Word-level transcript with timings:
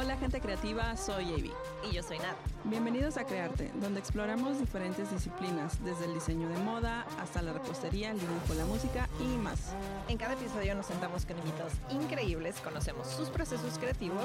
Hola 0.00 0.16
gente 0.16 0.40
creativa, 0.40 0.96
soy 0.96 1.30
Avi. 1.34 1.52
Y 1.86 1.94
yo 1.94 2.02
soy 2.02 2.16
Nat. 2.20 2.34
Bienvenidos 2.64 3.18
a 3.18 3.26
Crearte, 3.26 3.70
donde 3.82 4.00
exploramos 4.00 4.58
diferentes 4.58 5.12
disciplinas, 5.12 5.84
desde 5.84 6.06
el 6.06 6.14
diseño 6.14 6.48
de 6.48 6.56
moda 6.60 7.06
hasta 7.20 7.42
la 7.42 7.52
repostería, 7.52 8.10
el 8.12 8.18
dibujo, 8.18 8.54
la 8.56 8.64
música 8.64 9.10
y 9.20 9.36
más. 9.36 9.74
En 10.08 10.16
cada 10.16 10.32
episodio 10.32 10.74
nos 10.74 10.86
sentamos 10.86 11.26
con 11.26 11.36
invitados 11.36 11.74
increíbles, 11.90 12.58
conocemos 12.62 13.08
sus 13.08 13.28
procesos 13.28 13.76
creativos 13.76 14.24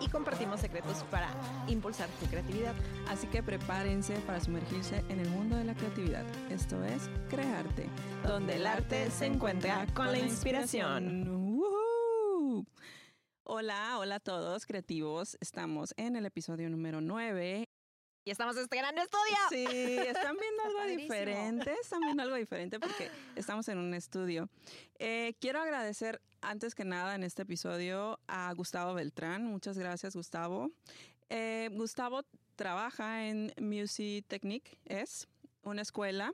y 0.00 0.08
compartimos 0.08 0.58
secretos 0.58 1.04
para 1.08 1.28
impulsar 1.68 2.08
tu 2.18 2.26
creatividad. 2.26 2.74
Así 3.08 3.28
que 3.28 3.44
prepárense 3.44 4.14
para 4.26 4.40
sumergirse 4.40 5.04
en 5.08 5.20
el 5.20 5.30
mundo 5.30 5.54
de 5.54 5.66
la 5.66 5.74
creatividad. 5.74 6.24
Esto 6.50 6.82
es 6.82 7.08
Crearte, 7.30 7.86
donde 8.24 8.56
el 8.56 8.66
arte 8.66 9.08
se 9.12 9.26
encuentra 9.26 9.86
con 9.94 10.10
la 10.10 10.18
inspiración. 10.18 11.28
¡Woohoo! 11.60 12.66
Hola, 13.48 13.96
hola 14.00 14.16
a 14.16 14.20
todos 14.20 14.66
creativos. 14.66 15.38
Estamos 15.40 15.94
en 15.96 16.16
el 16.16 16.26
episodio 16.26 16.68
número 16.68 17.00
9 17.00 17.68
Y 18.24 18.30
estamos 18.32 18.56
estrenando 18.56 19.00
estudio. 19.00 19.36
Sí, 19.50 19.64
están 19.98 20.36
viendo 20.40 20.62
algo 20.64 20.96
diferente, 20.96 21.72
están 21.80 22.00
viendo 22.00 22.24
algo 22.24 22.34
diferente 22.34 22.80
porque 22.80 23.08
estamos 23.36 23.68
en 23.68 23.78
un 23.78 23.94
estudio. 23.94 24.48
Eh, 24.98 25.34
quiero 25.40 25.60
agradecer 25.60 26.20
antes 26.40 26.74
que 26.74 26.84
nada 26.84 27.14
en 27.14 27.22
este 27.22 27.42
episodio 27.42 28.18
a 28.26 28.52
Gustavo 28.52 28.94
Beltrán. 28.94 29.44
Muchas 29.44 29.78
gracias, 29.78 30.16
Gustavo. 30.16 30.72
Eh, 31.28 31.70
Gustavo 31.70 32.22
trabaja 32.56 33.28
en 33.28 33.52
Music 33.60 34.24
Technique, 34.26 34.76
es 34.86 35.28
una 35.62 35.82
escuela. 35.82 36.32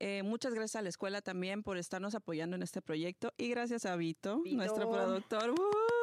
Eh, 0.00 0.24
muchas 0.24 0.52
gracias 0.52 0.80
a 0.80 0.82
la 0.82 0.88
escuela 0.88 1.22
también 1.22 1.62
por 1.62 1.76
estarnos 1.76 2.16
apoyando 2.16 2.56
en 2.56 2.64
este 2.64 2.82
proyecto 2.82 3.32
y 3.36 3.50
gracias 3.50 3.86
a 3.86 3.94
Vito, 3.94 4.42
Vito. 4.42 4.56
nuestro 4.56 4.90
productor, 4.90 5.50
¡uh! 5.50 5.99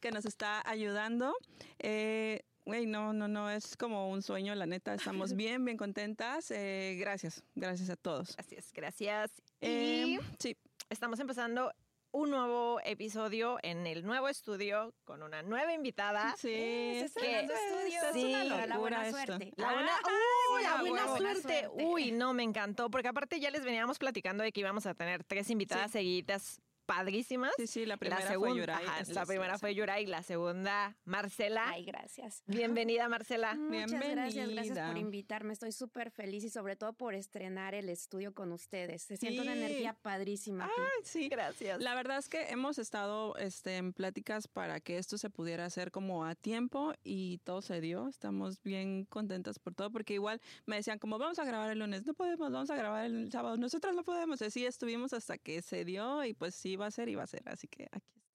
Que 0.00 0.10
nos 0.10 0.24
está 0.26 0.62
ayudando. 0.68 1.34
Eh, 1.78 2.42
Güey, 2.64 2.86
no, 2.86 3.12
no, 3.12 3.26
no, 3.26 3.50
es 3.50 3.76
como 3.76 4.08
un 4.08 4.22
sueño, 4.22 4.54
la 4.54 4.66
neta. 4.66 4.94
Estamos 4.94 5.32
bien, 5.36 5.64
bien 5.64 5.76
contentas. 5.76 6.48
Eh, 6.52 6.96
gracias, 6.96 7.42
gracias 7.56 7.90
a 7.90 7.96
todos. 7.96 8.36
Gracias, 8.36 8.72
gracias. 8.72 9.32
Eh, 9.60 10.04
y 10.06 10.18
sí, 10.38 10.56
estamos 10.88 11.18
empezando 11.18 11.72
un 12.12 12.30
nuevo 12.30 12.78
episodio 12.84 13.58
en 13.64 13.84
el 13.88 14.04
nuevo 14.06 14.28
estudio 14.28 14.94
con 15.04 15.24
una 15.24 15.42
nueva 15.42 15.72
invitada. 15.72 16.36
sí. 16.36 16.50
Se 16.50 17.00
es 17.00 17.16
está 17.16 17.26
dando 17.32 17.52
estudio. 17.52 18.00
es 18.04 18.12
Sí, 18.12 18.32
una 18.46 18.66
la 18.68 18.78
buena 18.78 19.08
esto. 19.08 19.16
suerte. 19.26 19.52
La 19.56 19.72
buena, 19.72 19.90
Ah, 19.96 20.00
¡Uh, 20.06 20.56
sí, 20.58 20.62
la 20.62 20.76
buena 20.82 21.04
huevo. 21.06 21.16
suerte. 21.16 21.42
Buena 21.42 21.68
suerte. 21.68 21.84
Uy, 21.84 22.12
no, 22.12 22.32
me 22.32 22.44
encantó, 22.44 22.90
porque 22.90 23.08
aparte 23.08 23.40
ya 23.40 23.50
les 23.50 23.64
veníamos 23.64 23.98
platicando 23.98 24.44
de 24.44 24.52
que 24.52 24.60
íbamos 24.60 24.86
a 24.86 24.94
tener 24.94 25.24
tres 25.24 25.50
invitadas 25.50 25.90
seguidas 25.90 26.60
padrísimas. 26.86 27.52
Sí, 27.56 27.66
sí, 27.66 27.86
la 27.86 27.96
primera 27.96 28.20
fue 28.22 28.30
segunda- 28.30 28.56
Yuray, 28.60 28.84
ajá, 28.86 29.02
la 29.12 29.26
primera 29.26 29.58
fue 29.58 29.74
Yuray, 29.74 30.06
la 30.06 30.22
segunda 30.22 30.96
Marcela. 31.04 31.68
Ay, 31.68 31.84
gracias. 31.84 32.42
Bienvenida, 32.46 33.08
Marcela. 33.08 33.54
Muchas 33.54 33.90
gracias, 33.92 34.14
gracias 34.14 34.34
Bienvenida. 34.46 34.86
por 34.88 34.98
invitarme. 34.98 35.52
Estoy 35.52 35.72
súper 35.72 36.10
feliz 36.10 36.44
y 36.44 36.50
sobre 36.50 36.76
todo 36.76 36.92
por 36.92 37.14
estrenar 37.14 37.74
el 37.74 37.88
estudio 37.88 38.34
con 38.34 38.52
ustedes. 38.52 39.02
Se 39.02 39.16
siente 39.16 39.40
una 39.40 39.52
energía 39.54 39.94
padrísima. 39.94 40.64
aquí. 40.66 40.74
Ay, 40.78 41.04
sí. 41.04 41.28
Gracias. 41.28 41.80
La 41.80 41.94
verdad 41.94 42.18
es 42.18 42.28
que 42.28 42.50
hemos 42.50 42.78
estado 42.78 43.36
este, 43.36 43.76
en 43.76 43.92
pláticas 43.92 44.48
para 44.48 44.80
que 44.80 44.98
esto 44.98 45.18
se 45.18 45.30
pudiera 45.30 45.64
hacer 45.64 45.90
como 45.90 46.24
a 46.24 46.34
tiempo 46.34 46.92
y 47.04 47.38
todo 47.38 47.62
se 47.62 47.80
dio. 47.80 48.08
Estamos 48.08 48.62
bien 48.62 49.04
contentas 49.06 49.58
por 49.58 49.74
todo 49.74 49.90
porque 49.90 50.14
igual 50.14 50.40
me 50.66 50.76
decían 50.76 50.98
como 50.98 51.18
vamos 51.18 51.38
a 51.38 51.44
grabar 51.44 51.70
el 51.70 51.78
lunes, 51.78 52.04
no 52.06 52.14
podemos, 52.14 52.50
vamos 52.50 52.70
a 52.70 52.76
grabar 52.76 53.04
el 53.06 53.30
sábado, 53.30 53.56
nosotras 53.56 53.94
no 53.94 54.02
podemos. 54.04 54.42
Así 54.42 54.66
estuvimos 54.66 55.12
hasta 55.12 55.38
que 55.38 55.62
se 55.62 55.84
dio 55.84 56.24
y 56.24 56.34
pues 56.34 56.54
sí 56.54 56.76
va 56.82 56.88
a 56.88 56.90
ser 56.90 57.08
y 57.08 57.14
va 57.14 57.22
a 57.22 57.26
ser. 57.26 57.42
Así 57.46 57.68
que 57.68 57.84
aquí 57.90 58.10
estamos. 58.10 58.28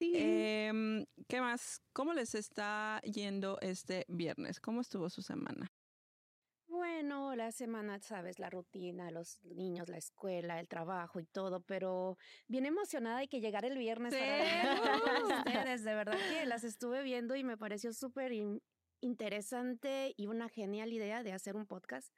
Em, 0.00 1.06
¿Qué 1.28 1.40
más? 1.40 1.80
¿Cómo 1.92 2.12
les 2.12 2.34
está 2.34 3.00
yendo 3.04 3.58
este 3.60 4.04
viernes? 4.08 4.60
¿Cómo 4.60 4.80
estuvo 4.80 5.08
su 5.08 5.22
semana? 5.22 5.72
Bueno, 6.66 7.36
la 7.36 7.52
semana, 7.52 7.98
sabes, 8.00 8.38
la 8.38 8.48
rutina, 8.50 9.10
los 9.10 9.38
niños, 9.44 9.88
la 9.90 9.98
escuela, 9.98 10.58
el 10.58 10.68
trabajo 10.68 11.20
y 11.20 11.26
todo, 11.26 11.60
pero 11.60 12.16
bien 12.48 12.64
emocionada 12.66 13.18
de 13.20 13.28
que 13.28 13.40
llegara 13.40 13.68
el 13.68 13.76
viernes 13.78 14.14
Sí. 14.14 14.20
para 14.20 15.04
ustedes. 15.68 15.84
De 15.84 15.94
verdad 15.94 16.18
que 16.30 16.46
las 16.46 16.64
estuve 16.64 17.02
viendo 17.02 17.36
y 17.36 17.44
me 17.44 17.56
pareció 17.58 17.92
súper 17.92 18.32
in- 18.32 18.62
interesante 19.02 20.14
y 20.16 20.26
una 20.28 20.48
genial 20.48 20.92
idea 20.92 21.22
de 21.22 21.32
hacer 21.32 21.56
un 21.56 21.66
podcast 21.66 22.12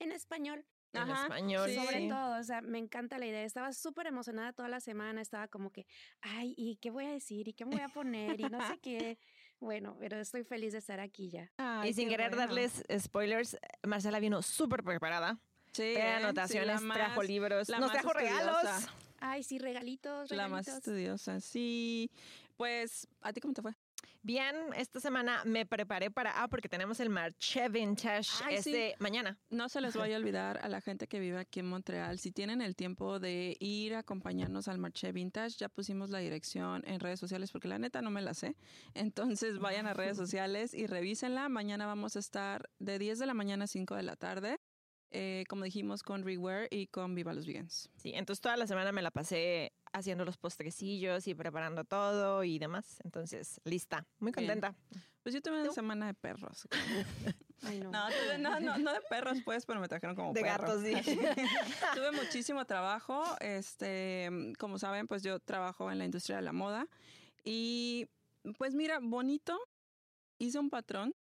en 0.00 0.10
español. 0.12 0.66
En 0.92 1.00
Ajá, 1.02 1.22
español. 1.22 1.70
sí. 1.70 1.76
Sobre 1.76 2.08
todo, 2.08 2.38
o 2.40 2.42
sea, 2.42 2.60
me 2.62 2.78
encanta 2.78 3.18
la 3.18 3.26
idea. 3.26 3.44
Estaba 3.44 3.72
súper 3.72 4.06
emocionada 4.08 4.52
toda 4.52 4.68
la 4.68 4.80
semana. 4.80 5.20
Estaba 5.20 5.46
como 5.48 5.70
que, 5.70 5.86
ay, 6.20 6.54
¿y 6.56 6.76
qué 6.76 6.90
voy 6.90 7.04
a 7.06 7.10
decir? 7.10 7.46
¿Y 7.48 7.52
qué 7.52 7.64
me 7.64 7.72
voy 7.76 7.82
a 7.82 7.88
poner? 7.88 8.40
Y 8.40 8.44
no 8.44 8.58
sé 8.66 8.78
qué. 8.82 9.18
Bueno, 9.60 9.96
pero 10.00 10.18
estoy 10.18 10.42
feliz 10.42 10.72
de 10.72 10.78
estar 10.78 10.98
aquí 11.00 11.30
ya. 11.30 11.50
Ay, 11.58 11.90
y 11.90 11.94
sin 11.94 12.08
querer 12.08 12.30
bueno. 12.30 12.46
darles 12.46 12.82
spoilers, 12.98 13.58
Marcela 13.86 14.18
vino 14.18 14.42
súper 14.42 14.82
preparada. 14.82 15.38
Sí, 15.72 15.82
¿eh? 15.82 16.14
anotaciones, 16.14 16.80
Sí, 16.80 16.86
la 16.88 16.94
trajo 16.94 17.16
más- 17.20 17.26
libros, 17.28 17.68
nos 17.68 17.80
más 17.80 17.92
trajo 17.92 18.12
regalos. 18.12 18.88
Ay, 19.20 19.42
sí, 19.44 19.58
regalitos, 19.58 20.30
La 20.30 20.48
más 20.48 20.64
regalitos. 20.66 20.74
estudiosa, 20.88 21.40
sí. 21.40 22.10
Pues, 22.56 23.06
¿a 23.20 23.32
ti 23.32 23.40
cómo 23.40 23.54
te 23.54 23.62
fue? 23.62 23.72
Bien, 24.22 24.54
esta 24.76 25.00
semana 25.00 25.42
me 25.46 25.64
preparé 25.64 26.10
para, 26.10 26.42
ah, 26.42 26.48
porque 26.48 26.68
tenemos 26.68 27.00
el 27.00 27.08
Marché 27.08 27.70
Vintage 27.70 28.28
Ay, 28.44 28.56
es 28.56 28.64
sí. 28.64 28.72
de 28.72 28.94
mañana. 28.98 29.38
No 29.48 29.70
se 29.70 29.80
les 29.80 29.96
vaya 29.96 30.16
a 30.16 30.18
olvidar 30.18 30.58
a 30.62 30.68
la 30.68 30.82
gente 30.82 31.06
que 31.06 31.18
vive 31.18 31.38
aquí 31.38 31.60
en 31.60 31.66
Montreal. 31.66 32.18
Si 32.18 32.30
tienen 32.30 32.60
el 32.60 32.76
tiempo 32.76 33.18
de 33.18 33.56
ir 33.60 33.94
a 33.94 34.00
acompañarnos 34.00 34.68
al 34.68 34.76
Marché 34.76 35.12
Vintage, 35.12 35.56
ya 35.56 35.70
pusimos 35.70 36.10
la 36.10 36.18
dirección 36.18 36.82
en 36.86 37.00
redes 37.00 37.18
sociales 37.18 37.50
porque 37.50 37.68
la 37.68 37.78
neta 37.78 38.02
no 38.02 38.10
me 38.10 38.20
la 38.20 38.34
sé. 38.34 38.56
Entonces 38.92 39.58
vayan 39.58 39.86
a 39.86 39.94
redes 39.94 40.16
sociales 40.18 40.74
y 40.74 40.86
revísenla. 40.86 41.48
Mañana 41.48 41.86
vamos 41.86 42.16
a 42.16 42.18
estar 42.18 42.68
de 42.78 42.98
10 42.98 43.20
de 43.20 43.26
la 43.26 43.32
mañana 43.32 43.64
a 43.64 43.68
5 43.68 43.94
de 43.94 44.02
la 44.02 44.16
tarde. 44.16 44.59
Eh, 45.10 45.44
como 45.48 45.64
dijimos, 45.64 46.02
con 46.02 46.22
Rewear 46.24 46.68
y 46.70 46.86
con 46.86 47.14
Viva 47.14 47.32
los 47.32 47.46
Vegans. 47.46 47.90
Sí, 47.96 48.12
entonces 48.14 48.40
toda 48.40 48.56
la 48.56 48.66
semana 48.66 48.92
me 48.92 49.02
la 49.02 49.10
pasé 49.10 49.72
haciendo 49.92 50.24
los 50.24 50.36
postrecillos 50.36 51.26
y 51.26 51.34
preparando 51.34 51.84
todo 51.84 52.44
y 52.44 52.58
demás. 52.58 52.98
Entonces, 53.04 53.60
lista. 53.64 54.06
Muy 54.20 54.32
Bien. 54.32 54.46
contenta. 54.46 54.76
Pues 55.22 55.34
yo 55.34 55.42
tuve 55.42 55.56
una 55.56 55.66
¿Tú? 55.68 55.72
semana 55.74 56.06
de 56.06 56.14
perros. 56.14 56.66
Ay, 57.62 57.80
no. 57.80 57.90
No, 57.90 58.08
tuve- 58.08 58.38
no, 58.38 58.58
no, 58.60 58.78
no 58.78 58.92
de 58.92 59.00
perros, 59.02 59.38
pues, 59.44 59.66
pero 59.66 59.80
me 59.80 59.88
trajeron 59.88 60.16
como 60.16 60.32
De 60.32 60.40
perro. 60.40 60.66
gatos, 60.66 60.82
sí. 60.82 60.94
Tuve 61.94 62.12
muchísimo 62.12 62.64
trabajo. 62.64 63.22
Este, 63.40 64.30
como 64.58 64.78
saben, 64.78 65.06
pues 65.08 65.22
yo 65.22 65.40
trabajo 65.40 65.90
en 65.92 65.98
la 65.98 66.04
industria 66.06 66.36
de 66.36 66.42
la 66.42 66.52
moda. 66.52 66.86
Y 67.44 68.08
pues 68.58 68.74
mira, 68.74 68.98
bonito. 69.02 69.58
Hice 70.38 70.58
un 70.58 70.70
patrón 70.70 71.14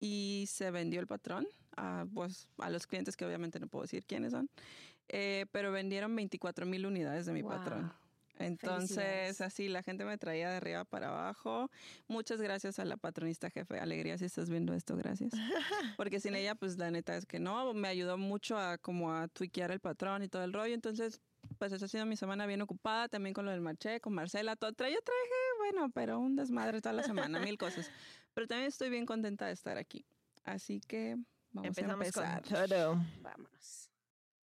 y 0.00 0.46
se 0.48 0.70
vendió 0.70 1.00
el 1.00 1.06
patrón 1.06 1.46
a, 1.76 2.06
pues, 2.14 2.48
a 2.58 2.70
los 2.70 2.86
clientes 2.86 3.16
que 3.16 3.24
obviamente 3.24 3.60
no 3.60 3.66
puedo 3.68 3.82
decir 3.82 4.04
quiénes 4.04 4.32
son. 4.32 4.48
Eh, 5.08 5.46
pero 5.52 5.72
vendieron 5.72 6.14
24 6.14 6.66
mil 6.66 6.86
unidades 6.86 7.26
de 7.26 7.32
mi 7.32 7.42
Wow. 7.42 7.50
patrón. 7.52 7.92
Entonces, 8.38 9.40
así 9.42 9.68
la 9.68 9.82
gente 9.82 10.04
me 10.04 10.16
traía 10.16 10.48
de 10.48 10.56
arriba 10.56 10.84
para 10.84 11.08
abajo. 11.08 11.70
Muchas 12.08 12.40
gracias 12.40 12.78
a 12.78 12.84
la 12.86 12.96
patronista 12.96 13.50
jefe. 13.50 13.78
Alegría 13.78 14.16
si 14.16 14.24
estás 14.24 14.48
viendo 14.48 14.72
esto, 14.72 14.96
gracias. 14.96 15.32
Porque 15.98 16.20
sin 16.20 16.34
ella, 16.34 16.54
pues 16.54 16.78
la 16.78 16.90
neta 16.90 17.16
es 17.16 17.26
que 17.26 17.38
no, 17.38 17.74
me 17.74 17.88
ayudó 17.88 18.16
mucho 18.16 18.56
a 18.58 18.78
como 18.78 19.12
a 19.12 19.28
tweakear 19.28 19.72
el 19.72 19.80
patrón 19.80 20.22
y 20.22 20.28
todo 20.28 20.42
el 20.44 20.52
rollo. 20.54 20.74
Entonces, 20.74 21.20
pues 21.58 21.72
esa 21.72 21.84
ha 21.84 21.88
sido 21.88 22.06
mi 22.06 22.16
semana 22.16 22.46
bien 22.46 22.62
ocupada, 22.62 23.08
también 23.08 23.34
con 23.34 23.44
lo 23.44 23.50
del 23.50 23.60
marché, 23.60 24.00
con 24.00 24.14
Marcela, 24.14 24.56
todo. 24.56 24.72
Tra- 24.72 24.90
Yo 24.90 25.00
traje, 25.02 25.30
bueno, 25.58 25.90
pero 25.92 26.18
un 26.18 26.34
desmadre 26.34 26.80
toda 26.80 26.94
la 26.94 27.02
semana, 27.02 27.40
mil 27.40 27.58
cosas. 27.58 27.90
Pero 28.32 28.46
también 28.46 28.68
estoy 28.68 28.88
bien 28.88 29.04
contenta 29.04 29.46
de 29.46 29.52
estar 29.52 29.76
aquí. 29.76 30.06
Así 30.44 30.80
que 30.80 31.18
vamos 31.52 31.68
Empezamos 31.68 31.90
a 31.90 32.06
empezar. 32.06 32.42
con 32.42 32.68
todo. 32.68 33.04
Vámonos. 33.22 33.90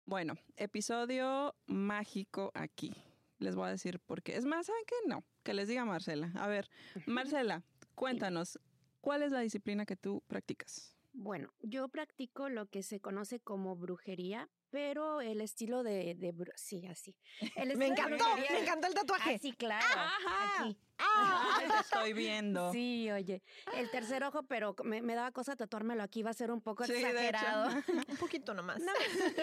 Bueno, 0.06 0.34
episodio 0.56 1.54
mágico 1.66 2.50
aquí. 2.54 2.94
Les 3.38 3.54
voy 3.54 3.69
a 3.69 3.70
decir 3.70 4.00
por 4.00 4.22
qué. 4.22 4.37
Es 4.37 4.44
más, 4.44 4.66
¿saben 4.66 4.82
qué? 4.87 4.94
No, 5.09 5.25
que 5.43 5.54
les 5.54 5.69
diga 5.69 5.84
Marcela. 5.84 6.31
A 6.37 6.47
ver, 6.47 6.69
Marcela, 7.06 7.62
cuéntanos, 7.94 8.58
¿cuál 9.00 9.23
es 9.23 9.32
la 9.32 9.40
disciplina 9.40 9.87
que 9.87 9.96
tú 9.96 10.23
practicas? 10.26 10.94
Bueno, 11.12 11.52
yo 11.61 11.88
practico 11.88 12.49
lo 12.49 12.67
que 12.67 12.82
se 12.82 13.00
conoce 13.00 13.40
como 13.40 13.76
brujería, 13.76 14.49
pero 14.75 15.21
el 15.21 15.41
estilo 15.41 15.85
de, 15.85 16.19
sí, 16.56 16.85
así. 16.88 17.15
El 17.55 17.76
Me 17.76 17.87
encantó, 17.87 18.25
me 18.37 18.59
encantó 18.59 18.88
el 18.88 18.94
tatuaje. 18.94 19.35
Ah, 19.37 19.38
sí, 19.41 19.53
claro. 19.53 19.87
Ajá. 19.87 20.65
Aquí. 20.65 20.76
Ay, 20.99 21.69
te 21.71 21.79
estoy 21.79 22.12
viendo. 22.12 22.73
Sí, 22.73 23.09
oye, 23.12 23.44
el 23.76 23.88
tercer 23.93 24.25
ojo, 24.25 24.43
pero 24.43 24.75
me, 24.82 25.00
me 25.00 25.15
daba 25.15 25.31
cosa 25.31 25.55
tatuármelo 25.55 26.03
aquí, 26.03 26.25
va 26.25 26.31
a 26.31 26.35
ser 26.35 26.50
un 26.50 26.61
poco 26.61 26.85
Sí, 26.87 26.93
de 26.94 26.99
hecho. 27.03 27.09
exagerado. 27.09 27.71
Un 28.09 28.17
poquito 28.17 28.53
nomás. 28.53 28.81
No, 28.81 28.91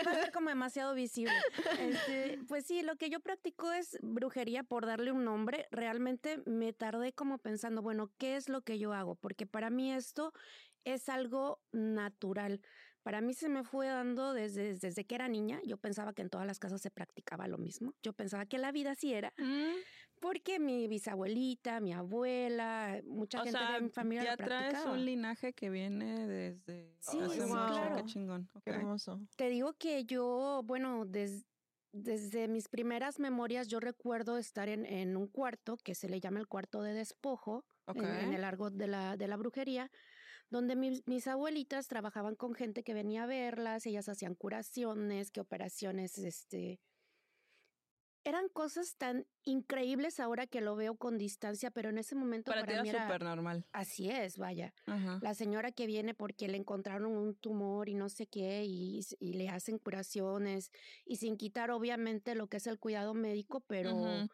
iba 0.02 0.12
a 0.12 0.16
ser 0.16 0.34
como 0.34 0.50
demasiado 0.50 0.94
visible. 0.96 1.34
Este, 1.80 2.40
pues 2.50 2.66
sí, 2.66 2.82
lo 2.82 2.98
que 2.98 3.10
yo 3.10 3.22
practico 3.22 3.72
es 3.72 3.98
brujería 4.02 4.64
por 4.64 4.86
darle 4.86 5.14
un 5.14 5.24
nombre. 5.24 5.70
Realmente 5.72 6.44
me 6.46 6.74
tardé 6.74 7.14
como 7.14 7.38
pensando, 7.38 7.82
bueno, 7.82 8.12
¿qué 8.18 8.36
es 8.36 8.50
lo 8.50 8.64
que 8.64 8.80
yo 8.80 8.92
hago? 8.92 9.16
Porque 9.16 9.46
para 9.46 9.70
mí 9.70 9.94
esto 9.94 10.34
es 10.84 11.08
algo 11.08 11.62
natural. 11.72 12.60
Para 13.04 13.22
mí 13.22 13.34
se 13.34 13.50
me 13.50 13.64
fue 13.64 13.88
dando 13.88 14.34
desde, 14.34 14.76
desde 14.78 15.06
que 15.06 15.16
era 15.16 15.28
niña. 15.28 15.60
Yo 15.66 15.78
pensaba 15.78 16.14
que 16.14 16.22
en 16.22 16.30
todas 16.30 16.46
las 16.46 16.60
casas 16.60 16.82
se 16.82 16.92
practicaba 16.92 17.48
lo 17.48 17.58
mismo. 17.58 17.94
Yo 18.04 18.14
pensaba 18.14 18.46
que 18.46 18.58
la 18.58 18.72
vida 18.72 18.92
así 18.92 19.14
era. 19.14 19.34
Mm, 19.38 19.76
Porque 20.20 20.60
mi 20.60 20.88
bisabuelita, 20.88 21.80
mi 21.80 21.94
abuela, 21.94 23.02
mucha 23.06 23.40
O 23.42 23.44
gente 23.44 23.58
sea, 23.58 23.74
de 23.74 23.82
mi 23.82 23.90
familia 23.90 24.24
ya 24.24 24.32
lo 24.32 24.38
traes 24.38 24.70
practicaba. 24.74 24.94
un 24.94 25.06
linaje 25.06 25.54
que 25.54 25.70
viene 25.72 26.28
desde 26.28 26.96
Sí, 27.00 27.18
hace 27.20 27.30
sí, 27.36 27.40
mucho. 27.42 27.52
claro. 27.52 27.96
Qué 27.98 28.06
chingón. 28.06 28.50
Qué 28.64 28.70
ok. 28.72 28.78
hermoso. 28.78 29.20
Te 29.36 29.50
digo 29.50 29.74
que 29.74 30.06
yo, 30.06 30.62
bueno, 30.64 31.06
des- 31.06 31.46
desde 31.94 32.48
mis 32.48 32.70
primeras 32.70 33.20
memorias 33.20 33.68
yo 33.68 33.80
recuerdo 33.80 34.38
estar 34.38 34.70
en, 34.70 34.86
en 34.86 35.18
un 35.18 35.28
cuarto 35.28 35.76
que 35.78 35.94
se 35.96 36.08
le 36.08 36.20
llama 36.22 36.40
el 36.40 36.48
cuarto 36.48 36.82
de 36.84 36.94
despojo, 36.94 37.66
en, 37.88 38.06
en 38.06 38.34
el 38.34 38.44
argot 38.46 38.74
de 38.74 38.88
la, 38.88 39.18
de 39.18 39.28
la 39.28 39.36
brujería, 39.36 39.90
donde 40.52 40.76
mis, 40.76 41.08
mis 41.08 41.28
abuelitas 41.28 41.88
trabajaban 41.88 42.36
con 42.36 42.54
gente 42.54 42.84
que 42.84 42.94
venía 42.94 43.24
a 43.24 43.26
verlas, 43.26 43.86
ellas 43.88 44.08
hacían 44.10 44.36
curaciones, 44.36 45.32
que 45.32 45.40
operaciones, 45.40 46.18
este... 46.20 46.80
Eran 48.24 48.50
cosas 48.50 48.98
tan 48.98 49.26
increíbles 49.46 50.20
ahora 50.20 50.46
que 50.46 50.62
lo 50.62 50.76
veo 50.76 50.96
con 50.96 51.18
distancia, 51.18 51.72
pero 51.72 51.90
en 51.90 51.98
ese 51.98 52.14
momento 52.14 52.52
Para 52.52 52.62
para, 52.62 52.78
ti 52.78 52.84
mí 52.84 52.90
era... 52.90 53.08
súper 53.08 53.24
normal. 53.24 53.66
Así 53.72 54.12
es, 54.12 54.38
vaya. 54.38 54.76
Ajá. 54.86 55.18
La 55.24 55.34
señora 55.34 55.72
que 55.72 55.88
viene 55.88 56.14
porque 56.14 56.48
le 56.48 56.58
encontraron 56.58 57.12
un 57.12 57.34
tumor 57.34 57.90
y 57.90 57.96
no 57.96 58.10
sé 58.10 58.28
qué 58.28 58.64
y, 58.64 59.00
y 59.20 59.34
le 59.34 59.50
hacen 59.50 59.80
curaciones 59.80 60.70
y 61.04 61.16
sin 61.16 61.36
quitar 61.36 61.72
obviamente 61.72 62.36
lo 62.36 62.46
que 62.46 62.58
es 62.58 62.68
el 62.68 62.78
cuidado 62.78 63.16
médico, 63.16 63.62
pero. 63.62 64.30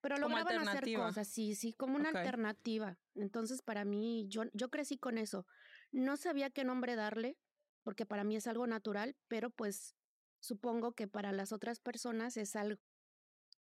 Pero 0.00 0.18
lograban 0.18 0.68
hacer 0.68 0.94
cosas, 0.94 1.28
sí, 1.28 1.54
sí, 1.54 1.72
como 1.72 1.96
una 1.96 2.10
alternativa. 2.10 2.98
Entonces 3.14 3.62
para 3.62 3.84
mí, 3.84 4.26
yo, 4.28 4.44
yo 4.52 4.70
crecí 4.70 4.98
con 4.98 5.18
eso. 5.18 5.46
No 5.92 6.16
sabía 6.16 6.50
qué 6.50 6.64
nombre 6.64 6.96
darle 6.96 7.38
porque 7.82 8.06
para 8.06 8.24
mí 8.24 8.36
es 8.36 8.46
algo 8.46 8.66
natural, 8.66 9.16
pero 9.28 9.50
pues 9.50 9.96
supongo 10.40 10.92
que 10.92 11.08
para 11.08 11.32
las 11.32 11.52
otras 11.52 11.80
personas 11.80 12.36
es 12.36 12.56
algo, 12.56 12.80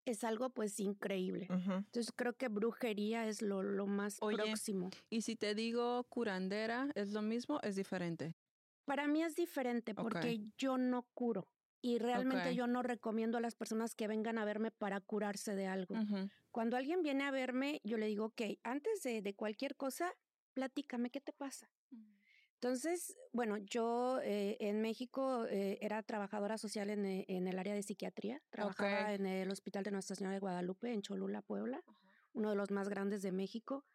es 0.04 0.24
algo 0.24 0.50
pues 0.50 0.78
increíble. 0.80 1.46
Entonces 1.50 2.12
creo 2.14 2.34
que 2.36 2.48
brujería 2.48 3.26
es 3.26 3.42
lo, 3.42 3.62
lo 3.62 3.86
más 3.86 4.18
Oye, 4.20 4.36
próximo. 4.36 4.90
Y 5.08 5.22
si 5.22 5.36
te 5.36 5.54
digo 5.54 6.04
curandera, 6.04 6.90
¿es 6.94 7.12
lo 7.12 7.22
mismo? 7.22 7.60
¿Es 7.62 7.76
diferente? 7.76 8.34
Para 8.84 9.06
mí 9.06 9.22
es 9.22 9.36
diferente 9.36 9.94
porque 9.94 10.40
yo 10.58 10.78
no 10.78 11.02
curo 11.14 11.46
y 11.82 11.98
realmente 11.98 12.50
Ok. 12.50 12.56
yo 12.56 12.66
no 12.66 12.82
recomiendo 12.82 13.38
a 13.38 13.40
las 13.40 13.54
personas 13.54 13.94
que 13.94 14.08
vengan 14.08 14.38
a 14.38 14.44
verme 14.44 14.70
para 14.70 15.00
curarse 15.00 15.54
de 15.54 15.66
algo. 15.66 15.94
Ujú. 15.94 16.30
Cuando 16.50 16.76
alguien 16.76 17.02
viene 17.02 17.24
a 17.24 17.30
verme, 17.30 17.80
yo 17.84 17.96
le 17.96 18.06
digo, 18.06 18.26
ok, 18.26 18.42
antes 18.62 19.02
de, 19.02 19.22
de 19.22 19.34
cualquier 19.34 19.76
cosa, 19.76 20.12
platícame 20.52 21.10
qué 21.10 21.20
te 21.20 21.32
pasa. 21.32 21.70
Entonces, 22.54 23.16
bueno, 23.32 23.56
yo 23.56 24.20
eh, 24.22 24.58
en 24.60 24.82
México 24.82 25.46
eh, 25.46 25.78
era 25.80 26.02
trabajadora 26.02 26.58
social 26.58 26.90
en, 26.90 27.06
eh, 27.06 27.24
en 27.28 27.48
el 27.48 27.58
área 27.58 27.72
de 27.74 27.82
psiquiatría. 27.82 28.42
Trabajaba 28.50 29.14
Ok. 29.14 29.14
en 29.14 29.26
el 29.26 29.50
Hospital 29.50 29.82
de 29.82 29.92
Nuestra 29.92 30.16
Señora 30.16 30.34
de 30.34 30.40
Guadalupe, 30.40 30.92
en 30.92 31.00
Cholula, 31.00 31.40
Puebla, 31.40 31.82
uno 32.34 32.50
de 32.50 32.56
los 32.56 32.70
más 32.70 32.88
grandes 32.90 33.22
de 33.22 33.32
México. 33.32 33.86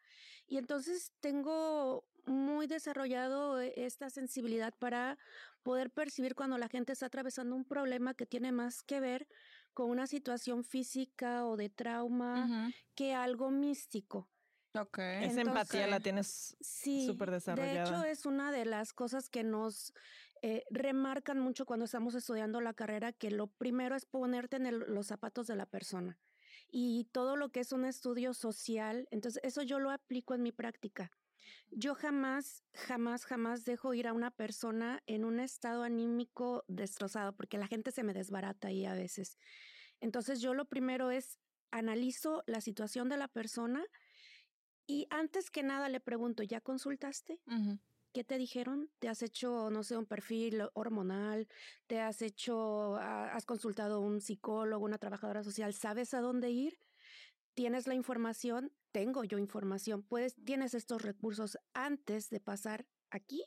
Y 0.47 0.57
entonces 0.57 1.13
tengo 1.19 2.07
muy 2.25 2.68
desarrollado 2.68 3.60
eh, 3.62 3.74
esta 3.77 4.10
sensibilidad 4.10 4.74
para 4.77 5.18
poder 5.63 5.89
percibir 5.92 6.36
cuando 6.36 6.57
la 6.57 6.68
gente 6.69 6.94
está 6.94 7.07
atravesando 7.07 7.56
un 7.56 7.66
problema 7.66 8.13
que 8.13 8.25
tiene 8.25 8.51
más 8.51 8.83
que 8.83 9.00
ver 9.00 9.27
con 9.74 9.89
una 9.89 10.07
situación 10.07 10.63
física 10.63 11.45
o 11.45 11.57
de 11.57 11.69
trauma 11.69 12.45
Ujú. 12.45 12.74
que 12.95 13.13
algo 13.13 13.51
místico. 13.51 14.30
Ok. 14.74 15.00
Esa 15.00 15.42
empatía 15.42 15.88
la 15.88 15.98
Entonces- 15.98 16.04
tienes 16.04 16.57
Sí, 16.62 17.06
súper 17.07 17.31
de 17.31 17.38
hecho 17.38 17.51
desarrollada. 17.51 18.10
es 18.10 18.25
una 18.25 18.51
de 18.51 18.66
las 18.66 18.94
cosas 18.94 19.30
que 19.30 19.44
nos 19.44 19.94
eh, 20.42 20.63
remarcan 20.69 21.39
mucho 21.39 21.66
cuando 21.66 21.86
estamos 21.86 22.13
estudiando 22.13 22.62
la 22.62 22.74
carrera, 22.75 23.12
que 23.13 23.31
lo 23.31 23.48
primero 23.48 23.95
es 23.95 24.06
ponerte 24.06 24.57
en 24.57 24.66
el- 24.68 24.80
los 24.80 25.07
zapatos 25.07 25.48
de 25.48 25.56
la 25.56 25.66
persona 25.66 26.19
y 26.69 27.06
todo 27.13 27.36
lo 27.36 27.50
que 27.50 27.62
es 27.62 27.72
un 27.72 27.83
estudio 27.86 28.33
social, 28.33 29.07
entonces 29.12 29.42
eso 29.44 29.63
yo 29.63 29.80
lo 29.80 29.89
aplico 29.92 30.36
en 30.36 30.44
mi 30.44 30.51
práctica. 30.51 31.10
Yo 31.71 31.95
jamás, 31.95 32.63
jamás, 32.74 33.25
jamás 33.25 33.65
dejo 33.65 33.94
ir 33.94 34.07
a 34.07 34.13
una 34.13 34.31
persona 34.31 35.01
en 35.07 35.25
un 35.25 35.39
estado 35.39 35.83
anímico 35.83 36.63
destrozado, 36.68 37.36
porque 37.36 37.57
la 37.57 37.68
gente 37.68 37.92
se 37.92 38.03
me 38.03 38.13
desbarata 38.13 38.69
ahí 38.69 38.86
a 38.86 38.94
veces. 38.94 39.38
Entonces 40.01 40.42
yo 40.42 40.53
lo 40.53 40.65
primero 40.69 41.12
es 41.12 41.39
analizo 41.71 42.44
la 42.47 42.62
situación 42.62 43.09
de 43.09 43.18
la 43.18 43.27
persona 43.27 43.86
y 44.88 45.07
antes 45.09 45.50
que 45.51 45.63
nada 45.63 45.89
le 45.89 46.00
pregunto, 46.00 46.44
¿ya 46.44 46.62
consultaste? 46.62 47.42
Ujú. 47.48 47.80
¿Qué 48.13 48.24
te 48.24 48.38
dijeron? 48.38 48.91
¿Te 49.00 49.09
has 49.09 49.24
hecho, 49.24 49.69
no 49.71 49.83
sé, 49.83 49.98
un 49.98 50.06
perfil 50.07 50.63
hormonal? 50.74 51.48
¿Te 51.88 52.00
has 52.01 52.21
hecho, 52.21 52.95
has 52.98 53.45
consultado 53.45 54.01
un 54.01 54.21
psicólogo, 54.21 54.86
una 54.86 55.00
trabajadora 55.00 55.44
social? 55.44 55.74
¿Sabes 55.74 56.13
a 56.13 56.21
dónde 56.21 56.51
ir? 56.51 56.80
¿Tienes 57.55 57.87
la 57.87 57.93
información? 57.95 58.71
Tengo 58.91 59.23
yo 59.23 59.37
información. 59.37 60.03
Puedes, 60.03 60.35
tienes 60.43 60.73
estos 60.73 61.01
recursos 61.01 61.57
antes 61.73 62.29
de 62.29 62.39
pasar 62.41 62.85
aquí 63.09 63.43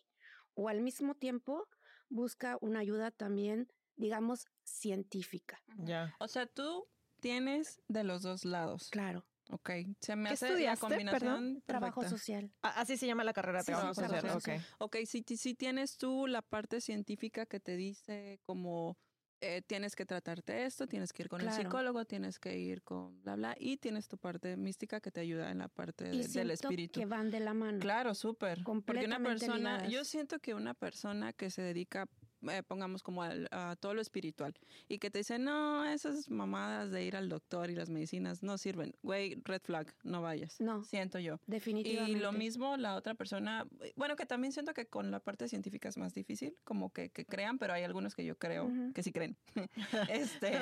o 0.55 0.69
al 0.69 0.81
mismo 0.81 1.15
tiempo 1.15 1.69
busca 2.09 2.57
una 2.63 2.81
ayuda 2.81 3.11
también, 3.11 3.71
digamos, 3.97 4.47
científica. 4.65 5.63
Ya. 5.77 6.15
O 6.19 6.27
sea, 6.27 6.47
tú 6.47 6.89
tienes 7.21 7.83
de 7.89 8.03
los 8.03 8.23
dos 8.23 8.45
lados. 8.45 8.89
Claro, 8.91 9.25
Ok. 9.51 9.71
Se 10.01 10.15
me 10.15 10.29
¿Qué 10.29 10.35
hace 10.35 10.61
la 10.61 10.77
combinación. 10.77 11.63
Trabajo 11.65 12.05
social. 12.05 12.53
Ah, 12.61 12.81
Así 12.81 12.99
se 12.99 13.07
llama 13.07 13.25
la 13.25 13.33
carrera, 13.33 13.61
Sí, 13.61 13.67
trabajo 13.67 13.95
sí, 13.95 14.01
social. 14.03 14.21
trabajo 14.21 14.39
Ok. 14.39 14.45
social. 14.45 14.67
Ok, 14.79 14.97
si, 15.07 15.25
si 15.37 15.55
tienes 15.55 15.97
tú 15.97 16.27
la 16.27 16.43
parte 16.43 16.81
científica 16.83 17.47
que 17.47 17.59
te 17.59 17.77
dice 17.77 18.41
como 18.45 18.99
eh, 19.41 19.63
tienes 19.67 19.95
que 19.95 20.05
tratarte 20.05 20.65
esto, 20.65 20.87
tienes 20.87 21.13
que 21.13 21.23
ir 21.23 21.29
con 21.29 21.41
el 21.41 21.51
psicólogo, 21.53 22.05
tienes 22.05 22.39
que 22.39 22.59
ir 22.59 22.83
con 22.83 23.23
bla, 23.23 23.37
bla, 23.37 23.57
y 23.59 23.77
tienes 23.77 24.09
tu 24.09 24.19
parte 24.19 24.57
mística 24.57 25.01
que 25.01 25.11
te 25.11 25.21
ayuda 25.21 25.51
en 25.51 25.59
la 25.59 25.69
parte 25.69 26.13
Y 26.13 26.19
de- 26.23 26.29
del 26.29 26.51
espíritu. 26.51 26.99
que 27.01 27.07
van 27.07 27.31
de 27.31 27.41
la 27.41 27.55
mano. 27.55 27.79
Claro, 27.79 28.15
súper. 28.15 28.63
Porque 28.65 29.05
una 29.07 29.21
persona, 29.21 29.87
yo 29.89 30.05
siento 30.05 30.39
que 30.41 30.55
una 30.55 30.75
persona 30.75 31.33
que 31.33 31.51
se 31.51 31.63
dedica, 31.63 32.09
eh, 32.51 32.63
pongamos 32.63 33.03
como 33.03 33.23
al- 33.23 33.49
a 33.51 33.77
todo 33.81 33.95
lo 33.95 34.01
espiritual, 34.01 34.55
y 34.89 34.99
que 34.99 35.11
te 35.11 35.19
dice, 35.19 35.39
no, 35.39 35.85
esas 35.85 36.29
mamadas 36.31 36.91
de 36.91 37.05
ir 37.05 37.17
al 37.17 37.29
doctor 37.29 37.71
y 37.71 37.75
las 37.75 37.91
medicinas 37.91 38.43
no 38.43 38.59
sirven. 38.59 38.95
Güey, 39.03 39.41
red 39.45 39.63
flag, 39.63 39.95
no 40.05 40.23
vayas. 40.23 40.61
No. 40.61 40.85
Siento 40.85 41.19
yo. 41.19 41.41
Y 41.47 41.51
Definitivamente. 41.51 42.19
lo 42.21 42.33
mismo 42.33 42.77
la 42.77 42.95
otra 42.95 43.15
persona, 43.15 43.67
bueno, 43.97 44.17
que 44.17 44.27
también 44.27 44.53
siento 44.53 44.75
que 44.75 44.87
con 44.87 45.11
la 45.11 45.21
parte 45.21 45.49
científica 45.49 45.89
es 45.89 45.97
más 45.99 46.15
difícil, 46.15 46.57
como 46.65 46.93
que, 46.93 47.11
que 47.11 47.25
crean, 47.25 47.59
pero 47.59 47.73
hay 47.73 47.83
algunos 47.85 48.15
que 48.15 48.25
yo 48.25 48.37
creo 48.39 48.67
Ujú. 48.67 48.93
que 48.93 49.03
sí 49.03 49.13
creen. 49.13 49.37
este, 50.09 50.59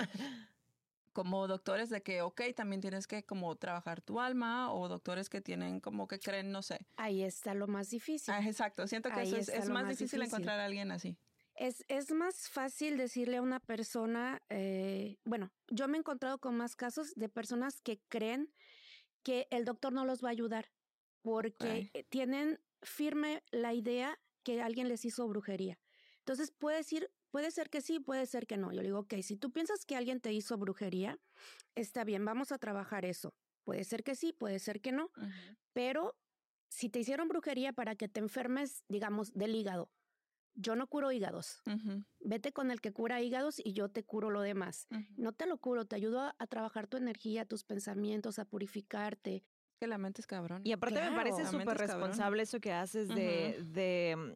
como 1.13 1.47
doctores 1.49 1.89
de 1.89 2.03
que, 2.03 2.21
ok, 2.21 2.43
también 2.55 2.81
tienes 2.83 3.07
que 3.07 3.25
como 3.25 3.57
trabajar 3.57 4.03
tu 4.03 4.21
alma, 4.21 4.73
o 4.73 4.87
doctores 4.89 5.31
que 5.31 5.41
tienen 5.41 5.81
como 5.81 6.07
que 6.09 6.19
creen, 6.19 6.51
no 6.53 6.63
sé. 6.63 6.87
Ahí 6.97 7.23
está 7.23 7.55
lo 7.55 7.67
más 7.69 7.89
difícil. 7.89 8.35
Ah, 8.35 8.43
exacto, 8.47 8.87
siento 8.87 9.09
que 9.11 9.21
Ahí 9.21 9.29
eso 9.29 9.37
es, 9.39 9.49
es 9.49 9.61
más, 9.71 9.85
más 9.85 9.89
difícil, 9.89 10.21
difícil. 10.21 10.23
encontrar 10.23 10.61
a 10.61 10.67
alguien 10.67 10.91
así. 10.91 11.17
Es, 11.57 11.85
es 11.89 12.13
más 12.13 12.49
fácil 12.49 12.97
decirle 12.97 13.39
a 13.39 13.43
una 13.43 13.61
persona, 13.61 14.43
eh, 14.51 15.19
bueno, 15.25 15.51
yo 15.69 15.89
me 15.89 15.97
he 15.97 16.01
encontrado 16.01 16.39
con 16.39 16.57
más 16.57 16.77
casos 16.77 17.15
de 17.15 17.29
personas 17.29 17.81
que 17.81 18.01
creen 18.09 18.53
que 19.23 19.49
el 19.51 19.65
doctor 19.65 19.93
no 19.93 20.05
los 20.05 20.23
va 20.23 20.29
a 20.29 20.33
ayudar 20.33 20.71
porque 21.23 21.91
tienen 22.11 22.61
firme 22.83 23.43
la 23.51 23.75
idea 23.75 24.19
que 24.45 24.63
alguien 24.63 24.89
les 24.89 25.05
hizo 25.05 25.27
brujería. 25.27 25.79
Entonces 26.19 26.53
puede 26.53 26.77
decir, 26.77 27.11
puede 27.31 27.51
ser 27.51 27.71
que 27.71 27.81
sí, 27.81 28.01
puede 28.01 28.27
ser 28.27 28.47
que 28.47 28.57
no. 28.57 28.71
Yo 28.73 28.83
le 28.83 28.89
digo, 28.89 29.01
ok, 29.01 29.15
si 29.23 29.37
tú 29.37 29.51
piensas 29.51 29.85
que 29.85 29.97
alguien 29.97 30.21
te 30.21 30.33
hizo 30.33 30.57
brujería, 30.57 31.19
está 31.75 32.05
bien, 32.05 32.25
vamos 32.25 32.53
a 32.53 32.59
trabajar 32.59 33.05
eso. 33.05 33.35
Puede 33.65 33.83
ser 33.85 34.05
que 34.05 34.15
sí, 34.15 34.33
puede 34.33 34.61
ser 34.61 34.81
que 34.81 34.93
no, 34.93 35.11
pero 35.73 36.17
si 36.69 36.89
te 36.89 37.01
hicieron 37.01 37.27
brujería 37.27 37.73
para 37.73 37.97
que 37.97 38.09
te 38.09 38.21
enfermes, 38.21 38.85
digamos, 38.89 39.33
del 39.35 39.55
hígado, 39.55 39.91
yo 40.57 40.75
no 40.75 40.87
curo 40.87 41.13
hígados. 41.13 41.63
Vete 42.21 42.53
con 42.53 42.71
el 42.71 42.81
que 42.81 42.93
cura 42.93 43.21
hígados 43.21 43.61
y 43.63 43.73
yo 43.73 43.89
te 43.89 44.05
curo 44.05 44.31
lo 44.31 44.41
demás. 44.41 44.89
No 45.17 45.33
te 45.33 45.47
lo 45.47 45.59
curo, 45.59 45.85
te 45.85 45.97
ayudo 45.97 46.21
a, 46.21 46.35
a 46.39 46.47
trabajar 46.47 46.87
tu 46.87 46.97
energía, 46.97 47.45
tus 47.45 47.63
pensamientos, 47.63 48.39
a 48.39 48.45
purificarte. 48.45 49.45
Que 49.79 49.87
la 49.87 49.99
mente 49.99 50.23
es 50.23 50.27
cabrón. 50.27 50.63
Y 50.65 50.73
aparte 50.73 51.01
me 51.01 51.15
parece 51.15 51.45
súper 51.47 51.77
responsable 51.77 52.43
eso 52.43 52.59
que 52.61 52.73
haces 52.73 53.09
de, 53.09 53.63
de, 53.63 54.17
mm, 54.17 54.33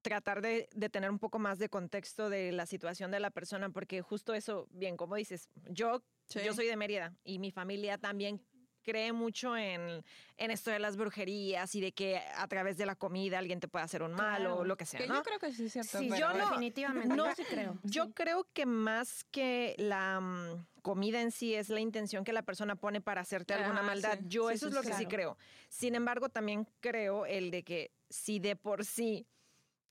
tratar 0.00 0.40
de, 0.40 0.68
de 0.74 0.88
tener 0.88 1.10
un 1.10 1.18
poco 1.18 1.38
más 1.38 1.58
de 1.58 1.68
contexto 1.68 2.30
de 2.30 2.50
la 2.52 2.64
situación 2.64 3.10
de 3.10 3.20
la 3.20 3.30
persona, 3.30 3.68
porque 3.70 4.00
justo 4.00 4.32
eso, 4.32 4.66
bien, 4.70 4.96
como 4.96 5.16
dices, 5.16 5.50
yo, 5.68 6.02
yo 6.42 6.54
soy 6.54 6.66
de 6.66 6.76
Mérida 6.76 7.14
y 7.22 7.38
mi 7.38 7.50
familia 7.50 7.98
también 7.98 8.42
cree 8.82 9.12
mucho 9.12 9.56
en, 9.56 10.02
en 10.36 10.50
esto 10.50 10.70
de 10.70 10.78
las 10.78 10.96
brujerías 10.96 11.74
y 11.74 11.80
de 11.80 11.92
que 11.92 12.18
a 12.36 12.46
través 12.48 12.76
de 12.76 12.86
la 12.86 12.94
comida 12.96 13.38
alguien 13.38 13.60
te 13.60 13.68
puede 13.68 13.84
hacer 13.84 14.02
un 14.02 14.12
mal 14.12 14.46
o 14.46 14.64
lo 14.64 14.76
que 14.76 14.86
sea, 14.86 15.00
Que 15.00 15.06
¿no? 15.06 15.16
yo 15.16 15.22
creo 15.22 15.38
que 15.38 15.52
sí 15.52 15.66
es 15.66 15.72
cierto. 15.72 15.98
Sí, 15.98 16.08
pero- 16.10 16.20
yo 16.20 16.32
no- 16.38 16.48
definitivamente. 16.50 17.14
no- 17.14 17.26
yo 17.28 17.34
sí 17.34 17.44
creo. 17.48 17.78
Yo 17.82 18.04
sí. 18.06 18.12
creo 18.14 18.46
que 18.52 18.66
más 18.66 19.24
que 19.30 19.74
la 19.78 20.20
mm, 20.20 20.66
comida 20.82 21.20
en 21.20 21.30
sí 21.30 21.54
es 21.54 21.68
la 21.68 21.80
intención 21.80 22.24
que 22.24 22.32
la 22.32 22.42
persona 22.42 22.76
pone 22.76 23.00
para 23.00 23.20
hacerte 23.20 23.54
alguna 23.54 23.80
Ah, 23.80 23.84
maldad. 23.84 24.18
sí. 24.18 24.24
Yo 24.28 24.50
eso 24.50 24.68
es 24.68 24.74
lo 24.74 24.82
que 24.82 24.92
sí 24.94 25.06
creo. 25.06 25.36
Sin 25.68 25.94
embargo, 25.94 26.28
también 26.28 26.66
creo 26.80 27.26
el 27.26 27.50
de 27.50 27.62
que 27.62 27.90
si 28.08 28.38
de 28.38 28.56
por 28.56 28.84
sí 28.84 29.26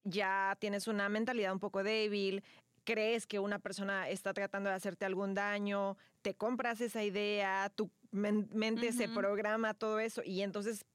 ya 0.04 0.58
tienes 0.60 0.88
una 0.88 1.10
mentalidad 1.10 1.54
un 1.54 1.60
poco 1.60 1.84
débil, 1.84 2.44
crees 2.86 3.28
que 3.28 3.38
una 3.40 3.60
persona 3.60 4.10
está 4.10 4.34
tratando 4.34 4.70
de 4.70 4.76
hacerte 4.76 5.06
algún 5.06 5.36
daño, 5.36 5.96
te 6.24 6.34
compras 6.34 6.82
esa 6.82 7.04
idea, 7.04 7.72
tú 7.76 7.92
mente 8.12 8.92
se 8.92 9.08
programa 9.10 9.74
todo 9.74 10.00
eso 10.00 10.22
y 10.24 10.42
entonces 10.42 10.86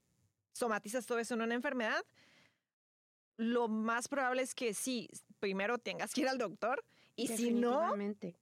somatizas 0.52 1.06
todo 1.06 1.18
eso 1.18 1.34
en 1.34 1.42
una 1.42 1.54
enfermedad, 1.54 2.02
lo 3.36 3.68
más 3.68 4.08
probable 4.08 4.42
es 4.42 4.54
que 4.54 4.74
sí, 4.74 5.08
primero 5.40 5.78
tengas 5.78 6.12
que 6.12 6.22
ir 6.22 6.28
al 6.28 6.38
doctor 6.38 6.84
y 7.16 7.26
si 7.36 7.50
no, 7.60 7.80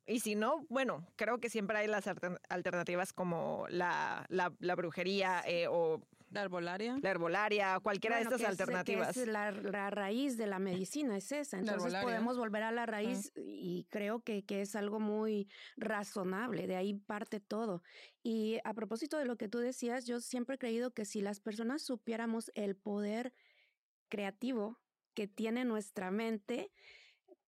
y 0.07 0.21
si 0.21 0.35
no, 0.35 0.65
bueno, 0.69 1.07
creo 1.17 1.39
que 1.39 1.49
siempre 1.51 1.79
hay 1.79 1.87
las 1.89 2.07
altern- 2.07 2.39
alternativas 2.49 3.13
como 3.13 3.67
la, 3.69 4.25
la, 4.29 4.53
la 4.61 4.75
brujería 4.75 5.43
eh, 5.47 5.67
o 5.69 6.01
La 6.33 6.43
herbolaria. 6.43 6.99
la 7.03 7.11
herbolaria, 7.11 7.79
cualquiera 7.81 8.17
Bueno, 8.17 8.31
de 8.31 8.37
que 8.37 8.43
estas 8.43 8.53
es- 8.53 8.57
que 8.57 8.63
alternativas. 8.65 9.17
Es, 9.17 9.27
la, 9.29 9.51
la 9.53 9.91
raíz 9.91 10.37
de 10.39 10.47
la 10.47 10.59
medicina, 10.87 11.17
es 11.17 11.31
esa. 11.33 11.59
Entonces 11.59 11.95
podemos 12.03 12.39
volver 12.39 12.63
a 12.63 12.73
la 12.73 12.87
raíz 12.87 13.31
y 13.37 13.87
creo 13.91 14.21
que, 14.21 14.45
que 14.45 14.63
es 14.63 14.75
algo 14.75 14.99
muy 14.99 15.49
razonable, 15.77 16.67
de 16.67 16.77
ahí 16.77 16.95
parte 16.95 17.41
todo. 17.41 17.83
Y 18.23 18.59
a 18.65 18.73
propósito 18.75 19.19
de 19.19 19.27
lo 19.27 19.37
que 19.37 19.49
tú 19.49 19.59
decías, 19.59 20.07
yo 20.07 20.21
siempre 20.21 20.57
he 20.57 20.59
creído 20.59 20.93
que 20.93 21.05
si 21.05 21.21
las 21.21 21.41
personas 21.41 21.83
supiéramos 21.83 22.51
el 22.55 22.77
poder 22.77 23.33
creativo 24.09 24.79
que 25.15 25.29
tiene 25.29 25.65
nuestra 25.65 26.11
mente, 26.11 26.71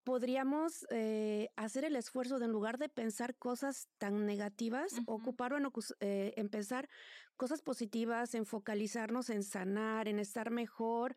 podríamos 0.03 0.85
eh, 0.91 1.49
hacer 1.55 1.83
el 1.83 1.95
esfuerzo 1.95 2.37
de 2.37 2.45
en 2.45 2.51
lugar 2.51 2.77
de 2.77 2.89
pensar 2.89 3.35
cosas 3.35 3.89
tan 3.97 4.25
negativas, 4.27 4.93
Ujú. 4.93 5.03
ocuparlo 5.07 5.57
en, 5.57 5.67
eh, 5.99 6.33
en 6.37 6.49
pensar 6.49 6.87
cosas 7.35 7.61
positivas, 7.61 8.35
en 8.35 8.45
focalizarnos 8.45 9.29
en 9.29 9.43
sanar, 9.43 10.07
en 10.07 10.19
estar 10.19 10.51
mejor. 10.51 11.15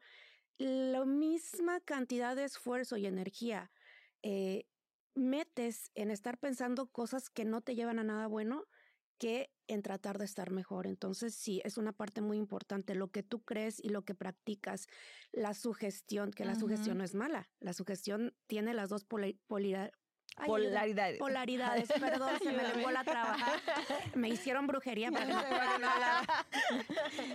La 0.58 1.04
misma 1.04 1.80
cantidad 1.80 2.36
de 2.36 2.44
esfuerzo 2.44 2.96
y 2.96 3.06
energía 3.06 3.70
eh, 4.22 4.66
metes 5.14 5.90
en 5.94 6.10
estar 6.10 6.38
pensando 6.38 6.88
cosas 6.88 7.30
que 7.30 7.44
no 7.44 7.60
te 7.60 7.74
llevan 7.74 7.98
a 7.98 8.04
nada 8.04 8.26
bueno 8.26 8.64
que 9.18 9.50
en 9.66 9.82
tratar 9.82 10.18
de 10.18 10.24
estar 10.24 10.50
mejor. 10.50 10.86
Entonces, 10.86 11.34
sí, 11.34 11.60
es 11.64 11.76
una 11.76 11.92
parte 11.92 12.20
muy 12.20 12.38
importante 12.38 12.94
lo 12.94 13.10
que 13.10 13.22
tú 13.22 13.42
crees 13.44 13.82
y 13.82 13.88
lo 13.90 14.02
que 14.02 14.14
practicas. 14.14 14.86
La 15.32 15.54
sugestión, 15.54 16.30
que 16.30 16.44
la 16.44 16.54
sugestión 16.54 16.98
no 16.98 17.04
es 17.04 17.14
mala. 17.14 17.50
La 17.60 17.72
sugestión 17.72 18.34
tiene 18.46 18.74
las 18.74 18.88
dos 18.88 19.04
poli-. 19.04 19.40
Polaridades. 20.46 21.18
polaridades. 21.18 21.88
Perdón, 21.88 22.38
se 22.38 22.52
me 22.52 22.62
lengó 22.74 22.90
la 22.90 23.04
trabajar. 23.04 23.60
Me 24.14 24.28
hicieron 24.28 24.66
brujería 24.66 25.10
para 25.10 25.26
que 25.26 25.32
no. 25.32 25.42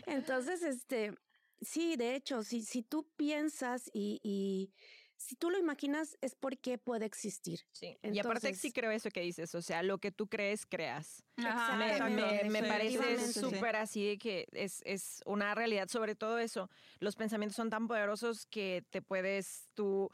Entonces, 0.07 0.63
este, 0.63 1.13
sí, 1.61 1.95
de 1.95 2.15
hecho, 2.15 2.43
si, 2.43 2.63
si 2.63 2.83
tú 2.83 3.07
piensas 3.15 3.89
y, 3.93 4.19
y 4.23 4.73
si 5.17 5.35
tú 5.35 5.49
lo 5.49 5.57
imaginas 5.57 6.17
es 6.21 6.35
porque 6.35 6.77
puede 6.77 7.05
existir. 7.05 7.61
Sí. 7.71 7.97
y 8.01 8.19
aparte 8.19 8.41
sí 8.41 8.47
Entonces- 8.47 8.73
creo 8.73 8.91
eso 8.91 9.09
que 9.09 9.21
dices, 9.21 9.53
o 9.55 9.61
sea, 9.61 9.83
lo 9.83 9.97
que 9.97 10.11
tú 10.11 10.27
crees, 10.27 10.65
creas. 10.65 11.23
Ajá, 11.37 11.75
me, 11.77 11.99
me- 12.09 12.43
me 12.49 12.61
Sí, 12.61 12.67
parece 12.67 13.33
súper 13.33 13.75
así 13.77 14.05
de 14.07 14.17
que 14.17 14.47
es, 14.51 14.81
es 14.85 15.21
una 15.25 15.55
realidad, 15.55 15.87
sobre 15.87 16.15
todo 16.15 16.39
eso. 16.39 16.69
Los 16.99 17.15
pensamientos 17.15 17.55
son 17.55 17.69
tan 17.69 17.87
poderosos 17.87 18.45
que 18.45 18.83
te 18.89 19.01
puedes 19.01 19.69
tú 19.73 20.09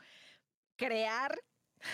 crear 0.78 1.38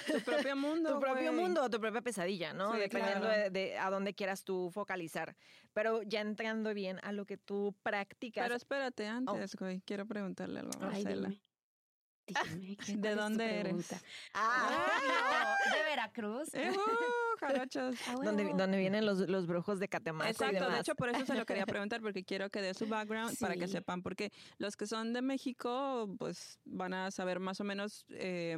Tu 0.07 0.19
propio 0.21 0.55
mundo. 0.55 0.93
tu 0.93 0.99
propio 0.99 1.31
güey. 1.31 1.43
mundo 1.43 1.63
o 1.63 1.69
tu 1.69 1.79
propia 1.79 2.01
pesadilla, 2.01 2.53
¿no? 2.53 2.73
Sí, 2.73 2.79
Dependiendo 2.79 3.25
claro. 3.27 3.43
de, 3.43 3.49
de 3.49 3.77
a 3.77 3.89
dónde 3.89 4.13
quieras 4.13 4.43
tú 4.43 4.69
focalizar. 4.71 5.35
Pero 5.73 6.01
ya 6.03 6.21
entrando 6.21 6.73
bien 6.73 6.99
a 7.03 7.11
lo 7.11 7.25
que 7.25 7.37
tú 7.37 7.75
practicas. 7.83 8.43
Pero 8.43 8.55
espérate 8.55 9.07
antes, 9.07 9.55
güey. 9.55 9.81
Quiero 9.81 10.05
preguntarle 10.05 10.59
algo 10.61 10.71
a 10.81 10.87
Ay, 10.89 11.03
Marcela. 11.03 11.29
dime. 11.29 11.41
Dime, 12.27 12.75
¿qué- 12.77 12.97
¿De 12.97 13.13
dónde 13.15 13.59
eres? 13.59 13.93
ah, 14.33 15.55
Obvio, 15.67 15.77
de 15.77 15.83
Veracruz. 15.89 16.49
¡Eh, 16.53 16.71
uh! 16.71 16.79
Ah, 17.41 18.15
donde, 18.23 18.77
vienen 18.77 19.05
los, 19.05 19.19
los 19.19 19.45
brujos 19.45 19.77
de 19.79 19.87
Catemaco 19.89 20.27
y 20.27 20.31
Exacto, 20.31 20.53
de 20.55 20.61
demás. 20.61 20.79
hecho 20.79 20.95
por 20.95 21.09
eso 21.09 21.25
se 21.25 21.35
lo 21.35 21.45
quería 21.45 21.65
preguntar 21.65 22.01
porque 22.01 22.23
quiero 22.23 22.49
que 22.49 22.61
dé 22.61 22.73
su 22.73 22.87
background 22.87 23.37
para 23.39 23.55
que 23.55 23.67
Sí. 23.67 23.73
sepan, 23.73 24.01
porque 24.01 24.31
los 24.57 24.75
que 24.77 24.87
son 24.87 25.13
de 25.13 25.21
México 25.21 26.09
pues 26.17 26.59
van 26.65 26.93
a 26.93 27.11
saber 27.11 27.39
más 27.39 27.59
o 27.59 27.63
menos 27.65 28.05
eh, 28.09 28.57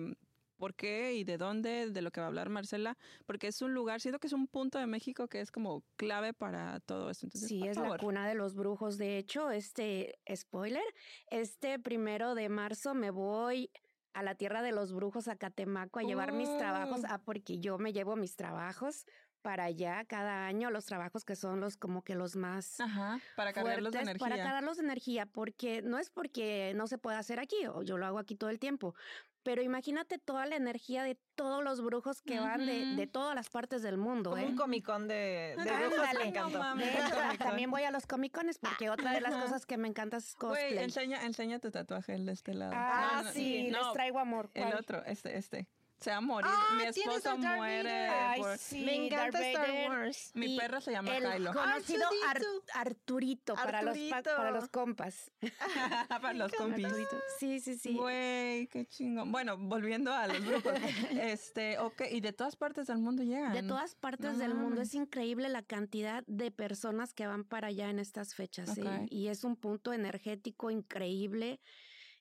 por 0.57 0.75
qué 0.75 1.13
y 1.13 1.23
de 1.23 1.37
dónde, 1.37 1.91
de 1.91 2.01
lo 2.01 2.11
que 2.11 2.19
va 2.19 2.25
a 2.25 2.29
hablar 2.29 2.49
Marcela, 2.49 2.97
porque 3.25 3.47
es 3.47 3.61
un 3.61 3.73
lugar, 3.73 4.01
siento 4.01 4.19
que 4.19 4.27
es 4.27 4.33
un 4.33 4.47
punto 4.47 4.79
de 4.79 4.87
México 4.87 5.27
que 5.27 5.39
es 5.39 5.51
como 5.51 5.83
clave 5.95 6.33
para 6.33 6.79
todo 6.81 7.09
esto. 7.09 7.25
Entonces, 7.27 7.47
Sí, 7.47 7.65
es 7.65 7.77
la 7.77 7.97
cuna 7.97 8.27
de 8.27 8.35
los 8.35 8.55
brujos. 8.55 8.97
De 8.97 9.17
hecho, 9.17 9.51
este 9.51 10.19
spoiler, 10.35 10.83
este 11.29 11.79
primero 11.79 12.35
de 12.35 12.49
marzo 12.49 12.93
me 12.93 13.11
voy 13.11 13.71
a 14.13 14.23
la 14.23 14.33
tierra 14.33 14.63
de 14.63 14.71
los 14.71 14.93
brujos 14.93 15.27
a 15.27 15.35
Catemaco 15.35 15.99
a 15.99 16.03
llevar 16.03 16.33
mis 16.33 16.49
trabajos. 16.57 17.01
Oh. 17.03 17.07
Ah, 17.07 17.21
porque 17.23 17.59
yo 17.59 17.77
me 17.77 17.93
llevo 17.93 18.15
mis 18.15 18.35
trabajos 18.35 19.05
para 19.41 19.65
allá 19.65 20.03
cada 20.05 20.45
año, 20.47 20.69
los 20.71 20.85
trabajos 20.85 21.23
que 21.25 21.35
son 21.35 21.59
los 21.59 21.77
como 21.77 22.03
que 22.03 22.15
los 22.15 22.35
más 22.35 22.79
Ajá, 22.79 23.19
para 23.35 23.53
cargarlos 23.53 23.91
de 23.93 23.99
fuertes, 23.99 24.09
energía. 24.09 24.27
Para 24.27 24.43
cargarlos 24.43 24.77
de 24.77 24.83
energía, 24.83 25.25
porque 25.25 25.81
no 25.81 25.99
es 25.99 26.09
porque 26.09 26.73
no 26.75 26.87
se 26.87 26.97
pueda 26.97 27.19
hacer 27.19 27.39
aquí, 27.39 27.65
o 27.67 27.81
yo 27.83 27.97
lo 27.97 28.05
hago 28.05 28.19
aquí 28.19 28.35
todo 28.35 28.49
el 28.49 28.59
tiempo. 28.59 28.95
Pero 29.43 29.61
imagínate 29.61 30.17
toda 30.17 30.45
la 30.45 30.57
energía 30.57 31.03
de 31.03 31.17
todos 31.35 31.63
los 31.63 31.81
brujos 31.81 32.21
que 32.21 32.37
van 32.37 32.65
de, 32.65 32.95
de 32.97 33.07
todas 33.07 33.33
las 33.33 33.49
partes 33.49 33.81
del 33.81 33.97
mundo. 33.97 34.31
Como 34.31 34.41
¿eh? 34.43 34.47
un 34.47 34.57
Comic 34.57 34.85
Con 34.85 35.07
de, 35.07 35.55
de 35.55 35.61
Ándale, 35.61 35.87
brujos, 35.87 36.07
no 36.13 36.19
me 36.19 36.27
encantó. 36.27 36.75
De 36.75 36.93
hecho, 36.93 37.15
también 37.39 37.71
voy 37.71 37.83
a 37.83 37.91
los 37.91 38.05
Comic 38.05 38.33
Cones 38.33 38.57
porque 38.59 38.89
otra 38.89 39.13
de 39.13 39.21
las 39.21 39.35
cosas 39.35 39.65
que 39.65 39.77
me 39.77 39.87
encanta 39.87 40.17
es 40.17 40.35
Güey, 40.35 40.49
cosplay. 40.51 40.83
enseña, 40.83 41.23
enseña 41.25 41.59
tu 41.59 41.71
tatuaje, 41.71 42.13
el 42.15 42.25
de 42.25 42.33
este 42.33 42.55
lado. 42.55 42.73
Ah, 42.75 43.11
No, 43.17 43.23
no, 43.23 43.31
sí, 43.31 43.69
no, 43.71 43.83
les 43.83 43.93
traigo 43.93 44.19
amor. 44.19 44.49
el 44.53 44.73
otro, 44.73 45.01
este, 45.05 45.37
este. 45.37 45.69
Se 45.99 46.11
va 46.11 46.17
a 46.17 46.21
morir. 46.21 46.51
Ah, 46.53 46.75
Mi 46.77 46.83
esposo 46.83 47.37
muere 47.37 48.07
Vader. 48.07 48.09
Ay, 48.11 48.41
por... 48.41 48.57
sí, 48.59 48.83
me 48.85 49.05
encanta 49.07 49.39
Darth 49.39 49.47
Star 49.47 49.67
Vader 49.67 49.89
Wars. 49.89 50.31
Mi 50.35 50.53
y 50.53 50.57
perro 50.59 50.79
se 50.81 50.91
llama 50.91 51.17
el 51.17 51.23
Kylo. 51.23 51.53
conocido 51.53 52.07
Ar- 52.27 52.37
Arturito. 52.37 53.53
Arturito, 53.53 53.55
para 53.55 53.81
los, 53.81 53.97
para 53.97 54.51
los 54.51 54.69
compas. 54.69 55.31
para 56.09 56.33
los 56.33 56.51
compis. 56.53 56.85
Arturito. 56.85 57.17
Sí, 57.39 57.59
sí, 57.59 57.77
sí. 57.77 57.95
Güey, 57.95 58.67
qué 58.67 58.85
chingón. 58.85 59.31
Bueno, 59.31 59.57
volviendo 59.57 60.13
a 60.13 60.27
los 60.27 60.45
brujos. 60.45 60.73
este, 61.11 61.79
ok, 61.79 62.03
y 62.11 62.21
de 62.21 62.31
todas 62.31 62.55
partes 62.55 62.87
del 62.87 62.99
mundo 62.99 63.23
llegan. 63.23 63.53
De 63.53 63.63
todas 63.63 63.95
partes 63.95 64.33
No 64.33 64.37
del 64.37 64.53
mundo. 64.53 64.81
Es 64.81 64.93
increíble 64.93 65.49
la 65.49 65.63
cantidad 65.63 66.23
de 66.27 66.51
personas 66.51 67.15
que 67.15 67.25
van 67.25 67.43
para 67.43 67.69
allá 67.69 67.89
en 67.89 67.97
estas 67.97 68.35
fechas. 68.35 68.77
Y 69.09 69.29
es 69.29 69.43
un 69.43 69.55
punto 69.55 69.93
energético 69.93 70.69
increíble. 70.69 71.59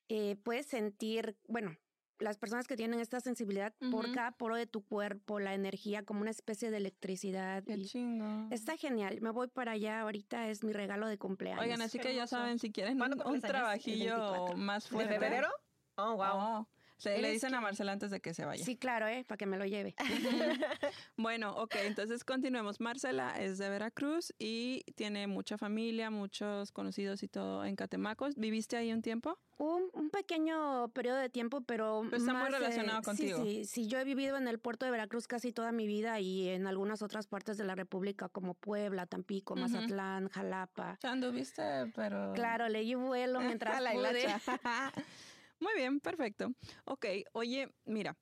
Eh, 0.08 0.36
puedes 0.42 0.66
sentir, 0.66 1.36
bueno, 1.48 1.76
las 2.18 2.38
personas 2.38 2.66
que 2.66 2.76
tienen 2.76 3.00
esta 3.00 3.20
sensibilidad 3.20 3.74
por 3.90 4.12
cada 4.12 4.32
poro 4.32 4.56
de 4.56 4.66
tu 4.66 4.82
cuerpo, 4.82 5.38
la 5.40 5.54
energía 5.54 6.02
como 6.04 6.20
una 6.20 6.30
especie 6.30 6.70
de 6.70 6.76
electricidad. 6.78 7.62
Qué 7.64 7.74
y 7.74 7.84
chingón. 7.86 8.48
está 8.50 8.76
genial. 8.76 9.20
Me 9.20 9.30
voy 9.30 9.48
para 9.48 9.72
allá. 9.72 10.00
Ahorita 10.00 10.48
es 10.48 10.64
mi 10.64 10.72
regalo 10.72 11.06
de 11.08 11.18
cumpleaños. 11.18 11.62
Oigan, 11.62 11.82
así 11.82 11.98
Qué 11.98 12.08
que 12.08 12.14
ya 12.14 12.26
saben, 12.26 12.58
si 12.58 12.70
quieren 12.72 12.98
¿Cuándo 12.98 13.22
un, 13.28 13.40
trabajillo 13.40 14.14
El 14.14 14.20
24. 14.20 14.56
más 14.56 14.84
¿De 14.84 14.90
fuerte. 14.90 15.12
febrero? 15.18 15.48
Oh, 15.96 16.14
wow. 16.16 16.26
Oh, 16.34 16.68
se 16.96 17.18
le 17.18 17.30
dicen 17.30 17.54
a 17.54 17.58
que- 17.58 17.62
Marcela 17.62 17.92
antes 17.92 18.10
de 18.10 18.20
que 18.20 18.34
se 18.34 18.44
vaya. 18.44 18.64
Sí, 18.64 18.76
claro, 18.76 19.06
¿eh? 19.06 19.24
Para 19.26 19.36
que 19.38 19.46
me 19.46 19.56
lo 19.58 19.64
lleve. 19.64 19.94
Bueno, 21.16 21.52
ok, 21.56 21.74
entonces 21.84 22.24
continuemos. 22.24 22.80
Marcela 22.80 23.40
es 23.40 23.58
de 23.58 23.68
Veracruz 23.70 24.34
y 24.38 24.82
tiene 24.94 25.26
mucha 25.26 25.56
familia, 25.58 26.10
muchos 26.10 26.72
conocidos 26.72 27.22
y 27.22 27.28
todo 27.28 27.64
en 27.64 27.74
Catemacos. 27.76 28.34
¿Viviste 28.36 28.76
ahí 28.76 28.92
un 28.92 29.00
tiempo? 29.02 29.38
Un, 29.58 29.88
un 29.94 30.10
pequeño 30.10 30.88
periodo 30.88 31.16
de 31.16 31.30
tiempo, 31.30 31.62
pero, 31.62 32.02
Pero 32.04 32.16
está 32.18 32.32
muy 32.34 32.42
más, 32.42 32.52
eh, 32.52 32.58
relacionado 32.58 32.98
sí, 32.98 33.04
contigo. 33.04 33.42
Sí, 33.44 33.64
sí, 33.64 33.86
yo 33.88 33.98
he 33.98 34.04
vivido 34.04 34.36
en 34.36 34.46
el 34.48 34.58
puerto 34.58 34.84
de 34.84 34.90
Veracruz 34.92 35.26
casi 35.26 35.52
toda 35.52 35.72
mi 35.72 35.86
vida 35.86 36.20
y 36.20 36.48
en 36.50 36.66
algunas 36.66 37.00
otras 37.00 37.26
partes 37.26 37.56
de 37.56 37.64
la 37.64 37.74
República 37.74 38.28
como 38.28 38.52
Puebla, 38.52 39.06
Tampico, 39.06 39.54
Ujú. 39.54 39.62
Mazatlán, 39.62 40.28
Jalapa. 40.28 40.98
Ya 41.02 41.12
anduviste, 41.12 41.62
pero... 41.94 42.34
Claro, 42.34 42.68
leí 42.68 42.94
vuelo 42.94 43.40
mientras 43.40 43.80
La 43.80 43.92
pude. 43.92 44.26
Muy 45.60 45.74
bien, 45.74 46.00
perfecto. 46.00 46.52
Ok, 46.84 47.06
oye, 47.32 47.68
mira, 47.84 48.16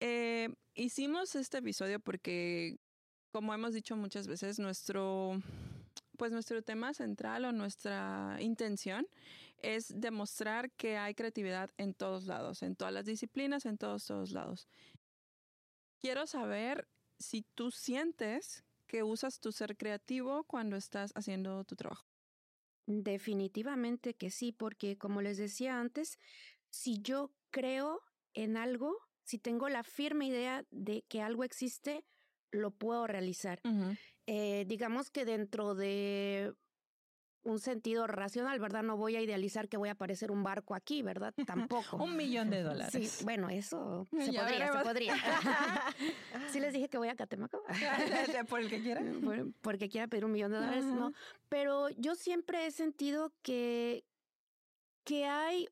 eh, 0.00 0.48
hicimos 0.74 1.34
este 1.34 1.58
episodio 1.58 2.00
porque, 2.00 2.78
como 3.32 3.54
hemos 3.54 3.72
dicho 3.74 3.96
muchas 3.96 4.26
veces, 4.26 4.58
nuestro, 4.58 5.40
pues 6.18 6.32
nuestro 6.32 6.62
tema 6.62 6.92
central 6.94 7.44
o 7.44 7.52
nuestra 7.52 8.36
intención 8.40 9.06
es 9.58 9.92
demostrar 9.94 10.70
que 10.72 10.96
hay 10.98 11.14
creatividad 11.14 11.70
en 11.78 11.94
todos 11.94 12.26
lados, 12.26 12.62
en 12.62 12.76
todas 12.76 12.92
las 12.92 13.06
disciplinas, 13.06 13.66
en 13.66 13.78
todos, 13.78 14.04
todos 14.06 14.32
lados. 14.32 14.68
Quiero 16.00 16.26
saber 16.26 16.86
si 17.18 17.42
tú 17.54 17.70
sientes 17.70 18.64
que 18.86 19.02
usas 19.02 19.40
tu 19.40 19.52
ser 19.52 19.76
creativo 19.76 20.44
cuando 20.44 20.76
estás 20.76 21.12
haciendo 21.14 21.64
tu 21.64 21.76
trabajo. 21.76 22.13
Definitivamente 22.86 24.14
que 24.14 24.30
sí, 24.30 24.52
porque 24.52 24.98
como 24.98 25.22
les 25.22 25.38
decía 25.38 25.80
antes, 25.80 26.18
si 26.70 27.00
yo 27.00 27.32
creo 27.50 28.00
en 28.34 28.56
algo, 28.56 28.98
si 29.22 29.38
tengo 29.38 29.68
la 29.68 29.84
firme 29.84 30.26
idea 30.26 30.66
de 30.70 31.04
que 31.08 31.22
algo 31.22 31.44
existe, 31.44 32.04
lo 32.50 32.72
puedo 32.72 33.06
realizar. 33.06 33.60
Eh, 34.26 34.64
digamos 34.66 35.10
que 35.10 35.24
dentro 35.24 35.74
de 35.74 36.54
un 37.44 37.58
sentido 37.58 38.06
racional, 38.06 38.58
¿verdad? 38.58 38.82
No 38.82 38.96
voy 38.96 39.16
a 39.16 39.20
idealizar 39.20 39.68
que 39.68 39.76
voy 39.76 39.90
a 39.90 39.92
aparecer 39.92 40.30
un 40.30 40.42
barco 40.42 40.74
aquí, 40.74 41.02
¿verdad? 41.02 41.34
Tampoco. 41.46 41.96
un 41.96 42.16
millón 42.16 42.50
de 42.50 42.62
dólares. 42.62 43.10
Sí, 43.10 43.24
bueno, 43.24 43.48
eso 43.48 44.06
se 44.10 44.32
podría, 44.32 44.72
se 44.72 44.78
podría. 44.84 45.14
sí 46.50 46.60
les 46.60 46.72
dije 46.72 46.88
que 46.88 46.98
voy 46.98 47.08
a 47.08 47.14
Catemaco. 47.14 47.62
por 48.48 48.60
el 48.60 48.68
que 48.68 48.82
quiera. 48.82 49.02
porque 49.60 49.88
quiera 49.88 50.08
pedir 50.08 50.24
un 50.24 50.32
millón 50.32 50.52
de 50.52 50.58
dólares, 50.58 50.84
no. 50.84 51.12
Pero 51.48 51.90
yo 51.90 52.14
siempre 52.14 52.66
he 52.66 52.70
sentido 52.70 53.32
que, 53.42 54.04
que 55.04 55.26
hay 55.26 55.68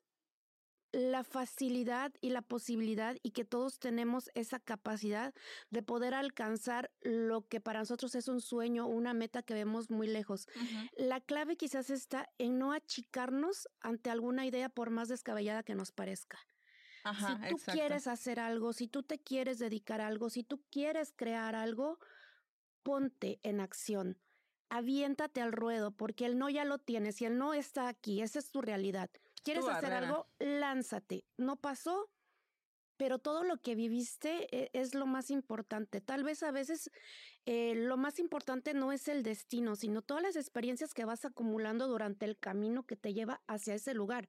la 0.92 1.24
facilidad 1.24 2.12
y 2.20 2.30
la 2.30 2.42
posibilidad 2.42 3.16
y 3.22 3.30
que 3.30 3.44
todos 3.44 3.78
tenemos 3.78 4.30
esa 4.34 4.60
capacidad 4.60 5.34
de 5.70 5.82
poder 5.82 6.14
alcanzar 6.14 6.90
lo 7.00 7.48
que 7.48 7.60
para 7.60 7.80
nosotros 7.80 8.14
es 8.14 8.28
un 8.28 8.40
sueño, 8.40 8.86
una 8.86 9.14
meta 9.14 9.42
que 9.42 9.54
vemos 9.54 9.90
muy 9.90 10.06
lejos. 10.06 10.46
La 10.96 11.20
clave 11.20 11.56
quizás 11.56 11.90
está 11.90 12.30
en 12.38 12.58
no 12.58 12.72
achicarnos 12.72 13.68
ante 13.80 14.10
alguna 14.10 14.46
idea 14.46 14.68
por 14.68 14.90
más 14.90 15.08
descabellada 15.08 15.62
que 15.62 15.74
nos 15.74 15.92
parezca. 15.92 16.38
si 17.18 17.50
tú 17.50 17.56
quieres 17.72 18.06
hacer 18.06 18.38
algo, 18.38 18.72
si 18.72 18.86
tú 18.86 19.02
te 19.02 19.18
quieres 19.18 19.58
dedicar 19.58 20.00
a 20.00 20.06
algo, 20.06 20.30
si 20.30 20.44
tú 20.44 20.62
quieres 20.70 21.12
crear 21.16 21.54
algo, 21.54 21.98
ponte 22.82 23.40
en 23.42 23.60
acción 23.60 24.18
aviéntate 24.72 25.42
al 25.42 25.52
ruedo, 25.52 25.90
porque 25.90 26.24
el 26.24 26.38
no 26.38 26.48
ya 26.48 26.64
lo 26.64 26.78
tienes 26.78 27.20
y 27.20 27.26
el 27.26 27.36
no 27.36 27.52
está 27.52 27.88
aquí, 27.88 28.22
esa 28.22 28.38
es 28.38 28.50
tu 28.50 28.62
realidad. 28.62 29.10
¿Quieres 29.42 29.66
hacer 29.66 29.92
algo? 29.92 30.28
Lánzate. 30.38 31.24
No 31.36 31.56
pasó, 31.56 32.10
pero 32.96 33.18
todo 33.18 33.42
lo 33.42 33.58
que 33.58 33.74
viviste 33.74 34.46
eh, 34.56 34.70
es 34.72 34.94
lo 34.94 35.06
más 35.06 35.30
importante. 35.30 36.00
Tal 36.00 36.24
vez 36.24 36.42
a 36.42 36.52
veces 36.52 36.90
eh, 37.46 37.74
lo 37.74 37.96
más 37.96 38.18
importante 38.18 38.74
no 38.74 38.92
es 38.92 39.08
el 39.08 39.22
destino, 39.22 39.74
sino 39.76 40.02
todas 40.02 40.22
las 40.22 40.36
experiencias 40.36 40.94
que 40.94 41.04
vas 41.04 41.24
acumulando 41.24 41.88
durante 41.88 42.26
el 42.26 42.38
camino 42.38 42.84
que 42.84 42.96
te 42.96 43.12
lleva 43.14 43.42
hacia 43.46 43.74
ese 43.74 43.94
lugar. 43.94 44.28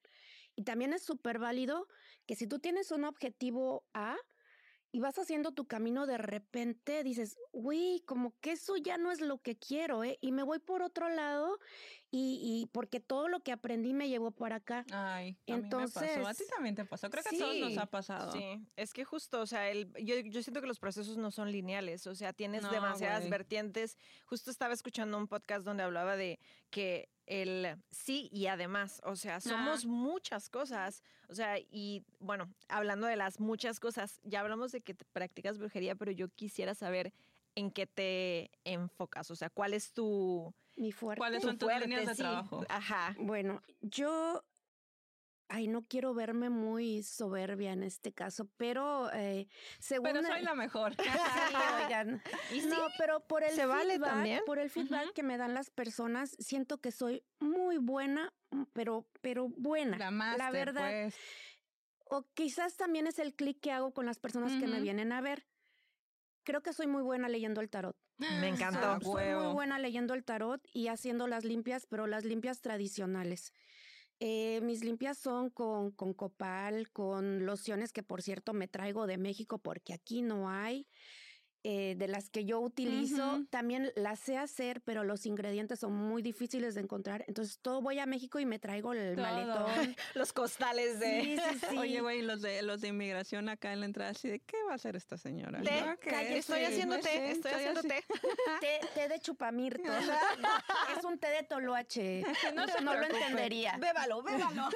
Y 0.55 0.63
también 0.63 0.93
es 0.93 1.03
súper 1.03 1.39
válido 1.39 1.87
que 2.25 2.35
si 2.35 2.47
tú 2.47 2.59
tienes 2.59 2.91
un 2.91 3.03
objetivo 3.05 3.85
A, 3.93 4.17
y 4.95 4.99
vas 4.99 5.17
haciendo 5.17 5.51
tu 5.51 5.65
camino 5.65 6.05
de 6.05 6.19
repente 6.19 7.03
dices, 7.03 7.35
uy, 7.51 8.03
como 8.05 8.39
que 8.39 8.51
eso 8.51 8.77
ya 8.77 8.99
no 8.99 9.11
es 9.11 9.21
lo 9.21 9.41
que 9.41 9.57
quiero, 9.57 10.03
¿eh? 10.03 10.19
Y 10.21 10.31
me 10.31 10.43
voy 10.43 10.59
por 10.59 10.83
otro 10.83 11.09
lado 11.09 11.59
y, 12.15 12.39
y 12.43 12.67
porque 12.67 12.99
todo 12.99 13.27
lo 13.27 13.39
que 13.39 13.51
aprendí 13.51 13.91
me 13.91 14.07
llevó 14.07 14.29
para 14.29 14.57
acá. 14.57 14.85
Ay, 14.91 15.35
entonces. 15.47 15.97
A, 15.97 16.01
mí 16.01 16.07
me 16.11 16.17
pasó. 16.17 16.29
a 16.29 16.33
ti 16.35 16.43
también 16.47 16.75
te 16.75 16.85
pasó. 16.85 17.09
Creo 17.09 17.23
que 17.23 17.35
a 17.35 17.39
todos 17.39 17.57
nos 17.57 17.77
ha 17.79 17.87
pasado. 17.87 18.31
Sí, 18.31 18.63
es 18.75 18.93
que 18.93 19.03
justo, 19.03 19.41
o 19.41 19.47
sea, 19.47 19.67
el, 19.71 19.91
yo, 19.95 20.19
yo 20.19 20.43
siento 20.43 20.61
que 20.61 20.67
los 20.67 20.77
procesos 20.77 21.17
no 21.17 21.31
son 21.31 21.51
lineales, 21.51 22.05
o 22.05 22.13
sea, 22.13 22.31
tienes 22.31 22.69
demasiadas 22.69 23.27
vertientes. 23.31 23.97
Justo 24.27 24.51
estaba 24.51 24.75
escuchando 24.75 25.17
un 25.17 25.27
podcast 25.27 25.65
donde 25.65 25.81
hablaba 25.81 26.15
de 26.15 26.39
que 26.69 27.09
el 27.25 27.81
sí 27.89 28.29
y 28.31 28.45
además, 28.45 29.01
o 29.05 29.15
sea, 29.15 29.41
somos 29.41 29.87
muchas 29.87 30.51
cosas, 30.51 31.01
o 31.29 31.33
sea, 31.33 31.57
y 31.57 32.05
bueno, 32.19 32.53
hablando 32.67 33.07
de 33.07 33.15
las 33.15 33.39
muchas 33.39 33.79
cosas, 33.79 34.19
ya 34.23 34.41
hablamos 34.41 34.71
de 34.71 34.81
que 34.81 34.93
practicas 34.93 35.57
brujería, 35.57 35.95
pero 35.95 36.11
yo 36.11 36.29
quisiera 36.29 36.75
saber 36.75 37.11
en 37.55 37.71
qué 37.71 37.87
te 37.87 38.51
enfocas, 38.65 39.31
o 39.31 39.35
sea, 39.35 39.49
cuál 39.49 39.73
es 39.73 39.93
tu... 39.93 40.53
Mi 40.75 40.91
fuerte. 40.91 41.19
¿Cuáles 41.19 41.43
son 41.43 41.57
tus 41.57 41.69
líneas 41.79 42.05
de 42.05 42.15
trabajo? 42.15 42.65
Ajá. 42.69 43.15
Bueno, 43.19 43.61
yo 43.81 44.43
ay, 45.53 45.67
no 45.67 45.85
quiero 45.85 46.15
verme 46.15 46.49
muy 46.49 47.03
soberbia 47.03 47.73
en 47.73 47.83
este 47.83 48.11
caso, 48.11 48.49
pero 48.57 49.11
eh, 49.13 49.47
según... 49.79 50.11
Pero 50.11 50.23
soy 50.23 50.41
la 50.41 50.55
mejor. 50.55 50.95
sí, 51.03 51.09
oigan. 51.83 52.23
no, 52.69 52.87
pero 52.97 53.19
por 53.27 53.43
el 53.43 53.51
¿Se 53.51 53.67
vale 53.67 53.99
también? 53.99 54.41
por 54.47 54.57
el 54.57 54.71
feedback 54.71 55.13
que 55.13 55.21
me 55.21 55.37
dan 55.37 55.53
las 55.53 55.69
personas, 55.69 56.35
siento 56.39 56.79
que 56.79 56.91
soy 56.91 57.23
muy 57.39 57.77
buena, 57.77 58.33
mm, 58.49 58.63
pero, 58.73 59.07
pero 59.21 59.47
buena. 59.47 59.97
La, 59.97 60.09
la 60.37 60.49
verdad. 60.49 60.89
Pues. 60.89 61.15
O 62.05 62.25
quizás 62.33 62.75
también 62.75 63.05
es 63.05 63.19
el 63.19 63.35
clic 63.35 63.59
que 63.59 63.71
hago 63.71 63.93
con 63.93 64.07
las 64.07 64.19
personas 64.19 64.53
que 64.59 64.67
me 64.67 64.81
vienen 64.81 65.11
a 65.11 65.21
ver. 65.21 65.45
Creo 66.43 66.61
que 66.61 66.73
soy 66.73 66.87
muy 66.87 67.01
buena 67.01 67.29
leyendo 67.29 67.61
el 67.61 67.69
tarot. 67.69 67.95
Me 68.39 68.49
encantó. 68.49 68.99
soy 69.01 69.33
muy 69.33 69.53
buena 69.53 69.79
leyendo 69.79 70.13
el 70.13 70.23
tarot 70.23 70.61
y 70.73 70.87
haciendo 70.87 71.27
las 71.27 71.43
limpias, 71.43 71.85
pero 71.85 72.07
las 72.07 72.25
limpias 72.25 72.61
tradicionales. 72.61 73.53
Eh, 74.19 74.61
mis 74.61 74.83
limpias 74.83 75.17
son 75.17 75.49
con, 75.49 75.91
con 75.91 76.13
copal, 76.13 76.89
con 76.91 77.45
lociones 77.45 77.91
que 77.91 78.03
por 78.03 78.21
cierto 78.21 78.53
me 78.53 78.67
traigo 78.67 79.07
de 79.07 79.17
México 79.17 79.57
porque 79.57 79.93
aquí 79.93 80.21
no 80.21 80.49
hay. 80.49 80.87
Eh, 81.65 81.95
de 81.97 82.09
las 82.09 82.29
que 82.29 82.43
yo 82.43 82.59
utilizo, 82.59 83.45
también 83.49 83.93
las 83.95 84.19
sé 84.19 84.37
hacer, 84.37 84.81
pero 84.81 85.05
los 85.05 85.25
ingredientes 85.25 85.79
son 85.79 85.93
muy 85.93 86.21
difíciles 86.21 86.75
de 86.75 86.81
encontrar. 86.81 87.23
Entonces, 87.29 87.57
todo 87.61 87.81
voy 87.81 87.99
a 87.99 88.05
México 88.05 88.37
y 88.37 88.45
me 88.45 88.59
traigo 88.59 88.91
el 88.91 89.15
maletón. 89.15 89.65
los 90.13 90.33
costales 90.33 90.99
de... 90.99 91.21
Sí, 91.21 91.37
sí, 91.37 91.59
sí. 91.69 91.77
Oye, 91.77 92.01
güey, 92.01 92.21
los 92.21 92.41
de, 92.41 92.63
los 92.63 92.81
de 92.81 92.89
inmigración 92.89 93.47
acá 93.47 93.71
en 93.71 93.79
la 93.79 93.85
entrada, 93.85 94.11
así 94.11 94.27
de, 94.27 94.39
¿qué 94.39 94.57
va 94.67 94.73
a 94.73 94.75
hacer 94.75 94.97
esta 94.97 95.17
señora? 95.17 95.61
Té, 95.61 96.37
estoy 96.37 96.65
haciendo 96.65 96.99
té, 96.99 97.31
estoy 97.31 97.51
haciendo 97.53 97.81
té. 97.81 98.03
té. 98.93 99.07
de 99.07 99.19
chupamirto. 99.21 99.89
es 100.97 101.05
un 101.05 101.17
té 101.17 101.29
de 101.29 101.43
toloache. 101.43 102.25
No, 102.53 102.65
no 102.81 102.93
lo 102.93 103.03
entendería. 103.03 103.77
Bébalo, 103.77 104.21
bébalo. 104.21 104.67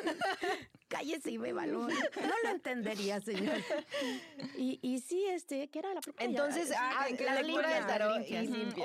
Cállese 0.88 1.32
y 1.32 1.38
bébalo. 1.38 1.88
No 2.28 2.34
lo 2.44 2.50
entendería, 2.50 3.20
señor. 3.22 3.58
Y, 4.58 4.80
y 4.82 5.00
sí, 5.00 5.24
este, 5.26 5.68
¿qué 5.70 5.80
era 5.80 5.94
la 5.94 6.02
pregunta? 6.02 6.24
Entonces, 6.24 6.72
Ah, 6.78 7.08
la 7.10 7.42
lectura 7.42 7.76
del 7.76 7.86
tarot 7.86 8.26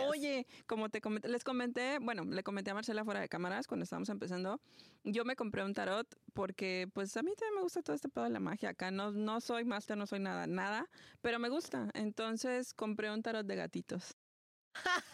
Oye, 0.08 0.46
como 0.66 0.88
te 0.90 1.00
comenté, 1.00 1.28
les 1.28 1.44
comenté, 1.44 1.98
bueno, 1.98 2.24
le 2.24 2.42
comenté 2.42 2.70
a 2.70 2.74
Marcela 2.74 3.04
fuera 3.04 3.20
de 3.20 3.28
cámaras 3.28 3.66
cuando 3.66 3.84
estábamos 3.84 4.08
empezando, 4.08 4.60
yo 5.04 5.24
me 5.24 5.36
compré 5.36 5.64
un 5.64 5.72
tarot 5.72 6.06
porque 6.34 6.88
pues 6.92 7.16
a 7.16 7.22
mí 7.22 7.32
también 7.36 7.56
me 7.56 7.62
gusta 7.62 7.82
todo 7.82 7.96
este 7.96 8.08
pedo 8.08 8.24
de 8.24 8.30
la 8.30 8.40
magia 8.40 8.70
acá, 8.70 8.90
no, 8.90 9.12
no 9.12 9.40
soy 9.40 9.64
máster, 9.64 9.96
no 9.96 10.06
soy 10.06 10.20
nada, 10.20 10.46
nada, 10.46 10.88
pero 11.20 11.38
me 11.38 11.48
gusta, 11.48 11.88
entonces 11.94 12.74
compré 12.74 13.10
un 13.10 13.22
tarot 13.22 13.46
de 13.46 13.56
gatitos. 13.56 14.16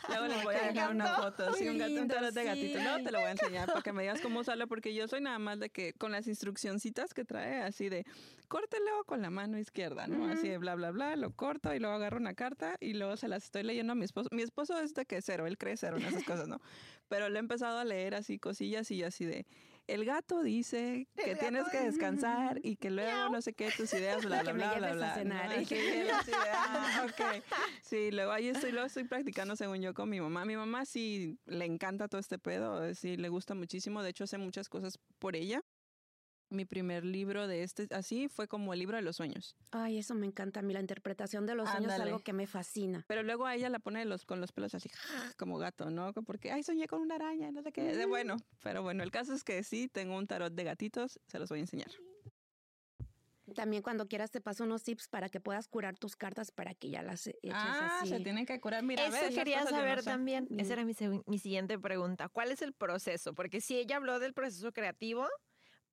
Luego 0.08 0.26
les 0.26 0.44
voy 0.44 0.54
a 0.54 0.72
dejar 0.72 0.90
una 0.90 1.14
foto, 1.16 1.52
sí, 1.54 1.68
un, 1.68 1.78
gato, 1.78 2.00
un 2.00 2.08
tarot 2.08 2.32
de 2.32 2.44
gatito. 2.44 2.82
No, 2.82 3.02
te 3.02 3.10
lo 3.10 3.18
voy 3.18 3.28
a 3.28 3.32
enseñar 3.32 3.66
para 3.66 3.82
que 3.82 3.92
me 3.92 4.02
digas 4.02 4.20
cómo 4.20 4.40
usarlo, 4.40 4.66
porque 4.66 4.94
yo 4.94 5.06
soy 5.08 5.20
nada 5.20 5.38
más 5.38 5.58
de 5.58 5.70
que 5.70 5.92
con 5.92 6.12
las 6.12 6.26
instruccioncitas 6.26 7.14
que 7.14 7.24
trae, 7.24 7.62
así 7.62 7.88
de 7.88 8.06
córtelo 8.48 9.04
con 9.04 9.20
la 9.20 9.30
mano 9.30 9.58
izquierda, 9.58 10.06
¿no? 10.06 10.26
Así 10.28 10.48
de 10.48 10.58
bla, 10.58 10.74
bla, 10.74 10.90
bla, 10.90 11.16
lo 11.16 11.30
corto 11.30 11.74
y 11.74 11.78
luego 11.78 11.94
agarro 11.94 12.16
una 12.16 12.34
carta 12.34 12.76
y 12.80 12.94
luego 12.94 13.16
se 13.16 13.28
las 13.28 13.44
estoy 13.44 13.62
leyendo 13.62 13.92
a 13.92 13.96
mi 13.96 14.04
esposo. 14.04 14.28
Mi 14.32 14.42
esposo 14.42 14.80
es 14.80 14.94
de 14.94 15.04
que 15.04 15.20
cero, 15.20 15.46
él 15.46 15.58
cree 15.58 15.76
cero 15.76 15.98
en 15.98 16.04
esas 16.04 16.24
cosas, 16.24 16.48
¿no? 16.48 16.60
Pero 17.08 17.28
le 17.28 17.36
he 17.36 17.40
empezado 17.40 17.78
a 17.78 17.84
leer 17.84 18.14
así 18.14 18.38
cosillas 18.38 18.90
y 18.90 19.02
así 19.02 19.24
de 19.24 19.46
el 19.88 20.04
gato 20.04 20.42
dice 20.42 21.08
que 21.24 21.34
tienes 21.34 21.68
que 21.68 21.80
descansar 21.80 22.60
y 22.62 22.76
que 22.76 22.90
luego 22.90 23.30
no 23.30 23.42
sé 23.42 23.54
qué 23.54 23.70
tus 23.76 23.92
ideas, 23.94 24.22
bla, 24.24 24.42
bla, 24.42 24.52
bla, 24.52 24.74
bla, 24.78 24.92
bla. 24.92 25.14
cenar. 25.14 25.50
ah, 26.44 27.06
sí, 27.82 28.10
luego 28.12 28.30
ahí 28.30 28.48
estoy, 28.48 28.70
lo 28.70 28.84
estoy 28.84 29.04
practicando 29.04 29.56
según 29.56 29.80
yo 29.80 29.94
con 29.94 30.08
mi 30.08 30.20
mamá. 30.20 30.44
Mi 30.44 30.56
mamá 30.56 30.84
sí 30.84 31.38
le 31.46 31.64
encanta 31.64 32.08
todo 32.08 32.20
este 32.20 32.38
pedo, 32.38 32.94
sí 32.94 33.16
le 33.16 33.28
gusta 33.28 33.54
muchísimo. 33.54 34.02
De 34.02 34.10
hecho, 34.10 34.24
hace 34.24 34.38
muchas 34.38 34.68
cosas 34.68 34.98
por 35.18 35.34
ella 35.34 35.62
mi 36.50 36.64
primer 36.64 37.04
libro 37.04 37.46
de 37.46 37.62
este, 37.62 37.88
así 37.90 38.28
fue 38.28 38.48
como 38.48 38.72
el 38.72 38.78
libro 38.78 38.96
de 38.96 39.02
los 39.02 39.16
sueños. 39.16 39.56
Ay, 39.70 39.98
eso 39.98 40.14
me 40.14 40.26
encanta 40.26 40.60
a 40.60 40.62
mí, 40.62 40.72
la 40.72 40.80
interpretación 40.80 41.46
de 41.46 41.54
los 41.54 41.68
sueños 41.68 41.92
es 41.92 42.00
algo 42.00 42.20
que 42.20 42.32
me 42.32 42.46
fascina. 42.46 43.04
Pero 43.08 43.22
luego 43.22 43.46
a 43.46 43.54
ella 43.54 43.68
la 43.68 43.78
pone 43.78 44.04
los, 44.04 44.24
con 44.24 44.40
los 44.40 44.52
pelos 44.52 44.74
así, 44.74 44.90
como 45.36 45.58
gato, 45.58 45.90
¿no? 45.90 46.12
Porque, 46.12 46.52
ay, 46.52 46.62
soñé 46.62 46.86
con 46.86 47.00
una 47.00 47.16
araña, 47.16 47.50
no 47.50 47.62
sé 47.62 47.72
qué. 47.72 47.82
De, 47.82 48.06
bueno, 48.06 48.36
pero 48.62 48.82
bueno, 48.82 49.02
el 49.02 49.10
caso 49.10 49.34
es 49.34 49.44
que 49.44 49.62
sí, 49.62 49.88
tengo 49.88 50.16
un 50.16 50.26
tarot 50.26 50.52
de 50.52 50.64
gatitos, 50.64 51.20
se 51.26 51.38
los 51.38 51.48
voy 51.48 51.58
a 51.58 51.62
enseñar. 51.62 51.90
También 53.54 53.82
cuando 53.82 54.08
quieras 54.08 54.30
te 54.30 54.40
paso 54.40 54.64
unos 54.64 54.82
tips 54.82 55.08
para 55.08 55.28
que 55.28 55.40
puedas 55.40 55.68
curar 55.68 55.96
tus 55.96 56.16
cartas 56.16 56.50
para 56.50 56.74
que 56.74 56.90
ya 56.90 57.02
las 57.02 57.26
eches 57.26 57.52
ah, 57.54 58.02
se 58.04 58.20
tienen 58.20 58.44
que 58.44 58.60
curar. 58.60 58.82
Mira, 58.82 59.06
Eso 59.06 59.34
quería 59.34 59.64
saber 59.64 60.02
también. 60.02 60.46
Esa 60.58 60.74
era 60.74 60.84
mi, 60.84 60.94
mi 61.26 61.38
siguiente 61.38 61.78
pregunta. 61.78 62.28
¿Cuál 62.28 62.52
es 62.52 62.62
el 62.62 62.74
proceso? 62.74 63.34
Porque 63.34 63.60
si 63.60 63.76
ella 63.76 63.96
habló 63.96 64.18
del 64.18 64.34
proceso 64.34 64.72
creativo, 64.72 65.26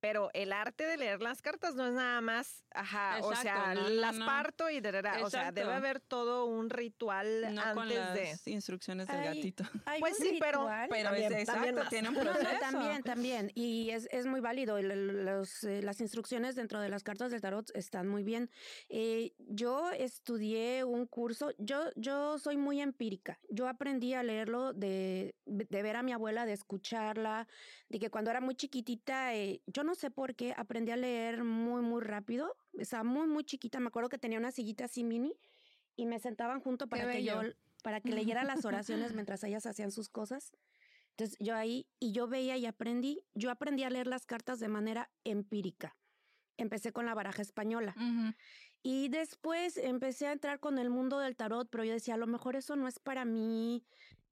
pero 0.00 0.30
el 0.34 0.52
arte 0.52 0.86
de 0.86 0.96
leer 0.96 1.22
las 1.22 1.42
cartas 1.42 1.74
no 1.74 1.86
es 1.86 1.92
nada 1.92 2.20
más, 2.20 2.64
ajá, 2.70 3.18
o 3.22 3.34
sea, 3.34 3.74
las 3.74 4.16
parto 4.16 4.70
y 4.70 4.80
de 4.80 4.96
o 5.22 5.30
sea, 5.30 5.52
debe 5.52 5.72
haber 5.72 6.00
todo 6.00 6.46
un 6.46 6.70
ritual 6.70 7.44
antes 7.44 7.74
con 7.74 7.88
las 7.88 8.46
instrucciones 8.46 9.08
del 9.08 9.24
gatito. 9.24 9.64
pues 10.00 10.16
sí, 10.16 10.38
pero, 10.40 10.68
pero 10.88 11.10
también, 11.10 11.32
es 11.32 11.48
exacto, 11.48 11.82
tiene 11.88 12.08
un 12.08 12.14
proceso. 12.14 12.48
también, 12.60 13.02
también, 13.02 13.52
y 13.54 13.90
es, 13.90 14.08
es 14.10 14.26
muy 14.26 14.40
válido. 14.40 14.80
Los, 14.80 15.64
eh, 15.64 15.82
las 15.82 16.00
instrucciones 16.00 16.54
dentro 16.54 16.80
de 16.80 16.88
las 16.88 17.02
cartas 17.02 17.30
del 17.30 17.40
tarot 17.40 17.70
están 17.74 18.08
muy 18.08 18.22
bien. 18.22 18.50
Eh, 18.88 19.32
yo 19.38 19.90
estudié 19.90 20.84
un 20.84 21.06
curso, 21.06 21.52
yo, 21.58 21.90
yo 21.96 22.38
soy 22.38 22.56
muy 22.56 22.80
empírica. 22.80 23.38
Yo 23.48 23.68
aprendí 23.68 24.14
a 24.14 24.22
leerlo 24.22 24.72
de, 24.72 25.34
de 25.46 25.82
ver 25.82 25.96
a 25.96 26.02
mi 26.02 26.12
abuela, 26.12 26.46
de 26.46 26.52
escucharla, 26.52 27.48
de 27.88 27.98
que 27.98 28.10
cuando 28.10 28.30
era 28.30 28.40
muy 28.40 28.54
chiquitita, 28.54 29.34
eh, 29.34 29.62
yo 29.66 29.84
no 29.86 29.94
sé 29.94 30.10
por 30.10 30.34
qué 30.34 30.52
aprendí 30.56 30.92
a 30.92 30.96
leer 30.96 31.44
muy, 31.44 31.80
muy 31.80 32.02
rápido. 32.02 32.54
Estaba 32.74 33.04
muy, 33.04 33.26
muy 33.26 33.44
chiquita. 33.44 33.80
Me 33.80 33.88
acuerdo 33.88 34.10
que 34.10 34.18
tenía 34.18 34.38
una 34.38 34.52
sillita 34.52 34.84
así 34.84 35.04
mini 35.04 35.32
y 35.96 36.04
me 36.04 36.18
sentaban 36.18 36.60
junto 36.60 36.88
para 36.88 37.10
que 37.10 37.24
yo, 37.24 37.40
para 37.82 38.00
que 38.00 38.10
leyera 38.10 38.44
las 38.44 38.64
oraciones 38.66 39.14
mientras 39.14 39.42
ellas 39.44 39.64
hacían 39.64 39.90
sus 39.90 40.08
cosas. 40.08 40.52
Entonces 41.10 41.38
yo 41.40 41.54
ahí, 41.54 41.86
y 41.98 42.12
yo 42.12 42.28
veía 42.28 42.58
y 42.58 42.66
aprendí, 42.66 43.22
yo 43.32 43.50
aprendí 43.50 43.84
a 43.84 43.90
leer 43.90 44.06
las 44.06 44.26
cartas 44.26 44.60
de 44.60 44.68
manera 44.68 45.10
empírica. 45.24 45.96
Empecé 46.58 46.92
con 46.92 47.06
la 47.06 47.14
baraja 47.14 47.40
española. 47.40 47.94
Y 48.82 49.08
después 49.08 49.78
empecé 49.78 50.26
a 50.26 50.32
entrar 50.32 50.60
con 50.60 50.78
el 50.78 50.90
mundo 50.90 51.18
del 51.18 51.36
tarot, 51.36 51.68
pero 51.70 51.84
yo 51.84 51.92
decía, 51.92 52.14
a 52.14 52.18
lo 52.18 52.26
mejor 52.26 52.54
eso 52.54 52.76
no 52.76 52.86
es 52.86 52.98
para 52.98 53.24
mí. 53.24 53.82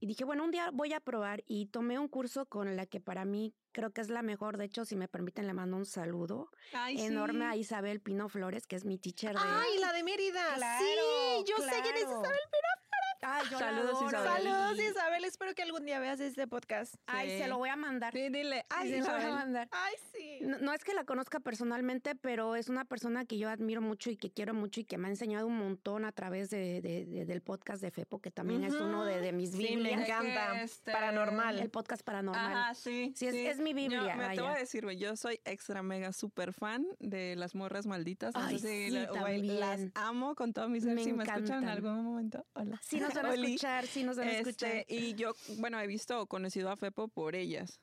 Y 0.04 0.06
dije, 0.06 0.24
bueno, 0.24 0.44
un 0.44 0.50
día 0.50 0.68
voy 0.70 0.92
a 0.92 1.00
probar 1.00 1.42
y 1.46 1.64
tomé 1.64 1.98
un 1.98 2.08
curso 2.08 2.44
con 2.44 2.76
la 2.76 2.84
que 2.84 3.00
para 3.00 3.24
mí 3.24 3.54
creo 3.72 3.90
que 3.90 4.02
es 4.02 4.10
la 4.10 4.20
mejor. 4.20 4.58
De 4.58 4.66
hecho, 4.66 4.84
si 4.84 4.96
me 4.96 5.08
permiten, 5.08 5.46
le 5.46 5.54
mando 5.54 5.78
un 5.78 5.86
saludo 5.86 6.50
enorme 6.90 7.46
a 7.46 7.56
Isabel 7.56 8.02
Pino 8.02 8.28
Flores, 8.28 8.66
que 8.66 8.76
es 8.76 8.84
mi 8.84 8.98
teacher 8.98 9.32
de... 9.32 9.40
¡Ay, 9.42 9.78
la 9.78 9.94
de 9.94 10.02
Mérida! 10.02 10.58
sí, 10.78 11.44
yo 11.48 11.56
sé 11.56 11.80
quién 11.82 11.96
es 11.96 12.02
Isabel 12.02 12.20
Pino 12.22 12.83
Saludos, 13.24 14.02
Isabel. 14.06 14.42
Saludos, 14.44 14.78
Isabel. 14.78 15.24
Espero 15.24 15.54
que 15.54 15.62
algún 15.62 15.86
día 15.86 15.98
veas 15.98 16.20
este 16.20 16.46
podcast. 16.46 16.94
Ay, 17.06 17.38
se 17.38 17.48
lo 17.48 17.56
voy 17.56 17.70
a 17.70 17.76
mandar. 17.76 18.12
Sí, 18.12 18.28
dile. 18.28 18.66
Ay, 18.68 18.90
se 18.90 18.98
lo 19.00 19.12
voy 19.12 19.22
a 19.22 19.30
mandar. 19.30 19.68
Ay, 19.70 19.94
sí. 20.12 20.40
No, 20.42 20.74
es 20.74 20.84
que 20.84 20.92
la 20.92 21.04
conozca 21.04 21.40
personalmente, 21.40 22.14
pero 22.14 22.54
es 22.54 22.68
una 22.68 22.84
persona 22.84 23.24
que 23.24 23.38
yo 23.38 23.48
admiro 23.48 23.80
mucho 23.80 24.10
y 24.10 24.16
que 24.16 24.30
quiero 24.30 24.52
mucho 24.52 24.80
y 24.80 24.84
que 24.84 24.98
me 24.98 25.08
ha 25.08 25.10
enseñado 25.10 25.46
un 25.46 25.56
montón 25.56 26.04
a 26.04 26.12
través 26.12 26.50
de, 26.50 26.82
del 27.26 27.40
podcast 27.40 27.80
de 27.80 27.90
Fepo, 27.90 28.20
que 28.20 28.30
también 28.30 28.62
es 28.62 28.74
uno 28.74 29.06
de, 29.06 29.32
mis 29.32 29.56
Biblias. 29.56 29.92
Sí, 29.92 29.96
me 29.96 30.04
encanta. 30.04 30.62
Este, 30.62 30.92
paranormal. 30.92 31.58
El 31.60 31.70
podcast 31.70 32.02
paranormal. 32.02 32.52
Ah, 32.54 32.74
sí. 32.74 33.12
Sí, 33.16 33.26
es, 33.26 33.58
mi 33.58 33.72
Biblia. 33.72 34.16
me 34.16 34.34
te 34.34 34.42
voy 34.42 34.50
a 34.50 34.58
decir, 34.58 34.86
yo 34.90 35.16
soy 35.16 35.40
extra 35.46 35.82
mega 35.82 36.12
super 36.12 36.52
fan 36.52 36.86
de 36.98 37.36
las 37.36 37.54
morras 37.54 37.86
malditas. 37.86 38.34
Ay, 38.36 38.58
sí, 38.58 38.90
las 38.90 39.80
amo 39.94 40.34
con 40.34 40.52
todo 40.52 40.68
mi 40.68 40.80
ser. 40.80 40.98
si 41.00 41.12
me 41.14 41.24
escuchan 41.24 41.62
en 41.62 41.68
algún 41.70 42.04
momento, 42.04 42.44
hola. 42.52 42.78
Sí, 42.82 43.00
nos 43.00 43.13
van 43.14 43.26
a 43.26 43.34
escuchar 43.34 43.86
sí 43.86 44.02
nos 44.04 44.16
van 44.16 44.28
a 44.28 44.38
escuchar. 44.38 44.76
Este, 44.76 44.94
y 44.94 45.14
yo, 45.14 45.34
bueno, 45.58 45.80
he 45.80 45.86
visto, 45.86 46.26
conocido 46.26 46.70
a 46.70 46.76
Fepo 46.76 47.08
por 47.08 47.34
ellas. 47.34 47.80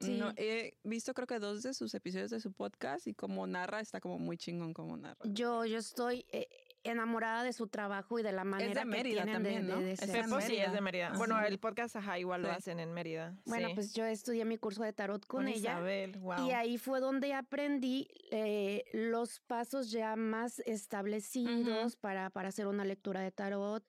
Sí. 0.00 0.18
No, 0.18 0.32
he 0.36 0.76
visto 0.82 1.14
creo 1.14 1.26
que 1.26 1.38
dos 1.38 1.62
de 1.62 1.72
sus 1.72 1.94
episodios 1.94 2.30
de 2.30 2.40
su 2.40 2.52
podcast 2.52 3.06
y 3.06 3.14
como 3.14 3.46
narra, 3.46 3.80
está 3.80 4.00
como 4.00 4.18
muy 4.18 4.36
chingón 4.36 4.74
como 4.74 4.96
narra. 4.96 5.24
Yo, 5.24 5.64
yo 5.64 5.78
estoy, 5.78 6.26
eh, 6.30 6.48
enamorada 6.84 7.42
de 7.42 7.52
su 7.52 7.66
trabajo 7.66 8.18
y 8.18 8.22
de 8.22 8.32
la 8.32 8.44
manera 8.44 8.70
es 8.70 8.76
de 8.76 8.84
Mérida 8.84 9.24
que 9.24 9.32
también, 9.32 9.66
de, 9.66 9.72
¿no? 9.74 9.80
de, 9.80 9.96
sí 9.96 10.56
es 10.56 10.72
de 10.72 10.80
Mérida. 10.80 11.12
Bueno, 11.16 11.40
el 11.40 11.58
podcast 11.58 11.96
ajá, 11.96 12.18
igual 12.18 12.42
lo 12.42 12.50
hacen 12.50 12.78
en 12.80 12.92
Mérida. 12.92 13.34
Bueno, 13.46 13.68
pues 13.74 13.94
yo 13.94 14.04
estudié 14.04 14.44
mi 14.44 14.58
curso 14.58 14.82
de 14.82 14.92
tarot 14.92 15.26
con, 15.26 15.48
ella. 15.48 15.72
Isabel, 15.72 16.18
wow. 16.18 16.46
Y 16.46 16.52
ahí 16.52 16.78
fue 16.78 17.00
donde 17.00 17.34
aprendí 17.34 18.08
eh, 18.30 18.84
los 18.92 19.40
pasos 19.40 19.90
ya 19.90 20.16
más 20.16 20.60
establecidos 20.60 21.96
para, 21.96 22.30
para 22.30 22.48
hacer 22.48 22.66
una 22.66 22.84
lectura 22.84 23.20
de 23.20 23.30
tarot 23.30 23.84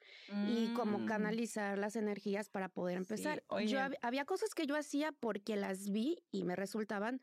y 0.47 0.73
cómo 0.73 0.99
mm. 0.99 1.05
canalizar 1.05 1.77
las 1.77 1.95
energías 1.95 2.49
para 2.49 2.69
poder 2.69 2.97
empezar. 2.97 3.43
Yo 3.65 3.79
había 4.01 4.25
cosas 4.25 4.53
que 4.53 4.65
yo 4.65 4.75
hacía 4.75 5.11
porque 5.11 5.55
las 5.55 5.89
vi 5.89 6.23
y 6.31 6.43
me 6.43 6.55
resultaban, 6.55 7.21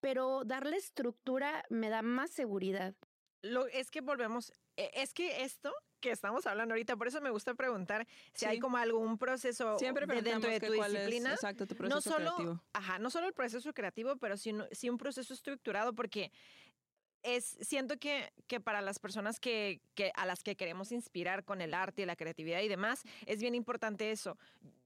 pero 0.00 0.44
darle 0.44 0.76
estructura 0.76 1.64
me 1.70 1.88
da 1.88 2.02
más 2.02 2.30
seguridad. 2.30 2.94
Lo, 3.42 3.66
es 3.66 3.90
que 3.90 4.00
volvemos, 4.00 4.52
e, 4.76 4.90
es 4.94 5.12
que 5.12 5.42
esto 5.42 5.74
que 6.00 6.10
estamos 6.10 6.46
hablando 6.46 6.74
ahorita, 6.74 6.96
por 6.96 7.08
eso 7.08 7.20
me 7.20 7.30
gusta 7.30 7.54
preguntar 7.54 8.06
si 8.34 8.44
hay 8.44 8.58
como 8.58 8.76
algún 8.76 9.18
proceso 9.18 9.78
Siempre 9.78 10.06
de 10.06 10.22
dentro 10.22 10.50
de 10.50 10.60
tu 10.60 10.72
disciplina. 10.72 11.32
exacto, 11.32 11.66
tu 11.66 11.74
proceso 11.74 11.96
no 11.96 12.00
solo, 12.00 12.34
creativo. 12.36 12.62
Ajá, 12.72 12.98
no 12.98 13.10
solo 13.10 13.26
el 13.26 13.32
proceso 13.32 13.72
creativo, 13.72 14.16
pero 14.16 14.36
sí, 14.36 14.54
sí 14.72 14.90
un 14.90 14.98
proceso 14.98 15.32
estructurado, 15.32 15.94
porque 15.94 16.32
es, 17.26 17.58
siento 17.60 17.98
que, 17.98 18.32
que 18.46 18.60
para 18.60 18.80
las 18.80 18.98
personas 18.98 19.40
que, 19.40 19.80
que, 19.94 20.12
a 20.14 20.24
las 20.26 20.42
que 20.42 20.56
queremos 20.56 20.92
inspirar 20.92 21.44
con 21.44 21.60
el 21.60 21.74
arte 21.74 22.02
y 22.02 22.06
la 22.06 22.16
creatividad 22.16 22.60
y 22.60 22.68
demás, 22.68 23.02
es 23.26 23.40
bien 23.40 23.54
importante 23.54 24.12
eso. 24.12 24.38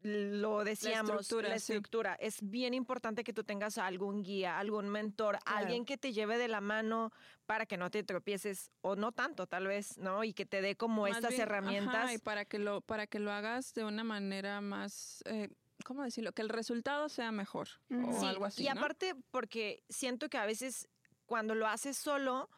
Lo 0.03 0.65
decíamos, 0.65 1.15
la 1.15 1.21
estructura. 1.21 1.49
La 1.51 1.55
estructura. 1.57 2.15
Es 2.15 2.39
bien 2.41 2.73
importante 2.73 3.23
que 3.23 3.35
tú 3.35 3.45
tengas 3.45 3.77
algún 3.77 4.23
guía, 4.23 4.59
algún 4.59 4.89
mentor, 4.89 5.39
alguien 5.45 5.85
que 5.85 5.99
te 5.99 6.15
lleve 6.15 6.39
de 6.39 6.49
la 6.49 6.63
mano 6.63 7.13
para 7.45 7.67
que 7.67 7.77
no 7.77 7.91
te 7.91 8.03
tropieces, 8.03 8.71
o 8.81 8.97
no 8.97 9.13
tanto 9.13 9.47
tal 9.47 9.67
vez, 9.67 9.99
¿no? 9.99 10.25
Y 10.25 10.33
que 10.33 10.47
te 10.47 10.63
dé 10.63 10.77
como 10.77 11.07
estas 11.07 11.39
herramientas. 11.39 12.15
y 12.15 12.19
para 12.19 12.47
que, 12.47 12.59
lo, 12.59 12.81
para 12.81 13.07
que 13.07 13.19
lo 13.19 13.31
hagas 13.31 13.75
de 13.75 13.85
una 13.85 14.05
manera 14.05 14.63
más... 14.63 15.23
Eh, 15.27 15.51
¿Cómo 15.85 16.03
decirlo? 16.03 16.33
Que 16.33 16.43
el 16.43 16.51
resultado 16.51 17.09
sea 17.09 17.33
mejor 17.33 17.69
o 17.91 18.27
algo 18.27 18.45
así. 18.45 18.65
Y 18.65 18.69
aparte, 18.69 19.15
porque 19.31 19.83
siento 19.89 20.29
que 20.29 20.37
a 20.37 20.45
veces 20.45 20.89
cuando 21.31 21.55
lo 21.55 21.69
haces 21.69 21.97
solo, 21.97 22.51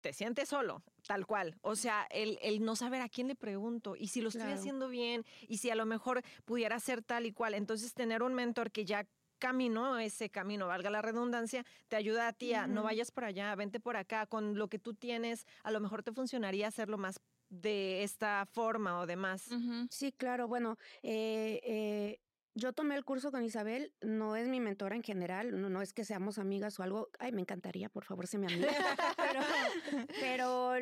te 0.00 0.12
sientes 0.12 0.48
solo, 0.48 0.82
tal 1.06 1.24
cual. 1.24 1.56
O 1.60 1.76
sea, 1.76 2.04
el, 2.10 2.36
el, 2.42 2.64
no 2.64 2.74
saber 2.74 3.00
a 3.00 3.08
quién 3.08 3.28
le 3.28 3.36
pregunto 3.36 3.94
y 3.94 4.08
si 4.08 4.20
lo 4.20 4.30
estoy 4.30 4.50
haciendo 4.50 4.88
bien 4.88 5.24
y 5.46 5.58
si 5.58 5.70
a 5.70 5.76
lo 5.76 5.86
mejor 5.86 6.24
pudiera 6.44 6.80
ser 6.80 7.04
tal 7.04 7.26
y 7.26 7.32
cual. 7.32 7.54
Entonces, 7.54 7.94
tener 7.94 8.24
un 8.24 8.34
mentor 8.34 8.72
que 8.72 8.84
ya 8.84 9.06
caminó 9.38 10.00
ese 10.00 10.30
camino, 10.30 10.66
valga 10.66 10.90
la 10.90 11.00
redundancia, 11.00 11.64
te 11.86 11.94
ayuda 11.94 12.26
a 12.26 12.32
ti 12.32 12.54
a 12.54 12.66
no 12.66 12.82
vayas 12.82 13.12
por 13.12 13.22
allá, 13.22 13.54
vente 13.54 13.78
por 13.78 13.96
acá, 13.96 14.26
con 14.26 14.58
lo 14.58 14.66
que 14.66 14.80
tú 14.80 14.94
tienes, 14.94 15.46
a 15.62 15.70
lo 15.70 15.78
mejor 15.78 16.02
te 16.02 16.12
funcionaría 16.12 16.66
hacerlo 16.66 16.98
más 16.98 17.20
de 17.50 18.02
esta 18.02 18.46
forma 18.46 18.98
o 18.98 19.06
demás. 19.06 19.48
Sí, 19.90 20.10
claro. 20.10 20.48
Bueno, 20.48 20.76
eh, 21.04 21.60
eh, 21.62 22.18
yo 22.54 22.72
tomé 22.72 22.94
el 22.96 23.04
curso 23.04 23.30
con 23.30 23.44
Isabel, 23.44 23.92
no 24.00 24.36
es 24.36 24.48
mi 24.48 24.60
mentora 24.60 24.96
en 24.96 25.02
general, 25.02 25.60
no, 25.60 25.70
no 25.70 25.82
es 25.82 25.92
que 25.92 26.04
seamos 26.04 26.38
amigas 26.38 26.78
o 26.78 26.82
algo. 26.82 27.10
Ay, 27.18 27.32
me 27.32 27.40
encantaría, 27.40 27.88
por 27.88 28.04
favor, 28.04 28.26
se 28.26 28.38
me 28.38 28.46
amiga. 28.46 28.68
pero, 30.20 30.74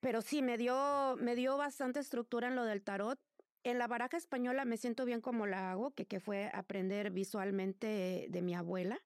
pero, 0.00 0.22
sí, 0.22 0.42
me 0.42 0.58
dio, 0.58 1.16
me 1.18 1.34
dio 1.34 1.56
bastante 1.56 2.00
estructura 2.00 2.48
en 2.48 2.56
lo 2.56 2.64
del 2.64 2.82
tarot. 2.82 3.18
En 3.64 3.78
la 3.78 3.86
baraja 3.86 4.16
española 4.16 4.64
me 4.64 4.76
siento 4.76 5.04
bien 5.04 5.20
como 5.20 5.46
la 5.46 5.72
hago, 5.72 5.90
que, 5.92 6.06
que 6.06 6.20
fue 6.20 6.50
aprender 6.54 7.10
visualmente 7.10 8.26
de 8.28 8.42
mi 8.42 8.54
abuela 8.54 9.00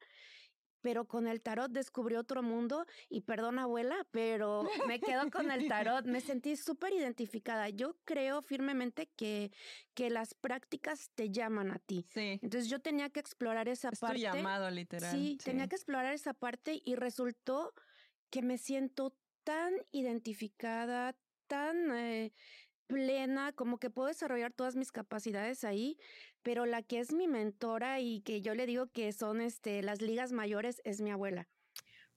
pero 0.83 1.07
con 1.07 1.27
el 1.27 1.41
tarot 1.41 1.71
descubrí 1.71 2.17
otro 2.17 2.43
mundo 2.43 2.85
y 3.09 3.23
perdón 3.23 3.59
abuela, 3.59 4.07
pero 4.11 4.69
me 4.87 5.01
quedo 5.01 5.31
con 5.31 5.51
el 5.51 5.69
tarot, 5.69 6.05
me 6.05 6.21
sentí 6.21 6.57
súper 6.57 6.93
identificada. 6.93 7.69
Yo 7.71 7.97
creo 8.05 8.43
firmemente 8.43 9.09
que, 9.17 9.53
que 9.95 10.11
las 10.11 10.35
prácticas 10.35 11.11
te 11.15 11.31
llaman 11.31 11.71
a 11.71 11.79
ti. 11.79 12.07
Sí. 12.13 12.39
Entonces 12.43 12.69
yo 12.69 12.81
tenía 12.81 13.09
que 13.11 13.21
explorar 13.21 13.69
esa 13.69 13.91
es 13.91 14.01
parte. 14.01 14.17
Tu 14.17 14.23
llamado 14.23 14.71
literal. 14.71 15.11
Sí, 15.11 15.39
tenía 15.43 15.69
que 15.69 15.77
explorar 15.77 16.13
esa 16.13 16.35
parte 16.35 16.83
y 16.85 16.97
resultó 16.97 17.73
que 18.31 18.43
me 18.43 18.59
siento 18.59 19.17
tan 19.45 19.73
identificada, 19.93 21.17
tan... 21.47 21.95
Eh, 21.97 22.33
plena, 22.93 23.53
como 23.53 23.79
que 23.79 23.89
puedo 23.89 24.09
desarrollar 24.09 24.53
todas 24.53 24.77
mis 24.77 24.93
capacidades 24.93 25.65
ahí, 25.65 25.97
pero 26.43 26.67
la 26.67 26.83
que 26.83 26.99
es 27.01 27.13
mi 27.13 27.27
mentora 27.27 28.01
y 28.01 28.21
que 28.21 28.43
yo 28.43 28.55
le 28.55 28.67
digo 28.67 28.87
que 28.89 29.13
son 29.13 29.41
este, 29.41 29.83
las 29.83 30.03
ligas 30.03 30.33
mayores 30.33 30.83
es 30.85 31.01
mi 31.01 31.11
abuela. 31.11 31.49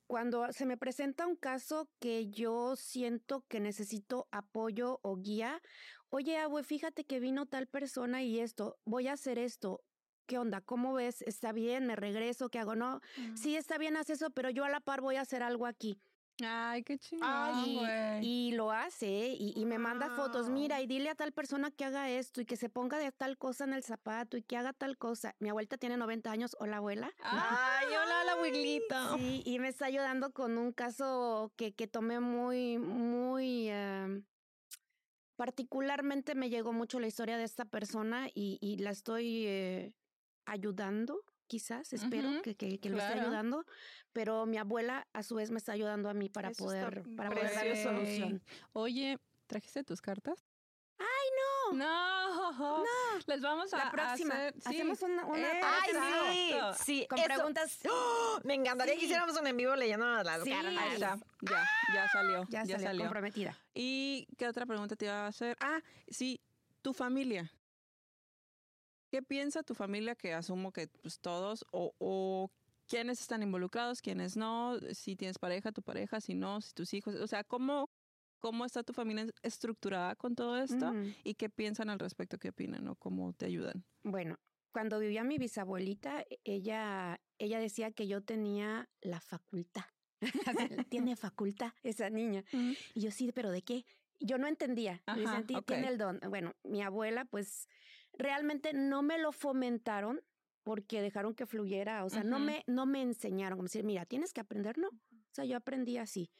Cuando 0.05 0.51
se 0.51 0.65
me 0.65 0.77
presenta 0.77 1.25
un 1.25 1.37
caso 1.37 1.89
que 1.99 2.27
yo 2.29 2.75
siento 2.75 3.45
que 3.47 3.59
necesito 3.59 4.27
apoyo 4.31 4.99
o 5.01 5.15
guía, 5.15 5.61
oye, 6.09 6.37
abue, 6.37 6.63
fíjate 6.63 7.05
que 7.05 7.19
vino 7.19 7.45
tal 7.45 7.67
persona 7.67 8.21
y 8.21 8.39
esto, 8.39 8.77
voy 8.85 9.07
a 9.07 9.13
hacer 9.13 9.39
esto, 9.39 9.81
¿qué 10.25 10.37
onda? 10.37 10.59
¿Cómo 10.61 10.93
ves? 10.93 11.21
¿Está 11.21 11.53
bien? 11.53 11.87
¿Me 11.87 11.95
regreso? 11.95 12.49
¿Qué 12.49 12.59
hago? 12.59 12.75
No, 12.75 12.99
sí, 13.35 13.55
está 13.55 13.77
bien, 13.77 13.95
haz 13.95 14.09
eso, 14.09 14.29
pero 14.29 14.49
yo 14.49 14.65
a 14.65 14.69
la 14.69 14.81
par 14.81 15.01
voy 15.01 15.15
a 15.15 15.21
hacer 15.21 15.41
algo 15.41 15.65
aquí. 15.65 15.97
Ay, 16.43 16.83
qué 16.83 16.97
chingón, 16.97 18.21
y, 18.21 18.51
lo 18.51 18.71
hace 18.71 19.35
y, 19.39 19.63
me 19.65 19.77
manda 19.77 20.09
fotos. 20.09 20.49
Mira, 20.49 20.81
y 20.81 20.87
dile 20.87 21.09
a 21.09 21.15
tal 21.15 21.31
persona 21.31 21.71
que 21.71 21.85
haga 21.85 22.09
esto 22.09 22.41
y 22.41 22.45
que 22.45 22.57
se 22.57 22.67
ponga 22.67 22.97
de 22.97 23.11
tal 23.13 23.37
cosa 23.37 23.63
en 23.63 23.73
el 23.73 23.83
zapato 23.83 24.35
y 24.35 24.41
que 24.41 24.57
haga 24.57 24.73
tal 24.73 24.97
cosa. 24.97 25.35
Mi 25.39 25.49
abuelita 25.49 25.77
tiene 25.77 25.95
90 25.95 26.29
años. 26.29 26.55
Hola, 26.59 26.77
abuela. 26.77 27.13
Ay, 27.23 27.87
hola, 27.87 28.23
la 28.25 28.33
abuelita. 28.33 29.15
Sí, 29.17 29.43
y 29.45 29.59
me 29.59 29.69
está 29.69 29.85
ayudando 29.85 30.33
con 30.33 30.57
un 30.57 30.73
caso 30.73 31.53
que, 31.55 31.73
que 31.73 31.87
tomé 31.87 32.19
muy, 32.19 32.79
muy... 32.79 33.69
Em, 33.69 34.25
particularmente 35.37 36.35
me 36.35 36.49
llegó 36.49 36.73
mucho 36.73 36.99
la 36.99 37.07
historia 37.07 37.37
de 37.37 37.43
esta 37.43 37.65
persona 37.65 38.27
y, 38.33 38.57
y 38.61 38.77
la 38.77 38.91
estoy 38.91 39.45
eh, 39.47 39.93
ayudando 40.45 41.21
quizás, 41.47 41.93
espero 41.93 42.41
que, 42.41 42.55
que, 42.55 42.79
que 42.79 42.89
lo 42.89 42.97
esté 42.97 43.19
ayudando, 43.19 43.65
pero 44.13 44.45
mi 44.45 44.57
abuela 44.57 45.07
a 45.13 45.23
su 45.23 45.35
vez 45.35 45.51
me 45.51 45.57
está 45.57 45.73
ayudando 45.73 46.09
a 46.09 46.13
mí 46.13 46.29
para 46.29 46.51
poder, 46.51 47.03
para 47.15 47.29
poder 47.29 47.53
darle 47.53 47.83
solución. 47.83 48.43
Oye, 48.73 49.19
¿trajiste 49.47 49.83
tus 49.83 50.01
cartas? 50.01 50.45
¡Ay, 50.97 51.05
no! 51.37 51.77
No, 51.77 52.51
no. 52.53 52.83
Les 53.25 53.41
vamos 53.41 53.73
a 53.73 53.85
la 53.85 53.91
próxima. 53.91 54.33
Hacer, 54.35 54.55
Hacemos 54.63 55.01
una, 55.01 55.25
una 55.25 55.47
Ay, 55.61 55.91
sí, 56.77 56.83
sí. 56.83 57.07
Con 57.09 57.21
preguntas. 57.21 57.79
¡Oh! 57.89 58.39
Me 58.43 58.53
encantaría 58.53 58.95
que 58.95 59.05
hiciéramos 59.05 59.37
un 59.37 59.47
en 59.47 59.57
vivo 59.57 59.75
leyendo 59.75 60.05
las 60.23 60.43
sí. 60.43 60.51
cartas. 60.51 60.99
Ya, 60.99 61.19
ya, 61.41 61.67
ya 61.93 62.07
salió. 62.11 62.45
Ya, 62.49 62.63
ya 62.63 62.79
salió, 62.79 63.03
comprometida. 63.03 63.57
¿Y 63.73 64.27
qué 64.37 64.47
otra 64.47 64.65
pregunta 64.65 64.95
te 64.95 65.05
iba 65.05 65.25
a 65.25 65.27
hacer? 65.27 65.57
Ah, 65.59 65.81
sí, 66.07 66.39
tu 66.81 66.93
familia. 66.93 67.51
¿Qué 69.15 69.23
piensa 69.23 69.63
tu 69.63 69.75
familia 69.75 70.13
que 70.13 70.33
asumo 70.33 70.73
que 70.73 70.89
pues 71.01 71.21
todos 71.21 71.65
o, 71.71 71.93
o 71.99 72.51
quiénes 72.85 73.21
están 73.21 73.43
involucrados, 73.43 74.01
quiénes 74.01 74.35
no, 74.35 74.77
si 74.91 75.15
tienes 75.15 75.39
pareja, 75.39 75.71
tu 75.71 75.81
pareja, 75.81 76.19
si 76.19 76.33
no, 76.33 76.59
si 76.59 76.73
tus 76.73 76.93
hijos, 76.93 77.15
o 77.15 77.25
sea, 77.25 77.45
cómo 77.45 77.89
cómo 78.39 78.65
está 78.65 78.83
tu 78.83 78.91
familia 78.91 79.27
estructurada 79.41 80.17
con 80.17 80.35
todo 80.35 80.57
esto 80.57 80.91
y 81.23 81.35
qué 81.35 81.49
piensan 81.49 81.89
al 81.89 81.99
respecto, 81.99 82.37
qué 82.37 82.49
opinan 82.49 82.89
o 82.89 82.97
cómo 82.97 83.31
te 83.31 83.45
ayudan. 83.45 83.85
Bueno, 84.03 84.37
cuando 84.73 84.99
vivía 84.99 85.23
mi 85.23 85.37
bisabuelita, 85.37 86.19
e, 86.29 86.41
ella, 86.43 87.21
ella 87.37 87.61
decía 87.61 87.91
que 87.91 88.07
yo 88.07 88.21
tenía 88.21 88.89
la 88.99 89.21
facultad. 89.21 89.85
tiene 90.89 91.15
facultad 91.15 91.71
esa 91.83 92.09
niña. 92.09 92.43
Y 92.93 92.99
yo 92.99 93.11
sí, 93.11 93.31
pero 93.31 93.49
¿de 93.49 93.61
qué? 93.61 93.85
Yo 94.19 94.37
no 94.37 94.47
entendía. 94.47 95.01
me 95.15 95.25
sentí, 95.25 95.55
tiene 95.61 95.87
el 95.87 95.97
don. 95.97 96.19
Bueno, 96.27 96.53
mi 96.65 96.81
abuela, 96.81 97.23
pues 97.23 97.69
realmente 98.17 98.73
no 98.73 99.01
me 99.01 99.17
lo 99.17 99.31
fomentaron 99.31 100.21
porque 100.63 101.01
dejaron 101.01 101.35
que 101.35 101.45
fluyera. 101.45 102.03
O 102.05 102.09
sea, 102.09 102.23
no, 102.23 102.39
me, 102.39 102.63
no 102.67 102.85
me 102.85 103.01
enseñaron. 103.01 103.57
Como 103.57 103.67
decir, 103.67 103.83
mira, 103.83 104.05
tienes 104.05 104.33
que 104.33 104.41
aprender. 104.41 104.77
No. 104.77 104.87
O 104.87 105.33
sea, 105.33 105.45
yo 105.45 105.57
aprendí 105.57 105.97
así. 105.97 106.31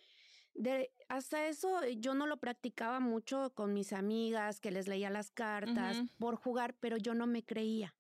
De, 0.56 0.92
hasta 1.10 1.48
eso 1.48 1.84
eh, 1.84 1.98
yo 2.00 2.16
no 2.16 2.28
lo 2.28 2.38
practicaba 2.38 3.00
mucho 3.00 3.54
con 3.54 3.74
mis 3.74 3.94
amigas, 3.94 4.60
que 4.60 4.72
les 4.72 4.88
leía 4.88 5.10
las 5.10 5.30
cartas 5.30 6.02
por 6.18 6.38
jugar, 6.38 6.74
pero 6.80 6.98
yo 6.98 7.14
no 7.14 7.28
me 7.28 7.44
creía. 7.44 7.94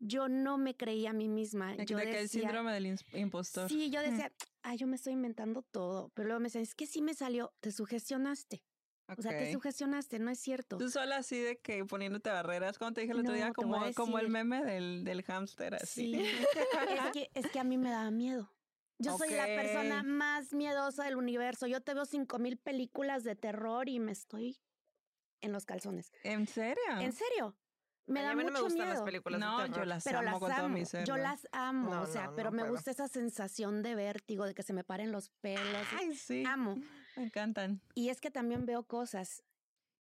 Yo 0.00 0.28
no 0.28 0.58
me 0.58 0.74
creía 0.74 1.10
a 1.10 1.12
mí 1.12 1.28
misma. 1.28 1.76
yo 1.84 1.98
decía, 1.98 2.20
el 2.20 2.28
síndrome 2.28 2.72
del 2.72 2.98
impostor. 3.12 3.68
Sí, 3.68 3.90
yo 3.90 4.00
decía, 4.00 4.32
ay, 4.62 4.78
yo 4.78 4.88
me 4.88 4.96
estoy 4.96 5.12
inventando 5.12 5.62
todo. 5.62 6.10
Pero 6.14 6.26
luego 6.28 6.40
me 6.40 6.46
decían, 6.46 6.62
es 6.62 6.74
que 6.74 6.86
sí 6.86 7.02
me 7.02 7.14
salió, 7.14 7.52
te 7.60 7.70
sugestionaste. 7.70 8.64
O 9.08 9.20
sea, 9.20 9.36
te 9.36 9.52
sugestionaste, 9.52 10.18
no 10.18 10.30
es 10.30 10.38
cierto. 10.38 10.78
Tú 10.78 10.88
sola 10.88 11.16
así 11.16 11.38
de 11.38 11.58
que 11.58 11.84
poniéndote 11.84 12.30
barreras, 12.30 12.78
como 12.78 12.92
te 12.92 13.02
dije 13.02 13.12
el 13.12 13.20
otro 13.20 13.34
día, 13.34 13.52
como, 13.52 13.92
como 13.94 14.18
el 14.18 14.28
meme 14.28 14.64
del, 14.64 15.04
del 15.04 15.22
hámster, 15.22 15.74
así. 15.74 16.14
Sí. 16.14 16.22
es, 16.22 17.12
que, 17.12 17.30
es 17.34 17.46
que 17.48 17.58
a 17.58 17.64
mí 17.64 17.76
me 17.76 17.90
daba 17.90 18.10
miedo. 18.10 18.50
Yo 18.98 19.18
soy 19.18 19.30
la 19.30 19.46
persona 19.46 20.02
más 20.02 20.52
miedosa 20.54 21.04
del 21.04 21.16
universo. 21.16 21.66
Yo 21.66 21.80
te 21.80 21.92
veo 21.92 22.04
cinco 22.04 22.38
mil 22.38 22.56
películas 22.56 23.24
de 23.24 23.34
terror 23.34 23.88
y 23.88 23.98
me 23.98 24.12
estoy 24.12 24.60
en 25.40 25.52
los 25.52 25.66
calzones. 25.66 26.12
¿En 26.22 26.46
serio? 26.46 26.82
¿En 27.00 27.12
serio? 27.12 27.56
Me 28.06 28.22
da 28.22 28.34
mucho 28.34 28.46
no 28.46 28.52
me 28.52 28.60
gustan 28.60 28.88
las 28.88 29.02
películas 29.02 29.40
no, 29.40 29.58
de 29.58 29.68
terror. 29.68 29.80
yo 29.80 29.84
las 29.84 30.06
amo 30.06 30.40
con 30.40 30.54
todo 30.54 30.68
mi 30.68 30.84
ser. 30.84 31.04
Yo 31.04 31.16
las 31.16 31.48
amo, 31.52 32.00
o 32.00 32.06
sea, 32.06 32.32
pero 32.34 32.50
me 32.50 32.68
gusta 32.68 32.90
esa 32.90 33.08
sensación 33.08 33.82
de 33.82 33.94
vértigo, 33.94 34.44
de 34.44 34.54
que 34.54 34.62
se 34.62 34.72
me 34.72 34.84
paren 34.84 35.12
los 35.12 35.30
pelos. 35.40 35.86
Ay, 35.98 36.14
sí. 36.14 36.44
Amo. 36.46 36.80
Me 37.16 37.24
encantan. 37.24 37.80
Y 37.94 38.08
es 38.08 38.20
que 38.20 38.30
también 38.30 38.66
veo 38.66 38.84
cosas. 38.84 39.42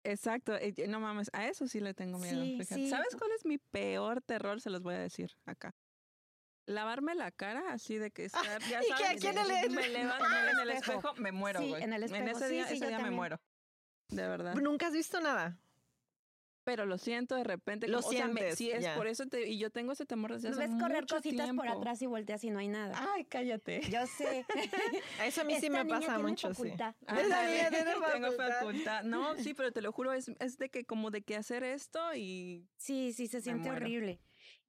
Exacto, 0.04 0.54
no 0.90 1.00
mames, 1.00 1.30
a 1.34 1.48
eso 1.48 1.68
sí 1.68 1.80
le 1.80 1.94
tengo 1.94 2.20
miedo. 2.20 2.44
Sí, 2.44 2.90
¿Sabes 2.90 3.16
cuál 3.18 3.32
es 3.32 3.46
mi 3.46 3.58
peor 3.58 4.22
terror? 4.22 4.60
Se 4.60 4.70
los 4.70 4.82
voy 4.82 4.96
a 4.96 5.00
decir 5.00 5.32
acá 5.46 5.74
lavarme 6.66 7.16
la 7.16 7.32
cara 7.32 7.64
así 7.72 7.98
de 7.98 8.12
que 8.12 8.26
estar, 8.26 8.44
ya 8.70 8.82
¿Y 8.82 8.88
sabes, 8.88 9.22
que, 9.22 9.34
me 9.70 9.90
levanto 9.90 10.26
en 10.26 10.60
el 10.60 10.70
espejo, 10.70 11.14
me 11.16 11.32
muero, 11.32 11.60
sí, 11.60 11.74
en 11.78 11.94
el 11.94 12.04
espejo. 12.04 12.24
En 12.24 12.30
ese 12.30 12.50
día, 12.50 12.70
ese 12.70 12.88
día 12.88 13.00
me 13.00 13.12
muero. 13.12 13.40
De 14.10 14.28
verdad. 14.28 14.56
¿Nunca 14.56 14.88
has 14.88 14.94
visto 14.94 15.20
nada? 15.20 15.58
Pero 16.64 16.86
lo 16.86 16.98
siento 16.98 17.36
de 17.36 17.44
repente. 17.44 17.88
Lo 17.88 18.02
sientes. 18.02 18.58
sí, 18.58 18.72
es 18.72 18.88
por 18.90 19.08
eso 19.08 19.26
te, 19.26 19.50
y 19.50 19.58
yo 19.58 19.70
tengo 19.70 19.92
ese 19.92 20.06
temor 20.06 20.34
desde 20.34 20.50
hace 20.50 20.60
ves 20.60 20.72
correr 20.80 21.06
cositas 21.06 21.52
por 21.54 21.68
atrás 21.68 22.02
y 22.02 22.06
volteas 22.06 22.44
y 22.44 22.50
no 22.50 22.60
hay 22.60 22.70
nada. 22.70 22.94
Ay, 23.14 23.26
cállate. 23.26 23.82
Yo 23.90 24.06
sé. 24.08 24.46
eso 25.26 25.42
a 25.42 25.44
mí 25.44 25.56
sí 25.60 25.70
me 25.70 25.86
pasa 25.86 26.20
mucho, 26.20 26.54
sí. 26.54 26.70
Esa 27.08 27.48
niña 27.48 27.70
tiene 27.70 27.92
Tengo 28.14 28.32
facultad. 28.32 29.04
No, 29.04 29.36
sí, 29.36 29.54
pero 29.54 29.72
te 29.72 29.82
lo 29.82 29.92
juro, 29.92 30.14
es, 30.14 30.30
es 30.40 30.58
de 30.58 30.70
que 30.70 30.86
como 30.86 31.12
de 31.12 31.22
que 31.22 31.36
hacer 31.36 31.64
esto 31.64 32.00
y... 32.16 32.68
Sí, 32.78 33.14
sí, 33.14 33.28
se 33.28 33.42
siente 33.42 33.70
horrible. 33.70 34.20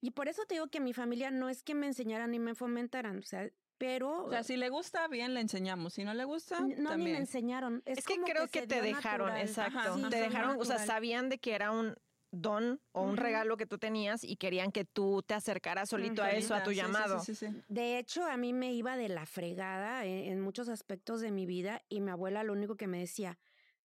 Y 0.01 0.11
por 0.11 0.29
eso 0.29 0.45
te 0.47 0.55
digo 0.55 0.69
que 0.69 0.81
mi 0.81 0.93
familia 0.93 1.31
no 1.31 1.49
es 1.49 1.63
que 1.63 1.75
me 1.75 1.87
enseñaran 1.87 2.31
ni 2.31 2.39
me 2.39 2.55
fomentaran, 2.55 3.19
o 3.19 3.23
sea, 3.23 3.51
pero... 3.79 4.25
O 4.25 4.31
sea, 4.31 4.43
si 4.43 4.57
le 4.57 4.69
gusta, 4.69 5.09
bien 5.09 5.35
le 5.35 5.41
enseñamos. 5.41 5.95
Si 5.95 6.05
no 6.05 6.15
le 6.15 6.25
gusta, 6.25 6.61
No, 6.61 6.97
ni 6.97 7.05
me 7.05 7.19
enseñaron. 7.19 7.83
Es, 7.85 8.05
que 8.05 8.21
creo 8.21 8.49
que, 8.49 8.67
te 8.67 8.81
dejaron, 8.83 9.37
exacto. 9.37 10.09
te 10.09 10.21
dejaron, 10.21 10.61
o 10.61 10.65
sea, 10.65 10.79
sabían 10.79 11.29
de 11.29 11.39
que 11.39 11.55
era 11.55 11.71
un 11.71 11.97
don 12.31 12.81
o 12.93 13.03
un 13.03 13.17
regalo 13.17 13.57
que 13.57 13.67
tú 13.67 13.79
tenías 13.79 14.25
y 14.25 14.37
querían 14.37 14.73
que 14.73 14.85
tú 14.85 15.23
te 15.23 15.35
acercaras 15.35 15.89
solito 15.89 16.23
a 16.23 16.33
eso, 16.33 16.55
a 16.55 16.63
tu 16.63 16.73
llamado. 16.73 17.23
de 17.69 17.99
hecho, 17.99 18.25
a 18.25 18.37
mí 18.37 18.53
me 18.53 18.73
iba 18.73 18.97
de 18.97 19.09
la 19.09 19.25
fregada 19.25 20.05
en, 20.05 20.33
en 20.33 20.41
muchos 20.41 20.69
aspectos 20.69 21.21
de 21.21 21.31
mi 21.31 21.47
vida 21.47 21.83
y 21.89 22.01
mi 22.01 22.11
abuela 22.11 22.43
lo 22.43 22.53
único 22.53 22.77
que 22.77 22.89
me 22.89 22.99
decía, 22.99 23.39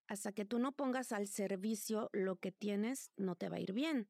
hasta 0.08 0.32
que 0.32 0.45
tú 0.45 0.58
no 0.58 0.71
pongas 0.71 1.12
al 1.12 1.28
servicio 1.28 2.10
lo 2.12 2.38
que 2.38 2.52
tienes, 2.52 3.12
no 3.15 3.36
te 3.36 3.49
va 3.49 3.58
a 3.58 3.60
ir 3.60 3.73
bien. 3.73 4.10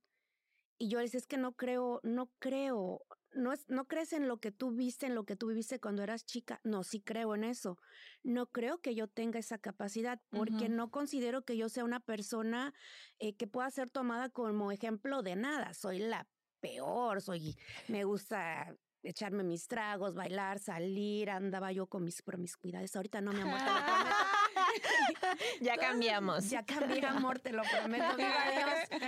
Y 0.78 0.88
yo 0.88 1.02
les 1.02 1.14
es 1.14 1.28
que 1.28 1.38
no 1.38 1.52
creo, 1.52 2.00
no 2.04 2.32
creo, 2.40 3.02
no, 3.34 3.54
es, 3.54 3.70
no 3.70 3.88
crees 3.88 4.14
en 4.14 4.28
lo 4.28 4.40
que 4.40 4.52
tú 4.52 4.72
viste, 4.72 5.06
en 5.06 5.16
lo 5.16 5.26
que 5.26 5.36
tú 5.36 5.48
viviste 5.48 5.80
cuando 5.80 6.04
eras 6.04 6.26
chica. 6.26 6.60
No, 6.64 6.84
sí 6.84 7.02
creo 7.02 7.36
en 7.36 7.44
eso. 7.44 7.78
No 8.24 8.48
creo 8.48 8.80
que 8.80 8.96
yo 8.96 9.08
tenga 9.08 9.40
esa 9.40 9.58
capacidad 9.58 10.22
porque 10.30 10.70
no 10.70 10.92
considero 10.92 11.44
que 11.44 11.58
yo 11.58 11.70
sea 11.70 11.84
una 11.84 12.00
persona 12.00 12.74
eh, 13.20 13.36
que 13.36 13.48
pueda 13.48 13.70
ser 13.72 13.90
tomada 13.90 14.30
como 14.30 14.72
ejemplo 14.72 15.22
de 15.22 15.36
nada. 15.36 15.74
Soy 15.74 16.00
la 16.00 16.28
peor, 16.60 17.22
soy, 17.22 17.58
me 17.88 18.04
gusta 18.04 18.76
echarme 19.04 19.44
mis 19.44 19.68
tragos, 19.68 20.14
bailar, 20.14 20.60
salir, 20.60 21.30
andaba 21.30 21.72
yo 21.72 21.88
con 21.88 22.04
mis 22.04 22.22
promiscuidades. 22.22 22.96
Ahorita 22.96 23.22
no, 23.22 23.32
mi 23.32 23.42
amor. 23.42 23.60
ya 25.62 25.78
cambiamos. 25.78 26.50
Ya 26.50 26.64
cambié, 26.64 27.06
amor, 27.06 27.40
te 27.40 27.52
lo 27.52 27.64
prometo. 27.64 28.16
Viva 28.16 28.44
Dios. 28.52 29.02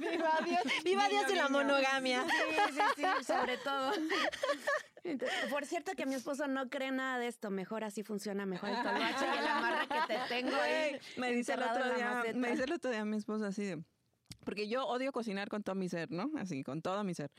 Viva 0.00 0.38
Dios. 0.44 0.62
Viva 0.84 1.08
Dios 1.08 1.26
de 1.28 1.34
la 1.36 1.48
monogamia. 1.48 2.24
Sí, 2.24 2.74
sí, 2.74 2.80
sí, 2.96 3.24
sobre 3.24 3.56
todo. 3.58 3.92
por 5.50 5.66
cierto 5.66 5.92
que 5.92 6.06
mi 6.06 6.14
esposo 6.14 6.46
no 6.48 6.68
cree 6.68 6.90
nada 6.90 7.18
de 7.18 7.28
esto, 7.28 7.50
mejor 7.50 7.84
así 7.84 8.02
funciona 8.02 8.46
mejor 8.46 8.70
el 8.70 8.76
toloache 8.76 9.26
y 9.26 9.38
el 9.38 9.46
amarre 9.46 9.88
que 9.88 10.14
te 10.14 10.18
tengo 10.28 10.56
ahí. 10.56 10.98
Me 11.16 11.32
dice 11.32 11.54
el 11.54 11.62
otro 11.62 11.94
día, 11.94 12.22
me 12.34 12.50
dice 12.50 12.64
el 12.64 12.72
otro 12.72 12.90
día 12.90 13.04
mi 13.04 13.16
esposo 13.16 13.44
así 13.44 13.64
de 13.64 13.82
porque 14.44 14.68
yo 14.68 14.86
odio 14.86 15.10
cocinar 15.10 15.48
con 15.48 15.62
todo 15.62 15.74
mi 15.74 15.88
ser, 15.88 16.10
¿no? 16.10 16.30
Así, 16.36 16.62
con 16.62 16.82
todo 16.82 17.02
mi 17.02 17.14
ser. 17.14 17.30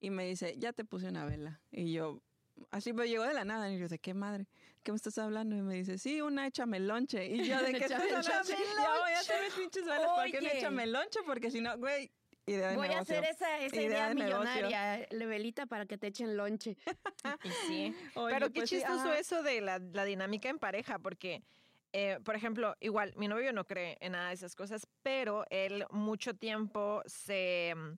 Y 0.00 0.10
me 0.10 0.26
dice, 0.26 0.54
ya 0.58 0.72
te 0.72 0.84
puse 0.84 1.08
una 1.08 1.24
vela. 1.24 1.60
Y 1.70 1.92
yo, 1.92 2.22
así 2.70 2.92
me 2.92 3.08
llegó 3.08 3.24
de 3.24 3.34
la 3.34 3.44
nada. 3.44 3.70
Y 3.70 3.78
yo, 3.78 3.88
¿de 3.88 3.98
qué 3.98 4.14
madre? 4.14 4.46
¿Qué 4.82 4.92
me 4.92 4.96
estás 4.96 5.16
hablando? 5.18 5.56
Y 5.56 5.62
me 5.62 5.74
dice, 5.74 5.98
sí, 5.98 6.20
una 6.20 6.46
échame 6.46 6.80
lonche. 6.80 7.26
Y 7.26 7.46
yo, 7.46 7.62
¿de 7.62 7.72
qué 7.72 7.84
estás 7.84 8.00
hablando? 8.00 8.28
Ya 8.28 8.98
voy 9.00 9.12
a 9.12 9.20
hacer 9.20 9.42
mis 9.44 9.54
pinches 9.54 9.84
velas. 9.84 10.08
¿Por 10.08 10.30
qué 10.30 10.38
una 10.38 10.50
échame 10.50 10.86
lonche? 10.86 11.20
Porque 11.24 11.50
si 11.50 11.60
no, 11.60 11.78
güey, 11.78 12.10
Idea 12.46 12.70
de 12.70 12.76
Voy 12.76 12.88
a 12.88 12.98
hacer 12.98 13.24
esa, 13.24 13.60
esa 13.60 13.80
idea, 13.80 14.12
millonaria, 14.14 15.06
levelita, 15.10 15.66
para 15.66 15.86
que 15.86 15.96
te 15.96 16.08
echen 16.08 16.36
lonche. 16.36 16.76
Pero 18.14 18.50
qué 18.50 18.60
pues 18.60 18.70
chistoso 18.70 19.12
eso 19.12 19.44
de 19.44 19.60
la, 19.60 19.78
la, 19.78 20.04
dinámica 20.04 20.48
en 20.48 20.58
pareja, 20.58 20.98
porque, 20.98 21.44
eh, 21.92 22.18
por 22.24 22.34
ejemplo, 22.34 22.74
igual, 22.80 23.14
mi 23.16 23.28
novio 23.28 23.52
no 23.52 23.64
cree 23.64 23.96
en 24.00 24.12
nada 24.12 24.28
de 24.28 24.34
esas 24.34 24.56
cosas, 24.56 24.88
pero 25.02 25.44
él 25.50 25.86
mucho 25.90 26.34
tiempo 26.34 27.02
se 27.06 27.74
mm, 27.76 27.92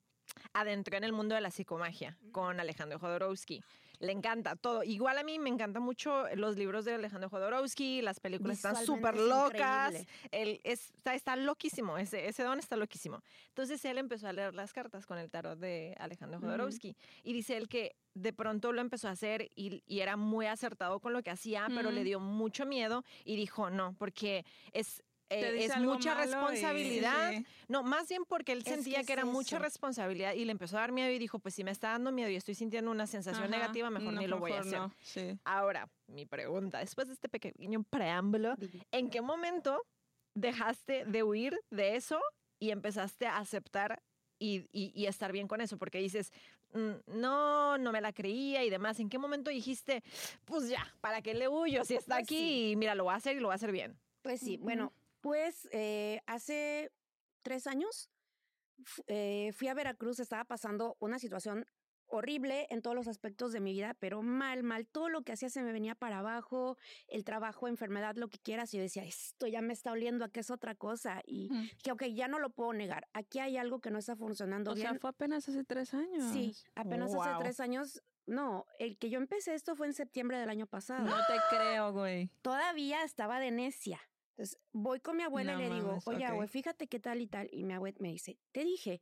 adentró 0.52 0.98
en 0.98 1.04
el 1.04 1.14
mundo 1.14 1.34
de 1.34 1.40
la 1.40 1.50
psicomagia 1.50 2.18
con 2.30 2.60
Alejandro 2.60 2.98
Jodorowsky. 2.98 3.62
Le 4.04 4.12
encanta 4.12 4.56
todo. 4.56 4.82
Igual 4.82 5.18
a 5.18 5.22
mí 5.22 5.38
me 5.38 5.48
encantan 5.48 5.82
mucho 5.82 6.24
los 6.36 6.56
libros 6.56 6.84
de 6.84 6.94
Alejandro 6.94 7.28
Jodorowsky, 7.30 8.02
las 8.02 8.20
películas 8.20 8.58
están 8.58 8.76
súper 8.84 9.16
locas. 9.16 9.94
Él 10.30 10.60
está, 10.64 11.14
está 11.14 11.36
loquísimo, 11.36 11.98
ese, 11.98 12.28
ese 12.28 12.42
don 12.42 12.58
está 12.58 12.76
loquísimo. 12.76 13.22
Entonces 13.48 13.84
él 13.84 13.98
empezó 13.98 14.28
a 14.28 14.32
leer 14.32 14.54
las 14.54 14.72
cartas 14.72 15.06
con 15.06 15.18
el 15.18 15.30
tarot 15.30 15.58
de 15.58 15.96
Alejandro 15.98 16.40
Jodorowsky. 16.40 16.96
Y 17.22 17.32
dice 17.32 17.56
él 17.56 17.68
que 17.68 17.96
de 18.14 18.32
pronto 18.32 18.72
lo 18.72 18.80
empezó 18.80 19.08
a 19.08 19.12
hacer 19.12 19.50
y, 19.56 19.82
era 19.88 20.16
muy 20.16 20.46
acertado 20.46 21.00
con 21.00 21.12
lo 21.12 21.22
que 21.22 21.30
hacía, 21.30 21.66
pero 21.74 21.90
le 21.90 22.04
dio 22.04 22.20
mucho 22.20 22.66
miedo 22.66 23.04
y 23.24 23.36
dijo 23.36 23.70
no, 23.70 23.94
porque 23.98 24.44
es 24.72 25.02
eh, 25.30 25.64
es 25.64 25.76
mucha 25.78 26.14
responsabilidad. 26.14 27.32
No, 27.68 27.82
más 27.82 28.08
bien 28.08 28.24
porque 28.24 28.52
él 28.52 28.62
sentía 28.62 29.02
que, 29.04 29.12
era 29.12 29.24
mucha 29.24 29.58
responsabilidad 29.58 30.34
y 30.34 30.44
le 30.44 30.52
empezó 30.52 30.76
a 30.76 30.80
dar 30.80 30.92
miedo 30.92 31.10
y 31.10 31.18
dijo, 31.18 31.38
pues 31.38 31.54
si 31.54 31.64
me 31.64 31.70
está 31.70 31.90
dando 31.90 32.12
miedo 32.12 32.30
y 32.30 32.36
estoy 32.36 32.54
sintiendo 32.54 32.90
una 32.90 33.06
sensación 33.06 33.50
negativa, 33.50 33.90
mejor 33.90 34.14
ni 34.14 34.26
lo 34.26 34.38
voy 34.38 34.52
a 34.52 34.60
hacer. 34.60 35.38
Ahora, 35.44 35.88
mi 36.06 36.26
pregunta, 36.26 36.78
después 36.78 37.08
de 37.08 37.14
este 37.14 37.28
pequeño 37.28 37.82
preámbulo, 37.84 38.56
¿en 38.92 39.10
qué 39.10 39.20
momento 39.20 39.82
dejaste 40.34 41.04
de 41.04 41.22
huir 41.22 41.60
de 41.70 41.96
eso 41.96 42.20
y 42.58 42.70
empezaste 42.70 43.26
a 43.26 43.38
aceptar 43.38 44.02
y, 44.38 44.68
y, 44.72 45.06
estar 45.06 45.32
bien 45.32 45.48
con 45.48 45.60
eso, 45.60 45.78
porque 45.78 45.98
dices, 45.98 46.32
mm, 46.72 47.18
no, 47.18 47.78
no 47.78 47.92
me 47.92 48.00
la 48.00 48.12
creía 48.12 48.64
y 48.64 48.68
demás. 48.68 49.00
¿En 49.00 49.08
qué 49.08 49.16
momento 49.16 49.50
dijiste, 49.50 50.02
pues 50.44 50.68
ya, 50.68 50.84
¿para 51.00 51.22
qué 51.22 51.34
le 51.34 51.48
huyo 51.48 51.84
si 51.84 51.94
está 51.94 52.16
pues 52.16 52.24
aquí? 52.24 52.72
Y 52.72 52.76
mira, 52.76 52.94
lo 52.94 53.04
voy 53.04 53.14
a 53.14 53.16
hacer 53.16 53.36
y 53.36 53.40
lo 53.40 53.48
voy 53.48 53.52
a 53.52 53.56
hacer 53.56 53.72
bien. 53.72 53.96
Pues 54.22 54.40
sí, 54.40 54.58
bueno, 54.58 54.92
pues 55.24 55.66
eh, 55.72 56.20
hace 56.26 56.92
tres 57.40 57.66
años 57.66 58.10
eh, 59.06 59.52
fui 59.54 59.68
a 59.68 59.74
Veracruz, 59.74 60.20
estaba 60.20 60.44
pasando 60.44 60.98
una 61.00 61.18
situación 61.18 61.64
horrible 62.08 62.66
en 62.68 62.82
todos 62.82 62.94
los 62.94 63.08
aspectos 63.08 63.50
de 63.50 63.60
mi 63.60 63.72
vida, 63.72 63.96
pero 63.98 64.20
mal, 64.20 64.62
mal. 64.62 64.86
Todo 64.86 65.08
lo 65.08 65.22
que 65.22 65.32
hacía 65.32 65.48
se 65.48 65.62
me 65.62 65.72
venía 65.72 65.94
para 65.94 66.18
abajo, 66.18 66.76
el 67.08 67.24
trabajo, 67.24 67.68
enfermedad, 67.68 68.16
lo 68.16 68.28
que 68.28 68.38
quieras. 68.38 68.74
Y 68.74 68.76
yo 68.76 68.82
decía, 68.82 69.02
esto 69.02 69.46
ya 69.46 69.62
me 69.62 69.72
está 69.72 69.92
oliendo 69.92 70.26
a 70.26 70.28
que 70.28 70.40
es 70.40 70.50
otra 70.50 70.74
cosa. 70.74 71.22
Y 71.24 71.48
que, 71.82 71.92
ok, 71.92 72.04
ya 72.12 72.28
no 72.28 72.38
lo 72.38 72.50
puedo 72.50 72.74
negar. 72.74 73.08
Aquí 73.14 73.38
hay 73.38 73.56
algo 73.56 73.80
que 73.80 73.90
no 73.90 74.00
está 74.00 74.16
funcionando 74.16 74.74
bien. 74.74 74.88
O 74.88 74.90
sea, 74.90 75.00
fue 75.00 75.08
apenas 75.08 75.48
hace 75.48 75.64
tres 75.64 75.94
años. 75.94 76.34
Sí, 76.34 76.54
apenas 76.74 77.14
hace 77.14 77.30
tres 77.38 77.60
años. 77.60 78.02
No, 78.26 78.66
el 78.78 78.98
que 78.98 79.08
yo 79.08 79.16
empecé 79.16 79.54
esto 79.54 79.74
fue 79.74 79.86
en 79.86 79.94
septiembre 79.94 80.38
del 80.38 80.50
año 80.50 80.66
pasado. 80.66 81.06
No 81.06 81.16
te 81.16 81.56
creo, 81.56 81.94
güey. 81.94 82.28
Todavía 82.42 83.04
estaba 83.04 83.40
de 83.40 83.52
necia. 83.52 83.98
Entonces, 84.36 84.58
voy 84.72 84.98
con 85.00 85.16
mi 85.16 85.22
abuela 85.22 85.54
y 85.54 85.58
le 85.58 85.74
digo, 85.74 85.98
oye, 86.06 86.48
fíjate 86.48 86.88
qué 86.88 86.98
tal 86.98 87.20
y 87.20 87.28
tal. 87.28 87.48
Y 87.52 87.62
mi 87.62 87.72
abuela 87.74 87.96
me 88.00 88.10
dice, 88.10 88.36
te 88.50 88.64
dije, 88.64 89.00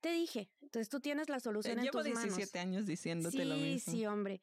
te 0.00 0.10
dije, 0.10 0.50
entonces 0.60 0.88
tú 0.88 1.00
tienes 1.00 1.28
la 1.28 1.38
solución 1.38 1.78
en 1.78 1.86
tus 1.86 1.94
manos. 1.94 2.24
Llevo 2.24 2.36
17 2.36 2.58
años 2.58 2.86
diciéndote 2.86 3.44
lo 3.44 3.56
mismo. 3.56 3.92
Sí, 3.92 4.06
hombre. 4.06 4.40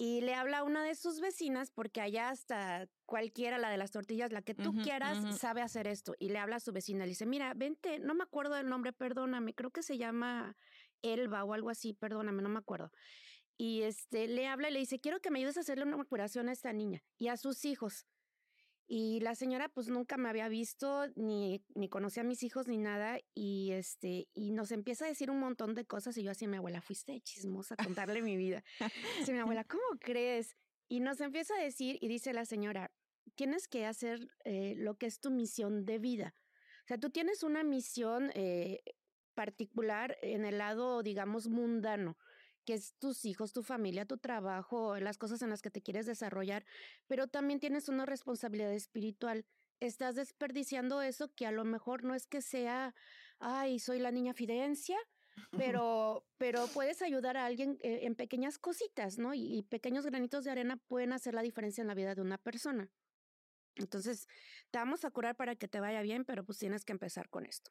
Y 0.00 0.20
le 0.20 0.34
habla 0.34 0.58
a 0.58 0.62
una 0.62 0.84
de 0.84 0.94
sus 0.94 1.18
vecinas, 1.18 1.72
porque 1.72 2.00
allá 2.00 2.28
hasta 2.28 2.88
cualquiera, 3.04 3.58
la 3.58 3.68
de 3.68 3.78
las 3.78 3.90
tortillas, 3.90 4.30
la 4.30 4.42
que 4.42 4.54
tú 4.54 4.72
quieras, 4.76 5.40
sabe 5.40 5.60
hacer 5.60 5.88
esto. 5.88 6.14
Y 6.20 6.28
le 6.28 6.38
habla 6.38 6.56
a 6.56 6.60
su 6.60 6.70
vecina, 6.72 7.04
le 7.04 7.10
dice, 7.10 7.26
mira, 7.26 7.52
vente, 7.54 7.98
no 7.98 8.14
me 8.14 8.22
acuerdo 8.22 8.54
del 8.54 8.68
nombre, 8.68 8.92
perdóname, 8.92 9.54
creo 9.54 9.72
que 9.72 9.82
se 9.82 9.98
llama 9.98 10.56
Elba 11.02 11.42
o 11.42 11.52
algo 11.52 11.68
así, 11.68 11.94
perdóname, 11.94 12.42
no 12.42 12.48
me 12.48 12.60
acuerdo. 12.60 12.92
Y 13.56 13.82
este, 13.82 14.28
le 14.28 14.46
habla 14.46 14.70
y 14.70 14.72
le 14.72 14.78
dice, 14.78 15.00
quiero 15.00 15.18
que 15.18 15.32
me 15.32 15.40
ayudes 15.40 15.56
a 15.56 15.60
hacerle 15.60 15.84
una 15.84 16.04
curación 16.04 16.48
a 16.48 16.52
esta 16.52 16.72
niña 16.72 17.02
y 17.16 17.26
a 17.26 17.36
sus 17.36 17.64
hijos. 17.64 18.06
Y 18.90 19.20
la 19.20 19.34
señora 19.34 19.68
pues 19.68 19.88
nunca 19.88 20.16
me 20.16 20.30
había 20.30 20.48
visto, 20.48 21.06
ni, 21.14 21.62
ni 21.74 21.90
conocía 21.90 22.22
a 22.22 22.26
mis 22.26 22.42
hijos 22.42 22.68
ni 22.68 22.78
nada, 22.78 23.18
y 23.34 23.72
este, 23.72 24.28
y 24.32 24.50
nos 24.52 24.72
empieza 24.72 25.04
a 25.04 25.08
decir 25.08 25.30
un 25.30 25.38
montón 25.38 25.74
de 25.74 25.84
cosas, 25.84 26.16
y 26.16 26.22
yo 26.22 26.30
así, 26.30 26.46
mi 26.46 26.56
abuela, 26.56 26.80
fuiste 26.80 27.20
chismosa 27.20 27.74
a 27.76 27.84
contarle 27.84 28.22
mi 28.22 28.38
vida. 28.38 28.64
Dice 29.18 29.34
mi 29.34 29.40
abuela, 29.40 29.64
¿cómo 29.68 29.84
crees? 30.00 30.56
Y 30.88 31.00
nos 31.00 31.20
empieza 31.20 31.54
a 31.54 31.62
decir, 31.62 31.98
y 32.00 32.08
dice 32.08 32.32
la 32.32 32.46
señora, 32.46 32.90
tienes 33.34 33.68
que 33.68 33.84
hacer 33.84 34.26
eh, 34.44 34.74
lo 34.78 34.96
que 34.96 35.04
es 35.04 35.20
tu 35.20 35.30
misión 35.30 35.84
de 35.84 35.98
vida. 35.98 36.34
O 36.84 36.86
sea, 36.88 36.96
tú 36.96 37.10
tienes 37.10 37.42
una 37.42 37.62
misión 37.64 38.30
eh, 38.34 38.80
particular 39.34 40.16
en 40.22 40.46
el 40.46 40.56
lado, 40.56 41.02
digamos, 41.02 41.48
mundano 41.48 42.16
que 42.68 42.74
es 42.74 42.92
tus 42.98 43.24
hijos, 43.24 43.54
tu 43.54 43.62
familia, 43.62 44.04
tu 44.04 44.18
trabajo, 44.18 45.00
las 45.00 45.16
cosas 45.16 45.40
en 45.40 45.48
las 45.48 45.62
que 45.62 45.70
te 45.70 45.80
quieres 45.80 46.04
desarrollar, 46.04 46.66
pero 47.06 47.26
también 47.26 47.60
tienes 47.60 47.88
una 47.88 48.04
responsabilidad 48.04 48.74
espiritual. 48.74 49.46
Estás 49.80 50.16
desperdiciando 50.16 51.00
eso 51.00 51.34
que 51.34 51.46
a 51.46 51.50
lo 51.50 51.64
mejor 51.64 52.04
no 52.04 52.14
es 52.14 52.26
que 52.26 52.42
sea, 52.42 52.94
ay, 53.38 53.78
soy 53.78 54.00
la 54.00 54.10
niña 54.10 54.34
Fidencia, 54.34 54.98
pero, 55.80 56.26
pero 56.36 56.66
puedes 56.66 57.00
ayudar 57.00 57.38
a 57.38 57.46
alguien 57.46 57.78
eh, 57.80 58.00
en 58.02 58.14
pequeñas 58.14 58.58
cositas, 58.58 59.16
¿no? 59.16 59.32
y 59.32 59.62
pequeños 59.62 60.04
granitos 60.04 60.44
de 60.44 60.50
arena 60.50 60.76
pueden 60.76 61.14
hacer 61.14 61.32
la 61.32 61.40
diferencia 61.40 61.80
en 61.80 61.88
la 61.88 61.94
vida 61.94 62.14
de 62.14 62.20
una 62.20 62.36
persona. 62.36 62.90
Entonces, 63.76 64.28
te 64.70 64.78
vamos 64.78 65.06
a 65.06 65.10
curar 65.10 65.36
para 65.36 65.56
que 65.56 65.68
te 65.68 65.80
vaya 65.80 66.02
bien, 66.02 66.26
pero 66.26 66.44
pues 66.44 66.58
tienes 66.58 66.84
que 66.84 66.92
empezar 66.92 67.30
con 67.30 67.46
esto. 67.46 67.70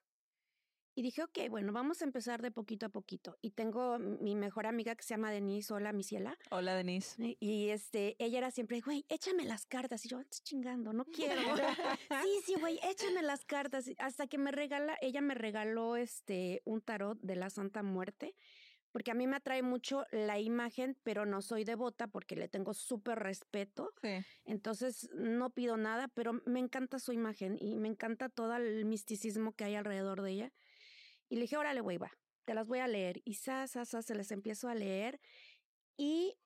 Y 0.98 1.04
dije, 1.04 1.22
ok, 1.22 1.38
bueno, 1.52 1.72
vamos 1.74 2.02
a 2.02 2.06
empezar 2.06 2.42
de 2.42 2.50
poquito 2.50 2.88
a 2.88 2.90
poquito. 2.90 3.38
Y 3.44 3.52
tengo 3.52 4.00
mi 4.00 4.34
mejor 4.36 4.66
amiga 4.66 4.96
que 4.96 5.04
se 5.04 5.14
llama 5.14 5.30
Denise. 5.30 5.72
Hola, 5.72 5.94
mi 5.94 6.02
ciela. 6.02 6.36
Hola, 6.50 6.74
Denise. 6.74 7.38
Y, 7.40 7.70
este, 7.70 8.16
ella 8.18 8.40
era 8.40 8.50
siempre, 8.50 8.82
güey, 8.82 9.06
échame 9.08 9.46
las 9.46 9.68
cartas. 9.68 10.04
Y 10.08 10.10
yo, 10.10 10.20
estoy 10.20 10.40
chingando, 10.42 10.94
no 10.94 11.06
quiero. 11.06 11.40
sí, 12.24 12.40
sí, 12.48 12.56
güey, 12.60 12.80
échame 12.82 13.22
las 13.22 13.46
cartas. 13.46 13.86
Hasta 14.00 14.26
que 14.26 14.40
me 14.40 14.52
regala, 14.52 14.98
ella 15.00 15.22
me 15.22 15.36
regaló 15.36 15.98
este, 15.98 16.64
un 16.66 16.82
tarot 16.82 17.20
de 17.22 17.36
la 17.36 17.52
Santa 17.52 17.84
Muerte. 17.84 18.34
Porque 18.92 19.12
a 19.12 19.14
mí 19.14 19.28
me 19.28 19.36
atrae 19.36 19.62
mucho 19.62 20.08
la 20.12 20.40
imagen, 20.40 20.98
pero 21.04 21.28
no 21.28 21.44
soy 21.44 21.64
devota 21.64 22.08
porque 22.08 22.36
le 22.36 22.48
tengo 22.48 22.74
súper 22.74 23.20
respeto. 23.20 23.94
Sí. 24.02 24.26
Entonces 24.46 25.12
no 25.14 25.52
pido 25.52 25.78
nada, 25.78 26.08
pero 26.08 26.42
me 26.48 26.58
encanta 26.58 26.98
su 26.98 27.12
imagen 27.14 27.56
y 27.62 27.78
me 27.78 27.88
encanta 27.88 28.30
todo 28.30 28.56
el 28.56 28.86
misticismo 28.86 29.52
que 29.52 29.66
hay 29.66 29.76
alrededor 29.76 30.24
de 30.24 30.32
ella. 30.32 30.54
Y 31.30 31.36
le 31.36 31.42
dije, 31.42 31.58
órale, 31.58 31.82
güey, 31.82 31.98
va, 31.98 32.12
te 32.46 32.54
las 32.54 32.68
voy 32.68 32.80
a 32.80 32.88
leer. 32.88 33.22
Y 33.26 33.36
sa, 33.36 33.68
sa, 33.68 33.86
sa, 33.86 34.02
se 34.02 34.16
les 34.16 34.32
empiezo 34.32 34.70
a 34.70 34.76
leer. 34.76 35.20
Y 35.98 36.38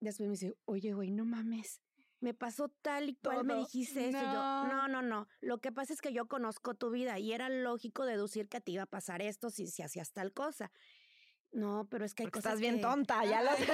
después 0.00 0.28
me 0.28 0.32
dice, 0.32 0.54
oye, 0.64 0.92
güey, 0.92 1.10
no 1.10 1.24
mames. 1.24 1.80
Me 2.20 2.32
pasó 2.32 2.68
tal 2.80 3.10
y 3.10 3.16
cual 3.16 3.44
me 3.44 3.56
dijiste 3.56 4.08
eso. 4.08 4.22
No. 4.22 4.32
yo, 4.32 4.68
no, 4.68 4.88
no, 4.88 5.02
no. 5.02 5.28
Lo 5.40 5.58
que 5.58 5.72
pasa 5.72 5.92
es 5.92 6.00
que 6.00 6.12
yo 6.12 6.26
conozco 6.26 6.74
tu 6.74 6.90
vida 6.90 7.18
y 7.18 7.32
era 7.32 7.50
lógico 7.50 8.06
deducir 8.06 8.48
que 8.48 8.62
te 8.62 8.72
iba 8.72 8.84
a 8.84 8.86
pasar 8.86 9.20
esto 9.20 9.50
si, 9.50 9.66
si 9.66 9.82
hacías 9.82 10.12
tal 10.12 10.32
cosa. 10.32 10.72
No, 11.54 11.86
pero 11.88 12.04
es 12.04 12.14
que 12.14 12.24
hay 12.24 12.30
cosas. 12.30 12.46
Estás 12.46 12.60
bien 12.60 12.80
tonta, 12.80 13.24
ya 13.24 13.40
lo 13.40 13.56
sé. 13.56 13.66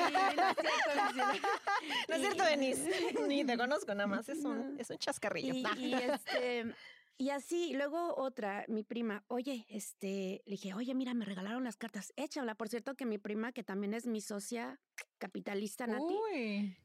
no 2.09 2.15
es 2.15 2.21
cierto, 2.21 2.45
Denise. 2.45 2.91
Ni 3.27 3.45
te 3.45 3.57
conozco 3.57 3.95
nada 3.95 4.07
más. 4.07 4.29
Es 4.29 4.45
un, 4.45 4.79
es 4.79 4.91
un 4.91 4.99
chascarrillo. 4.99 5.55
y 5.79 5.95
este, 5.95 6.75
y 7.18 7.31
así, 7.31 7.73
luego 7.75 8.16
otra, 8.16 8.64
mi 8.68 8.83
prima, 8.83 9.25
oye, 9.29 9.66
este, 9.68 10.42
le 10.46 10.53
dije, 10.53 10.75
oye, 10.75 10.94
mira, 10.94 11.12
me 11.14 11.25
regalaron 11.25 11.64
las 11.64 11.77
cartas, 11.77 12.12
échala. 12.16 12.55
Por 12.55 12.68
cierto, 12.68 12.94
que 12.94 13.05
mi 13.05 13.18
prima, 13.18 13.53
que 13.53 13.62
también 13.62 13.94
es 13.94 14.07
mi 14.07 14.20
socia 14.20 14.81
capitalista, 15.18 15.87
Nati. 15.87 16.14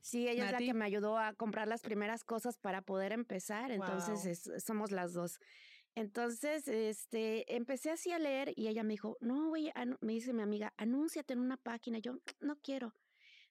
sí, 0.02 0.28
ella 0.28 0.48
es 0.48 0.52
la 0.52 0.58
que 0.58 0.74
me 0.74 0.86
ayudó 0.86 1.18
a 1.18 1.34
comprar 1.34 1.68
las 1.68 1.82
primeras 1.82 2.24
cosas 2.24 2.58
para 2.58 2.82
poder 2.82 3.14
empezar. 3.14 3.72
Entonces, 3.72 4.52
somos 4.64 4.92
las 4.92 5.14
dos. 5.14 5.40
Entonces, 5.96 6.68
este, 6.68 7.56
empecé 7.56 7.92
así 7.92 8.12
a 8.12 8.20
leer 8.20 8.52
y 8.58 8.68
ella 8.68 8.84
me 8.84 8.94
dijo, 8.94 9.18
no, 9.22 9.48
güey, 9.48 9.72
me 10.02 10.14
dice 10.14 10.34
mi 10.34 10.42
amiga, 10.42 10.74
anúnciate 10.76 11.32
en 11.32 11.40
una 11.40 11.56
página. 11.56 12.00
Yo, 12.00 12.20
no 12.42 12.58
quiero. 12.58 12.94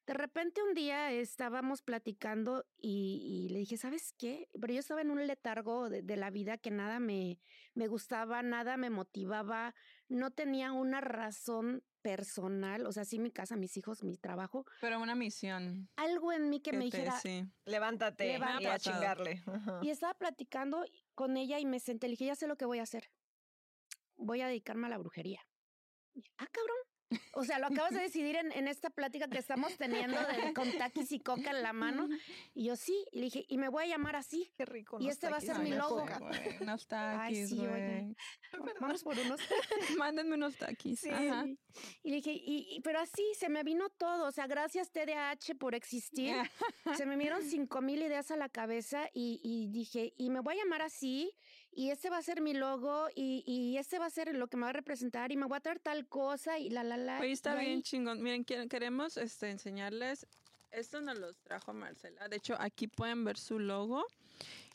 De 0.07 0.13
repente 0.13 0.63
un 0.63 0.75
día 0.75 1.11
estábamos 1.13 1.81
platicando 1.81 2.67
y, 2.77 3.49
le 3.51 3.61
dije, 3.61 3.79
¿sabes 3.79 4.13
qué? 4.19 4.51
Pero 4.61 4.75
yo 4.75 4.81
estaba 4.81 5.01
en 5.01 5.11
un 5.11 5.27
letargo 5.27 5.89
de, 5.89 6.17
la 6.17 6.29
vida 6.31 6.59
que 6.59 6.71
nada 6.71 7.01
me, 7.01 7.41
me 7.75 7.89
gustaba, 7.89 8.43
nada 8.43 8.77
me 8.77 8.91
motivaba, 8.91 9.75
no 10.09 10.31
tenía 10.31 10.73
una 10.73 11.01
razón 11.01 11.83
personal, 12.03 12.87
o 12.87 12.93
sea, 12.93 13.07
sí 13.07 13.19
mi 13.19 13.31
casa, 13.31 13.57
mis 13.57 13.79
hijos, 13.79 14.05
mi 14.05 14.19
trabajo. 14.19 14.67
Pero 14.83 15.01
una 15.01 15.15
misión. 15.15 15.89
Algo 15.97 16.33
en 16.33 16.51
mí 16.51 16.61
que, 16.61 16.75
me 16.75 16.85
dijera, 16.85 17.19
levántate, 17.65 18.39
y 18.61 18.67
a 18.67 18.79
chingarle. 18.79 19.43
Y 19.81 19.89
estaba 19.89 20.13
platicando 20.13 20.85
con 21.15 21.39
ella 21.39 21.59
y 21.59 21.65
me 21.65 21.81
senté, 21.81 22.09
le 22.09 22.13
dije, 22.13 22.27
ya 22.27 22.37
sé 22.37 22.47
lo 22.47 22.57
que 22.57 22.67
voy 22.67 22.79
a 22.79 22.83
hacer. 22.83 23.11
Voy 24.17 24.43
a 24.43 24.49
dedicarme 24.49 24.87
a 24.87 24.91
la 24.91 24.99
brujería. 24.99 25.41
Ah, 26.37 26.47
cabrón. 26.53 26.77
O 27.33 27.45
sea, 27.45 27.59
lo 27.59 27.67
acabas 27.67 27.93
de 27.93 28.01
decidir 28.09 28.37
en, 28.37 28.53
en 28.53 28.69
esta 28.69 28.91
plática 28.91 29.29
que 29.29 29.39
estamos 29.39 29.77
teniendo 29.77 30.19
de, 30.19 30.53
con 30.55 30.71
taquis 30.73 31.13
y 31.13 31.21
coca 31.21 31.51
en 31.51 31.63
la 31.63 31.73
mano. 31.73 32.09
Y 32.55 32.65
yo 32.65 32.77
sí, 32.77 33.07
y 33.13 33.19
le 33.19 33.25
dije, 33.25 33.45
y 33.49 33.59
me 33.59 33.69
voy 33.69 33.85
a 33.85 33.87
llamar 33.87 34.17
así. 34.17 34.51
Qué 34.57 34.65
rico. 34.65 34.99
Y 35.01 35.09
este 35.09 35.29
va 35.29 35.39
a 35.39 35.41
ser 35.41 35.59
mi 35.59 35.71
logo. 35.71 36.05
Unos 36.61 36.87
taquis, 36.89 37.51
sí, 37.51 37.63
Vamos 38.81 39.03
por 39.03 39.19
unos. 39.19 39.41
Mándenme 39.99 40.35
unos 40.35 40.57
taquis. 40.57 41.01
Sí. 41.01 41.11
Y 42.03 42.11
le 42.11 42.17
dije, 42.17 42.33
y, 42.33 42.81
pero 42.83 43.01
así 43.01 43.25
se 43.39 43.49
me 43.49 43.63
vino 43.63 43.89
todo. 43.91 44.29
O 44.29 44.33
sea, 44.33 44.47
gracias 44.47 44.91
TDAH 44.91 45.55
por 45.59 45.75
existir. 45.75 46.35
se 46.97 47.07
me 47.07 47.17
vinieron 47.17 47.43
cinco 47.43 47.81
mil 47.81 48.03
ideas 48.03 48.31
a 48.31 48.37
la 48.37 48.49
cabeza 48.49 49.09
y, 49.13 49.41
y 49.43 49.69
dije, 49.69 50.15
y 50.17 50.31
me 50.31 50.41
voy 50.41 50.55
a 50.55 50.65
llamar 50.65 50.83
así 50.83 51.33
y 51.77 51.91
este 51.91 52.11
va 52.11 52.19
a 52.19 52.23
ser 52.23 52.41
mi 52.41 52.55
logo 52.55 53.09
y, 53.15 53.43
y 53.47 53.79
este 53.79 53.99
va 53.99 54.07
a 54.07 54.11
ser 54.11 54.35
lo 54.35 54.49
que 54.49 54.57
me 54.57 54.65
va 54.65 54.71
a 54.71 54.73
representar 54.73 55.33
y 55.33 55.37
me 55.37 55.47
voy 55.47 55.57
a 55.57 55.61
traer 55.61 55.81
tal 55.81 56.07
cosa 56.07 56.59
y 56.59 56.71
la, 56.71 56.85
la, 56.85 56.97
la. 56.97 57.21
Oye, 57.21 57.33
está 57.33 57.55
bien 57.55 57.83
chingón. 57.83 58.23
Miren, 58.23 58.45
queremos 58.45 59.17
este, 59.17 59.51
enseñarles, 59.51 60.27
esto 60.75 61.01
nos 61.01 61.19
los 61.19 61.37
trajo 61.39 61.73
Marcela. 61.73 62.29
De 62.29 62.37
hecho, 62.37 62.57
aquí 62.59 62.89
pueden 62.89 63.25
ver 63.25 63.39
su 63.39 63.59
logo. 63.59 64.07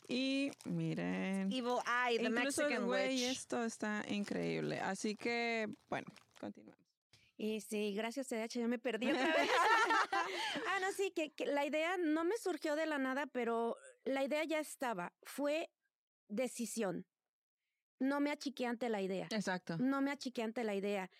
Y 0.08 0.50
miren. 0.64 1.52
Evil 1.52 1.78
Eye, 1.86 2.18
the 2.18 2.24
Incluso 2.24 2.62
Mexican 2.62 2.86
güey, 2.86 3.24
esto 3.24 3.62
está 3.62 4.04
increíble. 4.08 4.80
Así 4.80 5.14
que, 5.14 5.68
bueno, 5.88 6.06
continuamos. 6.40 6.80
Este, 7.38 7.92
gracias 7.92 8.28
TDH, 8.28 8.58
ya 8.58 8.68
me 8.68 8.78
perdí 8.78 9.10
otra 9.10 9.26
vez. 9.36 9.50
ah, 10.68 10.80
no, 10.80 10.90
sí, 10.92 11.12
que, 11.14 11.32
que, 11.32 11.46
la 11.46 11.64
idea 11.64 11.96
no 11.96 12.24
me 12.24 12.36
surgió 12.38 12.76
de 12.76 12.86
la 12.86 12.98
nada, 12.98 13.26
pero 13.26 13.76
la 14.04 14.24
idea 14.24 14.42
ya 14.44 14.58
estaba. 14.58 15.12
Fue 15.22 15.70
decisión. 16.30 17.06
No 18.00 18.20
me 18.20 18.30
achiqué 18.30 18.66
ante 18.66 18.88
la 18.88 19.02
idea. 19.02 19.28
Exacto. 19.30 19.76
No 19.78 20.00
me 20.00 20.10
achiqué 20.10 20.42
ante 20.42 20.64
la 20.64 20.74
idea. 20.74 21.10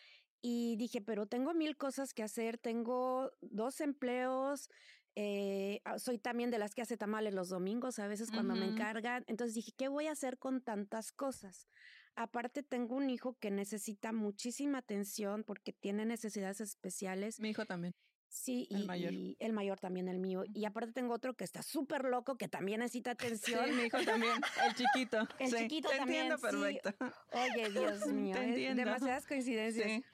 Y 0.42 0.76
dije, 0.76 1.02
pero 1.02 1.26
tengo 1.26 1.52
mil 1.52 1.76
cosas 1.76 2.14
que 2.14 2.22
hacer, 2.22 2.56
tengo 2.56 3.30
dos 3.42 3.82
empleos, 3.82 4.70
eh, 5.16 5.82
ah, 5.84 5.98
soy 5.98 6.18
también 6.18 6.50
de 6.50 6.58
las 6.58 6.74
que 6.74 6.82
hace 6.82 6.96
tamales 6.96 7.34
los 7.34 7.48
domingos, 7.48 7.98
a 7.98 8.06
veces 8.06 8.30
cuando 8.30 8.54
me 8.54 8.66
encargan. 8.66 9.24
Entonces 9.26 9.54
dije, 9.54 9.72
¿qué 9.76 9.88
voy 9.88 10.06
a 10.06 10.12
hacer 10.12 10.38
con 10.38 10.62
tantas 10.62 11.12
cosas? 11.12 11.68
Aparte, 12.14 12.62
tengo 12.62 12.96
un 12.96 13.10
hijo 13.10 13.36
que 13.38 13.50
necesita 13.50 14.12
muchísima 14.12 14.78
atención 14.78 15.44
porque 15.44 15.72
tiene 15.72 16.04
necesidades 16.04 16.60
especiales. 16.60 17.40
Mi 17.40 17.50
hijo 17.50 17.66
también. 17.66 17.94
Sí, 18.30 18.68
el 18.70 18.82
y, 18.82 18.86
mayor. 18.86 19.12
el 19.40 19.52
mayor 19.52 19.80
también, 19.80 20.08
el 20.08 20.20
mío. 20.20 20.44
Y 20.54 20.64
aparte 20.64 20.92
tengo 20.92 21.12
otro 21.12 21.34
que 21.34 21.42
está 21.42 21.62
súper 21.62 22.04
loco, 22.04 22.36
que 22.36 22.46
también 22.46 22.78
necesita 22.78 23.10
atención. 23.10 23.66
Sí, 23.66 23.72
mi 23.72 23.82
hijo 23.82 23.98
también, 24.04 24.34
el 24.64 24.74
chiquito. 24.76 25.26
El 25.40 25.52
chiquito 25.52 25.88
te 25.88 25.96
también. 25.96 26.30
Entiendo 26.30 26.40
perfecto. 26.40 26.94
Oye, 27.32 27.70
Dios 27.70 28.06
mío, 28.06 28.36
te 28.36 28.44
entiendo. 28.44 28.84
demasiadas 28.84 29.26
coincidencias. 29.26 29.84
Sí. 29.84 30.04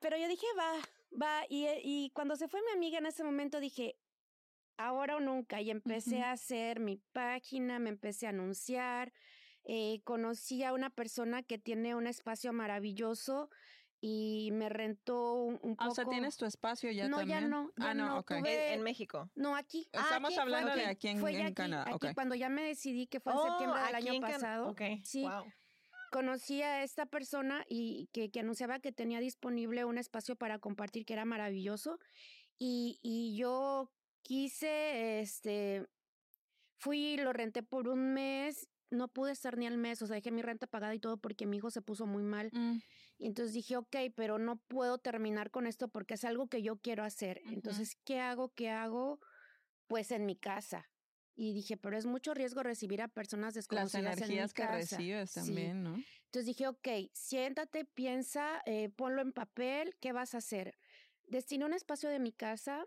Pero 0.00 0.18
yo 0.18 0.28
dije, 0.28 0.46
va, 0.58 0.72
va. 1.18 1.44
Y, 1.48 1.66
y, 1.82 2.10
cuando 2.10 2.36
se 2.36 2.46
fue 2.46 2.60
mi 2.60 2.72
amiga 2.72 2.98
en 2.98 3.06
ese 3.06 3.24
momento 3.24 3.58
dije, 3.58 3.96
ahora 4.76 5.16
o 5.16 5.20
nunca. 5.20 5.62
Y 5.62 5.70
empecé 5.70 6.20
a 6.20 6.32
hacer 6.32 6.78
mi 6.78 6.98
página, 7.12 7.78
me 7.78 7.88
empecé 7.88 8.26
a 8.26 8.30
anunciar. 8.30 9.14
Eh, 9.64 10.02
conocí 10.04 10.62
a 10.62 10.74
una 10.74 10.90
persona 10.90 11.42
que 11.42 11.56
tiene 11.56 11.94
un 11.94 12.06
espacio 12.06 12.52
maravilloso 12.52 13.48
y 14.06 14.50
me 14.52 14.68
rentó 14.68 15.32
un, 15.32 15.56
poco. 15.56 15.76
Ah, 15.78 15.88
o 15.88 15.94
sea, 15.94 16.04
tienes 16.04 16.36
tu 16.36 16.44
espacio 16.44 16.90
ya 16.90 17.08
no, 17.08 17.16
también. 17.16 17.40
Ya 17.40 17.48
no, 17.48 17.72
ya 17.78 17.90
ah, 17.90 17.94
no, 17.94 18.18
ok. 18.18 18.32
en, 18.44 18.82
México. 18.82 19.30
No, 19.34 19.56
aquí. 19.56 19.88
Estamos 19.92 20.36
ah, 20.36 20.42
hablando 20.42 20.74
de 20.74 20.84
aquí 20.84 21.08
en, 21.08 21.20
fue 21.20 21.34
en 21.34 21.54
Canadá. 21.54 21.86
Aquí, 21.94 22.08
cuando 22.12 22.34
ya 22.34 22.50
me 22.50 22.64
decidí 22.64 23.06
que 23.06 23.18
fue 23.18 23.32
en 23.32 23.38
septiembre 23.38 23.80
del 23.80 23.94
año 23.94 24.20
pasado. 24.20 24.68
Ok, 24.68 24.82
sí. 25.04 25.22
Wow. 25.22 25.50
conocí 26.12 26.60
a 26.60 26.82
esta 26.82 27.06
persona 27.06 27.64
y 27.66 28.10
que, 28.12 28.30
que, 28.30 28.40
anunciaba 28.40 28.78
que 28.78 28.92
tenía 28.92 29.20
disponible 29.20 29.86
un 29.86 29.96
espacio 29.96 30.36
para 30.36 30.58
compartir 30.58 31.06
que 31.06 31.14
era 31.14 31.24
maravilloso. 31.24 31.98
Y, 32.58 32.98
y 33.00 33.38
yo 33.38 33.90
quise, 34.20 35.20
este, 35.20 35.86
fui, 36.76 37.16
lo 37.16 37.32
renté 37.32 37.62
por 37.62 37.88
un 37.88 38.12
mes, 38.12 38.68
no 38.90 39.08
pude 39.08 39.32
estar 39.32 39.56
ni 39.56 39.66
al 39.66 39.78
mes, 39.78 40.02
o 40.02 40.06
sea, 40.06 40.16
dejé 40.16 40.30
mi 40.30 40.42
renta 40.42 40.66
pagada 40.66 40.94
y 40.94 40.98
todo 40.98 41.16
porque 41.16 41.46
mi 41.46 41.56
hijo 41.56 41.70
se 41.70 41.80
puso 41.80 42.04
muy 42.04 42.22
mal. 42.22 42.50
Mm. 42.52 42.80
Y 43.16 43.26
entonces 43.26 43.54
dije, 43.54 43.76
ok, 43.76 43.96
pero 44.14 44.38
no 44.38 44.56
puedo 44.56 44.98
terminar 44.98 45.50
con 45.50 45.66
esto 45.66 45.88
porque 45.88 46.14
es 46.14 46.24
algo 46.24 46.48
que 46.48 46.62
yo 46.62 46.76
quiero 46.76 47.04
hacer. 47.04 47.40
Entonces, 47.46 47.96
¿qué 48.04 48.20
hago? 48.20 48.52
¿Qué 48.54 48.70
hago? 48.70 49.20
Pues 49.86 50.10
en 50.10 50.26
mi 50.26 50.36
casa. 50.36 50.90
Y 51.36 51.52
dije, 51.52 51.76
pero 51.76 51.96
es 51.96 52.06
mucho 52.06 52.34
riesgo 52.34 52.62
recibir 52.62 53.02
a 53.02 53.08
personas 53.08 53.54
desconocidas. 53.54 54.04
Las 54.04 54.16
energías 54.18 54.52
que 54.52 54.66
recibes 54.66 55.32
también, 55.32 55.82
¿no? 55.82 55.94
Entonces 56.26 56.46
dije, 56.46 56.68
ok, 56.68 56.88
siéntate, 57.12 57.84
piensa, 57.84 58.62
eh, 58.66 58.88
ponlo 58.90 59.22
en 59.22 59.32
papel, 59.32 59.96
¿qué 60.00 60.12
vas 60.12 60.34
a 60.34 60.38
hacer? 60.38 60.76
Destiné 61.26 61.64
un 61.64 61.74
espacio 61.74 62.08
de 62.08 62.18
mi 62.18 62.32
casa 62.32 62.84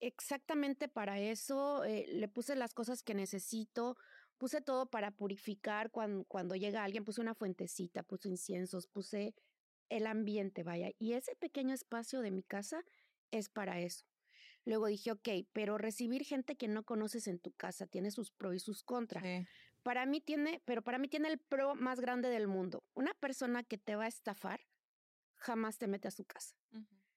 exactamente 0.00 0.88
para 0.88 1.18
eso, 1.20 1.84
eh, 1.84 2.06
le 2.08 2.28
puse 2.28 2.56
las 2.56 2.74
cosas 2.74 3.02
que 3.02 3.14
necesito, 3.14 3.96
puse 4.40 4.62
todo 4.62 4.86
para 4.86 5.10
purificar 5.10 5.90
cuando, 5.90 6.24
cuando 6.24 6.56
llega 6.56 6.82
alguien, 6.82 7.04
puse 7.04 7.20
una 7.20 7.34
fuentecita, 7.34 8.02
puse 8.02 8.30
inciensos, 8.30 8.86
puse 8.86 9.34
el 9.90 10.06
ambiente, 10.06 10.62
vaya. 10.62 10.90
Y 10.98 11.12
ese 11.12 11.36
pequeño 11.36 11.74
espacio 11.74 12.22
de 12.22 12.30
mi 12.30 12.42
casa 12.42 12.82
es 13.30 13.50
para 13.50 13.80
eso. 13.80 14.06
Luego 14.64 14.86
dije, 14.86 15.12
ok, 15.12 15.28
pero 15.52 15.76
recibir 15.76 16.24
gente 16.24 16.56
que 16.56 16.68
no 16.68 16.84
conoces 16.84 17.26
en 17.26 17.38
tu 17.38 17.52
casa 17.52 17.86
tiene 17.86 18.10
sus 18.10 18.30
pros 18.30 18.54
y 18.54 18.60
sus 18.60 18.82
contras. 18.82 19.24
Para 19.82 20.06
mí 20.06 20.20
tiene, 20.20 20.62
pero 20.64 20.82
para 20.82 20.98
mí 20.98 21.08
tiene 21.08 21.28
el 21.28 21.38
pro 21.38 21.74
más 21.74 22.00
grande 22.00 22.30
del 22.30 22.46
mundo. 22.46 22.82
Una 22.94 23.12
persona 23.14 23.62
que 23.62 23.78
te 23.78 23.96
va 23.96 24.04
a 24.04 24.08
estafar 24.08 24.60
jamás 25.34 25.78
te 25.78 25.86
mete 25.86 26.08
a 26.08 26.10
su 26.10 26.24
casa. 26.24 26.54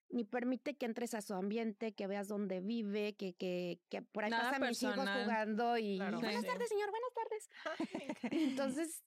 Ni 0.09 0.24
permite 0.24 0.76
que 0.76 0.86
entres 0.86 1.13
a 1.13 1.21
su 1.21 1.34
ambiente, 1.34 1.93
que 1.93 2.07
veas 2.07 2.28
dónde 2.28 2.61
vive, 2.61 3.15
que, 3.15 3.34
que, 3.34 3.82
que 3.89 4.01
por 4.01 4.24
ahí 4.24 4.32
pasan 4.32 4.61
mis 4.61 4.82
hijos 4.82 4.95
jugando 4.95 5.78
y 5.78 5.97
buenas 5.97 6.45
tardes, 6.45 6.69
señor, 6.69 6.91
buenas 6.91 7.12
Entonces, 8.32 9.04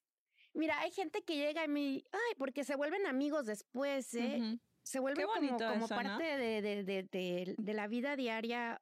mira, 0.54 0.80
hay 0.80 0.90
gente 0.90 1.22
que 1.22 1.36
llega 1.36 1.64
y 1.64 1.68
me, 1.68 1.80
ay, 2.12 2.34
porque 2.38 2.64
se 2.64 2.76
vuelven 2.76 3.06
amigos 3.06 3.46
después, 3.46 4.14
¿eh? 4.14 4.58
se 4.86 5.00
vuelve 5.00 5.24
como, 5.24 5.58
como 5.58 5.88
parte 5.88 6.22
de, 6.22 6.62
de, 6.62 6.84
de, 6.84 7.54
de, 7.58 7.74
la 7.74 7.88
vida 7.88 8.14
diaria. 8.14 8.80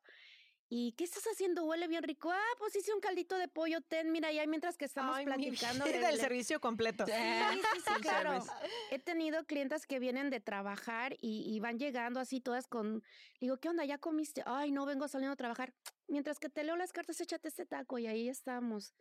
¿Y 0.69 0.93
qué 0.93 1.05
estás 1.05 1.25
haciendo? 1.25 1.65
Huele 1.65 1.89
bien 1.89 2.03
rico. 2.03 2.31
Ah, 2.31 2.55
pues 2.59 2.75
hice 2.77 2.93
un 2.93 3.01
caldito 3.01 3.39
de 3.39 3.49
pollo, 3.49 3.81
ten, 3.81 4.13
mira, 4.13 4.33
ya 4.33 4.47
mientras 4.47 4.77
que 4.77 4.85
estamos 4.85 5.19
platicando. 5.21 5.85
del 5.85 6.19
servicio 6.19 6.61
completo. 6.61 7.07
Sí, 7.07 7.13
sí, 7.75 7.81
sí, 7.87 8.01
claro. 8.03 8.45
He 8.91 8.99
tenido 8.99 9.45
clientas 9.47 9.87
que 9.87 9.99
vienen 9.99 10.29
de 10.29 10.41
trabajar 10.41 11.17
y, 11.21 11.45
y, 11.55 11.61
van 11.61 11.79
llegando 11.79 12.21
así 12.21 12.41
todas 12.41 12.67
con, 12.67 13.03
digo, 13.41 13.59
¿qué 13.59 13.69
onda? 13.69 13.85
¿Ya 13.85 13.99
comiste? 13.99 14.43
Ay, 14.47 14.73
no, 14.73 14.85
vengo 14.85 15.09
saliendo 15.09 15.33
a 15.33 15.37
trabajar. 15.37 15.73
Mientras 16.07 16.39
que 16.39 16.51
te 16.51 16.65
leo 16.65 16.77
las 16.77 16.93
cartas, 16.93 17.21
échate 17.21 17.49
este 17.49 17.65
taco 17.65 17.99
y 17.99 18.07
ahí 18.07 18.29
estamos. 18.29 18.95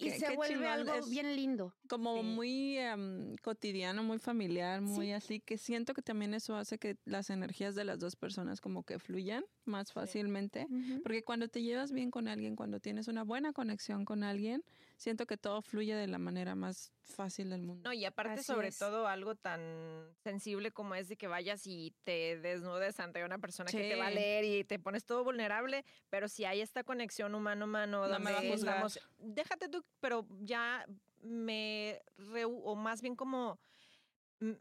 Y, 0.00 0.10
se 0.10 0.36
vuelve 0.36 0.66
algo 0.66 0.92
bien 1.08 1.34
lindo. 1.36 1.74
Como 1.88 2.22
muy 2.22 2.78
em, 2.78 3.36
cotidiano, 3.36 4.02
muy 4.02 4.18
familiar, 4.18 4.80
muy 4.80 5.12
así, 5.12 5.40
que 5.40 5.58
siento 5.58 5.94
que 5.94 6.02
también 6.02 6.34
eso 6.34 6.56
hace 6.56 6.78
que 6.78 6.96
las 7.04 7.30
energías 7.30 7.74
de 7.74 7.84
las 7.84 7.98
dos 7.98 8.16
personas 8.16 8.60
como 8.60 8.84
que 8.84 8.98
fluyan 8.98 9.44
más 9.64 9.92
fácilmente, 9.92 10.66
porque 11.02 11.24
cuando 11.24 11.48
te 11.48 11.62
llevas 11.62 11.92
bien 11.92 12.10
con 12.10 12.28
alguien, 12.28 12.56
cuando 12.56 12.80
tienes 12.80 13.08
una 13.08 13.24
buena 13.24 13.52
conexión 13.52 14.04
con 14.04 14.22
alguien, 14.24 14.62
siento 15.02 15.26
que 15.26 15.36
todo 15.36 15.62
fluye 15.62 15.96
de 15.96 16.06
la 16.06 16.18
manera 16.18 16.54
más 16.54 16.92
fácil 17.02 17.50
del 17.50 17.62
mundo. 17.62 17.88
No, 17.88 17.92
y 17.92 18.04
aparte 18.04 18.42
sobre 18.42 18.70
todo 18.70 19.08
algo 19.08 19.34
tan 19.34 20.14
sensible 20.22 20.70
como 20.70 20.94
es 20.94 21.08
de 21.08 21.16
que 21.16 21.26
vayas 21.26 21.66
y 21.66 21.92
te 22.04 22.38
desnudes 22.38 23.00
ante 23.00 23.24
una 23.24 23.38
persona 23.38 23.70
que 23.70 23.90
te 23.90 23.96
va 23.96 24.06
a 24.06 24.10
leer 24.10 24.44
y 24.44 24.64
te 24.64 24.78
pones 24.78 25.04
todo 25.04 25.24
vulnerable, 25.24 25.84
pero 26.08 26.28
si 26.28 26.44
hay 26.44 26.60
esta 26.60 26.84
conexión 26.84 27.34
humano-humano 27.34 28.06
me 28.20 28.54
estamos, 28.54 29.00
déjate 29.18 29.68
tú, 29.68 29.84
pero 29.98 30.26
ya 30.40 30.86
me, 31.20 32.00
o 32.44 32.76
más 32.76 33.02
bien 33.02 33.16
como 33.16 33.58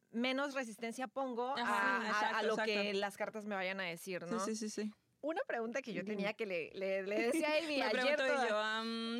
menos 0.09 0.55
resistencia 0.55 1.07
pongo 1.07 1.53
a, 1.55 2.41
lo 2.43 2.57
que 2.57 2.93
las 2.95 3.15
cartas 3.15 3.45
me 3.45 3.53
vayan 3.53 3.79
a 3.79 3.83
decir, 3.83 4.25
¿no? 4.25 4.39
Sí, 4.39 4.55
sí, 4.55 4.69
sí, 4.69 4.83
sí 4.83 4.91
una 5.21 5.41
pregunta 5.47 5.81
que 5.81 5.93
yo 5.93 6.03
tenía 6.03 6.33
que 6.33 6.45
le, 6.45 6.71
le, 6.73 7.03
decía 7.03 7.49
a 7.49 7.57
Amy 7.63 7.81
ayer. 7.81 8.17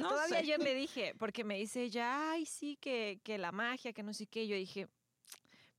todavía 0.02 0.38
ayer 0.40 0.60
le 0.60 0.74
dije, 0.76 1.14
porque 1.18 1.44
me 1.44 1.58
dice 1.58 1.90
ya, 1.90 2.32
ay, 2.32 2.46
sí, 2.46 2.78
que, 2.78 3.20
que 3.24 3.38
la 3.38 3.52
magia, 3.52 3.94
que 3.94 4.04
no 4.04 4.14
sé 4.14 4.28
qué. 4.28 4.48
Yo 4.48 4.56
dije, 4.56 4.88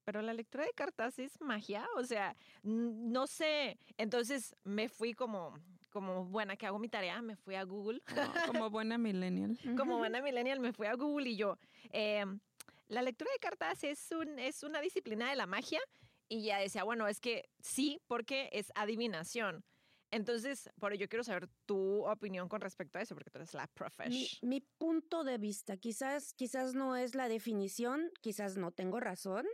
pero 0.04 0.22
la 0.22 0.32
lectura 0.32 0.64
de 0.64 0.72
cartas 0.72 1.18
es 1.18 1.40
magia, 1.40 1.86
o 1.96 2.04
sea, 2.04 2.36
no 2.62 3.26
sé. 3.26 3.78
Entonces 3.96 4.54
me 4.64 4.88
fui 4.88 5.14
como, 5.14 5.54
como 5.90 6.24
buena 6.24 6.56
que 6.56 6.66
hago 6.66 6.78
mi 6.78 6.88
tarea, 6.88 7.22
me 7.22 7.36
fui 7.36 7.54
a 7.54 7.64
Google. 7.64 8.00
como 8.46 8.70
buena 8.70 8.98
millennial. 8.98 9.58
como 9.76 9.98
buena 9.98 10.20
millennial, 10.20 10.60
me 10.60 10.72
fui 10.72 10.86
a 10.86 10.94
Google 10.94 11.30
y 11.30 11.36
yo, 11.36 11.58
em, 11.90 12.40
la 12.88 13.02
lectura 13.02 13.30
de 13.32 13.38
cartas 13.38 13.84
es, 13.84 14.10
un, 14.12 14.38
es 14.38 14.62
una 14.62 14.80
disciplina 14.80 15.30
de 15.30 15.36
la 15.36 15.46
magia. 15.46 15.80
Y 16.28 16.44
ya 16.44 16.58
decía, 16.58 16.82
bueno, 16.82 17.08
es 17.08 17.20
que 17.20 17.50
sí, 17.60 18.00
porque 18.06 18.48
es 18.52 18.72
adivinación. 18.74 19.64
Entonces, 20.12 20.70
por 20.78 20.92
ello 20.92 21.08
quiero 21.08 21.24
saber 21.24 21.48
tu 21.64 22.06
opinión 22.06 22.46
con 22.46 22.60
respecto 22.60 22.98
a 22.98 23.02
eso, 23.02 23.14
porque 23.14 23.30
tú 23.30 23.38
eres 23.38 23.54
la 23.54 23.66
profesional. 23.66 24.28
Mi, 24.42 24.60
punto 24.60 25.24
de 25.24 25.38
vista, 25.38 25.78
quizás, 25.78 26.34
quizás 26.34 26.74
no 26.74 26.96
es 26.96 27.14
la 27.14 27.28
definición, 27.28 28.10
quizás 28.20 28.58
no 28.58 28.72
tengo 28.72 29.00
razón, 29.00 29.46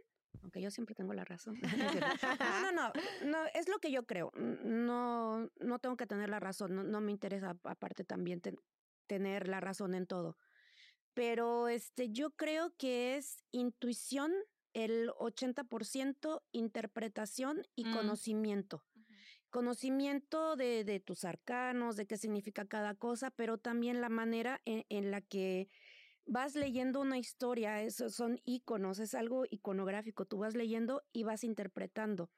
aunque 0.42 0.60
yo 0.60 0.72
siempre 0.72 0.96
tengo 0.96 1.14
la 1.14 1.24
razón. 1.24 1.60
no, 2.64 2.72
no, 2.72 2.92
no, 3.24 3.38
es 3.54 3.68
lo 3.68 3.78
que 3.78 3.92
yo 3.92 4.04
creo. 4.04 4.32
No, 4.34 5.48
no 5.60 5.78
tengo 5.78 5.96
que 5.96 6.08
tener 6.08 6.28
la 6.28 6.40
razón, 6.40 6.90
no, 6.90 7.00
me 7.00 7.12
interesa 7.12 7.56
aparte 7.62 8.02
también 8.02 8.42
tener 9.06 9.46
la 9.46 9.60
razón 9.60 9.94
en 9.94 10.08
todo. 10.08 10.36
Pero 11.14 11.68
este, 11.68 12.10
yo 12.10 12.30
creo 12.32 12.74
que 12.76 13.16
es 13.16 13.44
intuición 13.52 14.32
el 14.72 15.10
80%, 15.10 16.42
interpretación 16.50 17.62
y 17.76 17.84
mm. 17.84 17.92
conocimiento 17.92 18.84
conocimiento 19.50 20.56
de, 20.56 20.84
de, 20.84 21.00
tus 21.00 21.24
arcanos, 21.24 21.96
de 21.96 22.06
qué 22.06 22.16
significa 22.16 22.66
cada 22.66 22.94
cosa, 22.94 23.30
pero 23.30 23.58
también 23.58 24.00
la 24.00 24.08
manera 24.08 24.60
en, 24.64 25.10
la 25.10 25.20
que 25.20 25.68
vas 26.26 26.54
leyendo 26.54 27.00
una 27.00 27.18
historia, 27.18 27.82
eso 27.82 28.10
son 28.10 28.40
iconos, 28.44 28.98
es 28.98 29.14
algo 29.14 29.44
iconográfico, 29.50 30.26
tú 30.26 30.38
vas 30.38 30.54
leyendo 30.54 31.02
y 31.12 31.22
vas 31.22 31.44
interpretando. 31.44 32.30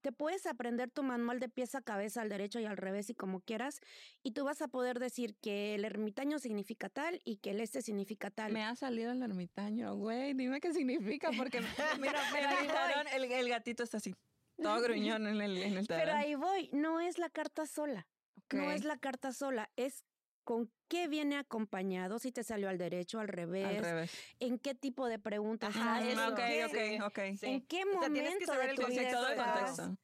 Te 0.00 0.12
puedes 0.12 0.46
aprender 0.46 0.90
tu 0.90 1.02
manual 1.02 1.40
de 1.40 1.48
pieza 1.48 1.78
a 1.78 1.82
cabeza, 1.82 2.22
al 2.22 2.28
derecho 2.28 2.60
y 2.60 2.66
al 2.66 2.76
revés 2.76 3.10
y 3.10 3.14
como 3.14 3.40
quieras, 3.40 3.80
y 4.22 4.30
tú 4.30 4.44
vas 4.44 4.62
a 4.62 4.68
poder 4.68 5.00
decir 5.00 5.34
que 5.40 5.74
el 5.74 5.84
ermitaño 5.84 6.38
significa 6.38 6.88
tal 6.88 7.20
y 7.24 7.38
que 7.38 7.50
el 7.50 7.60
este 7.60 7.82
significa 7.82 8.30
tal. 8.30 8.52
Me 8.52 8.62
ha 8.62 8.76
salido 8.76 9.10
el 9.10 9.22
ermitaño, 9.22 9.96
güey, 9.96 10.34
dime 10.34 10.60
qué 10.60 10.72
significa, 10.72 11.30
porque 11.36 11.60
mira, 12.00 12.20
me 12.32 12.46
el, 13.16 13.32
el 13.32 13.48
gatito 13.48 13.82
está 13.82 13.96
así. 13.96 14.14
Todo 14.62 14.80
gruñón 14.82 15.26
en 15.26 15.40
el, 15.40 15.62
en 15.62 15.86
Pero 15.86 16.12
ahí 16.12 16.34
voy, 16.34 16.70
no 16.72 17.00
es 17.00 17.18
la 17.18 17.30
carta 17.30 17.66
sola. 17.66 18.06
No 18.52 18.70
es 18.70 18.84
la 18.84 18.96
carta 18.96 19.32
sola, 19.32 19.70
es 19.76 20.04
con 20.44 20.72
qué 20.88 21.08
viene 21.08 21.36
acompañado, 21.36 22.18
si 22.18 22.32
te 22.32 22.42
salió 22.42 22.70
al 22.70 22.78
derecho, 22.78 23.20
al 23.20 23.28
revés, 23.28 24.10
en 24.40 24.58
qué 24.58 24.74
tipo 24.74 25.06
de 25.06 25.18
preguntas. 25.18 25.74
Ah, 25.76 26.00
ok, 26.30 26.40
ok, 26.66 27.04
ok. 27.06 27.18
En 27.42 27.66
qué 27.66 27.84
momento 27.84 28.52
de 28.54 28.74
tu 28.74 28.86
vida 28.86 29.98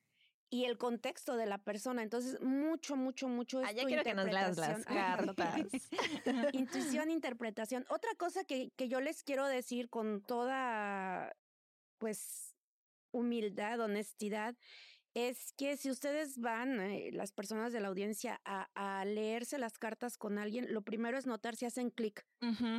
y 0.54 0.66
el 0.66 0.78
contexto 0.78 1.36
de 1.36 1.46
la 1.46 1.58
persona. 1.58 2.04
Entonces, 2.04 2.40
mucho, 2.40 2.94
mucho, 2.94 3.26
mucho 3.26 3.60
es 3.60 3.68
ah, 3.68 3.72
ya 3.72 3.84
quiero 3.86 4.04
que 4.04 4.14
nos 4.14 4.30
las 4.30 4.56
cartas. 4.84 5.60
Intuición, 6.52 7.10
interpretación. 7.10 7.84
Otra 7.88 8.14
cosa 8.16 8.44
que, 8.44 8.70
que 8.76 8.88
yo 8.88 9.00
les 9.00 9.24
quiero 9.24 9.48
decir 9.48 9.88
con 9.88 10.22
toda, 10.22 11.34
pues, 11.98 12.53
humildad, 13.14 13.80
honestidad, 13.80 14.56
es 15.14 15.52
que 15.52 15.76
si 15.76 15.90
ustedes 15.90 16.38
van, 16.38 16.80
eh, 16.80 17.10
las 17.12 17.30
personas 17.30 17.72
de 17.72 17.80
la 17.80 17.88
audiencia, 17.88 18.40
a, 18.44 19.04
leerse 19.04 19.58
las 19.58 19.78
cartas 19.78 20.18
con 20.18 20.38
alguien, 20.38 20.72
lo 20.72 20.82
primero 20.82 21.16
es 21.16 21.26
notar 21.26 21.54
si 21.54 21.66
hacen 21.66 21.90
clic 21.90 22.26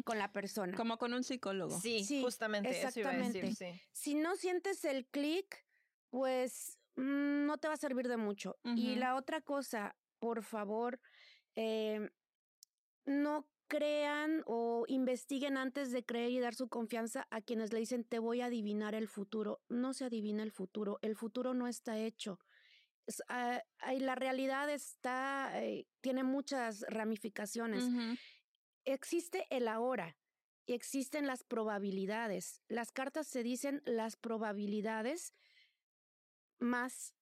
con 0.04 0.18
la 0.18 0.32
persona. 0.34 0.76
Como 0.76 0.98
con 0.98 1.14
un 1.14 1.24
psicólogo. 1.24 1.80
Sí, 1.80 2.22
justamente. 2.22 2.70
Exactamente. 2.70 3.82
Si 3.94 4.16
no 4.16 4.36
sientes 4.36 4.84
el 4.84 5.06
clic, 5.06 5.66
pues 6.10 6.78
mm, 6.96 7.46
no 7.46 7.58
te 7.58 7.68
va 7.68 7.76
a 7.76 7.78
servir 7.78 8.08
de 8.08 8.18
mucho. 8.18 8.58
Y 8.64 8.96
la 8.96 9.16
otra 9.16 9.42
cosa, 9.42 9.96
por 10.20 10.44
favor, 10.44 11.00
eh, 11.56 12.10
no 13.06 13.48
crean 13.68 14.44
o 14.46 14.86
investiguen 14.88 15.58
antes 15.58 15.92
de 15.92 16.06
creer 16.06 16.32
y 16.32 16.40
dar 16.40 16.56
su 16.56 16.68
confianza 16.70 17.28
a 17.32 17.42
quienes 17.42 17.74
le 17.74 17.80
dicen 17.80 18.04
te 18.04 18.20
voy 18.20 18.42
a 18.42 18.46
adivinar 18.46 18.96
el 18.96 19.08
futuro. 19.08 19.62
No 19.70 19.94
se 19.94 20.06
adivina 20.06 20.44
el 20.44 20.52
futuro, 20.52 21.00
el 21.02 21.16
futuro 21.16 21.54
no 21.54 21.68
está 21.68 21.98
hecho. 21.98 22.40
Ah, 23.30 23.62
la 24.00 24.16
realidad 24.16 24.70
está, 24.70 25.62
eh, 25.64 25.86
tiene 26.02 26.24
muchas 26.24 26.82
ramificaciones. 26.90 27.86
Existe 28.86 29.46
el 29.50 29.68
ahora. 29.68 30.18
existen 30.68 31.28
las 31.28 31.44
probabilidades. 31.44 32.60
Las 32.68 32.92
cartas 32.92 33.28
se 33.28 33.44
dicen 33.44 33.84
las 33.86 34.16
probabilidades 34.16 35.36
más 36.60 37.14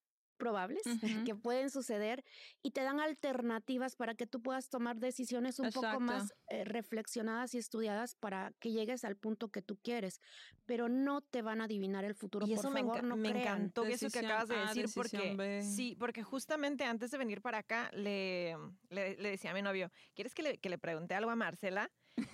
probables 0.44 0.84
que 1.32 1.36
pueden 1.36 1.70
suceder 1.70 2.22
y 2.62 2.72
te 2.72 2.82
dan 2.82 3.00
alternativas 3.00 3.96
para 3.96 4.14
que 4.14 4.28
tú 4.28 4.42
puedas 4.42 4.70
tomar 4.70 4.98
decisiones 4.98 5.58
un 5.60 5.70
poco 5.70 6.02
más 6.02 6.34
eh, 6.50 6.66
reflexionadas 6.66 7.56
y 7.56 7.60
estudiadas 7.60 8.16
para 8.16 8.52
que 8.60 8.74
llegues 8.74 9.06
al 9.06 9.16
punto 9.16 9.48
que 9.48 9.62
tú 9.62 9.78
quieres, 9.82 10.20
pero 10.66 10.90
no 10.90 11.22
te 11.22 11.42
van 11.42 11.62
a 11.62 11.64
adivinar 11.64 12.04
el 12.04 12.14
futuro. 12.14 12.46
Y 12.46 12.54
eso 12.54 12.70
me, 12.72 12.84
no 12.84 13.16
me 13.16 13.30
encantó 13.30 13.86
eso 13.86 14.10
que 14.10 14.20
acabas 14.20 14.50
de 14.50 14.58
decir 14.58 14.86
porque 14.94 15.62
sí, 15.64 15.96
porque 15.98 16.24
justamente 16.24 16.84
antes 16.84 17.10
de 17.12 17.18
venir 17.18 17.42
para 17.42 17.60
acá 17.60 17.90
le, 17.94 18.58
le, 18.90 19.16
decía 19.16 19.52
a 19.52 19.54
mi 19.54 19.62
novio, 19.62 19.92
¿quieres 20.14 20.36
que 20.36 20.44
le, 20.44 20.58
que 20.58 20.70
le 20.70 20.78
pregunte 20.78 21.16
algo 21.16 21.32
a 21.32 21.38
Marcela? 21.38 21.90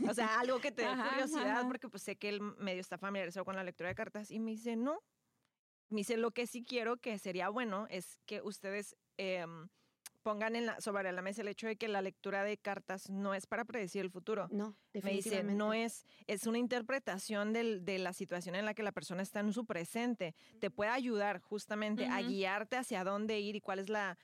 O 0.10 0.14
sea, 0.16 0.40
algo 0.40 0.60
que 0.60 0.72
te 0.72 0.82
dé 0.82 0.88
curiosidad, 1.14 1.68
porque 1.68 1.90
pues 1.90 2.02
sé 2.02 2.18
que 2.18 2.30
él 2.30 2.42
medio 2.58 2.82
está 2.82 2.98
familiarizado 2.98 3.46
con 3.46 3.56
la 3.56 3.64
lectura 3.64 3.90
de 3.90 3.96
cartas. 3.96 4.32
Y 4.32 4.40
me 4.40 4.52
dice, 4.52 4.76
no, 4.76 5.04
me 5.90 6.00
dice, 6.00 6.18
lo 6.18 6.32
que 6.32 6.48
sí 6.48 6.64
quiero 6.64 6.98
que 6.98 7.18
sería 7.18 7.50
bueno 7.50 7.88
es 7.90 8.20
que 8.26 8.42
ustedes 8.42 8.96
em, 9.18 9.70
pongan 10.22 10.56
en 10.56 10.68
la, 10.68 10.80
sobre 10.82 11.12
la 11.12 11.22
mesa 11.22 11.42
el 11.42 11.48
hecho 11.48 11.68
de 11.68 11.76
que 11.76 11.88
la 11.88 12.02
lectura 12.02 12.44
de 12.44 12.58
cartas 12.58 13.10
no 13.10 13.34
es 13.34 13.48
para 13.48 13.66
predecir 13.66 14.02
el 14.02 14.12
futuro. 14.12 14.48
No, 14.52 14.76
definitivamente. 14.94 15.30
Me 15.30 15.52
dice, 15.52 15.58
no 15.58 15.74
es, 15.74 16.06
es 16.28 16.46
una 16.46 16.58
interpretación 16.58 17.54
del, 17.54 17.84
de 17.86 18.00
la 18.00 18.14
situación 18.14 18.56
en 18.56 18.66
la 18.66 18.74
que 18.74 18.84
la 18.84 18.92
persona 18.92 19.24
está 19.24 19.40
en 19.40 19.54
su 19.54 19.66
presente. 19.66 20.36
Te 20.60 20.70
puede 20.70 20.92
ayudar 20.92 21.40
justamente 21.40 22.06
a 22.06 22.22
guiarte 22.22 22.78
hacia 22.78 23.04
dónde 23.04 23.40
ir 23.40 23.56
y 23.56 23.62
cuál 23.62 23.80
es 23.80 23.90
la 23.90 24.18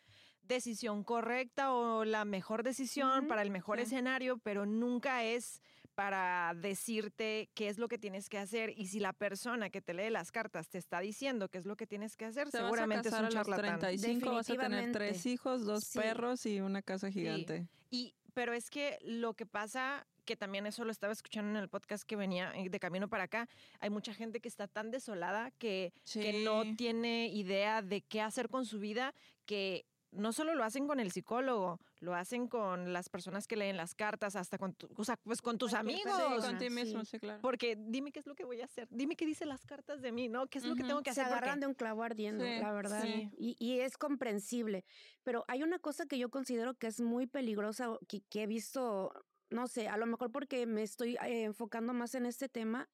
decisión 0.44 1.04
correcta 1.04 1.74
o 1.74 2.06
la 2.06 2.24
mejor 2.24 2.64
decisión 2.64 3.28
para 3.28 3.42
el 3.42 3.50
mejor 3.50 3.80
escenario, 3.80 4.38
pero 4.38 4.66
nunca 4.66 5.24
es 5.24 5.62
para 5.96 6.54
decirte 6.56 7.50
qué 7.54 7.70
es 7.70 7.78
lo 7.78 7.88
que 7.88 7.98
tienes 7.98 8.30
que 8.30 8.38
hacer 8.38 8.74
y 8.78 8.88
si 8.88 9.00
la 9.00 9.14
persona 9.14 9.70
que 9.70 9.82
te 9.82 9.94
lee 9.94 10.10
las 10.10 10.32
cartas 10.32 10.70
te 10.70 10.78
está 10.78 11.00
diciendo 11.00 11.50
qué 11.50 11.58
es 11.58 11.66
lo 11.66 11.76
que 11.76 11.88
tienes 11.88 12.16
que 12.16 12.26
hacer, 12.26 12.52
seguramente 12.52 13.10
es 13.10 13.16
un 13.16 13.30
charlatán. 13.30 13.80
35 13.80 14.32
vas 14.32 14.50
a 14.50 14.56
tener 14.56 14.92
tres 14.92 15.26
hijos, 15.26 15.66
dos 15.66 15.90
perros 15.94 16.46
y 16.46 16.60
una 16.60 16.82
casa 16.82 17.10
gigante. 17.10 17.68
Y 17.90 18.14
pero 18.34 18.54
es 18.54 18.70
que 18.70 19.00
lo 19.02 19.34
que 19.34 19.46
pasa 19.46 20.06
que 20.26 20.36
también 20.36 20.66
eso 20.66 20.84
lo 20.84 20.92
estaba 20.92 21.14
escuchando 21.14 21.52
en 21.52 21.64
el 21.64 21.70
podcast 21.70 22.04
que 22.04 22.16
venía 22.16 22.52
eh, 22.56 22.70
de 22.70 22.80
camino 22.80 23.08
para 23.08 23.26
acá, 23.26 23.48
hay 23.80 23.90
mucha 23.90 24.14
gente 24.14 24.40
que 24.40 24.50
está 24.50 24.68
tan 24.68 24.92
desolada 24.92 25.52
que, 25.52 25.94
que 26.12 26.44
no 26.44 26.76
tiene 26.76 27.28
idea 27.28 27.82
de 27.82 28.02
qué 28.02 28.22
hacer 28.22 28.50
con 28.50 28.66
su 28.66 28.80
vida, 28.80 29.14
que 29.46 29.86
no 30.12 30.34
solo 30.34 30.56
lo 30.56 30.64
hacen 30.64 30.88
con 30.88 31.00
el 31.00 31.12
psicólogo, 31.12 31.80
lo 32.06 32.16
hacen 32.16 32.48
con 32.48 32.94
las 32.94 33.10
personas 33.10 33.48
que 33.48 33.58
leen 33.58 33.76
las 33.76 33.96
cartas, 33.96 34.36
hasta 34.36 34.58
con, 34.58 34.78
o 34.96 35.04
sea, 35.04 35.18
pues 35.18 35.42
con 35.42 35.58
tus 35.58 35.74
amigos. 35.74 36.14
con 36.42 36.58
ti 36.58 36.70
mismo, 36.70 37.04
sí. 37.04 37.20
claro. 37.20 37.42
Porque 37.42 37.76
dime 37.78 38.12
qué 38.12 38.20
es 38.20 38.28
lo 38.28 38.36
que 38.36 38.46
voy 38.46 38.62
a 38.62 38.66
hacer, 38.66 38.88
dime 38.92 39.16
qué 39.16 39.26
dicen 39.26 39.50
las 39.50 39.66
cartas 39.66 40.02
de 40.02 40.12
mí, 40.12 40.30
¿no? 40.30 40.48
¿Qué 40.48 40.60
es 40.60 40.64
lo 40.64 40.76
que 40.76 40.84
tengo 40.84 41.02
que 41.02 41.10
hacer? 41.10 41.26
Se 41.26 41.32
agarran 41.32 41.60
de 41.60 41.68
un 41.68 41.74
clavo 41.74 42.04
ardiendo, 42.04 42.44
la 42.46 42.72
verdad. 42.72 43.04
Y, 43.06 43.56
y, 43.60 43.80
es 43.80 43.98
comprensible. 43.98 44.86
Pero 45.24 45.44
hay 45.48 45.64
una 45.64 45.80
cosa 45.80 46.06
que 46.06 46.18
yo 46.18 46.30
considero 46.30 46.76
que 46.76 46.88
es 46.88 47.02
muy 47.02 47.26
peligrosa, 47.28 47.98
que, 48.08 48.22
que 48.30 48.44
he 48.44 48.48
visto, 48.48 49.12
no 49.50 49.68
sé, 49.68 49.88
a 49.88 49.98
lo 49.98 50.06
mejor 50.06 50.32
porque 50.32 50.66
me 50.68 50.84
estoy 50.84 51.16
eh, 51.16 51.44
enfocando 51.44 51.94
más 51.94 52.14
en 52.16 52.28
este 52.28 52.48
tema, 52.48 52.88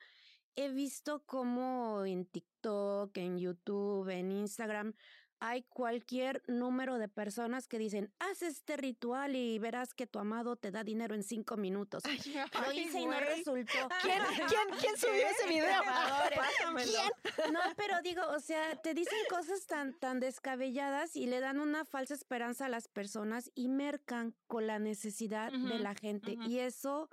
he 0.55 0.69
visto 0.69 1.23
como 1.25 2.05
en 2.05 2.25
TikTok, 2.25 3.15
en 3.17 3.37
YouTube, 3.37 4.09
en 4.09 4.31
Instagram, 4.31 4.93
hay 5.41 5.63
cualquier 5.63 6.43
número 6.47 6.99
de 6.99 7.07
personas 7.07 7.67
que 7.67 7.79
dicen, 7.79 8.13
haz 8.19 8.43
este 8.43 8.77
ritual 8.77 9.35
y 9.35 9.57
verás 9.57 9.95
que 9.95 10.05
tu 10.05 10.19
amado 10.19 10.55
te 10.55 10.69
da 10.69 10.83
dinero 10.83 11.15
en 11.15 11.23
cinco 11.23 11.57
minutos. 11.57 12.03
Lo 12.65 12.71
hice 12.71 12.99
y 12.99 13.05
no 13.07 13.19
resultó. 13.19 13.89
¿Quién, 14.03 14.21
quién, 14.47 14.79
quién 14.79 14.97
subió 14.97 15.27
ese 15.27 15.47
video? 15.49 15.81
¿Quién? 16.75 17.53
No, 17.53 17.59
pero 17.75 18.01
digo, 18.03 18.21
o 18.29 18.39
sea, 18.39 18.75
te 18.81 18.93
dicen 18.93 19.17
cosas 19.29 19.65
tan, 19.65 19.97
tan 19.97 20.19
descabelladas 20.19 21.15
y 21.15 21.25
le 21.25 21.39
dan 21.39 21.59
una 21.59 21.85
falsa 21.85 22.13
esperanza 22.13 22.67
a 22.67 22.69
las 22.69 22.87
personas 22.87 23.51
y 23.55 23.67
mercan 23.67 24.35
con 24.45 24.67
la 24.67 24.77
necesidad 24.77 25.51
de 25.51 25.79
la 25.79 25.95
gente. 25.95 26.37
Y 26.45 26.59
eso 26.59 27.09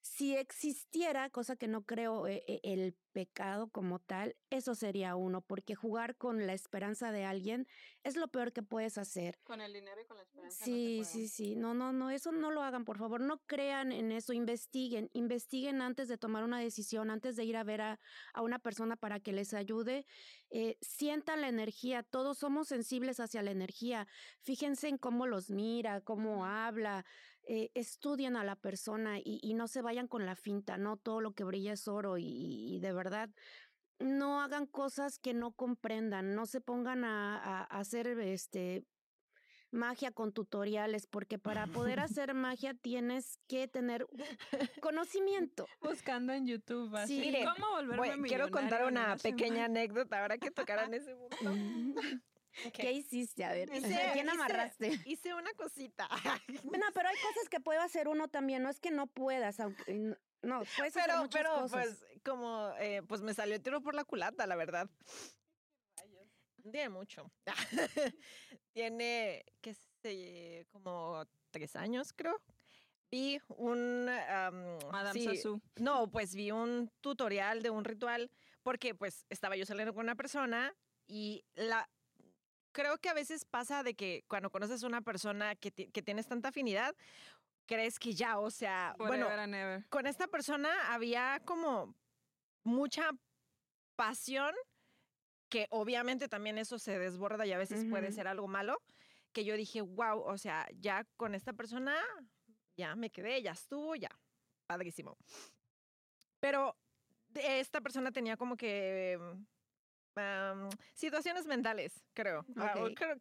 si 0.00 0.36
existiera, 0.36 1.30
cosa 1.30 1.56
que 1.56 1.68
no 1.68 1.82
creo, 1.84 2.26
eh, 2.26 2.42
eh, 2.46 2.60
el 2.62 2.96
pecado 3.12 3.68
como 3.68 3.98
tal, 3.98 4.36
eso 4.50 4.74
sería 4.74 5.16
uno, 5.16 5.42
porque 5.42 5.74
jugar 5.74 6.16
con 6.16 6.46
la 6.46 6.54
esperanza 6.54 7.12
de 7.12 7.24
alguien 7.24 7.66
es 8.02 8.16
lo 8.16 8.28
peor 8.28 8.52
que 8.52 8.62
puedes 8.62 8.98
hacer. 8.98 9.38
Con 9.42 9.60
el 9.60 9.72
dinero 9.72 10.00
y 10.00 10.04
con 10.06 10.16
la 10.16 10.22
esperanza. 10.22 10.64
Sí, 10.64 11.02
sí, 11.04 11.28
sí. 11.28 11.56
No, 11.56 11.74
no, 11.74 11.92
no, 11.92 12.10
eso 12.10 12.32
no 12.32 12.50
lo 12.50 12.62
hagan, 12.62 12.84
por 12.84 12.98
favor. 12.98 13.20
No 13.20 13.38
crean 13.46 13.92
en 13.92 14.12
eso, 14.12 14.32
investiguen, 14.32 15.10
investiguen 15.12 15.82
antes 15.82 16.08
de 16.08 16.18
tomar 16.18 16.44
una 16.44 16.60
decisión, 16.60 17.10
antes 17.10 17.36
de 17.36 17.44
ir 17.44 17.56
a 17.56 17.64
ver 17.64 17.80
a, 17.80 18.00
una 18.40 18.58
persona 18.58 18.96
para 18.96 19.20
que 19.20 19.32
les 19.32 19.54
ayude. 19.54 20.06
Eh, 20.50 20.78
sientan 20.80 21.40
la 21.40 21.48
energía, 21.48 22.02
todos 22.02 22.38
somos 22.38 22.68
sensibles 22.68 23.20
hacia 23.20 23.42
la 23.42 23.50
energía. 23.50 24.06
Fíjense 24.40 24.88
en 24.88 24.98
cómo 24.98 25.26
los 25.26 25.50
mira, 25.50 26.00
cómo 26.00 26.46
habla. 26.46 27.04
Eh, 27.52 27.72
estudien 27.74 28.36
a 28.36 28.44
la 28.44 28.54
persona 28.54 29.18
y, 29.18 29.54
no 29.54 29.66
se 29.66 29.82
vayan 29.82 30.06
con 30.06 30.24
la 30.24 30.36
finta, 30.36 30.78
no 30.78 30.96
todo 30.96 31.20
lo 31.20 31.32
que 31.32 31.42
brilla 31.42 31.72
es 31.72 31.88
oro 31.88 32.16
y, 32.16 32.78
de 32.78 32.92
verdad 32.92 33.28
no 33.98 34.40
hagan 34.40 34.66
cosas 34.66 35.18
que 35.18 35.34
no 35.34 35.50
comprendan, 35.50 36.36
no 36.36 36.46
se 36.46 36.60
pongan 36.60 37.04
a, 37.04 37.64
hacer 37.64 38.06
este 38.20 38.84
magia 39.72 40.12
con 40.12 40.32
tutoriales, 40.32 41.08
porque 41.08 41.40
para 41.40 41.66
poder 41.66 41.98
hacer 42.22 42.34
magia 42.34 42.72
tienes 42.74 43.40
que 43.48 43.66
tener 43.66 44.06
conocimiento. 44.80 45.66
Buscando 45.80 46.32
en 46.32 46.46
YouTube, 46.46 46.94
así. 46.94 47.34
¿cómo 47.44 47.68
volverme 47.72 48.28
Quiero 48.28 48.48
contar 48.52 48.84
una 48.84 49.16
pequeña 49.16 49.64
anécdota 49.64 50.22
ahora 50.22 50.38
que 50.38 50.52
tocaran 50.52 50.94
ese 50.94 51.16
punto. 51.40 51.52
¿Qué 52.72 52.92
hiciste? 52.92 53.44
A 53.44 53.52
ver, 53.52 53.70
¿quién 54.12 54.28
amarraste? 54.28 54.98
Hice, 55.04 55.34
una 55.34 55.52
cosita. 55.54 56.08
bueno, 56.64 56.86
pero 56.94 57.08
hay 57.08 57.16
cosas 57.16 57.48
que 57.48 57.60
puede 57.60 57.78
hacer 57.78 58.08
uno 58.08 58.28
también, 58.28 58.62
no 58.62 58.70
es 58.70 58.80
que 58.80 58.90
no 58.90 59.06
puedas, 59.06 59.60
aunque 59.60 60.16
no, 60.42 60.62
puedes 60.76 60.96
hacer 60.96 61.16
muchas 61.18 61.42
pero, 61.42 61.54
cosas. 61.60 61.70
pues, 61.70 62.04
como, 62.24 62.72
eh, 62.78 63.02
pues 63.06 63.20
me 63.22 63.34
salió 63.34 63.54
el 63.54 63.62
tiro 63.62 63.80
por 63.80 63.94
la 63.94 64.04
culata, 64.04 64.46
la 64.46 64.56
verdad. 64.56 64.88
Tiene 66.62 66.88
mucho. 66.90 67.30
Tiene, 68.72 69.44
qué 69.60 69.74
sé, 70.02 70.66
como 70.70 71.24
tres 71.50 71.74
años, 71.76 72.12
creo. 72.12 72.40
Vi 73.10 73.40
un... 73.48 74.04
Madame 74.04 75.20
Sassou. 75.20 75.60
No, 75.76 76.10
pues 76.10 76.34
vi 76.34 76.52
un 76.52 76.92
tutorial 77.00 77.62
de 77.62 77.70
un 77.70 77.84
ritual 77.84 78.30
porque 78.62 78.94
pues 78.94 79.26
estaba 79.30 79.56
yo 79.56 79.66
saliendo 79.66 79.94
con 79.94 80.04
una 80.04 80.14
persona 80.14 80.74
y 81.08 81.44
la, 81.54 81.90
creo 82.72 82.98
que 82.98 83.08
a 83.08 83.14
veces 83.14 83.44
pasa 83.44 83.82
de 83.82 83.94
que 83.94 84.24
cuando 84.28 84.50
conoces 84.50 84.82
a 84.82 84.86
una 84.86 85.00
persona 85.00 85.54
que, 85.56 85.70
que 85.70 86.02
tienes 86.02 86.26
tanta 86.26 86.48
afinidad, 86.48 86.94
crees 87.66 87.98
que 87.98 88.14
ya, 88.14 88.38
o 88.38 88.50
sea, 88.50 88.94
bueno, 88.98 89.28
con 89.90 90.06
esta 90.06 90.26
persona 90.26 90.92
había 90.92 91.40
como 91.44 91.94
mucha 92.64 93.10
pasión, 93.96 94.54
que 95.48 95.66
obviamente 95.70 96.28
también 96.28 96.58
eso 96.58 96.78
se 96.78 96.98
desborda 96.98 97.46
y 97.46 97.52
a 97.52 97.58
veces 97.58 97.84
puede 97.88 98.12
ser 98.12 98.26
algo 98.28 98.48
malo, 98.48 98.82
que 99.32 99.44
yo 99.44 99.56
dije, 99.56 99.82
wow, 99.82 100.20
o 100.20 100.36
sea, 100.38 100.66
ya 100.80 101.04
con 101.16 101.34
esta 101.34 101.52
persona, 101.52 101.94
ya 102.76 102.96
me 102.96 103.10
quedé, 103.10 103.40
ya 103.42 103.52
estuvo, 103.52 103.94
ya, 103.94 104.10
padrísimo. 104.66 105.16
Pero 106.40 106.76
esta 107.34 107.80
persona 107.80 108.10
tenía 108.10 108.36
como 108.36 108.56
que 108.56 109.18
situaciones 110.94 111.46
mentales, 111.46 112.04
creo. 112.14 112.44
Ah, 112.56 112.74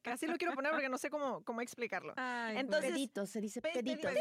así 0.05 0.27
lo 0.27 0.37
quiero 0.37 0.53
poner 0.53 0.71
porque 0.71 0.89
no 0.89 0.97
sé 0.97 1.09
cómo, 1.09 1.43
cómo 1.43 1.61
explicarlo. 1.61 2.13
Pues. 2.15 2.57
Entonces, 2.57 2.91
peditos, 2.91 3.29
se 3.29 3.41
dice 3.41 3.61
peditos. 3.61 4.11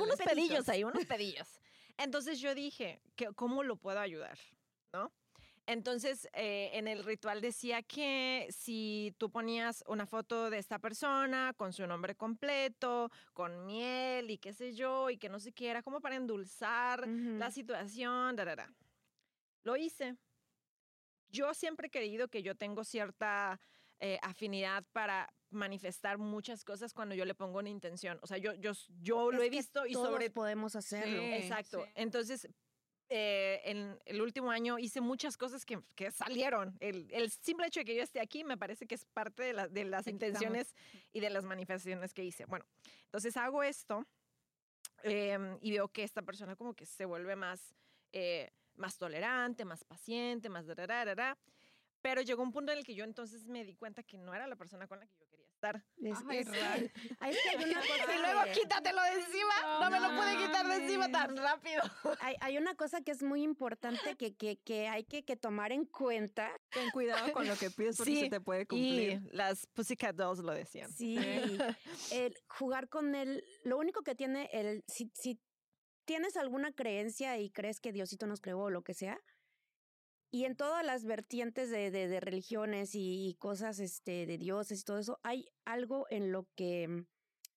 unos 0.00 0.18
pedillos 0.18 0.68
ahí, 0.68 0.84
unos 0.84 1.04
pedillos. 1.06 1.60
Entonces 1.98 2.40
yo 2.40 2.54
dije, 2.54 3.00
¿cómo 3.34 3.62
lo 3.62 3.76
puedo 3.76 4.00
ayudar? 4.00 4.38
¿No? 4.92 5.12
Entonces, 5.66 6.28
eh, 6.32 6.70
en 6.72 6.88
el 6.88 7.04
ritual 7.04 7.40
decía 7.40 7.82
que 7.82 8.48
si 8.50 9.14
tú 9.18 9.30
ponías 9.30 9.84
una 9.86 10.06
foto 10.06 10.50
de 10.50 10.58
esta 10.58 10.80
persona 10.80 11.54
con 11.56 11.72
su 11.72 11.86
nombre 11.86 12.16
completo, 12.16 13.10
con 13.32 13.64
miel 13.64 14.30
y 14.30 14.38
qué 14.38 14.52
sé 14.52 14.74
yo, 14.74 15.08
y 15.08 15.18
que 15.18 15.28
no 15.28 15.38
sé 15.38 15.52
qué, 15.52 15.70
era 15.70 15.82
como 15.82 16.00
para 16.00 16.16
endulzar 16.16 17.06
la 17.06 17.50
situación, 17.52 18.36
Lo 19.62 19.76
hice 19.76 20.16
yo 21.32 21.54
siempre 21.54 21.88
he 21.88 21.90
creído 21.90 22.28
que 22.28 22.42
yo 22.42 22.54
tengo 22.54 22.84
cierta 22.84 23.60
eh, 24.00 24.18
afinidad 24.22 24.84
para 24.92 25.32
manifestar 25.50 26.18
muchas 26.18 26.64
cosas 26.64 26.92
cuando 26.92 27.14
yo 27.14 27.24
le 27.24 27.34
pongo 27.34 27.58
una 27.58 27.68
intención. 27.68 28.18
O 28.22 28.26
sea, 28.26 28.38
yo, 28.38 28.54
yo, 28.54 28.72
yo 29.00 29.30
lo 29.30 29.42
he 29.42 29.50
visto 29.50 29.86
y 29.86 29.92
todos 29.92 30.08
sobre... 30.08 30.30
podemos 30.30 30.76
hacerlo. 30.76 31.22
Exacto. 31.22 31.86
Entonces, 31.94 32.48
eh, 33.08 33.60
en 33.64 33.98
el 34.06 34.22
último 34.22 34.50
año 34.50 34.78
hice 34.78 35.00
muchas 35.02 35.36
cosas 35.36 35.66
que, 35.66 35.82
que 35.94 36.10
salieron. 36.10 36.76
El, 36.80 37.08
el, 37.12 37.30
simple 37.30 37.66
hecho 37.66 37.80
de 37.80 37.84
que 37.84 37.94
yo 37.94 38.02
esté 38.02 38.20
aquí 38.20 38.42
me 38.42 38.56
parece 38.56 38.86
que 38.86 38.94
es 38.94 39.04
parte 39.04 39.52
de, 39.52 39.68
de 39.68 39.84
las 39.84 40.06
intenciones 40.06 40.74
y 41.12 41.20
de 41.20 41.28
las 41.28 41.44
manifestaciones 41.44 42.14
que 42.14 42.24
hice. 42.24 42.46
Bueno, 42.46 42.64
entonces 43.04 43.36
hago 43.36 43.62
esto 43.62 44.06
em, 45.02 45.58
y 45.60 45.72
veo 45.72 45.88
que 45.88 46.04
esta 46.04 46.22
persona 46.22 46.56
como 46.56 46.74
que 46.74 46.86
se 46.86 47.04
vuelve 47.04 47.36
más 47.36 47.74
eh, 48.12 48.50
más 48.82 48.98
tolerante, 48.98 49.64
más 49.64 49.84
paciente, 49.84 50.48
más... 50.50 50.66
Pero 52.02 52.20
llegó 52.20 52.42
un 52.42 52.50
punto 52.50 52.72
en 52.72 52.78
el 52.78 52.84
que 52.84 52.94
yo 52.94 53.04
entonces 53.04 53.46
me 53.46 53.64
di 53.64 53.76
cuenta 53.76 54.02
que 54.02 54.18
no 54.18 54.34
era 54.34 54.48
la 54.48 54.56
persona 54.56 54.88
con 54.88 54.98
la 54.98 55.06
que 55.06 55.14
yo 55.20 55.26
quería 55.30 55.46
estar. 55.48 55.84
Es, 56.02 56.18
es, 56.30 56.48
es, 56.48 56.52
hay 57.20 57.32
una 57.64 57.80
cosa 57.80 58.16
y 58.16 58.18
luego 58.18 58.40
quítatelo 58.52 59.02
de 59.02 59.12
encima. 59.20 59.54
No, 59.80 59.88
me 59.88 60.00
lo 60.00 60.08
pude 60.08 60.36
quitar 60.36 60.66
de 60.66 60.76
encima 60.84 61.08
tan 61.12 61.36
rápido. 61.36 61.80
Hay, 62.20 62.34
hay 62.40 62.58
una 62.58 62.74
cosa 62.74 63.02
que 63.02 63.12
es 63.12 63.22
muy 63.22 63.42
importante 63.42 64.16
que, 64.16 64.34
que, 64.34 64.56
que 64.56 64.88
hay 64.88 65.04
que, 65.04 65.24
que, 65.24 65.36
tomar 65.36 65.70
en 65.70 65.84
cuenta. 65.84 66.50
Ten 66.70 66.90
cuidado 66.90 67.32
con 67.32 67.46
lo 67.46 67.56
que 67.56 67.70
pides 67.70 67.96
porque 67.96 68.20
se 68.20 68.30
te 68.30 68.40
puede 68.40 68.66
cumplir. 68.66 69.22
Y 69.24 69.36
las 69.36 69.66
Pussycat 69.68 70.16
Dolls 70.16 70.40
lo 70.40 70.52
decían. 70.52 70.90
Sí. 70.92 71.16
el 72.10 72.34
jugar 72.48 72.88
con 72.88 73.14
él, 73.14 73.44
lo 73.64 73.78
único 73.78 74.02
que 74.02 74.16
tiene 74.16 74.48
el, 74.52 74.84
si, 74.88 75.10
si 75.14 75.38
tienes 76.04 76.36
alguna 76.36 76.72
creencia 76.72 77.38
y 77.38 77.50
crees 77.50 77.80
que 77.80 77.92
Diosito 77.92 78.26
nos 78.26 78.40
creó 78.40 78.60
o 78.60 78.70
lo 78.70 78.82
que 78.82 78.94
sea, 78.94 79.20
y 80.34 80.46
en 80.46 80.56
todas 80.56 80.84
las 80.84 81.04
vertientes 81.04 81.70
de, 81.70 81.90
de, 81.90 82.08
de 82.08 82.18
religiones 82.18 82.94
y, 82.94 83.28
y, 83.28 83.34
cosas 83.34 83.78
este, 83.78 84.24
de 84.24 84.38
dioses 84.38 84.80
y 84.80 84.84
todo 84.84 84.98
eso, 84.98 85.20
hay 85.22 85.46
algo 85.66 86.06
en 86.08 86.32
lo 86.32 86.48
que 86.56 86.88
mm, 86.88 87.06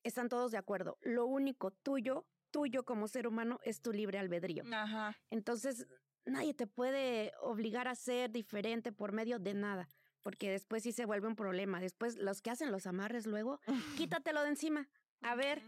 están 0.03 0.27
todos 0.27 0.51
de 0.51 0.57
acuerdo. 0.57 0.97
Lo 1.01 1.25
único 1.25 1.71
tuyo, 1.71 2.27
tuyo 2.51 2.83
como 2.83 3.07
ser 3.07 3.27
humano, 3.27 3.59
es 3.63 3.81
tu 3.81 3.93
libre 3.93 4.19
albedrío. 4.19 4.63
Ajá. 4.73 5.17
Entonces, 5.29 5.87
nadie 6.25 6.53
te 6.53 6.67
puede 6.67 7.31
obligar 7.41 7.87
a 7.87 7.95
ser 7.95 8.29
diferente 8.31 8.91
por 8.91 9.13
medio 9.13 9.39
de 9.39 9.53
nada, 9.53 9.87
porque 10.21 10.51
después 10.51 10.83
sí 10.83 10.91
se 10.91 11.05
vuelve 11.05 11.29
un 11.29 11.37
problema. 11.37 11.79
Después, 11.79 12.17
los 12.17 12.41
que 12.41 12.51
hacen 12.51 12.73
los 12.73 12.87
amarres 12.87 13.25
luego, 13.25 13.61
quítatelo 14.09 14.43
de 14.43 14.49
encima. 14.49 14.89
A 15.21 15.35
ver, 15.35 15.61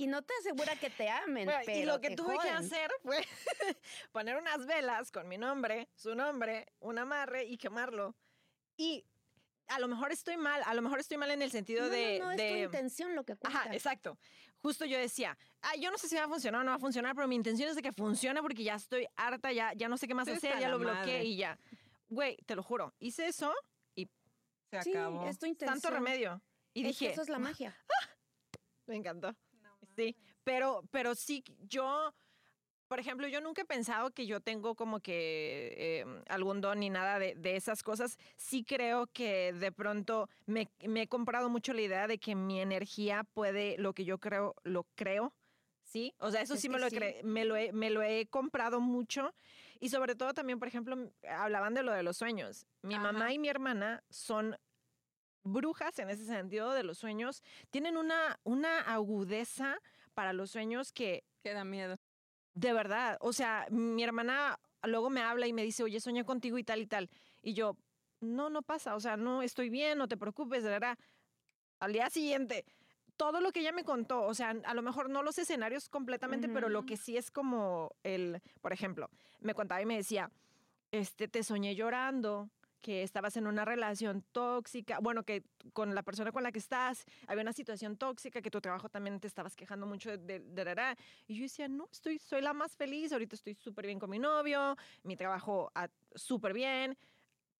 y 0.00 0.06
no 0.06 0.22
te 0.22 0.32
asegura 0.40 0.74
que 0.76 0.88
te 0.88 1.10
amen. 1.10 1.44
Bueno, 1.44 1.60
pero 1.66 1.78
y 1.78 1.84
lo 1.84 2.00
que 2.00 2.16
tuve 2.16 2.34
joden. 2.36 2.40
que 2.40 2.56
hacer 2.56 2.90
fue 3.02 3.18
poner 4.12 4.38
unas 4.38 4.64
velas 4.64 5.12
con 5.12 5.28
mi 5.28 5.36
nombre, 5.36 5.90
su 5.94 6.14
nombre, 6.14 6.72
un 6.80 6.98
amarre 6.98 7.44
y 7.44 7.58
quemarlo. 7.58 8.16
Y 8.78 9.04
a 9.68 9.78
lo 9.78 9.88
mejor 9.88 10.10
estoy 10.10 10.38
mal, 10.38 10.62
a 10.64 10.72
lo 10.72 10.80
mejor 10.80 11.00
estoy 11.00 11.18
mal 11.18 11.30
en 11.30 11.42
el 11.42 11.50
sentido 11.50 11.82
no, 11.82 11.90
de, 11.90 12.18
no, 12.18 12.30
no, 12.30 12.36
de... 12.36 12.48
es 12.48 12.70
tu 12.70 12.76
intención 12.76 13.14
lo 13.14 13.24
que 13.24 13.36
cuenta. 13.36 13.58
Ajá, 13.60 13.74
exacto. 13.74 14.18
Justo 14.56 14.86
yo 14.86 14.98
decía, 14.98 15.36
ah, 15.60 15.76
yo 15.78 15.90
no 15.90 15.98
sé 15.98 16.08
si 16.08 16.16
va 16.16 16.24
a 16.24 16.28
funcionar 16.28 16.62
o 16.62 16.64
no 16.64 16.70
va 16.70 16.76
a 16.76 16.80
funcionar, 16.80 17.14
pero 17.14 17.28
mi 17.28 17.36
intención 17.36 17.68
es 17.68 17.76
de 17.76 17.82
que 17.82 17.92
funcione 17.92 18.40
porque 18.40 18.64
ya 18.64 18.76
estoy 18.76 19.06
harta, 19.16 19.52
ya, 19.52 19.74
ya 19.74 19.88
no 19.88 19.98
sé 19.98 20.08
qué 20.08 20.14
más 20.14 20.28
hacer, 20.28 20.58
ya 20.58 20.68
lo 20.70 20.78
bloqueé 20.78 20.94
madre. 21.18 21.24
y 21.24 21.36
ya. 21.36 21.58
Güey, 22.08 22.38
te 22.46 22.56
lo 22.56 22.62
juro, 22.62 22.94
hice 23.00 23.26
eso 23.26 23.52
y 23.94 24.08
Se 24.70 24.80
sí, 24.80 24.90
acabó. 24.92 25.26
es 25.26 25.38
tu 25.38 25.44
intención. 25.44 25.78
tanto 25.78 25.94
remedio. 25.94 26.42
Y 26.72 26.80
Es 26.80 26.96
que 26.98 27.04
dije, 27.04 27.12
eso 27.12 27.20
es 27.20 27.28
la 27.28 27.38
magia. 27.38 27.76
me 28.86 28.96
encantó. 28.96 29.36
Sí, 29.96 30.16
pero, 30.44 30.82
pero 30.90 31.14
sí, 31.14 31.44
yo, 31.68 32.14
por 32.88 32.98
ejemplo, 33.00 33.28
yo 33.28 33.40
nunca 33.40 33.62
he 33.62 33.64
pensado 33.64 34.10
que 34.10 34.26
yo 34.26 34.40
tengo 34.40 34.74
como 34.74 35.00
que 35.00 35.74
eh, 35.76 36.22
algún 36.28 36.60
don 36.60 36.80
ni 36.80 36.90
nada 36.90 37.18
de, 37.18 37.34
de, 37.34 37.56
esas 37.56 37.82
cosas. 37.82 38.18
Sí 38.36 38.64
creo 38.64 39.06
que 39.06 39.52
de 39.52 39.72
pronto 39.72 40.28
me, 40.46 40.68
me, 40.86 41.02
he 41.02 41.08
comprado 41.08 41.48
mucho 41.48 41.72
la 41.72 41.82
idea 41.82 42.06
de 42.06 42.18
que 42.18 42.34
mi 42.34 42.60
energía 42.60 43.24
puede, 43.24 43.76
lo 43.78 43.92
que 43.92 44.04
yo 44.04 44.18
creo, 44.18 44.54
lo 44.64 44.84
creo. 44.94 45.32
Sí, 45.82 46.14
o 46.18 46.30
sea, 46.30 46.42
eso 46.42 46.54
Es 46.54 46.60
sí, 46.60 46.68
me 46.68 46.78
lo, 46.78 46.86
he 46.86 46.90
sí. 46.90 46.96
cre- 46.96 47.22
me, 47.24 47.44
lo 47.44 47.56
he, 47.56 47.72
me 47.72 47.90
lo 47.90 48.02
he 48.02 48.26
comprado 48.26 48.80
mucho. 48.80 49.34
Y 49.80 49.88
sobre 49.88 50.14
todo 50.14 50.34
también, 50.34 50.58
por 50.58 50.68
ejemplo, 50.68 50.96
hablaban 51.28 51.74
de 51.74 51.82
lo 51.82 51.92
de 51.92 52.02
los 52.02 52.16
sueños. 52.16 52.66
Mi 52.82 52.94
Ajá. 52.94 53.04
mamá 53.12 53.32
y 53.32 53.38
mi 53.38 53.48
hermana 53.48 54.04
son 54.08 54.56
brujas 55.44 55.98
en 55.98 56.10
ese 56.10 56.24
sentido 56.24 56.72
de 56.72 56.82
los 56.82 56.98
sueños. 56.98 57.42
Tienen 57.70 57.96
una, 57.96 58.38
una 58.44 58.80
agudeza 58.80 59.78
para 60.14 60.32
los 60.32 60.50
sueños 60.50 60.92
que 60.92 61.24
Que 61.42 61.54
da 61.54 61.64
miedo. 61.64 61.96
de 62.54 62.72
verdad, 62.72 63.16
o 63.20 63.32
sea, 63.32 63.66
mi 63.70 64.02
hermana 64.02 64.58
luego 64.82 65.10
me 65.10 65.22
habla 65.22 65.46
y 65.46 65.52
me 65.52 65.62
dice, 65.62 65.82
oye, 65.82 66.00
soñé 66.00 66.24
contigo 66.24 66.58
y 66.58 66.64
tal 66.64 66.80
y 66.80 66.86
tal. 66.86 67.08
Y 67.42 67.54
yo, 67.54 67.76
no, 68.20 68.50
no 68.50 68.62
pasa, 68.62 68.94
o 68.96 69.00
sea, 69.00 69.16
no 69.16 69.42
estoy 69.42 69.70
bien, 69.70 69.98
no 69.98 70.08
te 70.08 70.16
preocupes, 70.16 70.62
de 70.62 70.70
verdad. 70.70 70.98
Al 71.78 71.92
día 71.92 72.10
siguiente, 72.10 72.64
todo 73.16 73.40
lo 73.40 73.52
que 73.52 73.60
ella 73.60 73.72
me 73.72 73.84
contó, 73.84 74.22
o 74.22 74.34
sea, 74.34 74.50
a 74.64 74.74
lo 74.74 74.82
mejor 74.82 75.08
no 75.10 75.22
los 75.22 75.38
escenarios 75.38 75.88
completamente, 75.88 76.48
pero 76.48 76.68
lo 76.68 76.84
que 76.84 76.96
sí 76.96 77.16
es 77.16 77.30
como 77.30 77.94
el, 78.02 78.40
por 78.60 78.72
ejemplo, 78.72 79.08
me 79.40 79.54
contaba 79.54 79.80
y 79.80 79.86
me 79.86 79.96
decía, 79.96 80.30
este, 80.90 81.28
te 81.28 81.42
soñé 81.42 81.74
llorando, 81.74 82.50
que 82.80 83.02
estabas 83.02 83.36
en 83.36 83.46
una 83.46 83.64
relación 83.64 84.24
tóxica, 84.32 84.98
bueno, 85.00 85.24
que 85.24 85.44
con 85.72 85.94
la 85.94 86.02
persona 86.02 86.32
con 86.32 86.42
la 86.42 86.52
que 86.52 86.58
estás 86.58 87.04
había 87.26 87.42
una 87.42 87.52
situación 87.52 87.96
tóxica, 87.96 88.42
que 88.42 88.50
tu 88.50 88.60
trabajo 88.60 88.88
también 88.88 89.20
te 89.20 89.26
estabas 89.26 89.56
quejando 89.56 89.86
mucho 89.86 90.10
de, 90.10 90.40
de, 90.40 90.40
de, 90.40 90.74
de, 90.74 90.96
y 91.26 91.36
yo 91.36 91.42
decía, 91.42 91.68
no, 91.68 91.88
estoy, 91.90 92.18
soy 92.18 92.40
la 92.40 92.52
más 92.52 92.76
feliz, 92.76 93.12
ahorita 93.12 93.36
estoy 93.36 93.54
súper 93.54 93.86
bien 93.86 93.98
con 93.98 94.10
mi 94.10 94.18
novio, 94.18 94.76
mi 95.02 95.16
trabajo 95.16 95.70
ah, 95.74 95.88
súper 96.14 96.52
bien. 96.52 96.96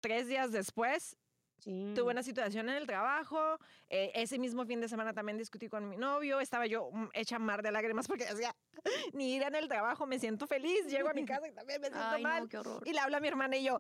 Tres 0.01 0.29
días 0.29 0.51
después, 0.51 1.17
Sí. 1.61 1.93
tuve 1.95 2.11
una 2.13 2.23
situación 2.23 2.69
en 2.69 2.77
el 2.77 2.87
trabajo, 2.87 3.59
eh, 3.89 4.11
ese 4.15 4.39
mismo 4.39 4.65
fin 4.67 4.81
de 4.81 4.89
semana 4.89 5.13
también 5.13 5.39
discutí 5.39 5.69
con 5.69 5.89
mi 5.89 5.97
novio, 5.97 6.41
estaba 6.41 6.67
yo 6.67 6.91
mm, 6.93 7.09
hecha 7.13 7.39
mar 7.39 7.63
de 7.63 7.71
lágrimas 7.71 8.09
porque 8.09 8.25
decía, 8.25 8.55
ni 9.13 9.35
ir 9.37 9.43
en 9.43 9.55
el 9.55 9.69
trabajo, 9.69 10.07
me 10.07 10.19
siento 10.19 10.47
feliz, 10.47 10.87
llego 10.87 11.09
a 11.09 11.13
mi 11.15 11.25
casa 11.25 11.49
y 11.49 11.53
también 11.53 11.81
me 11.81 11.89
siento 11.91 12.09
Ay, 12.09 12.23
mal. 12.23 12.43
no, 12.43 12.49
qué 12.49 12.59
horror. 12.59 12.83
Y 12.87 12.93
le 12.93 12.99
habla 13.01 13.19
a 13.19 13.21
mi 13.21 13.29
hermana 13.29 13.57
y 13.57 13.65
yo, 13.65 13.79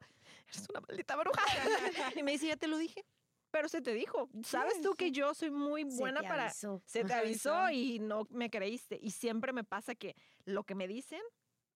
eres 0.48 0.68
una 0.68 0.80
maldita 0.80 1.16
bruja. 1.16 1.42
y 2.16 2.22
me 2.22 2.32
dice, 2.32 2.46
ya 2.48 2.56
te 2.56 2.68
lo 2.68 2.78
dije. 2.78 3.04
Pero 3.52 3.68
se 3.68 3.80
te 3.80 3.92
dijo, 3.94 4.30
sabes 4.44 4.80
tú 4.80 4.94
que 4.94 5.10
yo 5.10 5.34
soy 5.34 5.50
muy 5.50 5.90
Se 5.90 5.98
buena 5.98 6.20
te 6.20 6.28
para... 6.28 6.44
avisó. 6.44 6.80
Se 6.86 7.02
te 7.04 7.12
avisó. 7.12 7.68
y 7.70 7.98
no 7.98 8.28
me 8.30 8.48
creíste. 8.48 8.96
Y 9.02 9.10
siempre 9.10 9.52
me 9.52 9.64
pasa 9.64 9.96
que 9.96 10.14
lo 10.44 10.62
que 10.62 10.76
me 10.76 10.86
dicen, 10.86 11.20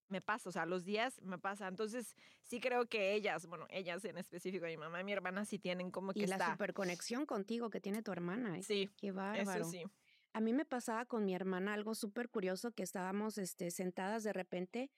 me 0.08 0.20
pasa. 0.20 0.48
O 0.48 0.52
sea, 0.52 0.66
los 0.66 0.84
días 0.84 1.20
me 1.22 1.38
pasa. 1.38 1.68
Entonces, 1.68 2.14
sí 2.42 2.60
creo 2.60 2.86
que 2.88 3.14
ellas, 3.14 3.46
bueno, 3.46 3.66
ellas 3.70 4.04
en 4.04 4.18
específico, 4.18 4.66
mi 4.66 4.76
mamá 4.76 5.00
y 5.00 5.04
mi 5.04 5.12
hermana 5.12 5.44
sí 5.44 5.58
tienen 5.58 5.90
como 5.90 6.12
que 6.12 6.20
Y 6.20 6.26
la 6.26 6.36
está... 6.36 6.52
superconexión 6.52 7.26
contigo 7.26 7.70
que 7.70 7.80
tiene 7.80 8.02
tu 8.02 8.12
hermana. 8.12 8.58
¿eh? 8.58 8.62
Sí, 8.62 8.90
Qué 8.96 9.12
bárbaro. 9.12 9.62
eso 9.62 9.70
sí. 9.70 9.84
A 10.32 10.40
mí 10.40 10.52
me 10.52 10.64
pasaba 10.64 11.04
con 11.06 11.24
mi 11.24 11.34
hermana 11.34 11.74
algo 11.74 11.94
súper 11.94 12.28
curioso 12.28 12.72
que 12.72 12.82
estábamos 12.82 13.38
este, 13.38 13.70
sentadas 13.70 14.24
de 14.24 14.32
repente. 14.32 14.90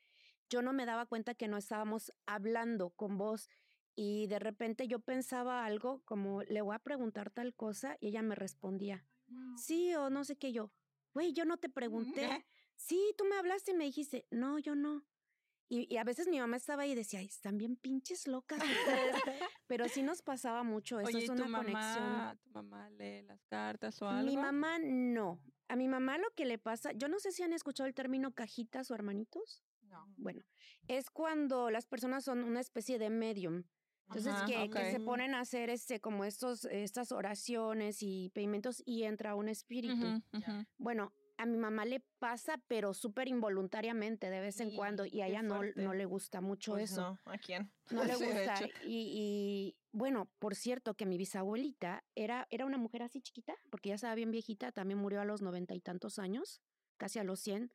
Yo 0.48 0.62
no 0.62 0.72
me 0.72 0.86
daba 0.86 1.06
cuenta 1.06 1.34
que 1.34 1.48
no 1.48 1.56
estábamos 1.56 2.12
hablando 2.24 2.90
con 2.90 3.18
vos 3.18 3.48
y 3.94 4.26
de 4.28 4.38
repente 4.38 4.88
yo 4.88 5.00
pensaba 5.00 5.64
algo 5.64 6.02
como 6.04 6.42
le 6.42 6.60
voy 6.62 6.74
a 6.74 6.78
preguntar 6.78 7.30
tal 7.30 7.54
cosa 7.54 7.96
y 8.00 8.08
ella 8.08 8.22
me 8.22 8.34
respondía 8.34 9.06
sí 9.56 9.94
o 9.94 10.08
no 10.10 10.24
sé 10.24 10.36
qué 10.36 10.52
yo. 10.52 10.70
Güey, 11.12 11.32
yo 11.32 11.44
no 11.44 11.56
te 11.56 11.68
pregunté. 11.68 12.46
Sí, 12.76 13.14
tú 13.16 13.24
me 13.24 13.36
hablaste 13.36 13.72
y 13.72 13.74
me 13.74 13.84
dijiste, 13.84 14.26
no, 14.30 14.58
yo 14.58 14.74
no. 14.74 15.04
Y, 15.68 15.92
y, 15.92 15.96
a 15.96 16.04
veces 16.04 16.28
mi 16.28 16.38
mamá 16.38 16.56
estaba 16.56 16.84
ahí 16.84 16.92
y 16.92 16.94
decía, 16.94 17.18
Ay, 17.18 17.26
están 17.26 17.58
bien 17.58 17.74
pinches 17.76 18.28
locas 18.28 18.60
ustedes. 18.60 19.16
Pero 19.66 19.88
sí 19.88 20.02
nos 20.02 20.22
pasaba 20.22 20.62
mucho, 20.62 21.00
eso 21.00 21.08
Oye, 21.08 21.24
es 21.24 21.28
¿y 21.28 21.32
una 21.32 21.44
tu 21.44 21.50
mamá, 21.50 21.64
conexión. 21.64 22.38
¿Tu 22.40 22.50
mamá 22.50 22.90
lee 22.90 23.22
las 23.22 23.42
cartas 23.46 24.00
o 24.00 24.08
algo? 24.08 24.30
Mi 24.30 24.36
mamá 24.36 24.78
no. 24.78 25.40
A 25.68 25.74
mi 25.74 25.88
mamá 25.88 26.18
lo 26.18 26.30
que 26.36 26.44
le 26.44 26.58
pasa, 26.58 26.92
yo 26.92 27.08
no 27.08 27.18
sé 27.18 27.32
si 27.32 27.42
han 27.42 27.52
escuchado 27.52 27.88
el 27.88 27.94
término 27.94 28.32
cajitas 28.32 28.90
o 28.92 28.94
hermanitos. 28.94 29.64
No. 29.82 30.06
Bueno, 30.16 30.44
es 30.86 31.10
cuando 31.10 31.70
las 31.70 31.86
personas 31.86 32.22
son 32.24 32.44
una 32.44 32.60
especie 32.60 33.00
de 33.00 33.10
medium. 33.10 33.64
Entonces, 34.08 34.34
Ajá, 34.34 34.46
que, 34.46 34.62
ok. 34.62 34.72
que 34.72 34.90
se 34.92 35.00
ponen 35.00 35.34
a 35.34 35.40
hacer 35.40 35.68
este, 35.68 36.00
como 36.00 36.24
estos, 36.24 36.64
estas 36.66 37.10
oraciones 37.10 38.02
y 38.02 38.30
pedimentos 38.32 38.80
y 38.86 39.02
entra 39.02 39.34
un 39.34 39.48
espíritu. 39.48 39.94
Ujú, 40.06 40.22
ujú. 40.32 40.66
Bueno, 40.78 41.12
a 41.38 41.46
mi 41.46 41.56
mamá 41.58 41.84
le 41.84 42.00
pasa, 42.18 42.60
pero 42.66 42.94
súper 42.94 43.28
involuntariamente 43.28 44.30
de 44.30 44.40
vez 44.40 44.60
en 44.60 44.70
Y, 44.70 44.76
cuando, 44.76 45.04
y 45.04 45.20
a 45.20 45.26
ella 45.26 45.42
no, 45.42 45.60
no 45.76 45.94
le 45.94 46.04
gusta 46.04 46.40
mucho 46.40 46.72
Pues 46.72 46.92
eso. 46.92 47.18
no, 47.24 47.32
¿a 47.32 47.38
quién? 47.38 47.70
No 47.90 48.04
le 48.04 48.14
gusta. 48.54 48.66
Y, 48.84 49.10
y, 49.14 49.76
bueno, 49.92 50.28
por 50.38 50.54
cierto, 50.54 50.94
que 50.94 51.06
mi 51.06 51.18
bisabuelita 51.18 52.04
era, 52.14 52.46
era 52.50 52.64
una 52.64 52.78
mujer 52.78 53.02
así 53.02 53.20
chiquita, 53.20 53.54
porque 53.70 53.90
ya 53.90 53.96
estaba 53.96 54.14
bien 54.14 54.30
viejita, 54.30 54.72
también 54.72 54.98
murió 54.98 55.20
a 55.20 55.24
los 55.24 55.42
noventa 55.42 55.74
y 55.74 55.80
tantos 55.80 56.18
años, 56.18 56.60
casi 56.96 57.18
a 57.18 57.24
los 57.24 57.40
cien. 57.40 57.72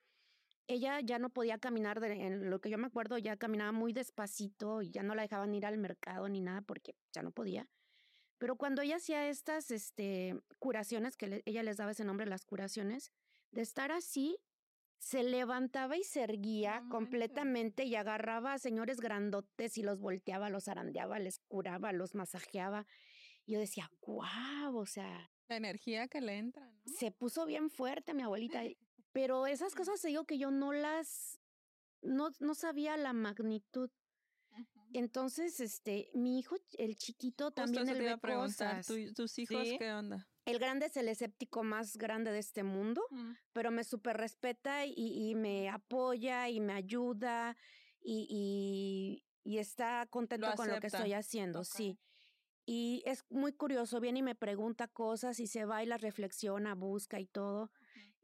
Ella 0.67 0.99
ya 1.01 1.19
no 1.19 1.29
podía 1.29 1.57
caminar, 1.57 1.99
de, 1.99 2.13
en 2.13 2.49
lo 2.49 2.61
que 2.61 2.69
yo 2.69 2.77
me 2.77 2.87
acuerdo, 2.87 3.17
ya 3.17 3.37
caminaba 3.37 3.71
muy 3.71 3.93
despacito 3.93 4.81
y 4.81 4.89
ya 4.89 5.03
no 5.03 5.15
la 5.15 5.23
dejaban 5.23 5.53
ir 5.53 5.65
al 5.65 5.77
mercado 5.77 6.29
ni 6.29 6.39
nada 6.41 6.61
porque 6.61 6.95
ya 7.11 7.23
no 7.23 7.31
podía. 7.31 7.67
Pero 8.37 8.55
cuando 8.55 8.81
ella 8.81 8.95
hacía 8.95 9.27
estas 9.29 9.69
este, 9.69 10.41
curaciones, 10.57 11.15
que 11.15 11.27
le, 11.27 11.43
ella 11.45 11.61
les 11.61 11.77
daba 11.77 11.91
ese 11.91 12.03
nombre, 12.03 12.25
las 12.25 12.43
curaciones, 12.43 13.11
de 13.51 13.61
estar 13.61 13.91
así, 13.91 14.37
se 14.97 15.23
levantaba 15.23 15.97
y 15.97 16.03
se 16.03 16.21
erguía 16.21 16.81
No 16.81 16.89
completamente 16.89 17.85
y 17.85 17.95
agarraba 17.95 18.53
a 18.53 18.59
señores 18.59 18.99
grandotes 18.99 19.77
y 19.77 19.83
los 19.83 19.99
volteaba, 19.99 20.49
los 20.49 20.67
arandeaba, 20.67 21.19
les 21.19 21.39
curaba, 21.39 21.91
los 21.91 22.13
masajeaba. 22.15 22.85
Y 23.45 23.53
yo 23.53 23.59
decía, 23.59 23.89
wow, 24.05 24.77
o 24.77 24.85
sea, 24.85 25.31
La 25.47 25.57
energía 25.57 26.07
que 26.07 26.21
le 26.21 26.37
entra, 26.37 26.65
¿no? 26.71 26.81
se 26.85 27.11
puso 27.11 27.45
bien 27.45 27.69
fuerte 27.69 28.13
mi 28.13 28.21
abuelita. 28.23 28.61
Pero 29.11 29.47
esas 29.47 29.75
cosas 29.75 29.99
te 30.01 30.07
digo 30.09 30.25
que 30.25 30.37
yo 30.37 30.51
no 30.51 30.71
las, 30.71 31.41
no, 32.01 32.29
no 32.39 32.53
sabía 32.55 32.95
la 32.95 33.11
magnitud. 33.13 33.89
Entonces, 34.93 35.59
este, 35.59 36.09
mi 36.13 36.39
hijo, 36.39 36.55
el 36.77 36.95
chiquito, 36.95 37.45
Justo 37.45 37.55
también 37.61 37.87
él 37.89 37.97
te 37.97 38.03
iba 38.03 38.11
ve 38.11 38.13
a 38.13 38.17
preguntar. 38.17 38.77
cosas. 38.77 38.87
¿tu- 38.87 39.13
¿Tus 39.13 39.39
hijos 39.39 39.67
¿Sí? 39.67 39.77
qué 39.79 39.91
onda? 39.91 40.29
El 40.45 40.57
grande 40.59 40.87
es 40.87 40.97
el 40.97 41.07
escéptico 41.07 41.63
más 41.63 41.97
grande 41.97 42.31
de 42.31 42.39
este 42.39 42.63
mundo, 42.63 43.01
Mm. 43.11 43.33
pero 43.53 43.71
me 43.71 43.83
súper 43.83 44.17
respeta 44.17 44.85
y, 44.85 44.93
y 44.95 45.35
me 45.35 45.69
apoya 45.69 46.49
y 46.49 46.59
me 46.59 46.73
ayuda. 46.73 47.55
y, 48.03 49.21
y, 49.43 49.57
está 49.59 50.07
contento 50.09 50.47
con 50.55 50.67
lo 50.69 50.79
que 50.79 50.87
estoy 50.87 51.13
haciendo, 51.13 51.63
sí. 51.63 51.99
Y 52.65 53.03
es 53.05 53.23
muy 53.29 53.53
curioso, 53.53 53.99
viene 53.99 54.19
y 54.19 54.23
me 54.23 54.33
pregunta 54.35 54.87
cosas 54.87 55.39
y 55.39 55.45
se 55.47 55.65
va 55.65 55.83
y 55.83 55.85
las 55.85 56.01
reflexiona, 56.01 56.73
busca 56.73 57.19
y 57.19 57.27
todo. 57.27 57.71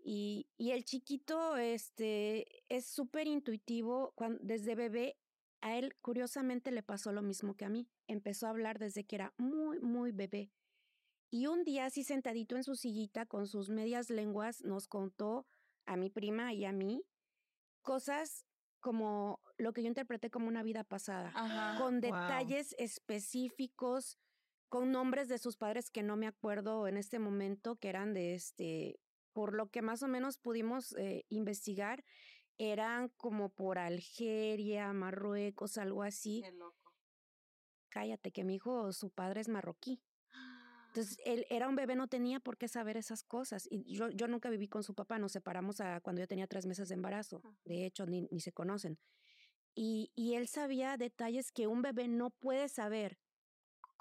Y, 0.03 0.47
y 0.57 0.72
el 0.72 0.84
chiquito 0.86 1.57
este, 1.57 2.45
es 2.70 2.88
súper 2.88 3.28
intuitivo. 3.28 4.13
desde 4.41 4.74
bebé, 4.76 5.18
a 5.61 5.78
él 5.78 5.95
curiosamente 6.01 6.72
le 6.72 6.82
pasó 6.82 7.11
lo 7.11 7.22
mismo 7.22 7.55
que 7.55 7.65
a 7.65 7.70
mí. 7.70 7.88
Empezó 8.07 8.47
a 8.47 8.51
hablar 8.51 8.80
desde 8.80 9.03
que 9.05 9.15
era 9.18 9.34
muy, 9.38 9.80
muy 9.80 10.11
bebé. 10.11 10.51
Y 11.30 11.47
un 11.47 11.63
día 11.63 11.86
así 11.86 12.03
sentadito 12.03 12.55
en 12.55 12.63
su 12.63 12.75
sillita 12.75 13.25
con 13.25 13.47
sus 13.47 13.69
medias 13.69 14.09
lenguas 14.09 14.61
nos 14.61 14.88
contó 14.88 15.45
a 15.86 15.97
mi 15.97 16.09
prima 16.09 16.53
y 16.53 16.65
a 16.65 16.71
mí 16.71 17.03
cosas 17.82 18.45
como 18.80 19.41
lo 19.57 19.73
que 19.73 19.82
yo 19.82 19.88
interpreté 19.88 20.30
como 20.30 20.47
una 20.47 20.63
vida 20.63 20.84
pasada, 20.84 21.34
con 21.78 21.99
detalles 21.99 22.75
específicos, 22.78 24.17
con 24.69 24.91
nombres 24.91 25.28
de 25.28 25.38
sus 25.38 25.57
padres 25.57 25.89
que 25.89 26.03
no 26.03 26.15
me 26.15 26.28
acuerdo 26.28 26.88
en 26.88 26.97
este 26.97 27.19
momento, 27.19 27.75
que 27.75 27.89
eran 27.89 28.13
de 28.13 28.36
este, 28.36 28.99
por 29.34 29.53
lo 29.53 29.69
que 29.69 29.82
más 29.82 30.03
o 30.03 30.07
menos 30.07 30.38
pudimos 30.38 30.93
eh, 30.97 31.25
investigar, 31.30 32.03
eran 32.57 33.09
como 33.17 33.49
por 33.49 33.78
Algeria, 33.78 34.91
Marruecos, 34.93 35.78
algo 35.78 36.03
así. 36.03 36.41
Qué 36.43 36.51
loco. 36.51 36.93
Cállate, 37.89 38.32
que 38.32 38.43
mi 38.43 38.55
hijo, 38.55 38.91
su 38.93 39.09
padre 39.09 39.41
es 39.41 39.49
marroquí. 39.49 40.01
Entonces, 40.97 41.19
él 41.25 41.45
era 41.51 41.67
un 41.67 41.75
bebé, 41.75 41.95
no 41.95 42.07
tenía 42.07 42.39
por 42.39 42.57
qué 42.57 42.67
saber 42.67 42.97
esas 42.97 43.23
cosas. 43.23 43.67
Y 43.69 43.93
yo, 43.93 44.09
yo 44.09 44.27
nunca 44.27 44.49
viví 44.49 44.67
con 44.67 44.81
su 44.81 44.95
papá, 44.95 45.19
nos 45.19 45.31
separamos 45.31 45.79
a, 45.79 46.01
cuando 46.01 46.21
yo 46.21 46.27
tenía 46.27 46.47
tres 46.47 46.65
meses 46.65 46.89
de 46.89 46.95
embarazo. 46.95 47.43
De 47.65 47.85
hecho, 47.85 48.07
ni, 48.07 48.27
ni 48.31 48.39
se 48.39 48.51
conocen. 48.51 48.97
Y, 49.75 50.11
y 50.15 50.33
él 50.33 50.47
sabía 50.47 50.97
detalles 50.97 51.51
que 51.51 51.67
un 51.67 51.83
bebé 51.83 52.07
no 52.07 52.31
puede 52.31 52.67
saber. 52.67 53.19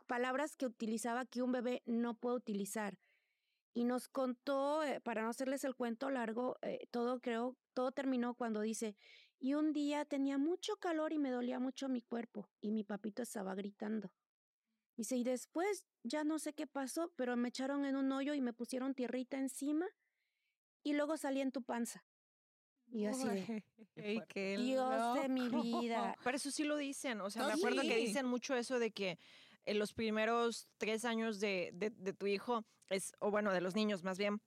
Palabras 0.06 0.56
que 0.56 0.64
utilizaba 0.64 1.26
que 1.26 1.42
un 1.42 1.52
bebé 1.52 1.82
no 1.84 2.14
puede 2.14 2.36
utilizar 2.36 2.98
y 3.74 3.84
nos 3.84 4.08
contó, 4.08 4.82
eh, 4.82 5.02
para 5.02 5.20
no 5.20 5.28
hacerles 5.28 5.64
el 5.64 5.74
cuento 5.74 6.08
largo, 6.08 6.56
eh, 6.62 6.86
todo 6.90 7.20
creo, 7.20 7.58
todo 7.74 7.92
terminó 7.92 8.32
cuando 8.32 8.62
dice, 8.62 8.96
y 9.38 9.52
un 9.52 9.74
día 9.74 10.06
tenía 10.06 10.38
mucho 10.38 10.76
calor 10.76 11.12
y 11.12 11.18
me 11.18 11.30
dolía 11.30 11.58
mucho 11.60 11.90
mi 11.90 12.00
cuerpo 12.00 12.48
y 12.62 12.70
mi 12.70 12.84
papito 12.84 13.20
estaba 13.20 13.54
gritando. 13.54 14.14
Dice, 14.96 15.16
y 15.16 15.24
después 15.24 15.84
ya 16.02 16.24
no 16.24 16.38
sé 16.38 16.54
qué 16.54 16.66
pasó, 16.66 17.12
pero 17.16 17.36
me 17.36 17.48
echaron 17.48 17.84
en 17.84 17.96
un 17.96 18.10
hoyo 18.12 18.32
y 18.34 18.40
me 18.40 18.52
pusieron 18.52 18.94
tierrita 18.94 19.38
encima 19.38 19.86
y 20.82 20.94
luego 20.94 21.16
salí 21.16 21.40
en 21.40 21.52
tu 21.52 21.62
panza. 21.62 22.04
Y 22.88 23.04
así 23.04 23.28
Dios 24.56 25.14
de 25.20 25.28
mi 25.28 25.48
vida. 25.48 26.16
Pero 26.22 26.36
eso 26.36 26.50
sí 26.50 26.64
lo 26.64 26.76
dicen, 26.76 27.20
o 27.20 27.30
sea, 27.30 27.46
me 27.46 27.52
acuerdo 27.52 27.82
que 27.82 27.96
dicen 27.96 28.26
mucho 28.26 28.54
eso 28.54 28.78
de 28.78 28.90
que 28.92 29.18
en 29.64 29.78
los 29.78 29.92
primeros 29.92 30.68
tres 30.78 31.04
años 31.04 31.40
de, 31.40 31.70
de, 31.74 32.12
tu 32.12 32.26
hijo, 32.26 32.64
es, 32.88 33.12
o 33.18 33.30
bueno, 33.30 33.52
de 33.52 33.60
los 33.60 33.74
niños 33.74 34.04
más 34.04 34.16
bien, 34.16 34.40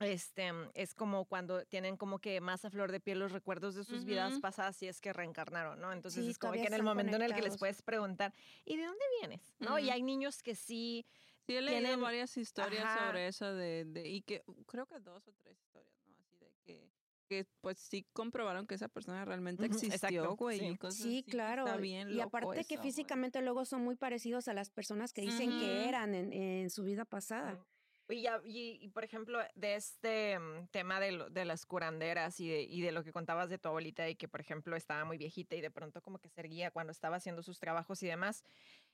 este, 0.00 0.50
es 0.74 0.94
como 0.94 1.24
cuando 1.24 1.64
tienen 1.66 1.96
como 1.96 2.18
que 2.18 2.40
más 2.40 2.64
a 2.64 2.70
flor 2.70 2.90
de 2.90 3.00
piel 3.00 3.18
los 3.18 3.32
recuerdos 3.32 3.74
de 3.74 3.84
sus 3.84 4.04
vidas 4.04 4.40
pasadas 4.40 4.82
y 4.82 4.88
es 4.88 5.00
que 5.00 5.12
reencarnaron, 5.12 5.80
¿no? 5.80 5.92
Entonces 5.92 6.26
es 6.26 6.38
como 6.38 6.54
que 6.54 6.64
en 6.64 6.74
el 6.74 6.82
momento 6.82 7.16
en 7.16 7.22
el 7.22 7.34
que 7.34 7.42
les 7.42 7.58
puedes 7.58 7.82
preguntar, 7.82 8.32
¿y 8.64 8.76
de 8.76 8.84
dónde 8.84 9.04
vienes? 9.20 9.54
¿No? 9.58 9.78
Y 9.78 9.90
hay 9.90 10.02
niños 10.02 10.42
que 10.42 10.54
sí... 10.54 11.06
Sí, 11.46 11.56
he 11.56 11.62
leído 11.62 11.98
varias 11.98 12.36
historias 12.36 12.98
sobre 12.98 13.26
eso 13.26 13.52
de, 13.54 13.84
de, 13.84 14.08
y 14.08 14.22
que 14.22 14.44
creo 14.66 14.86
que 14.86 15.00
dos 15.00 15.26
o 15.26 15.32
tres 15.32 15.58
historias, 15.58 15.96
¿no? 16.06 16.16
Así 16.16 16.36
de 16.36 16.52
que 16.64 16.90
que 17.30 17.46
pues 17.60 17.78
sí 17.78 18.04
comprobaron 18.12 18.66
que 18.66 18.74
esa 18.74 18.88
persona 18.88 19.24
realmente 19.24 19.64
existió, 19.64 20.34
güey. 20.34 20.76
Sí, 20.90 21.24
claro. 21.28 21.64
y 21.80 22.20
aparte 22.20 22.64
que 22.64 22.76
físicamente 22.76 23.40
luego 23.40 23.64
son 23.64 23.84
muy 23.84 23.94
parecidos 23.94 24.48
a 24.48 24.52
las 24.52 24.68
personas 24.68 25.12
que 25.12 25.22
dicen 25.22 25.50
que 25.50 25.88
eran 25.88 26.12
en, 26.14 26.68
su 26.70 26.82
vida 26.82 27.04
pasada. 27.04 27.64
Y, 28.10 28.22
ya, 28.22 28.40
y, 28.44 28.88
por 28.88 29.04
ejemplo, 29.04 29.38
de 29.54 29.74
este 29.74 30.38
mm, 30.38 30.68
tema 30.70 31.00
de, 31.00 31.26
de 31.30 31.44
las 31.44 31.66
curanderas 31.66 32.40
y 32.40 32.48
de, 32.48 32.62
y 32.62 32.80
de, 32.80 32.92
lo 32.92 33.04
que 33.04 33.12
contabas 33.12 33.48
de 33.50 33.58
tu 33.58 33.68
abuelita 33.68 34.08
y 34.08 34.16
que, 34.16 34.28
por 34.28 34.40
ejemplo, 34.40 34.76
estaba 34.76 35.04
muy 35.04 35.18
viejita 35.18 35.56
y 35.56 35.60
de 35.60 35.70
pronto 35.70 36.02
como 36.02 36.18
que 36.18 36.28
se 36.28 36.40
erguía 36.40 36.70
cuando 36.70 36.92
estaba 36.92 37.16
haciendo 37.16 37.42
sus 37.42 37.58
trabajos 37.58 38.02
y 38.02 38.06
demás, 38.06 38.44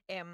eh, 0.09 0.25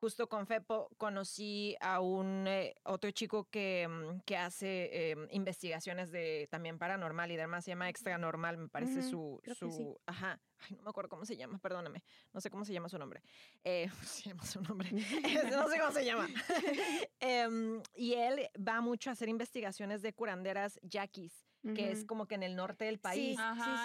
justo 0.00 0.28
con 0.28 0.46
Fepo 0.46 0.90
conocí 0.96 1.76
a 1.80 2.00
un 2.00 2.46
eh, 2.46 2.74
otro 2.84 3.10
chico 3.10 3.48
que, 3.50 3.86
mm, 3.86 4.20
que 4.24 4.36
hace 4.36 5.10
em, 5.10 5.28
investigaciones 5.30 6.10
de 6.10 6.48
también 6.50 6.78
paranormal 6.78 7.30
y 7.30 7.36
demás, 7.36 7.64
se 7.64 7.72
llama 7.72 7.90
Extra 7.90 8.16
Normal, 8.16 8.56
me 8.56 8.68
parece 8.68 9.02
su, 9.02 9.40
su 9.54 10.00
ajá, 10.06 10.40
ay, 10.58 10.76
no 10.76 10.82
me 10.82 10.90
acuerdo 10.90 11.10
cómo 11.10 11.26
se 11.26 11.36
llama, 11.36 11.58
perdóname, 11.58 12.02
no 12.32 12.40
sé 12.40 12.50
cómo 12.50 12.64
se 12.64 12.72
llama 12.72 12.88
su 12.88 12.98
nombre, 12.98 13.22
eh, 13.62 13.90
se 14.02 14.30
llama 14.30 14.44
su 14.44 14.62
nombre, 14.62 14.90
no 15.52 15.68
sé 15.68 15.78
cómo 15.78 15.92
se 15.92 16.04
llama. 16.04 16.28
Em, 17.20 17.82
y 17.94 18.14
él 18.14 18.48
va 18.56 18.80
mucho 18.80 19.10
a 19.10 19.12
hacer 19.12 19.28
investigaciones 19.28 20.00
de 20.00 20.14
curanderas 20.14 20.80
yaquis 20.82 21.46
que 21.74 21.92
es 21.92 22.06
como 22.06 22.26
que 22.26 22.36
en 22.36 22.42
el 22.42 22.56
norte 22.56 22.86
del 22.86 22.98
país, 22.98 23.36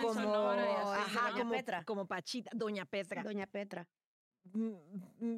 como, 0.01 0.39
ajá, 0.39 1.32
como, 1.38 1.51
Petra. 1.51 1.84
como 1.84 2.07
Pachita, 2.07 2.49
Doña 2.53 2.86
Petra. 2.86 3.22
Doña 3.22 3.47
Petra. 3.47 3.86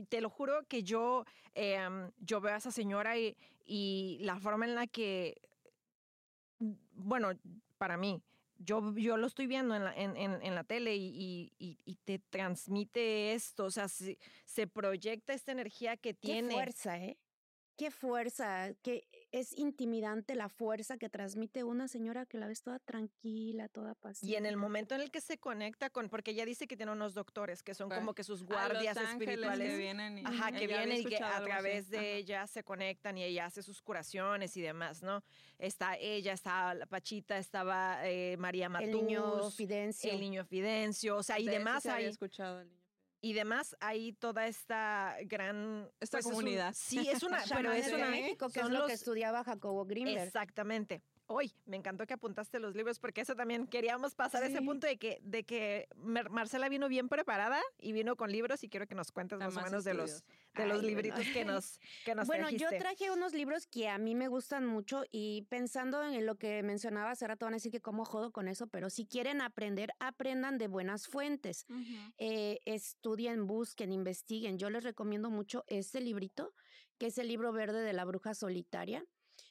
Te 0.10 0.22
lo 0.22 0.30
juro 0.30 0.68
que 0.68 0.84
yo, 0.84 1.26
em, 1.56 2.12
yo 2.20 2.42
veo 2.42 2.54
a 2.54 2.58
esa 2.58 2.72
señora 2.72 3.18
y, 3.18 3.36
y, 3.66 4.20
la 4.22 4.40
forma 4.40 4.66
en 4.66 4.76
la 4.76 4.88
que, 4.88 5.42
bueno, 6.94 7.32
para 7.78 7.98
mí, 7.98 8.22
yo, 8.60 8.94
yo 8.96 9.18
lo 9.18 9.28
estoy 9.28 9.48
viendo 9.48 9.76
en 9.76 9.84
la, 9.84 9.94
en, 9.96 10.18
en, 10.18 10.56
la 10.56 10.64
tele 10.64 10.96
y, 10.96 11.52
y, 11.58 11.78
y, 11.86 11.96
te 12.06 12.20
transmite 12.20 13.34
esto, 13.34 13.66
o 13.66 13.72
sea, 13.72 13.88
se, 13.88 14.18
se 14.46 14.68
proyecta 14.68 15.34
esta 15.34 15.52
energía 15.52 15.98
que 15.98 16.14
tiene. 16.14 16.50
Qué 16.50 16.54
fuerza, 16.54 16.98
¿eh? 16.98 17.18
Qué 17.76 17.92
fuerza, 17.92 18.74
qué 18.82 19.08
es 19.32 19.58
intimidante 19.58 20.36
la 20.36 20.50
fuerza 20.50 20.98
que 20.98 21.10
transmite 21.10 21.64
una 21.64 21.88
señora 21.88 22.26
que 22.26 22.38
la 22.38 22.48
ves 22.48 22.62
toda 22.62 22.80
tranquila, 22.80 23.68
toda 23.68 23.94
paciente. 23.96 24.34
Y 24.34 24.36
en 24.36 24.46
el 24.46 24.58
momento 24.58 24.96
en 24.96 25.02
el 25.02 25.12
que 25.12 25.22
se 25.22 25.38
conecta 25.38 25.90
con, 25.90 26.10
porque 26.10 26.32
ella 26.32 26.46
dice 26.46 26.68
que 26.68 26.78
tiene 26.78 26.92
unos 26.92 27.14
doctores 27.14 27.64
que 27.64 27.74
son 27.74 27.90
como 27.90 28.14
que 28.14 28.24
sus 28.24 28.44
guardias 28.44 28.98
espirituales. 28.98 29.72
Que 29.72 29.78
vienen 29.78 30.18
y, 30.20 30.24
Ajá, 30.26 30.52
que 30.52 30.68
vienen 30.68 31.02
y 31.02 31.06
que 31.06 31.18
a 31.18 31.44
través 31.44 31.90
de 31.90 32.16
ella 32.16 32.48
se 32.48 32.64
conectan 32.64 33.18
y 33.18 33.24
ella 33.24 33.46
hace 33.46 33.62
sus 33.64 33.82
curaciones 33.82 34.56
y 34.56 34.62
demás, 34.62 35.04
¿no? 35.04 35.24
Está 35.58 35.98
ella, 35.98 36.34
está 36.34 36.74
la 36.74 36.86
Pachita, 36.86 37.38
estaba 37.38 38.08
eh, 38.08 38.38
María 38.38 38.70
Matús. 38.70 38.88
El 38.88 38.96
niño 38.96 39.52
Fidencio. 39.52 40.12
El 40.12 40.20
niño 40.20 40.46
Fidencio, 40.46 41.18
o 41.18 41.24
sea, 41.24 41.40
y 41.40 41.46
demás. 41.46 41.86
ahí. 41.86 42.06
escuchado 42.06 42.62
el 42.62 42.70
niño 42.70 42.87
y 43.22 43.34
demás 43.34 43.76
hay 43.80 44.14
toda 44.14 44.48
esta 44.48 45.16
gran 45.26 45.90
esta 46.00 46.18
pues, 46.18 46.26
comunidad. 46.26 46.74
sí, 46.76 47.08
es 47.10 47.24
una, 47.24 47.44
pero 47.56 47.72
es 47.72 47.92
una 47.92 48.10
México 48.10 48.50
que 48.50 48.60
es 48.60 48.70
lo 48.70 48.86
que 48.86 48.94
estudiaba 48.94 49.44
Jacobo 49.44 49.86
Greenberg. 49.86 50.28
Exactamente. 50.28 51.02
Hoy 51.30 51.54
me 51.66 51.76
encantó 51.76 52.08
que 52.08 52.14
apuntaste 52.14 52.58
los 52.60 52.74
libros 52.74 53.00
porque 53.00 53.22
eso 53.22 53.36
también 53.36 53.68
queríamos 53.68 54.16
pasar 54.16 54.44
ese 54.44 54.62
punto 54.62 54.88
de 54.88 54.98
que, 54.98 55.20
de 55.24 55.44
que 55.44 55.90
Marcela 55.96 56.70
vino 56.70 56.88
bien 56.88 57.10
preparada 57.10 57.62
y 57.78 57.92
vino 57.92 58.16
con 58.16 58.32
libros 58.32 58.64
y 58.64 58.70
quiero 58.70 58.88
que 58.88 58.96
nos 58.96 59.12
cuentes 59.12 59.38
más, 59.38 59.56
o 59.58 59.62
menos 59.62 59.84
de 59.84 59.94
los, 59.94 60.24
de 60.56 60.66
los 60.66 60.82
libritos 60.82 61.26
que 61.34 61.44
nos, 61.44 61.80
que 62.06 62.16
nos 62.16 62.28
Bueno, 62.28 62.50
yo 62.50 62.70
traje 62.70 63.12
unos 63.12 63.34
libros 63.34 63.68
que 63.68 63.90
a 63.90 63.98
mí 63.98 64.16
me 64.16 64.30
gustan 64.30 64.66
mucho 64.66 65.04
y 65.12 65.42
pensando 65.50 66.02
en 66.02 66.26
lo 66.26 66.36
que 66.36 66.64
mencionabas, 66.64 67.22
ahora 67.22 67.36
te 67.36 67.44
van 67.44 67.56
a 67.56 67.58
decir 67.58 67.74
que 67.74 67.82
cómo 67.82 68.06
jodo 68.06 68.32
con 68.32 68.48
eso, 68.48 68.68
pero 68.68 68.90
si 68.90 69.06
quieren 69.06 69.42
aprender, 69.42 69.92
aprendan 70.00 70.58
de 70.58 70.70
buenas 70.70 71.08
fuentes. 71.08 71.66
Eh, 72.18 72.60
estudien, 72.64 73.48
busquen, 73.48 73.92
investiguen. 73.92 74.58
Yo 74.58 74.70
les 74.70 74.86
recomiendo 74.86 75.30
mucho 75.30 75.66
este 75.68 76.00
librito, 76.00 76.54
que 76.98 77.08
es 77.08 77.18
el 77.18 77.28
libro 77.28 77.52
verde 77.52 77.82
de 77.82 77.92
la 77.92 78.06
bruja 78.06 78.34
solitaria 78.34 79.06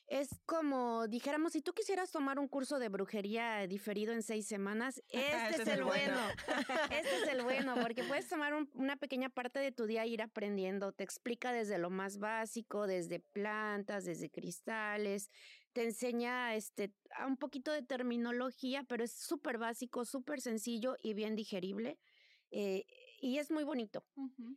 es 0.08 0.28
como 0.46 1.08
dijéramos, 1.08 1.52
si 1.52 1.62
tú 1.62 1.72
quisieras 1.72 2.12
tomar 2.12 2.38
un 2.38 2.46
curso 2.46 2.78
de 2.78 2.88
brujería 2.88 3.66
diferido 3.66 4.12
en 4.12 4.22
seis 4.22 4.46
semanas, 4.46 5.02
este 5.08 5.62
es 5.62 5.68
el 5.68 5.84
bueno. 5.84 6.18
este 6.90 7.16
es 7.16 7.28
el 7.28 7.42
bueno, 7.42 7.74
porque 7.80 8.04
puedes 8.04 8.28
tomar 8.28 8.54
una 8.74 8.96
pequeña 8.96 9.28
parte 9.28 9.58
de 9.58 9.72
tu 9.72 9.86
día 9.86 10.04
e 10.04 10.08
ir 10.08 10.22
aprendiendo. 10.22 10.92
Te 10.92 11.04
explica 11.04 11.52
desde 11.52 11.78
lo 11.78 11.90
más 11.90 12.18
básico, 12.18 12.86
desde 12.86 13.20
plantas, 13.20 14.04
desde 14.04 14.30
cristales. 14.30 15.30
Te 15.72 15.84
enseña 15.84 16.54
este, 16.54 16.94
a 17.16 17.26
un 17.26 17.36
poquito 17.36 17.72
de 17.72 17.82
terminología, 17.82 18.84
pero 18.84 19.04
es 19.04 19.12
súper 19.12 19.58
básico, 19.58 20.04
súper 20.04 20.40
sencillo 20.40 20.96
y 21.02 21.14
bien 21.14 21.34
digerible. 21.34 21.98
Eh, 22.50 22.86
y 23.20 23.38
es 23.38 23.50
muy 23.50 23.64
bonito. 23.64 24.04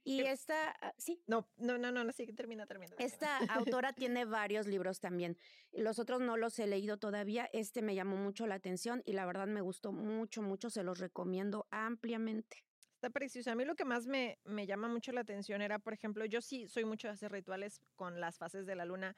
Y 0.04 0.22
esta, 0.22 0.72
ah, 0.82 0.94
sí. 0.98 1.22
No, 1.28 1.48
no, 1.58 1.78
no, 1.78 1.92
no, 1.92 2.12
sí, 2.12 2.26
termina, 2.34 2.66
termina. 2.66 2.96
Esta 3.00 3.38
autora 3.50 3.94
tiene 3.94 4.26
varios 4.26 4.68
libros 4.68 5.00
también. 5.00 5.38
Los 5.72 6.00
otros 6.00 6.22
no 6.22 6.38
los 6.38 6.58
he 6.60 6.68
leído 6.68 6.98
todavía. 6.98 7.50
Este 7.54 7.82
me 7.82 7.96
llamó 7.96 8.18
mucho 8.18 8.48
la 8.48 8.56
atención 8.56 9.02
y 9.06 9.14
la 9.14 9.26
verdad 9.26 9.48
me 9.48 9.62
gustó 9.62 9.92
mucho, 9.92 10.42
mucho. 10.42 10.70
Se 10.70 10.84
los 10.84 11.00
recomiendo 11.00 11.68
ampliamente. 11.72 12.64
Está 12.96 13.10
precioso. 13.10 13.52
A 13.52 13.56
mí 13.56 13.64
lo 13.64 13.76
que 13.76 13.86
más 13.86 14.08
me, 14.08 14.40
me 14.44 14.68
llama 14.68 14.90
mucho 14.90 15.12
la 15.14 15.22
atención 15.22 15.62
era, 15.62 15.80
por 15.80 15.94
ejemplo, 15.94 16.26
yo 16.26 16.42
sí 16.42 16.68
soy 16.68 16.84
mucho 16.84 17.08
de 17.08 17.14
hacer 17.14 17.32
rituales 17.32 17.82
con 17.96 18.20
las 18.20 18.38
fases 18.38 18.66
de 18.66 18.76
la 18.76 18.86
luna 18.86 19.16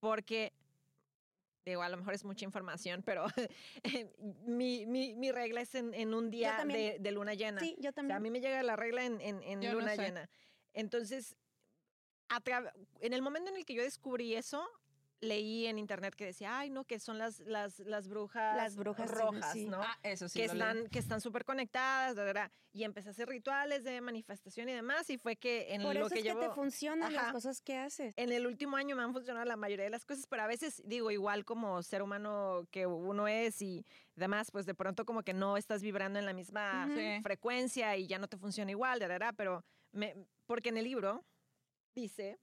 porque 0.00 0.54
digo, 1.70 1.82
a 1.82 1.88
lo 1.88 1.96
mejor 1.96 2.14
es 2.14 2.24
mucha 2.24 2.44
información, 2.44 3.02
pero 3.04 3.26
mi, 4.46 4.86
mi, 4.86 5.14
mi, 5.14 5.32
regla 5.32 5.60
es 5.60 5.74
en, 5.74 6.14
un 6.14 6.30
día 6.30 6.64
de, 6.64 7.10
luna 7.12 7.34
llena. 7.34 7.60
Sí, 7.60 7.76
yo 7.78 7.92
también. 7.92 8.16
a 8.16 8.20
mí 8.20 8.30
me 8.30 8.40
llega 8.40 8.62
la 8.62 8.76
regla 8.76 9.04
en, 9.04 9.20
en 9.20 9.72
luna 9.72 9.94
llena. 9.94 10.28
Entonces, 10.72 11.36
en 13.00 13.12
el 13.12 13.22
momento 13.22 13.50
en 13.50 13.56
el 13.56 13.64
que 13.64 13.74
yo 13.74 13.82
descubrí 13.82 14.34
eso, 14.34 14.68
leí 15.20 15.66
en 15.66 15.78
internet 15.78 16.14
que 16.14 16.26
decía, 16.26 16.58
ay, 16.58 16.70
no, 16.70 16.84
que 16.84 16.98
son 16.98 17.18
las, 17.18 17.40
las, 17.40 17.80
las 17.80 18.08
brujas, 18.08 18.56
las 18.56 18.76
brujas 18.76 19.10
rojas, 19.10 19.56
¿no? 19.56 19.82
Ah, 19.82 19.98
eso 20.02 20.28
sí. 20.28 20.40
Que 20.40 20.46
están, 20.46 20.86
que 20.88 20.98
están 20.98 21.20
súper 21.20 21.44
conectadas, 21.44 22.14
verdad 22.16 22.50
y 22.72 22.84
empecé 22.84 23.08
a 23.08 23.10
hacer 23.10 23.28
rituales 23.28 23.82
de 23.82 24.00
manifestación 24.00 24.68
y 24.68 24.72
demás, 24.72 25.08
y 25.10 25.18
fue 25.18 25.36
que 25.36 25.74
en 25.74 25.82
Por 25.82 25.94
lo 25.94 26.06
eso 26.06 26.14
que 26.14 26.20
es 26.20 26.34
que 26.34 26.40
te 26.40 26.50
funcionan 26.50 27.12
las 27.12 27.32
cosas 27.32 27.60
que 27.60 27.76
haces. 27.76 28.14
En 28.16 28.30
el 28.30 28.46
último 28.46 28.76
año 28.76 28.94
me 28.94 29.02
han 29.02 29.12
funcionado 29.12 29.44
la 29.46 29.56
mayoría 29.56 29.84
de 29.84 29.90
las 29.90 30.04
cosas, 30.04 30.26
pero 30.28 30.42
a 30.42 30.46
veces, 30.46 30.82
digo, 30.84 31.10
igual 31.10 31.44
como 31.44 31.82
ser 31.82 32.02
humano 32.02 32.68
que 32.70 32.86
uno 32.86 33.26
es 33.26 33.62
y 33.62 33.84
demás, 34.14 34.50
pues 34.50 34.66
de 34.66 34.74
pronto 34.74 35.04
como 35.04 35.22
que 35.22 35.32
no 35.32 35.56
estás 35.56 35.82
vibrando 35.82 36.18
en 36.18 36.26
la 36.26 36.32
misma 36.32 36.88
frecuencia 37.22 37.96
y 37.96 38.06
ya 38.06 38.18
no 38.18 38.28
te 38.28 38.36
funciona 38.36 38.70
igual, 38.70 39.00
verdad 39.00 39.34
pero 39.36 39.64
me, 39.92 40.14
porque 40.46 40.68
en 40.68 40.76
el 40.76 40.84
libro 40.84 41.24
dice 41.94 42.38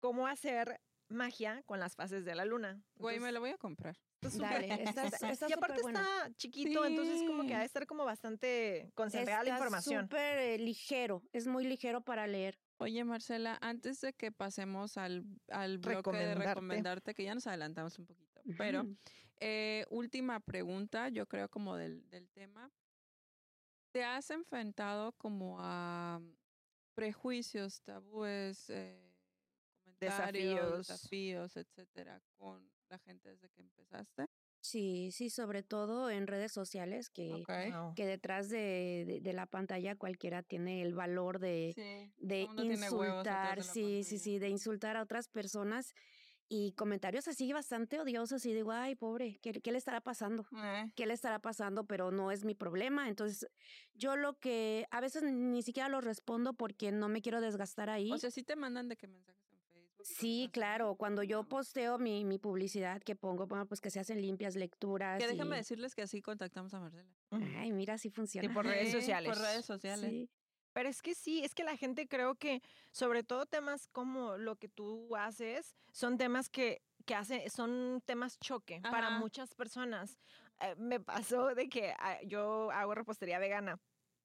cómo 0.00 0.26
hacer 0.26 0.80
magia 1.08 1.62
con 1.66 1.80
las 1.80 1.96
fases 1.96 2.24
de 2.24 2.34
la 2.34 2.44
luna. 2.44 2.80
Güey, 2.96 3.20
me 3.20 3.32
lo 3.32 3.40
voy 3.40 3.50
a 3.50 3.58
comprar. 3.58 3.96
Dale, 4.20 4.82
está, 4.82 5.04
y 5.48 5.52
aparte 5.52 5.80
está 5.80 6.30
chiquito, 6.36 6.84
entonces 6.84 7.22
como 7.26 7.46
que 7.46 7.54
ha 7.54 7.60
de 7.60 7.66
estar 7.66 7.86
como 7.86 8.04
bastante 8.04 8.90
concentrada 8.94 9.44
la 9.44 9.50
información. 9.50 10.04
súper 10.04 10.38
eh, 10.38 10.58
ligero, 10.58 11.22
es 11.32 11.46
muy 11.46 11.64
ligero 11.64 12.00
para 12.00 12.26
leer. 12.26 12.58
Oye, 12.78 13.02
Marcela, 13.04 13.58
antes 13.60 14.00
de 14.00 14.12
que 14.12 14.32
pasemos 14.32 14.96
al, 14.96 15.24
al 15.50 15.78
bloque 15.78 16.16
de 16.16 16.34
recomendarte, 16.34 17.14
que 17.14 17.24
ya 17.24 17.34
nos 17.34 17.46
adelantamos 17.46 17.98
un 17.98 18.06
poquito, 18.06 18.40
pero 18.56 18.86
eh, 19.40 19.84
última 19.90 20.40
pregunta, 20.40 21.08
yo 21.08 21.26
creo 21.26 21.48
como 21.48 21.76
del, 21.76 22.08
del 22.10 22.28
tema. 22.30 22.70
¿Te 23.92 24.04
has 24.04 24.30
enfrentado 24.30 25.12
como 25.12 25.58
a 25.60 26.20
prejuicios, 26.94 27.80
tabúes, 27.82 28.68
eh, 28.70 29.07
desafíos, 30.00 30.88
desafíos, 30.88 31.56
etcétera, 31.56 32.20
con 32.36 32.70
la 32.88 32.98
gente 32.98 33.30
desde 33.30 33.48
que 33.50 33.62
empezaste? 33.62 34.26
Sí, 34.60 35.10
sí, 35.12 35.30
sobre 35.30 35.62
todo 35.62 36.10
en 36.10 36.26
redes 36.26 36.52
sociales, 36.52 37.10
que, 37.10 37.44
que 37.94 38.06
detrás 38.06 38.48
de, 38.48 39.20
de, 39.22 39.32
la 39.32 39.46
pantalla 39.46 39.94
cualquiera 39.96 40.42
tiene 40.42 40.82
el 40.82 40.94
valor 40.94 41.38
de, 41.38 42.10
de 42.16 42.48
insultar, 42.56 43.62
sí, 43.62 44.02
sí, 44.02 44.18
sí, 44.18 44.38
de 44.38 44.48
insultar 44.48 44.96
a 44.96 45.02
otras 45.02 45.28
personas 45.28 45.94
y 46.48 46.72
comentarios 46.72 47.28
así 47.28 47.52
bastante 47.52 48.00
odiosos 48.00 48.44
y 48.46 48.54
digo, 48.54 48.72
ay, 48.72 48.94
pobre, 48.94 49.38
¿qué, 49.42 49.52
qué 49.52 49.70
le 49.70 49.78
estará 49.78 50.00
pasando? 50.00 50.46
Eh. 50.56 50.90
¿Qué 50.96 51.06
le 51.06 51.12
estará 51.12 51.38
pasando? 51.38 51.84
Pero 51.84 52.10
no 52.10 52.32
es 52.32 52.44
mi 52.44 52.54
problema. 52.54 53.08
Entonces, 53.08 53.48
yo 53.94 54.16
lo 54.16 54.38
que 54.38 54.86
a 54.90 55.00
veces 55.00 55.22
ni 55.22 55.62
siquiera 55.62 55.88
lo 55.88 56.00
respondo 56.00 56.54
porque 56.54 56.90
no 56.90 57.08
me 57.08 57.20
quiero 57.20 57.40
desgastar 57.40 57.90
ahí. 57.90 58.10
O 58.10 58.18
sea, 58.18 58.30
sí 58.30 58.42
te 58.42 58.56
mandan 58.56 58.88
de 58.88 58.96
qué 58.96 59.06
mensajes 59.06 59.47
Sí, 60.02 60.48
claro. 60.52 60.94
Cuando 60.94 61.22
yo 61.22 61.44
posteo 61.44 61.98
mi, 61.98 62.24
mi 62.24 62.38
publicidad 62.38 63.02
que 63.02 63.16
pongo, 63.16 63.46
bueno, 63.46 63.66
pues 63.66 63.80
que 63.80 63.90
se 63.90 64.00
hacen 64.00 64.20
limpias 64.20 64.56
lecturas. 64.56 65.18
Que 65.18 65.26
déjame 65.26 65.56
decirles 65.56 65.94
que 65.94 66.02
así 66.02 66.22
contactamos 66.22 66.72
a 66.74 66.80
Marcela. 66.80 67.10
Ay, 67.30 67.72
mira, 67.72 67.94
así 67.94 68.10
funciona. 68.10 68.48
Y 68.48 68.54
por 68.54 68.64
redes 68.66 68.92
sociales. 68.92 69.30
Por 69.30 69.42
redes 69.42 69.64
sociales. 69.64 70.10
Sí. 70.10 70.30
Pero 70.72 70.88
es 70.88 71.02
que 71.02 71.14
sí, 71.14 71.42
es 71.42 71.54
que 71.54 71.64
la 71.64 71.76
gente 71.76 72.06
creo 72.06 72.36
que, 72.36 72.62
sobre 72.92 73.24
todo 73.24 73.46
temas 73.46 73.88
como 73.88 74.36
lo 74.36 74.56
que 74.56 74.68
tú 74.68 75.16
haces, 75.16 75.74
son 75.92 76.18
temas 76.18 76.48
que, 76.48 76.82
que 77.04 77.14
hace, 77.14 77.50
son 77.50 78.00
temas 78.04 78.38
choque 78.38 78.80
para 78.82 79.10
muchas 79.18 79.54
personas. 79.54 80.18
Eh, 80.60 80.74
me 80.76 81.00
pasó 81.00 81.54
de 81.54 81.68
que 81.68 81.94
ah, 81.98 82.18
yo 82.24 82.70
hago 82.70 82.94
repostería 82.94 83.38
vegana 83.38 83.80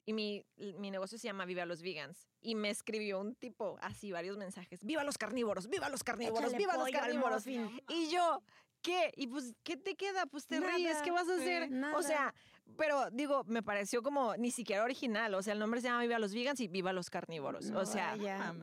y 0.06 0.14
mi, 0.14 0.46
mi 0.58 0.92
negocio 0.92 1.18
se 1.18 1.28
llama 1.28 1.46
Viva 1.46 1.66
los 1.66 1.82
Vegans. 1.82 2.28
Y 2.42 2.56
me 2.56 2.70
escribió 2.70 3.20
un 3.20 3.36
tipo 3.36 3.78
así 3.82 4.12
varios 4.12 4.38
mensajes. 4.38 4.84
¡Viva 4.84 5.04
los 5.04 5.18
carnívoros! 5.18 5.70
¡Viva 5.70 5.90
los 5.90 6.04
carnívoros! 6.04 6.54
¡Viva 6.56 6.78
los 6.78 6.90
carnívoros! 6.92 7.48
Y 7.48 8.10
yo, 8.12 8.42
¿qué? 8.82 9.14
Y 9.16 9.28
pues, 9.28 9.56
¿qué 9.64 9.78
te 9.78 9.96
queda? 9.96 10.26
Pues 10.26 10.46
te 10.46 10.60
ríes, 10.60 10.98
¿qué 11.04 11.12
vas 11.12 11.30
a 11.30 11.36
hacer? 11.36 11.70
O 11.96 12.04
sea, 12.04 12.34
pero 12.78 13.10
digo, 13.12 13.44
me 13.46 13.64
pareció 13.64 14.02
como 14.04 14.36
ni 14.36 14.52
siquiera 14.52 14.84
original. 14.84 15.34
O 15.36 15.42
sea, 15.42 15.54
el 15.54 15.60
nombre 15.60 15.82
se 15.82 15.88
llama 15.88 16.02
Viva 16.02 16.20
los 16.20 16.34
Vegans 16.34 16.60
y 16.60 16.68
Viva 16.68 16.92
los 16.94 17.10
carnívoros. 17.10 17.72
o 17.72 17.86
sea, 17.86 18.16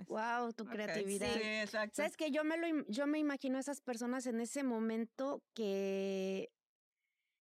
wow, 0.09 0.53
tu 0.53 0.66
creatividad. 0.66 1.32
Sí, 1.32 1.41
exacto. 1.43 1.97
Sabes 1.97 2.16
que 2.16 2.30
yo 2.30 2.45
me 2.45 2.57
lo 2.57 2.84
yo 2.88 3.07
me 3.07 3.18
imagino 3.18 3.57
a 3.57 3.61
esas 3.61 3.80
personas 3.80 4.26
en 4.26 4.41
ese 4.41 4.62
momento 4.62 5.43
que 5.55 6.51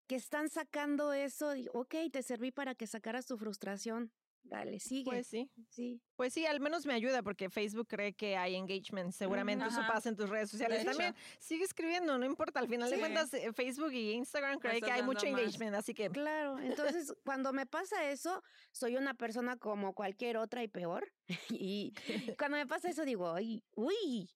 que 0.07 0.17
están 0.17 0.49
sacando 0.49 1.13
eso, 1.13 1.55
y, 1.57 1.69
ok, 1.73 1.95
te 2.13 2.23
serví 2.23 2.51
para 2.51 2.75
que 2.75 2.87
sacaras 2.87 3.27
tu 3.27 3.37
frustración. 3.37 4.13
Dale, 4.49 4.79
sigue. 4.79 5.11
Pues 5.11 5.27
sí. 5.27 5.51
Sí. 5.69 6.01
Pues 6.15 6.33
sí, 6.33 6.47
al 6.47 6.61
menos 6.61 6.87
me 6.87 6.95
ayuda 6.95 7.23
porque 7.23 7.51
Facebook 7.51 7.89
cree 7.89 8.15
que 8.15 8.37
hay 8.37 8.55
engagement. 8.55 9.13
Seguramente 9.13 9.67
eso 9.67 9.81
pasa 9.87 10.09
en 10.09 10.17
tus 10.17 10.31
redes 10.31 10.51
sociales 10.51 10.85
también. 10.85 11.15
Sigue 11.39 11.65
escribiendo, 11.65 12.17
no 12.19 12.25
importa. 12.25 12.61
Al 12.61 12.69
final 12.69 12.91
de 12.91 12.99
cuentas, 12.99 13.35
eh, 13.35 13.53
Facebook 13.53 13.93
y 13.93 14.13
Instagram 14.13 14.59
cree 14.59 14.81
que 14.81 14.91
hay 14.91 15.03
mucho 15.03 15.27
engagement, 15.27 15.75
así 15.75 15.95
que. 15.95 16.11
Claro. 16.11 16.59
Entonces, 16.61 17.13
cuando 17.25 17.53
me 17.53 17.67
pasa 17.67 18.09
eso, 18.11 18.43
soy 18.71 18.97
una 18.97 19.15
persona 19.15 19.57
como 19.57 19.95
cualquier 19.95 20.37
otra 20.37 20.63
y 20.63 20.69
peor. 20.69 21.13
y 21.51 21.93
cuando 22.39 22.57
me 22.57 22.67
pasa 22.67 22.89
eso, 22.89 23.05
digo, 23.05 23.35
uy. 23.75 24.31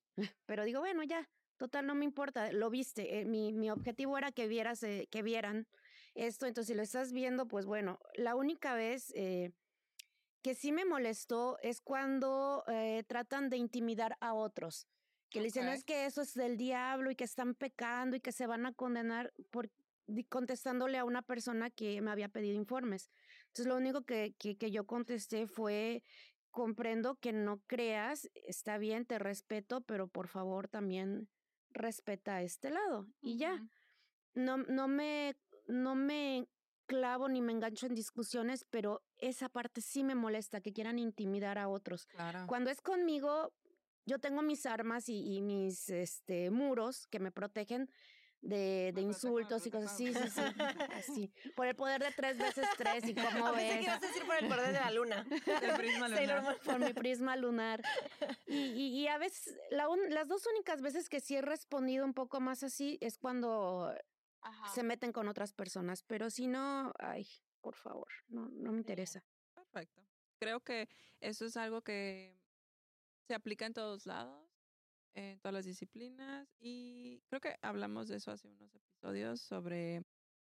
Pero 0.45 0.65
digo, 0.65 0.81
bueno, 0.81 1.03
ya 1.03 1.27
Total, 1.61 1.85
no 1.85 1.93
me 1.93 2.05
importa, 2.05 2.51
lo 2.51 2.71
viste. 2.71 3.19
Eh, 3.19 3.25
mi, 3.25 3.53
mi, 3.53 3.69
objetivo 3.69 4.17
era 4.17 4.31
que 4.31 4.47
vieras, 4.47 4.81
eh, 4.81 5.07
que 5.11 5.21
vieran 5.21 5.67
esto. 6.15 6.47
Entonces, 6.47 6.69
si 6.69 6.73
lo 6.73 6.81
estás 6.81 7.11
viendo, 7.11 7.47
pues 7.47 7.67
bueno, 7.67 7.99
la 8.15 8.33
única 8.33 8.73
vez 8.73 9.13
eh, 9.15 9.51
que 10.41 10.55
sí 10.55 10.71
me 10.71 10.85
molestó 10.85 11.59
es 11.61 11.79
cuando 11.79 12.63
tratan 13.05 13.51
de 13.51 13.57
intimidar 13.57 14.17
a 14.21 14.33
otros. 14.33 14.87
Que 15.29 15.37
le 15.37 15.45
dicen, 15.45 15.67
es 15.67 15.83
que 15.83 16.07
eso 16.07 16.23
es 16.23 16.33
del 16.33 16.57
diablo 16.57 17.11
y 17.11 17.15
que 17.15 17.25
están 17.25 17.53
pecando 17.53 18.15
y 18.15 18.21
que 18.21 18.31
se 18.31 18.47
van 18.47 18.65
a 18.65 18.73
condenar 18.73 19.31
por 19.51 19.69
contestándole 20.29 20.97
a 20.97 21.05
una 21.05 21.21
persona 21.21 21.69
que 21.69 22.01
me 22.01 22.09
había 22.09 22.27
pedido 22.27 22.55
informes. 22.55 23.11
Entonces, 23.49 23.67
lo 23.67 23.77
único 23.77 24.01
que, 24.01 24.33
que, 24.39 24.57
que 24.57 24.71
yo 24.71 24.87
contesté 24.87 25.45
fue 25.45 26.01
comprendo 26.49 27.19
que 27.19 27.33
no 27.33 27.61
creas, 27.67 28.31
está 28.33 28.79
bien, 28.79 29.05
te 29.05 29.19
respeto, 29.19 29.81
pero 29.81 30.07
por 30.07 30.27
favor 30.27 30.67
también 30.67 31.29
respeta 31.73 32.41
este 32.41 32.69
lado 32.69 33.07
y 33.21 33.37
ya. 33.37 33.67
No, 34.33 34.57
no 34.57 34.87
me, 34.87 35.35
no 35.67 35.95
me 35.95 36.47
clavo 36.85 37.29
ni 37.29 37.41
me 37.41 37.51
engancho 37.51 37.85
en 37.85 37.95
discusiones, 37.95 38.65
pero 38.69 39.01
esa 39.17 39.49
parte 39.49 39.81
sí 39.81 40.03
me 40.03 40.15
molesta, 40.15 40.61
que 40.61 40.73
quieran 40.73 40.99
intimidar 40.99 41.57
a 41.57 41.67
otros. 41.69 42.07
Cuando 42.47 42.69
es 42.69 42.81
conmigo, 42.81 43.53
yo 44.05 44.19
tengo 44.19 44.41
mis 44.41 44.65
armas 44.65 45.07
y, 45.09 45.35
y 45.35 45.41
mis 45.41 45.89
este, 45.89 46.49
muros 46.49 47.07
que 47.07 47.19
me 47.19 47.31
protegen, 47.31 47.89
de, 48.41 48.91
de 48.93 49.01
insultos 49.01 49.65
y 49.67 49.71
cosas 49.71 49.93
así, 49.93 50.13
sí, 50.13 50.29
sí, 50.29 50.41
así. 50.93 51.33
Por 51.55 51.67
el 51.67 51.75
poder 51.75 52.01
de 52.01 52.11
tres 52.11 52.37
veces 52.37 52.67
tres 52.77 53.07
y 53.07 53.15
cómo 53.15 53.51
ves. 53.53 53.73
que 53.77 53.83
ibas 53.83 54.03
a 54.03 54.07
decir 54.07 54.25
por 54.25 54.35
el 54.35 54.47
poder 54.47 54.73
de 54.73 54.79
la 54.79 54.91
luna. 54.91 55.25
El 55.61 55.75
prisma 55.77 56.09
lunar. 56.09 56.57
Por 56.63 56.79
mi 56.79 56.93
prisma 56.93 57.35
lunar. 57.35 57.81
Y, 58.47 58.55
y, 58.55 59.01
y 59.01 59.07
a 59.07 59.17
veces, 59.17 59.57
la 59.69 59.87
las 60.09 60.27
dos 60.27 60.45
únicas 60.45 60.81
veces 60.81 61.07
que 61.07 61.21
sí 61.21 61.35
he 61.37 61.41
respondido 61.41 62.03
un 62.03 62.13
poco 62.13 62.39
más 62.41 62.63
así 62.63 62.97
es 62.99 63.17
cuando 63.17 63.93
se 64.73 64.83
meten 64.83 65.13
con 65.13 65.27
otras 65.27 65.53
personas, 65.53 66.03
pero 66.03 66.29
si 66.29 66.47
no, 66.47 66.91
ay, 66.99 67.27
por 67.61 67.75
favor, 67.75 68.07
no, 68.27 68.49
no 68.49 68.71
me 68.71 68.79
interesa. 68.79 69.23
Perfecto. 69.53 70.01
Creo 70.39 70.59
que 70.59 70.89
eso 71.21 71.45
es 71.45 71.55
algo 71.55 71.81
que 71.81 72.37
se 73.27 73.35
aplica 73.35 73.65
en 73.65 73.73
todos 73.73 74.05
lados 74.05 74.50
en 75.13 75.39
todas 75.39 75.53
las 75.53 75.65
disciplinas 75.65 76.47
y 76.59 77.21
creo 77.27 77.41
que 77.41 77.57
hablamos 77.61 78.07
de 78.07 78.17
eso 78.17 78.31
hace 78.31 78.47
unos 78.47 78.73
episodios 78.73 79.41
sobre 79.41 80.03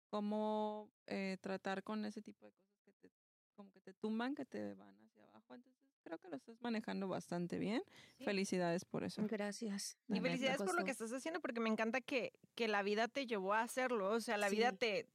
cómo 0.08 0.90
eh, 1.06 1.36
tratar 1.40 1.82
con 1.82 2.04
ese 2.04 2.22
tipo 2.22 2.46
de 2.46 2.52
cosas 2.52 2.78
que 2.84 2.92
te 2.92 3.10
como 3.54 3.72
que 3.72 3.80
te 3.80 3.92
tumban, 3.92 4.36
que 4.36 4.44
te 4.44 4.74
van 4.74 4.96
hacia 5.02 5.24
abajo. 5.24 5.54
Entonces 5.54 5.90
creo 6.04 6.16
que 6.18 6.28
lo 6.28 6.36
estás 6.36 6.60
manejando 6.62 7.08
bastante 7.08 7.58
bien. 7.58 7.82
Felicidades 8.24 8.84
por 8.84 9.02
eso. 9.02 9.26
Gracias. 9.26 9.98
Y 10.06 10.20
felicidades 10.20 10.62
por 10.62 10.78
lo 10.78 10.84
que 10.84 10.92
estás 10.92 11.12
haciendo 11.12 11.40
porque 11.40 11.58
me 11.58 11.68
encanta 11.68 12.00
que, 12.00 12.32
que 12.54 12.68
la 12.68 12.84
vida 12.84 13.08
te 13.08 13.26
llevó 13.26 13.54
a 13.54 13.62
hacerlo. 13.62 14.10
O 14.12 14.20
sea, 14.20 14.36
la 14.38 14.48
vida 14.48 14.70
te, 14.70 15.08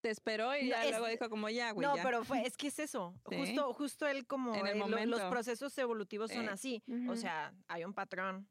te 0.00 0.10
esperó 0.10 0.56
y 0.56 0.68
ya 0.68 0.84
luego 0.90 1.06
dijo 1.06 1.30
como 1.30 1.48
ya, 1.48 1.70
güey. 1.70 1.86
No, 1.86 1.94
pero 2.02 2.24
fue, 2.24 2.44
es 2.44 2.56
que 2.56 2.66
es 2.66 2.78
eso. 2.80 3.14
Justo, 3.24 3.72
justo 3.74 4.06
él 4.08 4.26
como 4.26 4.52
en 4.54 4.66
el 4.98 5.08
los 5.08 5.20
procesos 5.22 5.76
evolutivos 5.78 6.32
son 6.32 6.48
así. 6.48 6.82
O 7.08 7.14
sea, 7.14 7.54
hay 7.68 7.84
un 7.84 7.94
patrón 7.94 8.48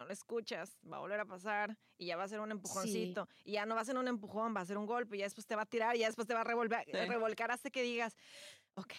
no 0.00 0.06
lo 0.06 0.12
escuchas, 0.12 0.78
va 0.90 0.96
a 0.96 1.00
volver 1.00 1.20
a 1.20 1.26
pasar 1.26 1.76
y 1.98 2.06
ya 2.06 2.16
va 2.16 2.24
a 2.24 2.28
ser 2.28 2.40
un 2.40 2.50
empujoncito. 2.50 3.28
Y 3.44 3.52
ya 3.52 3.66
no 3.66 3.74
va 3.74 3.82
a 3.82 3.84
ser 3.84 3.98
un 3.98 4.08
empujón, 4.08 4.56
va 4.56 4.62
a 4.62 4.64
ser 4.64 4.78
un 4.78 4.86
golpe 4.86 5.16
y 5.16 5.18
ya 5.20 5.26
después 5.26 5.46
te 5.46 5.54
va 5.54 5.62
a 5.62 5.66
tirar 5.66 5.94
y 5.94 6.00
ya 6.00 6.06
después 6.06 6.26
te 6.26 6.32
va 6.32 6.40
a 6.40 6.44
revolver, 6.44 6.86
revolcar 6.90 7.50
hasta 7.50 7.70
que 7.70 7.82
digas, 7.82 8.16
Ok. 8.74 8.92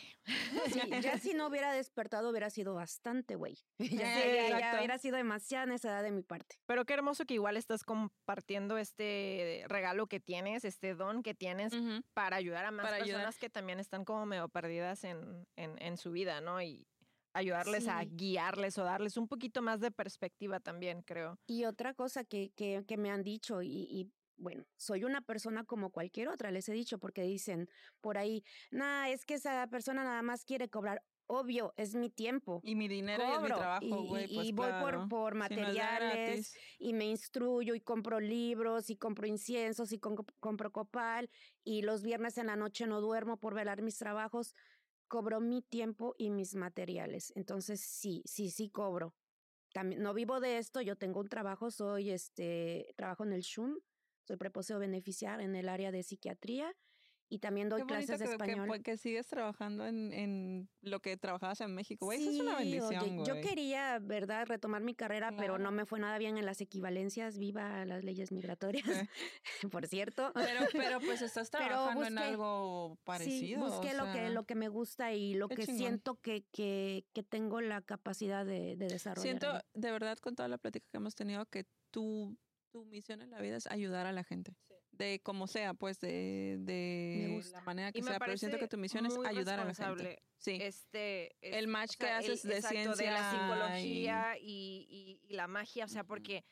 Sí, 0.68 0.82
ya 1.02 1.18
si 1.18 1.34
no 1.34 1.48
hubiera 1.48 1.72
despertado 1.72 2.30
hubiera 2.30 2.50
sido 2.50 2.76
bastante, 2.76 3.36
güey. 3.36 3.58
Ya, 3.80 4.60
ya, 4.60 4.78
hubiera 4.78 4.98
sido 4.98 5.18
demasiada 5.18 5.66
necesidad 5.66 6.04
de 6.04 6.12
mi 6.12 6.22
parte. 6.22 6.58
Pero 6.66 6.86
qué 6.86 6.94
hermoso 6.94 7.26
que 7.26 7.34
igual 7.34 7.58
estás 7.58 7.84
compartiendo 7.84 8.78
este 8.78 9.64
regalo 9.68 10.08
que 10.08 10.20
tienes, 10.20 10.66
este 10.66 10.94
don 10.94 11.24
que 11.24 11.34
tienes 11.34 11.74
para 12.14 12.36
ayudar 12.36 12.66
a 12.66 12.72
más 12.72 12.92
personas 12.92 13.38
que 13.38 13.50
también 13.50 13.80
están 13.80 14.06
como 14.06 14.26
medio 14.26 14.50
perdidas 14.50 15.04
en, 15.04 15.48
en, 15.56 15.82
en 15.82 15.98
su 15.98 16.12
vida, 16.12 16.42
¿no? 16.42 16.62
Y, 16.62 16.86
ayudarles 17.34 17.88
a 17.88 18.04
guiarles 18.04 18.78
o 18.78 18.84
darles 18.84 19.18
un 19.18 19.28
poquito 19.28 19.62
más 19.62 19.80
de 19.80 19.92
perspectiva 19.92 20.60
también, 20.60 21.02
creo. 21.02 21.40
Y 21.48 21.66
otra 21.66 21.94
cosa 21.94 22.24
que, 22.24 22.52
que, 22.56 22.84
que 22.88 22.98
me 22.98 23.12
han 23.12 23.24
dicho, 23.24 23.62
y, 23.62 23.88
y, 23.90 24.12
bueno, 24.38 24.66
soy 24.78 25.04
una 25.04 25.22
persona 25.22 25.64
como 25.64 25.92
cualquier 25.92 26.28
otra, 26.30 26.52
les 26.52 26.68
he 26.68 26.74
dicho, 26.74 27.00
porque 27.00 27.22
dicen 27.22 27.70
por 28.02 28.18
ahí, 28.18 28.44
nada, 28.72 29.10
es 29.10 29.26
que 29.26 29.36
esa 29.36 29.68
persona 29.68 30.04
nada 30.04 30.22
más 30.22 30.44
quiere 30.44 30.70
cobrar. 30.70 31.04
Obvio, 31.34 31.74
es 31.78 31.96
mi 31.96 32.10
tiempo. 32.10 32.60
Y 32.62 32.76
mi 32.76 32.90
dinero 32.90 33.24
y 33.24 33.42
mi 33.42 33.48
trabajo, 33.48 34.04
güey. 34.04 34.26
Y, 34.26 34.36
pues 34.36 34.52
voy 34.52 34.70
por, 34.82 35.08
por 35.08 35.36
materiales 35.36 36.54
y 36.78 36.92
me 36.92 37.06
instruyo 37.06 37.74
y 37.74 37.80
compro 37.80 38.20
libros 38.20 38.90
y 38.90 38.98
compro 38.98 39.28
inciensos 39.28 39.94
y 39.94 40.00
compro 40.00 40.72
copal 40.74 41.30
y 41.64 41.84
los 41.84 42.04
viernes 42.04 42.38
en 42.38 42.48
la 42.48 42.58
noche 42.58 42.86
no 42.86 43.00
duermo 43.00 43.38
por 43.38 43.54
velar 43.54 43.82
mis 43.82 43.98
trabajos. 43.98 44.56
Cobro 45.12 45.42
mi 45.42 45.62
tiempo 45.62 46.16
y 46.18 46.30
mis 46.30 46.56
materiales. 46.56 47.34
Entonces, 47.36 47.82
sí, 47.82 48.24
sí, 48.26 48.50
sí 48.50 48.70
cobro. 48.70 49.14
También, 49.74 50.02
no 50.02 50.14
vivo 50.14 50.40
de 50.40 50.58
esto, 50.58 50.80
yo 50.80 50.96
tengo 50.96 51.20
un 51.20 51.28
trabajo, 51.28 51.70
soy 51.70 52.12
este, 52.12 52.94
trabajo 52.96 53.26
en 53.26 53.34
el 53.34 53.42
SHUM, 53.42 53.76
soy 54.26 54.38
preposeo 54.38 54.80
beneficiar 54.80 55.42
en 55.42 55.58
el 55.58 55.68
área 55.68 55.92
de 55.92 56.04
psiquiatría 56.04 56.74
y 57.32 57.40
también 57.40 57.70
doy 57.70 57.84
clases 57.84 58.20
de 58.20 58.26
español. 58.26 58.70
Que, 58.74 58.84
que, 58.84 58.98
sigues 58.98 59.26
trabajando 59.26 59.88
en, 59.88 60.12
en, 60.12 60.70
lo 60.82 61.00
que 61.00 61.16
trabajabas 61.16 61.62
en 61.62 61.74
México, 61.74 62.06
güey. 62.06 62.22
Eso 62.22 62.30
es 62.30 62.40
una 62.42 62.58
bendición, 62.58 63.24
Yo 63.24 63.40
quería, 63.40 64.00
¿verdad?, 64.00 64.46
retomar 64.48 64.82
mi 64.82 64.94
carrera, 64.94 65.34
pero 65.38 65.58
no 65.58 65.72
me 65.72 65.86
fue 65.86 66.02
nada 66.02 66.18
bien 66.18 66.38
en 66.38 66.46
las 66.46 66.60
equivalencias. 66.60 67.38
Viva 67.38 67.86
las 67.86 68.04
leyes 68.04 68.34
migratorias, 68.34 68.84
por 69.72 69.88
cierto. 69.88 70.34
Pero, 70.34 70.66
pero 70.74 71.00
pues 71.00 71.22
estás 71.22 71.50
trabajando 71.52 72.06
en 72.06 72.18
algo 72.18 72.98
parecido. 73.06 73.66
Sí, 73.66 73.72
busqué 73.72 73.94
lo, 73.94 74.12
que, 74.12 74.30
lo 74.30 74.44
que 74.44 74.56
me 74.56 74.68
gusta 74.68 75.14
y 75.14 75.34
lo 75.34 75.48
que 75.48 75.66
siento 75.66 76.16
que, 76.16 76.44
que, 76.52 77.06
que, 77.14 77.24
tengo 77.24 77.62
la 77.62 77.82
capacidad 77.82 78.46
de, 78.46 78.76
de 78.76 78.88
desarrollar. 78.88 79.24
Siento, 79.24 79.48
de 79.74 79.92
verdad, 79.92 80.18
con 80.18 80.36
toda 80.36 80.50
la 80.50 80.58
plática 80.58 80.86
que 80.92 80.98
hemos 80.98 81.16
tenido, 81.16 81.46
que 81.46 81.66
tú 81.92 82.38
tu 82.72 82.86
misión 82.86 83.22
en 83.22 83.32
la 83.32 83.42
vida 83.42 83.58
es 83.58 83.68
ayudar 83.68 84.06
a 84.06 84.12
la 84.12 84.24
gente. 84.24 84.56
De 84.92 85.22
como 85.22 85.48
sea, 85.48 85.74
pues, 85.74 86.00
de, 86.00 86.58
de 86.60 87.42
la 87.54 87.62
manera 87.62 87.92
que 87.92 88.04
sea. 88.04 88.20
Pero 88.20 88.38
siento 88.38 88.60
que 88.60 88.68
tu 88.68 88.78
misión 88.78 89.06
es 89.06 89.18
ayudar 89.26 89.60
a 89.60 89.66
la 89.66 89.74
gente. 89.74 90.22
Sí. 90.38 90.58
Este, 90.60 91.36
el 91.42 91.68
match 91.68 91.96
que 91.98 92.10
haces 92.10 92.44
de 92.44 92.62
ciencia. 92.62 93.06
de 93.06 93.12
la 93.12 93.32
psicología 93.32 94.38
y... 94.40 95.20
Y, 95.28 95.34
la 95.34 95.48
magia. 95.48 95.86
O 95.86 95.88
sea, 95.88 96.04
porque, 96.04 96.44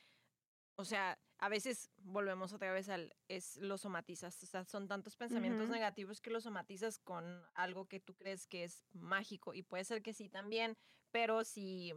o 0.75 0.85
sea, 0.85 1.19
a 1.39 1.49
veces 1.49 1.89
volvemos 1.97 2.53
otra 2.53 2.71
vez 2.71 2.87
al, 2.89 3.13
es 3.27 3.57
lo 3.57 3.77
somatizas. 3.77 4.41
O 4.43 4.45
sea, 4.45 4.63
son 4.63 4.87
tantos 4.87 5.15
pensamientos 5.15 5.69
negativos 5.69 6.21
que 6.21 6.29
lo 6.29 6.39
somatizas 6.39 6.97
con 6.99 7.43
algo 7.55 7.87
que 7.87 7.99
tú 7.99 8.15
crees 8.15 8.47
que 8.47 8.63
es 8.63 8.85
mágico. 8.93 9.53
Y 9.53 9.63
puede 9.63 9.83
ser 9.83 10.01
que 10.01 10.13
sí 10.13 10.29
también, 10.29 10.77
pero 11.11 11.43
si 11.43 11.93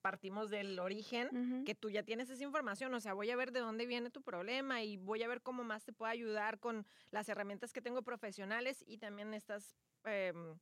partimos 0.00 0.50
del 0.50 0.78
origen, 0.78 1.64
que 1.64 1.74
tú 1.74 1.90
ya 1.90 2.02
tienes 2.02 2.30
esa 2.30 2.42
información, 2.42 2.92
o 2.94 3.00
sea, 3.00 3.14
voy 3.14 3.30
a 3.30 3.36
ver 3.36 3.52
de 3.52 3.60
dónde 3.60 3.86
viene 3.86 4.10
tu 4.10 4.22
problema 4.22 4.82
y 4.82 4.96
voy 4.96 5.22
a 5.22 5.28
ver 5.28 5.42
cómo 5.42 5.64
más 5.64 5.84
te 5.84 5.92
puedo 5.92 6.10
ayudar 6.10 6.58
con 6.58 6.86
las 7.10 7.28
herramientas 7.28 7.72
que 7.72 7.82
tengo 7.82 8.02
profesionales 8.02 8.82
y 8.86 8.98
también 8.98 9.34
estas, 9.34 9.76
em, 10.04 10.58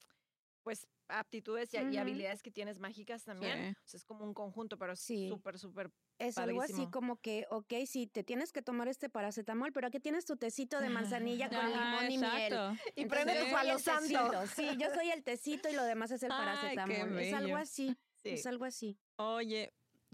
pues, 0.63 0.87
aptitudes 1.09 1.73
y, 1.73 1.97
habilidades 1.97 2.43
que 2.43 2.51
tienes 2.51 2.79
mágicas 2.79 3.25
también. 3.25 3.77
O 3.85 3.89
sea, 3.89 3.99
es 3.99 4.05
como 4.05 4.25
un 4.25 4.35
conjunto, 4.35 4.77
pero 4.77 4.95
sí. 4.95 5.29
súper, 5.29 5.59
súper 5.59 5.91
es 6.19 6.37
algo 6.37 6.63
así 6.63 6.89
como 6.91 7.21
que, 7.21 7.47
ok, 7.49 7.73
sí, 7.87 8.07
te 8.07 8.25
tienes 8.25 8.53
que 8.53 8.61
tomar 8.61 8.89
este 8.89 9.09
paracetamol, 9.09 9.73
pero 9.73 9.87
aquí 9.87 10.01
tienes 10.01 10.25
tu 10.25 10.37
tecito 10.37 10.81
de 10.81 10.89
manzanilla 10.89 11.49
con 11.63 11.67
limón 11.67 12.11
y 12.11 12.19
miel. 12.19 12.79
Y 12.97 13.07
prende 13.07 13.35
tu 13.45 13.53
palo 13.53 13.79
santo. 13.79 14.47
Sí, 14.55 14.69
yo 14.79 14.93
soy 14.95 15.11
el 15.11 15.23
tecito 15.23 15.69
y 15.69 15.75
lo 15.75 15.85
demás 15.85 16.11
es 16.11 16.23
el 16.23 16.29
paracetamol. 16.77 17.19
es 17.19 17.33
algo 17.35 17.57
así. 17.57 17.97
Es 18.25 18.47
algo 18.47 18.65
así. 18.65 18.99
Oye, 19.19 19.73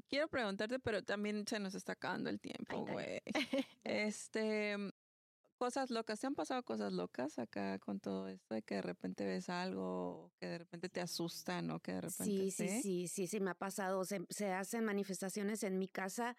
quiero 0.09 0.29
preguntarte, 0.29 0.79
pero 0.79 1.03
también 1.03 1.47
se 1.47 1.61
nos 1.61 1.75
está 1.75 1.93
acabando 1.93 2.31
el 2.31 2.41
tiempo, 2.41 2.87
güey. 2.87 3.21
este, 3.85 4.77
cosas 5.59 5.91
locas, 5.91 6.21
¿te 6.21 6.27
han 6.27 6.35
pasado 6.35 6.63
cosas 6.63 6.93
locas 6.93 7.39
acá 7.39 7.79
con 7.79 8.01
todo 8.01 8.29
esto 8.29 8.55
de 8.55 8.63
que 8.63 8.77
de 8.77 8.83
repente 8.83 9.27
ves 9.27 9.51
algo, 9.51 10.33
que 10.41 10.47
de 10.47 10.59
repente 10.59 10.89
te 10.89 11.03
asustan 11.03 11.71
o 11.71 11.81
que 11.81 11.93
de 11.93 12.01
repente... 12.01 12.25
Sí, 12.25 12.51
sí, 12.51 12.69
sí, 12.81 13.09
sí, 13.09 13.27
sí, 13.27 13.41
me 13.41 13.51
ha 13.51 13.55
pasado. 13.55 14.05
Se, 14.05 14.25
se 14.31 14.53
hacen 14.53 14.85
manifestaciones 14.85 15.63
en 15.65 15.79
mi 15.79 15.89
casa 15.89 16.35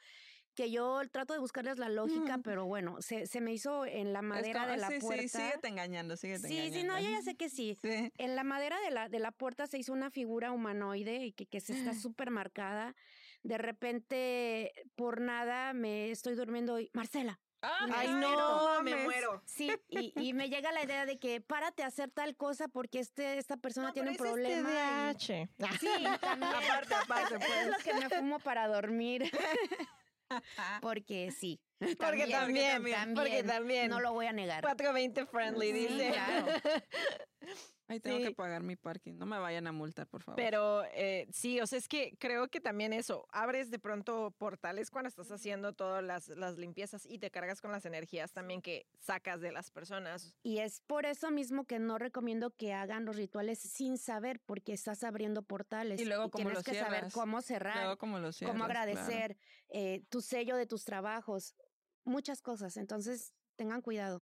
que 0.56 0.72
yo 0.72 1.01
trato 1.12 1.34
de 1.34 1.39
buscarles 1.39 1.78
la 1.78 1.89
lógica, 1.89 2.39
pero 2.43 2.66
bueno, 2.66 3.01
se, 3.01 3.28
se, 3.28 3.41
me 3.41 3.53
hizo 3.53 3.86
en 3.86 4.14
la 4.14 4.22
madera 4.22 4.66
de 4.66 4.78
la 4.78 4.89
puerta. 4.99 5.22
Sí, 5.22 5.30
síguete 5.30 5.68
engañando, 5.68 6.16
síguete 6.18 6.47
sí, 6.47 6.58
engañando. 6.58 6.80
Sí, 6.80 6.84
no, 6.86 6.99
yo 6.99 7.10
ya 7.12 7.22
sé 7.22 7.36
que 7.38 7.49
sí. 7.49 7.78
En 7.84 8.36
la 8.36 8.43
madera 8.43 8.80
de 8.80 8.91
la, 8.91 9.10
de 9.10 9.20
la 9.20 9.32
puerta 9.32 9.68
se 9.68 9.78
hizo 9.78 9.93
una 9.93 10.10
figura 10.10 10.51
humanoide 10.51 11.26
y 11.26 11.34
que, 11.34 11.45
que 11.45 11.60
se 11.60 11.74
está 11.74 11.93
súper 12.14 12.32
marcada. 12.32 12.95
De 13.43 13.58
repente, 13.58 14.72
por 14.95 15.22
nada, 15.22 15.74
me 15.74 16.10
estoy 16.10 16.36
durmiendo 16.36 16.80
y, 16.80 16.89
Marcela, 16.93 17.39
ah, 17.62 17.88
Ay, 17.93 18.08
no, 18.14 18.82
me 18.82 18.95
muero. 19.03 19.43
Sí, 19.45 19.72
y, 19.89 20.14
y, 20.16 20.34
me 20.34 20.49
llega 20.49 20.72
la 20.72 20.84
idea 20.84 21.06
de 21.06 21.20
que 21.20 21.41
párate 21.41 21.84
a 21.84 21.88
hacer 21.88 22.10
tal 22.10 22.36
cosa 22.36 22.68
porque 22.70 22.99
este, 22.99 23.38
esta 23.38 23.58
persona 23.58 23.91
tiene 23.91 24.12
un 24.12 24.18
problema. 24.18 25.12
Este 25.12 25.47
Sí, 25.80 26.03
también. 26.20 26.43
aparte, 26.43 26.95
aparte, 26.95 27.36
pues. 27.38 27.49
Es 27.62 27.68
lo 27.68 27.78
que 27.84 27.93
me 27.93 28.10
fumo 28.10 28.39
para 28.39 28.68
dormir. 28.68 29.30
Porque 30.82 31.32
sí. 31.32 31.60
Porque 32.00 32.28
también, 32.28 32.84
porque 33.14 33.44
también, 33.44 33.90
No 33.90 34.00
lo 34.00 34.14
voy 34.14 34.28
a 34.28 34.34
negar. 34.34 34.62
420 34.62 35.26
friendly, 35.26 35.72
dice. 35.74 36.14
Ahí 37.88 38.00
tengo 38.00 38.18
que 38.18 38.32
pagar 38.32 38.64
mi 38.64 38.76
parking. 38.76 39.14
No 39.14 39.28
me 39.28 39.38
vayan 39.38 39.68
a 39.68 39.72
multar, 39.72 40.08
por 40.08 40.24
favor. 40.24 40.38
Pero 40.38 40.84
eh, 40.94 41.28
sí, 41.32 41.60
o 41.62 41.68
sea, 41.68 41.78
es 41.78 41.88
que 41.88 42.16
creo 42.20 42.48
que 42.48 42.60
también 42.60 42.94
eso, 42.94 43.28
abres 43.32 43.70
de 43.70 43.78
pronto 43.78 44.32
portales 44.38 44.90
cuando 44.90 45.10
estás 45.10 45.32
haciendo 45.32 45.74
todas 45.74 46.04
las, 46.04 46.30
las 46.30 46.58
limpiezas 46.58 47.06
y 47.06 47.20
te 47.20 47.30
cargas 47.30 47.62
con 47.62 47.72
las 47.72 47.86
energías 47.86 48.34
también 48.34 48.64
que 48.64 48.88
sacas 49.00 49.40
de 49.40 49.52
las 49.52 49.70
personas. 49.70 50.36
Y 50.42 50.60
es 50.60 50.82
por 50.82 51.06
eso 51.06 51.30
mismo 51.30 51.66
que 51.66 51.78
no 51.78 52.00
recomiendo 52.00 52.50
que 52.50 52.74
hagan 52.74 53.06
los 53.06 53.18
rituales 53.18 53.60
sin 53.60 54.00
saber, 54.00 54.40
porque 54.40 54.74
estás 54.74 55.04
abriendo 55.04 55.44
portales. 55.44 56.02
Y 56.02 56.06
luego, 56.06 56.32
como 56.32 56.46
tienes 56.46 56.64
que 56.64 56.74
saber 56.74 57.08
cómo 57.14 57.42
cerrar, 57.42 57.76
luego, 57.78 57.98
cómo, 57.98 58.18
lo 58.18 58.32
cierras, 58.32 58.56
cómo 58.56 58.66
agradecer, 58.66 59.38
eh, 59.70 60.02
tu 60.10 60.22
sello 60.22 60.56
de 60.58 60.66
tus 60.66 60.86
trabajos, 60.86 61.56
muchas 62.04 62.42
cosas. 62.42 62.78
Entonces, 62.78 63.36
tengan 63.56 63.82
cuidado. 63.82 64.24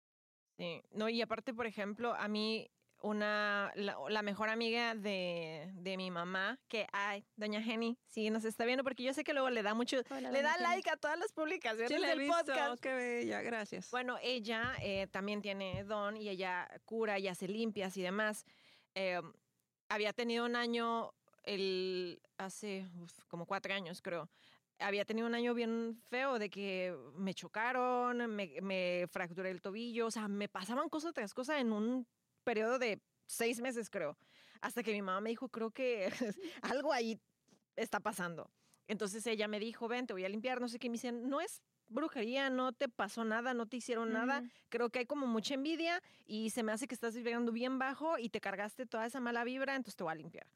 Sí, 0.57 0.83
no, 0.93 1.09
y 1.09 1.21
aparte, 1.21 1.53
por 1.53 1.67
ejemplo, 1.67 2.15
a 2.15 2.29
mí 2.29 2.71
una, 3.03 3.73
la, 3.75 4.23
mejor 4.23 4.49
amiga 4.49 4.95
de, 4.95 5.71
de, 5.75 5.97
mi 5.97 6.11
mamá, 6.11 6.59
que, 6.69 6.87
ay, 6.93 7.25
doña 7.37 7.63
Jenny, 7.63 7.99
sí 8.07 8.31
nos 8.31 8.45
está 8.45 8.65
viendo, 8.65 8.85
porque 8.85 9.03
yo 9.03 9.15
sé 9.15 9.25
que 9.25 9.33
luego 9.33 9.51
le 9.51 9.63
da 9.63 9.75
mucho, 9.75 9.97
le 9.97 10.43
da 10.43 10.57
like 10.59 10.91
a 10.91 10.97
todas 10.97 11.19
las 11.19 11.33
publicaciones 11.33 11.89
sí, 11.89 12.07
del 12.07 12.27
podcast. 12.27 12.81
Qué 12.81 12.93
bella, 12.93 13.43
gracias. 13.43 13.91
Bueno, 13.91 14.19
ella 14.23 14.75
eh, 14.81 15.07
también 15.11 15.41
tiene 15.41 15.85
don 15.85 16.17
y 16.17 16.29
ella 16.29 16.69
cura 16.85 17.19
y 17.19 17.29
hace 17.29 17.49
limpias 17.49 17.97
y 17.97 18.03
demás. 18.03 18.45
Eh, 18.95 19.21
había 19.89 20.13
tenido 20.13 20.45
un 20.45 20.57
año, 20.57 21.13
el, 21.45 22.21
hace 22.39 22.87
como 23.29 23.47
cuatro 23.47 23.73
años 23.75 24.03
creo, 24.03 24.29
había 24.79 25.05
tenido 25.05 25.27
un 25.27 25.35
año 25.35 25.55
bien 25.55 26.01
feo 26.09 26.39
de 26.39 26.51
que 26.51 26.97
me 27.15 27.35
chocaron, 27.35 28.35
me, 28.35 28.61
me 28.63 29.07
fracturé 29.11 29.51
el 29.51 29.61
tobillo, 29.61 30.07
o 30.07 30.11
sea, 30.11 30.29
me 30.29 30.49
pasaban 30.49 30.89
cosas 30.89 31.13
tras 31.13 31.35
cosas 31.35 31.61
en 31.61 31.73
un 31.73 32.07
periodo 32.45 32.79
de 32.79 33.01
seis 33.27 33.61
meses, 33.61 33.91
creo. 33.91 34.17
Hasta 34.61 34.83
que 34.83 34.93
mi 34.93 35.03
mamá 35.03 35.21
me 35.21 35.31
dijo, 35.31 35.49
creo 35.49 35.71
que 35.71 36.11
algo 36.63 36.93
ahí 36.93 37.21
está 37.77 38.01
pasando. 38.01 38.51
Entonces 38.87 39.27
ella 39.27 39.47
me 39.49 39.61
dijo, 39.61 39.89
ven, 39.89 40.07
te 40.07 40.13
voy 40.13 40.25
a 40.25 40.29
limpiar, 40.29 40.61
no 40.61 40.69
sé 40.69 40.79
qué. 40.79 40.89
me 40.89 40.95
dicen, 40.95 41.29
no 41.29 41.41
es 41.41 41.63
brujería, 41.89 42.51
no 42.51 42.73
te 42.73 42.89
pasó 42.89 43.25
nada, 43.25 43.55
no 43.55 43.67
te 43.67 43.77
hicieron 43.77 44.13
nada. 44.13 44.43
Creo 44.69 44.91
que 44.91 45.01
hay 45.01 45.07
como 45.07 45.27
mucha 45.27 45.55
envidia 45.55 46.03
y 46.27 46.51
se 46.51 46.63
me 46.63 46.73
hace 46.73 46.89
que 46.89 46.95
estás 46.95 47.15
vibrando 47.15 47.53
bien 47.53 47.79
bajo 47.79 48.19
y 48.19 48.29
te 48.31 48.41
cargaste 48.41 48.87
toda 48.87 49.07
esa 49.07 49.21
mala 49.21 49.45
vibra, 49.45 49.77
entonces 49.77 49.97
te 49.97 50.05
voy 50.05 50.13
a 50.13 50.17
limpiar. 50.17 50.47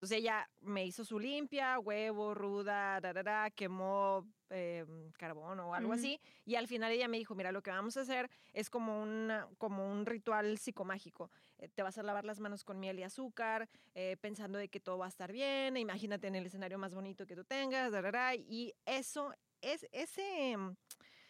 Entonces 0.00 0.16
ella 0.16 0.48
me 0.62 0.86
hizo 0.86 1.04
su 1.04 1.18
limpia, 1.18 1.78
huevo, 1.78 2.32
ruda, 2.32 3.02
da, 3.02 3.12
da, 3.12 3.50
quemó 3.50 4.26
eh, 4.48 4.86
carbón 5.18 5.60
o 5.60 5.74
algo 5.74 5.92
así. 5.92 6.18
Y 6.46 6.54
al 6.54 6.68
final 6.68 6.90
ella 6.90 7.06
me 7.06 7.18
dijo, 7.18 7.34
mira, 7.34 7.52
lo 7.52 7.62
que 7.62 7.68
vamos 7.68 7.98
a 7.98 8.00
hacer 8.00 8.30
es 8.54 8.70
como, 8.70 9.02
una, 9.02 9.46
como 9.58 9.92
un 9.92 10.06
ritual 10.06 10.56
psicomágico. 10.56 11.30
Eh, 11.58 11.68
te 11.68 11.82
vas 11.82 11.98
a 11.98 12.02
lavar 12.02 12.24
las 12.24 12.40
manos 12.40 12.64
con 12.64 12.80
miel 12.80 12.98
y 12.98 13.02
azúcar, 13.02 13.68
eh, 13.94 14.16
pensando 14.22 14.58
de 14.58 14.68
que 14.68 14.80
todo 14.80 14.96
va 14.96 15.04
a 15.04 15.10
estar 15.10 15.32
bien. 15.32 15.76
Imagínate 15.76 16.28
en 16.28 16.36
el 16.36 16.46
escenario 16.46 16.78
más 16.78 16.94
bonito 16.94 17.26
que 17.26 17.36
tú 17.36 17.44
tengas, 17.44 17.92
da, 17.92 18.00
da, 18.00 18.34
y 18.34 18.72
eso, 18.86 19.34
es 19.60 19.86
ese 19.92 20.56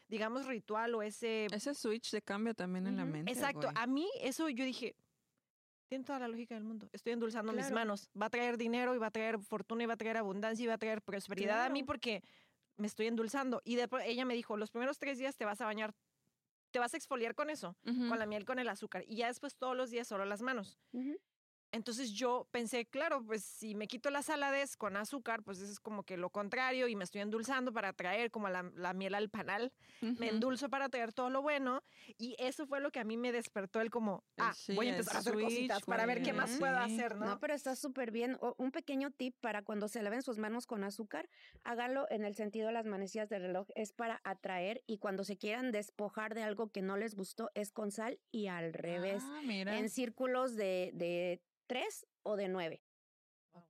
digamos, 0.06 0.46
ritual 0.46 0.94
o 0.94 1.02
ese... 1.02 1.46
Ese 1.52 1.74
switch 1.74 2.12
de 2.12 2.22
cambio 2.22 2.54
también 2.54 2.86
en 2.86 2.96
la 2.96 3.04
mente. 3.04 3.32
Exacto. 3.32 3.68
A 3.74 3.86
mí 3.88 4.08
eso 4.20 4.48
yo 4.48 4.64
dije, 4.64 4.94
tiene 5.90 6.04
toda 6.04 6.20
la 6.20 6.28
lógica 6.28 6.54
del 6.54 6.62
mundo. 6.62 6.88
Estoy 6.92 7.12
endulzando 7.12 7.52
mis 7.52 7.70
manos. 7.72 8.08
Va 8.18 8.26
a 8.26 8.30
traer 8.30 8.56
dinero 8.56 8.94
y 8.94 8.98
va 8.98 9.08
a 9.08 9.10
traer 9.10 9.40
fortuna 9.40 9.82
y 9.82 9.86
va 9.86 9.94
a 9.94 9.96
traer 9.96 10.16
abundancia 10.16 10.62
y 10.62 10.66
va 10.68 10.74
a 10.74 10.78
traer 10.78 11.02
prosperidad 11.02 11.64
a 11.64 11.68
mí 11.68 11.82
porque 11.82 12.22
me 12.76 12.86
estoy 12.86 13.08
endulzando. 13.08 13.60
Y 13.64 13.74
después 13.74 14.04
ella 14.06 14.24
me 14.24 14.34
dijo, 14.34 14.56
los 14.56 14.70
primeros 14.70 14.98
tres 15.00 15.18
días 15.18 15.36
te 15.36 15.44
vas 15.44 15.60
a 15.60 15.64
bañar, 15.64 15.92
te 16.70 16.78
vas 16.78 16.94
a 16.94 16.96
exfoliar 16.96 17.34
con 17.34 17.50
eso, 17.50 17.76
con 17.82 18.20
la 18.20 18.26
miel, 18.26 18.44
con 18.44 18.60
el 18.60 18.68
azúcar. 18.68 19.02
Y 19.08 19.16
ya 19.16 19.26
después 19.26 19.56
todos 19.56 19.76
los 19.76 19.90
días 19.90 20.06
solo 20.06 20.24
las 20.24 20.42
manos. 20.42 20.78
Entonces 21.72 22.12
yo 22.12 22.48
pensé, 22.50 22.86
claro, 22.86 23.24
pues 23.24 23.44
si 23.44 23.74
me 23.74 23.86
quito 23.86 24.10
la 24.10 24.22
saladez 24.22 24.76
con 24.76 24.96
azúcar, 24.96 25.42
pues 25.42 25.60
eso 25.60 25.70
es 25.70 25.78
como 25.78 26.02
que 26.02 26.16
lo 26.16 26.30
contrario 26.30 26.88
y 26.88 26.96
me 26.96 27.04
estoy 27.04 27.20
endulzando 27.20 27.72
para 27.72 27.92
traer 27.92 28.30
como 28.30 28.48
la, 28.48 28.92
miel 28.92 29.14
al 29.14 29.30
panal. 29.30 29.72
Me 30.00 30.28
endulzo 30.28 30.68
para 30.68 30.88
traer 30.88 31.12
todo 31.12 31.30
lo 31.30 31.42
bueno 31.42 31.82
y 32.18 32.34
eso 32.38 32.66
fue 32.66 32.80
lo 32.80 32.90
que 32.90 32.98
a 32.98 33.04
mí 33.04 33.16
me 33.16 33.32
despertó 33.32 33.80
el 33.80 33.90
como, 33.90 34.24
ah, 34.38 34.52
voy 34.74 34.88
a 34.88 34.90
empezar 34.90 35.16
a 35.16 35.18
hacer 35.20 35.34
cositas 35.34 35.82
para 35.84 36.06
ver 36.06 36.22
qué 36.22 36.32
más 36.32 36.56
puedo 36.58 36.76
hacer, 36.76 37.16
¿no? 37.16 37.26
No, 37.26 37.40
pero 37.40 37.54
está 37.54 37.76
súper 37.76 38.10
bien. 38.10 38.36
un 38.56 38.72
pequeño 38.72 39.10
tip 39.10 39.36
para 39.40 39.62
cuando 39.62 39.88
se 39.88 40.02
laven 40.02 40.22
sus 40.22 40.38
manos 40.38 40.66
con 40.66 40.82
azúcar, 40.82 41.28
hágalo 41.62 42.06
en 42.10 42.24
el 42.24 42.34
sentido 42.34 42.68
de 42.68 42.72
las 42.72 42.86
manecillas 42.86 43.28
del 43.28 43.42
reloj, 43.42 43.68
es 43.74 43.92
para 43.92 44.20
atraer 44.24 44.82
y 44.86 44.98
cuando 44.98 45.24
se 45.24 45.36
quieran 45.36 45.70
despojar 45.70 46.34
de 46.34 46.42
algo 46.42 46.70
que 46.70 46.82
no 46.82 46.96
les 46.96 47.14
gustó 47.14 47.50
es 47.54 47.70
con 47.70 47.90
sal 47.90 48.18
y 48.30 48.48
al 48.48 48.72
revés. 48.72 49.22
Ah, 49.24 49.40
en 49.46 49.88
círculos 49.88 50.56
de, 50.56 50.90
de 50.94 51.40
tres 51.70 52.04
o 52.24 52.36
de 52.36 52.48
nueve. 52.48 52.82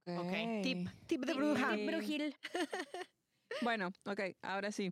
ok. 0.07 0.63
Tip, 0.63 0.89
tip 1.07 1.27
de 1.27 1.35
bruja. 1.35 1.77
Tip 1.77 1.87
brujil. 1.87 2.35
bueno, 3.61 3.93
ok, 4.07 4.21
ahora 4.41 4.73
sí. 4.73 4.91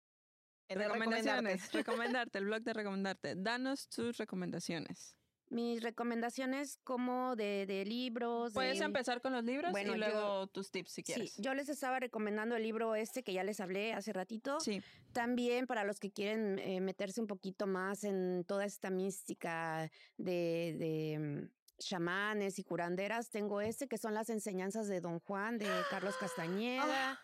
recomendaciones. 0.69 1.73
recomendarte, 1.73 2.39
el 2.39 2.45
blog 2.45 2.61
de 2.61 2.75
recomendarte. 2.75 3.35
Danos 3.35 3.89
tus 3.89 4.19
recomendaciones. 4.19 5.17
Mis 5.49 5.83
recomendaciones 5.83 6.77
como 6.85 7.35
de, 7.35 7.65
de 7.65 7.87
libros. 7.87 8.53
Puedes 8.53 8.83
empezar 8.83 9.23
con 9.23 9.33
los 9.33 9.43
libros 9.43 9.73
y 9.75 9.85
luego 9.87 10.47
tus 10.49 10.71
tips 10.71 10.93
si 10.93 11.03
quieres. 11.03 11.33
Sí, 11.33 11.43
yo 11.43 11.55
les 11.55 11.71
estaba 11.71 11.99
recomendando 12.01 12.57
el 12.57 12.63
libro 12.63 12.95
este 12.95 13.23
que 13.23 13.33
ya 13.33 13.43
les 13.43 13.59
hablé 13.61 13.95
hace 13.95 14.13
ratito. 14.13 14.61
Sí. 14.61 14.83
También 15.13 15.67
para 15.67 15.85
los 15.85 15.99
que 15.99 16.11
quieren 16.11 16.59
eh, 16.59 16.83
meterse 16.83 17.23
un 17.23 17.27
poquito 17.27 17.67
más 17.67 18.05
en 18.05 18.45
toda 18.45 18.67
esta 18.67 18.91
mística 18.91 19.91
de, 20.19 20.77
de 20.79 21.19
mm, 21.19 21.58
chamanes 21.79 22.59
y 22.59 22.65
curanderas, 22.65 23.31
tengo 23.31 23.61
este 23.61 23.89
que 23.89 23.99
son 23.99 24.15
las 24.15 24.31
enseñanzas 24.31 24.89
de 24.89 25.01
Don 25.01 25.21
Juan, 25.21 25.59
de 25.59 25.67
Carlos 25.91 26.15
ah, 26.17 26.21
Castañeda. 26.21 27.21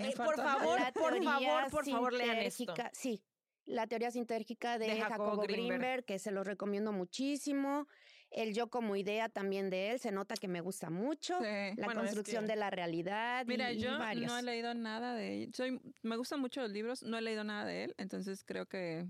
eh, 0.00 0.14
por 0.16 0.36
favor, 0.36 0.78
por 0.92 1.22
favor, 1.22 1.70
por 1.70 1.88
favor, 1.88 2.12
lean 2.12 2.38
esto. 2.38 2.74
Sí, 2.92 3.22
la 3.66 3.86
teoría 3.86 4.10
sintérgica 4.10 4.78
de, 4.78 5.00
Jacobo, 5.00 5.42
Greenberg. 5.42 6.04
que 6.04 6.18
se 6.18 6.30
los 6.30 6.46
recomiendo 6.46 6.92
muchísimo. 6.92 7.86
El 8.30 8.54
yo 8.54 8.68
como 8.68 8.94
idea 8.94 9.28
también 9.28 9.70
de 9.70 9.90
él, 9.90 9.98
se 9.98 10.12
nota 10.12 10.36
que 10.36 10.46
me 10.46 10.60
gusta 10.60 10.88
mucho. 10.88 11.38
la 11.40 11.94
construcción 11.94 12.46
de 12.46 12.56
la 12.56 12.70
realidad. 12.70 13.44
Mira, 13.46 13.72
yo 13.72 13.98
no 13.98 14.38
he 14.38 14.42
leído 14.42 14.72
nada 14.74 15.14
de 15.14 15.44
él. 15.44 15.54
Soy, 15.54 15.80
me 16.02 16.16
gustan 16.16 16.40
mucho 16.40 16.60
los 16.60 16.70
libros, 16.70 17.02
no 17.02 17.18
he 17.18 17.22
leído 17.22 17.42
nada 17.42 17.64
de 17.64 17.84
él, 17.84 17.94
entonces 17.98 18.44
creo 18.44 18.66
que 18.66 19.06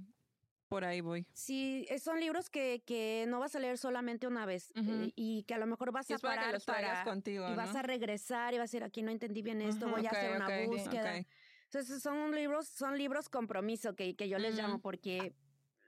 por 0.71 0.85
ahí 0.85 1.01
voy. 1.01 1.27
Sí, 1.35 1.85
eh, 1.91 1.99
son 1.99 2.21
libros 2.21 2.49
que, 2.49 2.83
que 2.87 3.25
no 3.29 3.41
vas 3.41 3.57
a 3.57 3.59
leer 3.59 3.77
solamente 3.77 4.29
una 4.29 4.47
vez 4.47 4.73
eh, 4.77 5.13
y 5.17 5.43
que 5.43 5.55
a 5.55 5.59
lo 5.59 5.67
mejor 5.67 5.91
vas 5.91 6.09
a 6.13 6.19
parar 6.19 6.63
para, 6.65 7.03
contigo, 7.03 7.51
y 7.51 7.57
vas 7.57 7.75
a 7.75 7.83
regresar 7.83 8.55
y 8.55 8.59
vas 8.59 8.63
a 8.63 8.69
decir 8.71 8.85
aquí 8.85 9.03
no 9.03 9.11
entendí 9.11 9.43
bien 9.43 9.61
esto, 9.61 9.89
voy 9.89 10.07
a 10.07 10.11
hacer 10.11 10.37
una 10.37 10.67
búsqueda. 10.67 11.27
Entonces 11.65 12.01
son 12.01 12.33
libros, 12.35 12.69
son 12.69 12.97
libros 12.97 13.29
compromiso 13.29 13.95
que, 13.97 14.15
que 14.15 14.29
yo 14.29 14.39
les 14.39 14.55
llamo 14.55 14.81
porque 14.81 15.35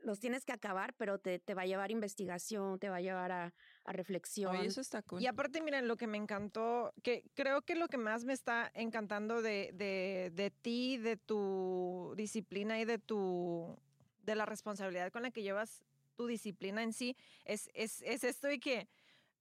los 0.03 0.19
tienes 0.19 0.45
que 0.45 0.53
acabar, 0.53 0.95
pero 0.95 1.19
te, 1.19 1.39
te, 1.39 1.55
va 1.55 1.63
a 1.63 1.67
llevar 1.67 1.93
investigación, 1.93 2.81
te 2.81 2.89
va 2.89 2.97
a 2.97 3.01
llevar 3.01 3.31
a, 3.31 3.55
a 3.85 3.93
reflexión. 3.93 4.57
eso 4.57 4.81
está 4.81 5.03
cool. 5.03 5.23
Y 5.23 5.29
aparte, 5.29 5.63
miren, 5.63 5.87
lo 5.87 5.97
que 5.97 6.09
me 6.09 6.19
encantó, 6.19 6.93
que 7.05 7.23
creo 7.35 7.63
que 7.63 7.77
lo 7.77 7.87
que 7.87 7.99
más 7.99 8.25
me 8.25 8.33
está 8.33 8.69
encantando 8.75 9.43
de, 9.43 9.71
de, 9.75 10.33
de 10.35 10.51
ti, 10.51 10.99
de 10.99 11.17
tu 11.17 12.15
disciplina 12.17 12.81
y 12.81 12.85
de 12.85 12.99
tu 12.99 13.79
de 14.23 14.35
la 14.35 14.47
responsabilidad 14.47 15.11
con 15.13 15.23
la 15.23 15.31
que 15.31 15.43
llevas 15.43 15.83
tu 16.17 16.27
disciplina 16.27 16.83
en 16.83 16.93
sí, 16.93 17.17
es, 17.45 17.71
es, 17.75 18.03
es 18.03 18.25
esto 18.25 18.51
y 18.51 18.59
que 18.59 18.89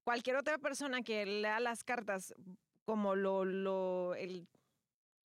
cualquier 0.03 0.35
otra 0.37 0.57
persona 0.57 1.01
que 1.01 1.25
lea 1.25 1.59
las 1.59 1.83
cartas 1.83 2.33
como 2.85 3.15
lo, 3.15 3.45
lo, 3.45 4.15
el, 4.15 4.47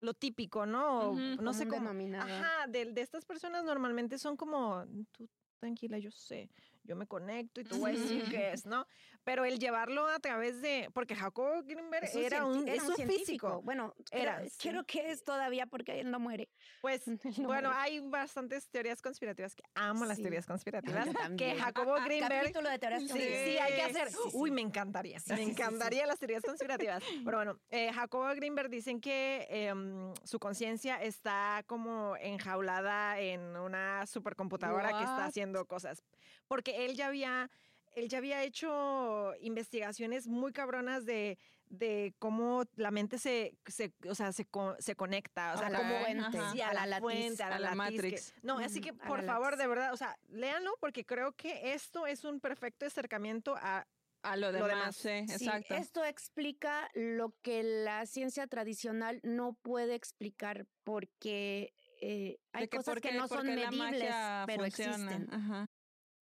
lo 0.00 0.14
típico, 0.14 0.66
¿no? 0.66 1.14
no 1.14 1.52
sé 1.52 1.66
cómo. 1.66 1.90
Ajá, 1.90 2.66
de, 2.68 2.86
de, 2.86 3.00
estas 3.00 3.24
personas 3.24 3.64
normalmente 3.64 4.18
son 4.18 4.36
como, 4.36 4.84
tú 5.12 5.28
tranquila, 5.58 5.98
yo 5.98 6.10
sé, 6.10 6.50
yo 6.82 6.96
me 6.96 7.06
conecto 7.06 7.60
y 7.60 7.64
tú 7.64 7.80
vas 7.80 7.94
a 7.94 7.98
decir 7.98 8.24
que 8.30 8.52
es, 8.52 8.66
¿no? 8.66 8.86
Pero 9.24 9.44
el 9.44 9.58
llevarlo 9.58 10.06
a 10.08 10.18
través 10.18 10.62
de, 10.62 10.88
porque 10.94 11.14
Jacob 11.14 11.64
Greenberg 11.66 12.08
era, 12.14 12.44
un, 12.44 12.66
físico. 13.06 13.60
Bueno, 13.62 13.94
era, 14.10 14.42
creo, 14.58 14.84
que 14.84 15.10
es 15.10 15.22
todavía 15.24 15.66
porque 15.66 16.00
él 16.00 16.10
no 16.10 16.18
muere. 16.18 16.48
Pues, 16.80 17.02
bueno, 17.38 17.70
hay 17.72 18.00
bastantes 18.00 18.68
teorías 18.70 19.02
conspirativas 19.02 19.54
que 19.54 19.62
amo 19.74 20.06
las 20.06 20.18
teorías 20.18 20.46
conspirativas. 20.46 21.08
que 21.36 21.54
Jacobo 21.54 21.94
Greenberg. 22.04 22.40
Capítulo 22.40 22.70
de 22.70 22.78
teorías 22.78 23.02
conspirativas. 23.02 23.44
Sí, 23.44 23.58
hay 23.58 23.74
que 23.74 23.82
hacer. 23.82 24.08
Uy, 24.32 24.50
me 24.50 24.62
encantaría. 24.62 25.18
me 25.28 25.42
encantaría 25.42 26.06
las 26.06 26.18
teorías 26.18 26.42
conspirativas. 26.42 27.02
Pero 27.24 27.36
bueno, 27.36 27.60
eh, 27.68 27.92
Jacobo 27.92 28.26
Greenberg 28.34 28.70
dicen 28.70 29.00
que 29.00 29.46
em, 29.50 30.14
su 30.24 30.38
conciencia 30.38 31.02
está 31.02 31.62
como 31.66 32.16
enjaulada 32.16 33.18
en 33.20 33.56
una 33.56 34.06
supercomputadora 34.06 34.88
que 34.98 35.04
está 35.04 35.26
haciendo 35.26 35.66
cosas. 35.66 36.02
Porque 36.48 36.69
él 36.76 36.94
ya 36.96 37.08
había 37.08 37.50
él 37.94 38.08
ya 38.08 38.18
había 38.18 38.42
hecho 38.44 39.32
investigaciones 39.40 40.28
muy 40.28 40.52
cabronas 40.52 41.04
de, 41.06 41.38
de 41.66 42.14
cómo 42.18 42.64
la 42.76 42.90
mente 42.90 43.18
se, 43.18 43.56
se, 43.66 43.92
o 44.08 44.14
sea, 44.14 44.32
se, 44.32 44.46
se 44.78 44.96
conecta, 44.96 45.54
o 45.54 45.58
sea, 45.58 45.68
como 45.68 45.94
a, 45.94 46.74
la, 46.74 46.86
la 46.86 47.00
fuente, 47.00 47.42
a 47.42 47.58
la, 47.58 47.74
Matrix. 47.74 48.34
No, 48.42 48.58
así 48.58 48.80
que 48.80 48.92
por 48.92 49.24
favor, 49.24 49.56
de 49.56 49.66
verdad, 49.66 49.92
o 49.92 49.96
sea, 49.96 50.16
léanlo 50.28 50.76
porque 50.80 51.04
creo 51.04 51.32
que 51.32 51.74
esto 51.74 52.06
es 52.06 52.24
un 52.24 52.40
perfecto 52.40 52.86
acercamiento 52.86 53.56
a 53.56 53.86
a 54.22 54.36
lo 54.36 54.52
demás, 54.52 54.96
Sí, 54.96 55.08
exacto. 55.08 55.74
esto 55.74 56.04
explica 56.04 56.90
lo 56.92 57.34
que 57.40 57.62
la 57.62 58.04
ciencia 58.04 58.46
tradicional 58.46 59.18
no 59.22 59.54
puede 59.54 59.94
explicar 59.94 60.66
porque 60.84 61.72
eh, 62.02 62.38
hay 62.52 62.68
cosas 62.68 63.00
que 63.00 63.12
no 63.12 63.28
son 63.28 63.46
medibles, 63.46 64.14
pero 64.46 64.66
existen. 64.66 65.26
Ajá. 65.32 65.70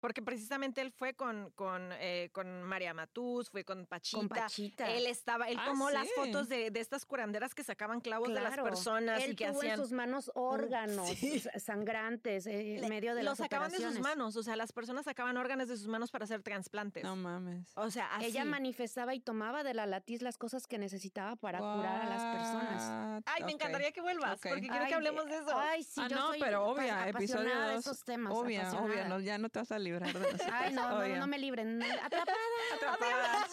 Porque 0.03 0.21
precisamente 0.21 0.81
él 0.81 0.91
fue 0.91 1.15
con, 1.15 1.53
con, 1.53 1.91
eh, 1.93 2.29
con 2.33 2.65
María 2.65 2.93
Matús, 2.93 3.49
fue 3.49 3.65
con 3.65 3.87
Pachita. 3.87 4.19
Con 4.19 4.29
Pachita. 4.29 4.91
Él 4.91 5.07
estaba, 5.07 5.49
él 5.49 5.57
ah, 5.61 5.65
tomó 5.65 5.91
las 5.91 6.09
fotos 6.17 6.49
de, 6.49 6.73
de, 6.73 6.81
estas 6.81 7.07
curanderas 7.07 7.55
que 7.55 7.63
sacaban 7.63 8.01
clavos 8.01 8.35
de 8.35 8.41
las 8.41 8.57
personas 8.57 9.23
y 9.29 9.37
que 9.37 9.47
tuvo 9.47 9.59
hacían. 9.61 9.75
en 9.75 9.79
sus 9.79 9.93
manos 9.93 10.33
órganos 10.35 11.09
sangrantes 11.57 12.47
en 12.47 12.89
medio 12.89 13.15
de 13.15 13.23
los 13.23 13.39
las 13.39 13.49
sacaban 13.49 13.71
de 13.71 13.79
sus 13.79 14.01
manos, 14.01 14.35
o 14.35 14.43
sea, 14.43 14.57
las 14.57 14.73
personas 14.73 15.05
sacaban 15.05 15.37
órganos 15.37 15.69
de 15.69 15.77
sus 15.77 15.87
manos 15.87 16.11
para 16.11 16.25
hacer 16.25 16.43
trasplantes. 16.43 17.05
No 17.05 17.15
mames. 17.15 17.71
O 17.77 17.89
sea, 17.89 18.11
ella 18.23 18.45
manifestaba 18.45 19.15
y 19.15 19.21
tomaba 19.21 19.63
de 19.63 19.73
la 19.73 19.87
latiz 19.87 20.21
las 20.21 20.37
cosas 20.37 20.67
que 20.67 20.79
necesitaba 20.79 21.37
para 21.37 21.61
curar 21.61 22.03
a 22.03 22.09
las 22.09 22.37
personas. 22.37 23.23
Ay, 23.27 23.45
me 23.45 23.53
encantaría 23.53 23.93
que 23.93 24.01
vuelvas, 24.01 24.41
porque 24.41 24.67
quiero 24.67 24.85
que 24.87 24.95
hablemos 24.95 25.27
de 25.27 25.37
eso. 25.37 25.57
Ay, 25.57 25.85
sí, 25.85 26.01
ah, 26.03 26.09
yo 26.09 26.17
no, 26.17 26.29
soy 26.31 26.41
pero 26.41 26.67
obvia, 26.67 27.09
episodio 27.09 27.61
de 27.69 27.77
esos 27.77 28.03
temas. 28.03 28.33
Obvia, 28.35 28.69
obvia, 28.73 29.07
no, 29.07 29.21
ya 29.21 29.39
no 29.39 29.49
te 29.49 29.61
vas 29.61 29.71
a 29.71 29.79
librar 29.93 30.15
Ay, 30.53 30.73
no, 30.73 31.07
no, 31.07 31.17
no, 31.17 31.27
me 31.27 31.39
libren. 31.39 31.83
Atrapada. 32.03 32.37
Atrapada. 32.75 33.47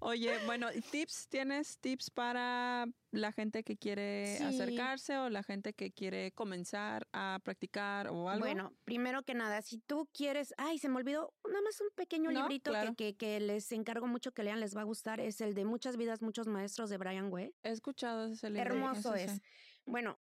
Oye, 0.00 0.38
bueno, 0.46 0.68
tips, 0.90 1.28
¿tienes 1.28 1.78
tips 1.78 2.10
para 2.10 2.86
la 3.10 3.32
gente 3.32 3.64
que 3.64 3.76
quiere 3.76 4.36
acercarse 4.38 5.16
o 5.18 5.30
la 5.30 5.42
gente 5.42 5.72
que 5.72 5.92
quiere 5.92 6.32
comenzar 6.32 7.06
a 7.12 7.40
practicar 7.42 8.08
o 8.08 8.28
algo? 8.28 8.44
Bueno, 8.44 8.74
primero 8.84 9.22
que 9.22 9.34
nada, 9.34 9.62
si 9.62 9.78
tú 9.78 10.08
quieres, 10.12 10.54
ay, 10.56 10.78
se 10.78 10.88
me 10.88 10.96
olvidó, 10.96 11.32
nada 11.46 11.62
más 11.62 11.80
un 11.80 11.90
pequeño 11.94 12.30
librito 12.30 12.72
que, 12.96 13.16
que, 13.16 13.40
les 13.40 13.70
encargo 13.72 14.06
mucho 14.06 14.32
que 14.32 14.42
lean, 14.42 14.60
les 14.60 14.76
va 14.76 14.82
a 14.82 14.84
gustar, 14.84 15.20
es 15.20 15.40
el 15.40 15.54
de 15.54 15.64
Muchas 15.68 15.96
vidas, 15.96 16.22
muchos 16.22 16.48
maestros 16.48 16.88
de 16.90 16.96
Brian 16.96 17.30
Way. 17.30 17.54
He 17.62 17.70
escuchado 17.70 18.32
ese 18.32 18.48
libro. 18.48 18.74
Hermoso 18.74 19.14
es. 19.14 19.40
Bueno, 19.84 20.18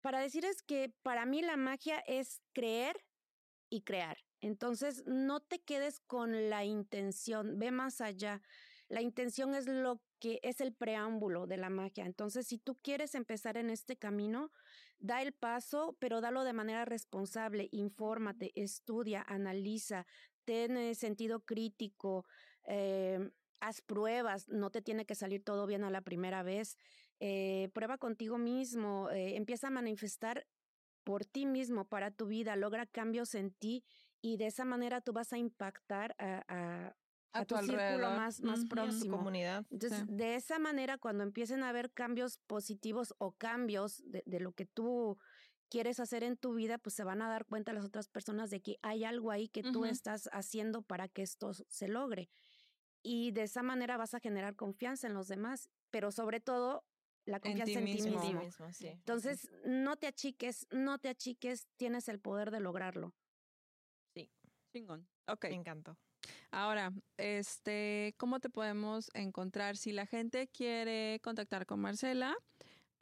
para 0.00 0.20
decir 0.20 0.44
es 0.44 0.62
que 0.62 0.92
para 1.02 1.26
mí 1.26 1.42
la 1.42 1.56
magia 1.56 2.00
es 2.06 2.42
creer 2.52 2.96
y 3.70 3.82
crear. 3.82 4.18
Entonces, 4.40 5.04
no 5.06 5.40
te 5.40 5.60
quedes 5.60 6.00
con 6.00 6.50
la 6.50 6.64
intención, 6.64 7.58
ve 7.58 7.70
más 7.70 8.00
allá. 8.00 8.40
La 8.88 9.02
intención 9.02 9.54
es 9.54 9.66
lo 9.66 10.00
que 10.18 10.40
es 10.42 10.60
el 10.60 10.72
preámbulo 10.72 11.46
de 11.46 11.56
la 11.56 11.70
magia. 11.70 12.06
Entonces, 12.06 12.46
si 12.46 12.58
tú 12.58 12.76
quieres 12.76 13.14
empezar 13.14 13.56
en 13.56 13.70
este 13.70 13.96
camino, 13.96 14.50
da 14.98 15.22
el 15.22 15.32
paso, 15.32 15.96
pero 15.98 16.20
dalo 16.20 16.44
de 16.44 16.52
manera 16.52 16.84
responsable, 16.84 17.68
infórmate, 17.72 18.52
estudia, 18.54 19.24
analiza, 19.28 20.06
ten 20.44 20.76
eh, 20.76 20.94
sentido 20.94 21.40
crítico, 21.40 22.24
eh, 22.64 23.30
haz 23.60 23.82
pruebas, 23.82 24.48
no 24.48 24.70
te 24.70 24.82
tiene 24.82 25.04
que 25.04 25.14
salir 25.14 25.44
todo 25.44 25.66
bien 25.66 25.84
a 25.84 25.90
la 25.90 26.00
primera 26.00 26.42
vez. 26.42 26.76
Eh, 27.20 27.70
prueba 27.74 27.98
contigo 27.98 28.38
mismo, 28.38 29.08
empieza 29.10 29.66
a 29.66 29.70
manifestar 29.70 30.46
por 31.04 31.24
ti 31.24 31.46
mismo, 31.46 31.84
para 31.84 32.10
tu 32.10 32.26
vida, 32.26 32.54
logra 32.56 32.86
cambios 32.86 33.34
en 33.34 33.50
ti 33.50 33.84
y 34.20 34.36
de 34.36 34.46
esa 34.46 34.64
manera 34.64 35.00
tú 35.00 35.12
vas 35.12 35.32
a 35.32 35.38
impactar 35.38 36.14
a, 36.18 36.94
a, 37.32 37.44
tu, 37.44 37.56
círculo 37.58 38.10
más, 38.10 38.40
más 38.40 38.64
próximo. 38.66 39.16
comunidad. 39.16 39.64
Entonces, 39.70 40.04
de 40.08 40.34
esa 40.34 40.58
manera, 40.58 40.98
cuando 40.98 41.22
empiecen 41.22 41.62
a 41.62 41.68
haber 41.68 41.90
cambios 41.92 42.38
positivos 42.46 43.14
o 43.18 43.32
cambios 43.32 44.02
de, 44.06 44.22
de, 44.26 44.40
lo 44.40 44.52
que 44.52 44.66
tú 44.66 45.18
quieres 45.68 46.00
hacer 46.00 46.24
en 46.24 46.36
tu 46.36 46.54
vida, 46.54 46.78
pues 46.78 46.94
se 46.94 47.04
van 47.04 47.22
a 47.22 47.28
dar 47.28 47.44
cuenta 47.44 47.72
las 47.72 47.84
otras 47.84 48.08
personas 48.08 48.50
de 48.50 48.60
que 48.60 48.78
hay 48.82 49.04
algo 49.04 49.30
ahí 49.30 49.48
que 49.48 49.62
tú 49.62 49.84
estás 49.84 50.28
haciendo 50.32 50.82
para 50.82 51.08
que 51.08 51.22
esto 51.22 51.52
se 51.52 51.88
logre. 51.88 52.30
Y 53.02 53.30
de 53.32 53.44
esa 53.44 53.62
manera 53.62 53.96
vas 53.96 54.14
a 54.14 54.20
generar 54.20 54.56
confianza 54.56 55.06
en 55.06 55.14
los 55.14 55.28
demás, 55.28 55.68
pero 55.90 56.10
sobre 56.10 56.40
todo 56.40 56.84
la 57.24 57.40
confianza 57.40 57.78
en 57.78 57.84
ti, 57.84 58.02
mismo. 58.02 58.42
Entonces, 58.80 59.48
no 59.64 59.96
te 59.96 60.06
achiques, 60.06 60.66
no 60.70 60.98
te 60.98 61.10
achiques, 61.10 61.68
tienes 61.76 62.08
el 62.08 62.18
poder 62.18 62.50
de 62.50 62.60
lograrlo. 62.60 63.14
Chingón. 64.72 65.06
Ok. 65.26 65.44
Me 65.44 65.54
encantó. 65.54 65.96
Ahora, 66.50 66.92
este, 67.16 68.14
¿cómo 68.18 68.40
te 68.40 68.50
podemos 68.50 69.10
encontrar? 69.14 69.76
Si 69.76 69.92
la 69.92 70.06
gente 70.06 70.48
quiere 70.48 71.20
contactar 71.22 71.66
con 71.66 71.80
Marcela, 71.80 72.36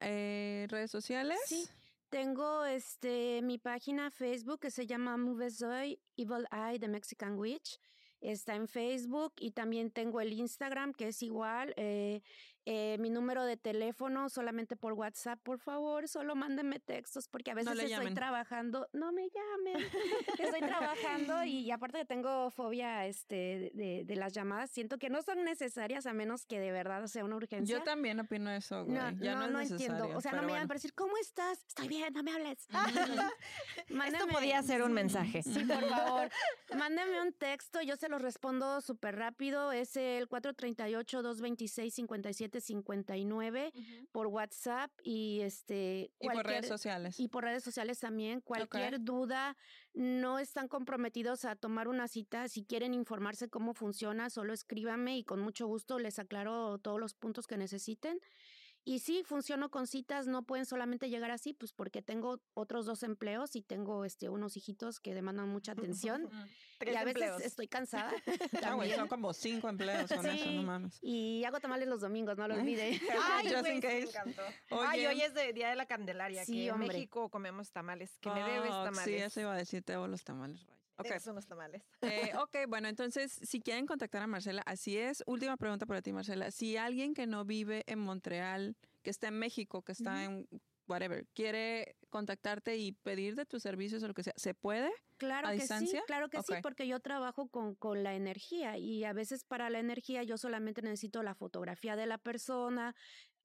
eh, 0.00 0.66
redes 0.68 0.90
sociales. 0.90 1.38
Sí. 1.46 1.68
Tengo 2.08 2.64
este 2.64 3.42
mi 3.42 3.58
página 3.58 4.10
Facebook 4.10 4.60
que 4.60 4.70
se 4.70 4.86
llama 4.86 5.16
Movesoy 5.16 6.00
Evil 6.16 6.46
Eye 6.52 6.78
The 6.78 6.88
Mexican 6.88 7.36
Witch. 7.38 7.80
Está 8.20 8.54
en 8.54 8.68
Facebook 8.68 9.34
y 9.38 9.50
también 9.50 9.90
tengo 9.90 10.20
el 10.20 10.32
Instagram 10.32 10.92
que 10.94 11.08
es 11.08 11.22
igual. 11.22 11.74
Eh, 11.76 12.22
eh, 12.68 12.96
mi 12.98 13.10
número 13.10 13.44
de 13.44 13.56
teléfono 13.56 14.28
solamente 14.28 14.74
por 14.74 14.92
WhatsApp, 14.94 15.38
por 15.40 15.60
favor, 15.60 16.08
solo 16.08 16.34
mándenme 16.34 16.80
textos 16.80 17.28
porque 17.28 17.52
a 17.52 17.54
veces 17.54 17.78
estoy 17.78 18.12
trabajando, 18.12 18.88
no 18.92 19.12
me 19.12 19.28
llamen, 19.28 19.88
estoy 20.36 20.60
trabajando 20.62 21.44
y, 21.44 21.70
aparte 21.70 21.98
que 21.98 22.04
tengo 22.04 22.50
fobia 22.50 23.06
este, 23.06 23.70
de, 23.72 24.02
de, 24.04 24.16
las 24.16 24.32
llamadas, 24.32 24.72
siento 24.72 24.98
que 24.98 25.10
no 25.10 25.22
son 25.22 25.44
necesarias 25.44 26.06
a 26.06 26.12
menos 26.12 26.44
que 26.44 26.58
de 26.58 26.72
verdad 26.72 27.06
sea 27.06 27.24
una 27.24 27.36
urgencia. 27.36 27.78
Yo 27.78 27.84
también 27.84 28.18
opino 28.18 28.50
eso, 28.50 28.84
güey. 28.84 28.98
No, 28.98 29.12
ya 29.12 29.36
no, 29.36 29.46
no, 29.46 29.60
entiendo, 29.60 30.08
o 30.16 30.20
sea, 30.20 30.32
no 30.32 30.42
me 30.42 30.48
llaman 30.48 30.66
para 30.66 30.78
decir, 30.78 30.92
¿cómo 30.92 31.16
estás? 31.18 31.64
Estoy 31.68 31.86
bien, 31.86 32.12
no 32.14 32.24
me 32.24 32.32
hables. 32.32 32.66
Esto 34.06 34.26
podía 34.26 34.60
ser 34.64 34.82
un 34.82 34.92
mensaje. 34.92 35.44
Sí, 35.44 35.64
por 35.64 35.88
favor, 35.88 36.30
mándame 36.76 37.22
un 37.22 37.32
texto, 37.32 37.80
yo 37.82 37.94
se 37.94 38.08
los 38.08 38.20
respondo 38.20 38.80
súper 38.80 39.14
rápido, 39.14 39.70
es 39.70 39.96
el 39.96 40.26
438 40.26 41.22
226 41.22 41.94
57 41.94 42.55
59 42.60 43.72
por 44.12 44.26
WhatsApp 44.26 44.90
y 45.02 45.40
este 45.42 46.10
y 46.20 46.28
por 46.28 46.46
redes 46.46 46.68
sociales. 46.68 47.18
Y 47.20 47.28
por 47.28 47.44
redes 47.44 47.64
sociales 47.64 48.00
también. 48.00 48.40
Cualquier 48.40 49.02
duda, 49.02 49.56
no 49.94 50.38
están 50.38 50.68
comprometidos 50.68 51.44
a 51.44 51.56
tomar 51.56 51.88
una 51.88 52.08
cita. 52.08 52.48
Si 52.48 52.64
quieren 52.64 52.94
informarse 52.94 53.48
cómo 53.48 53.74
funciona, 53.74 54.30
solo 54.30 54.52
escríbame 54.52 55.16
y 55.18 55.24
con 55.24 55.40
mucho 55.40 55.66
gusto 55.66 55.98
les 55.98 56.18
aclaro 56.18 56.78
todos 56.78 57.00
los 57.00 57.14
puntos 57.14 57.46
que 57.46 57.56
necesiten. 57.56 58.20
Y 58.88 59.00
sí, 59.00 59.24
funciono 59.24 59.68
con 59.68 59.88
citas, 59.88 60.28
no 60.28 60.44
pueden 60.44 60.64
solamente 60.64 61.10
llegar 61.10 61.32
así, 61.32 61.52
pues 61.52 61.72
porque 61.72 62.02
tengo 62.02 62.40
otros 62.54 62.86
dos 62.86 63.02
empleos 63.02 63.56
y 63.56 63.62
tengo 63.62 64.04
este 64.04 64.28
unos 64.28 64.56
hijitos 64.56 65.00
que 65.00 65.12
demandan 65.12 65.48
mucha 65.48 65.72
atención. 65.72 66.30
y 66.86 66.94
a 66.94 67.02
veces 67.02 67.40
estoy 67.40 67.66
cansada. 67.66 68.12
Ah, 68.62 68.76
son 68.94 69.08
como 69.08 69.32
cinco 69.32 69.68
empleos 69.68 70.10
con 70.10 70.24
eso, 70.24 70.50
no 70.52 70.62
mames. 70.62 70.98
Y 71.02 71.42
hago 71.44 71.58
tamales 71.58 71.88
los 71.88 72.00
domingos, 72.00 72.36
no 72.36 72.46
lo 72.46 72.54
olvide. 72.54 73.00
Ay, 73.32 73.48
Just 73.52 73.68
in 73.68 73.80
case. 73.80 74.08
Ay, 74.70 75.06
hoy 75.06 75.20
es 75.20 75.34
de 75.34 75.52
Día 75.52 75.68
de 75.68 75.76
la 75.76 75.86
Candelaria, 75.86 76.44
que 76.44 76.68
en 76.68 76.78
México 76.78 77.28
comemos 77.28 77.72
tamales, 77.72 78.16
que 78.20 78.30
me 78.30 78.42
debes 78.42 78.70
tamales. 78.70 79.04
Sí, 79.04 79.14
eso 79.14 79.40
iba 79.40 79.52
a 79.52 79.56
decir, 79.56 79.82
te 79.82 79.94
hago 79.94 80.06
los 80.06 80.22
tamales. 80.22 80.64
Okay. 80.98 81.20
Son 81.20 81.34
los 81.34 81.46
tamales. 81.46 81.82
Eh, 82.02 82.32
ok, 82.40 82.56
bueno, 82.68 82.88
entonces, 82.88 83.38
si 83.42 83.60
quieren 83.60 83.86
contactar 83.86 84.22
a 84.22 84.26
Marcela, 84.26 84.62
así 84.66 84.96
es. 84.96 85.22
Última 85.26 85.56
pregunta 85.56 85.86
para 85.86 86.02
ti, 86.02 86.12
Marcela. 86.12 86.50
Si 86.50 86.76
alguien 86.76 87.14
que 87.14 87.26
no 87.26 87.44
vive 87.44 87.84
en 87.86 87.98
Montreal, 87.98 88.76
que 89.02 89.10
está 89.10 89.28
en 89.28 89.38
México, 89.38 89.82
que 89.82 89.92
está 89.92 90.24
en 90.24 90.48
whatever, 90.88 91.26
quiere 91.34 91.96
contactarte 92.10 92.76
y 92.76 92.92
pedir 92.92 93.34
de 93.34 93.44
tus 93.44 93.62
servicios 93.62 94.02
o 94.02 94.08
lo 94.08 94.14
que 94.14 94.22
sea, 94.22 94.32
¿se 94.36 94.54
puede? 94.54 94.90
Claro 95.18 95.48
a 95.48 95.50
que 95.50 95.58
distancia? 95.58 96.00
sí, 96.00 96.06
claro 96.06 96.28
que 96.28 96.42
sí, 96.42 96.54
porque 96.62 96.86
yo 96.86 97.00
trabajo 97.00 97.48
con, 97.48 97.74
con 97.74 98.02
la 98.02 98.14
energía 98.14 98.78
y 98.78 99.04
a 99.04 99.12
veces 99.12 99.44
para 99.44 99.70
la 99.70 99.78
energía 99.78 100.22
yo 100.22 100.38
solamente 100.38 100.82
necesito 100.82 101.22
la 101.22 101.34
fotografía 101.34 101.96
de 101.96 102.06
la 102.06 102.18
persona, 102.18 102.94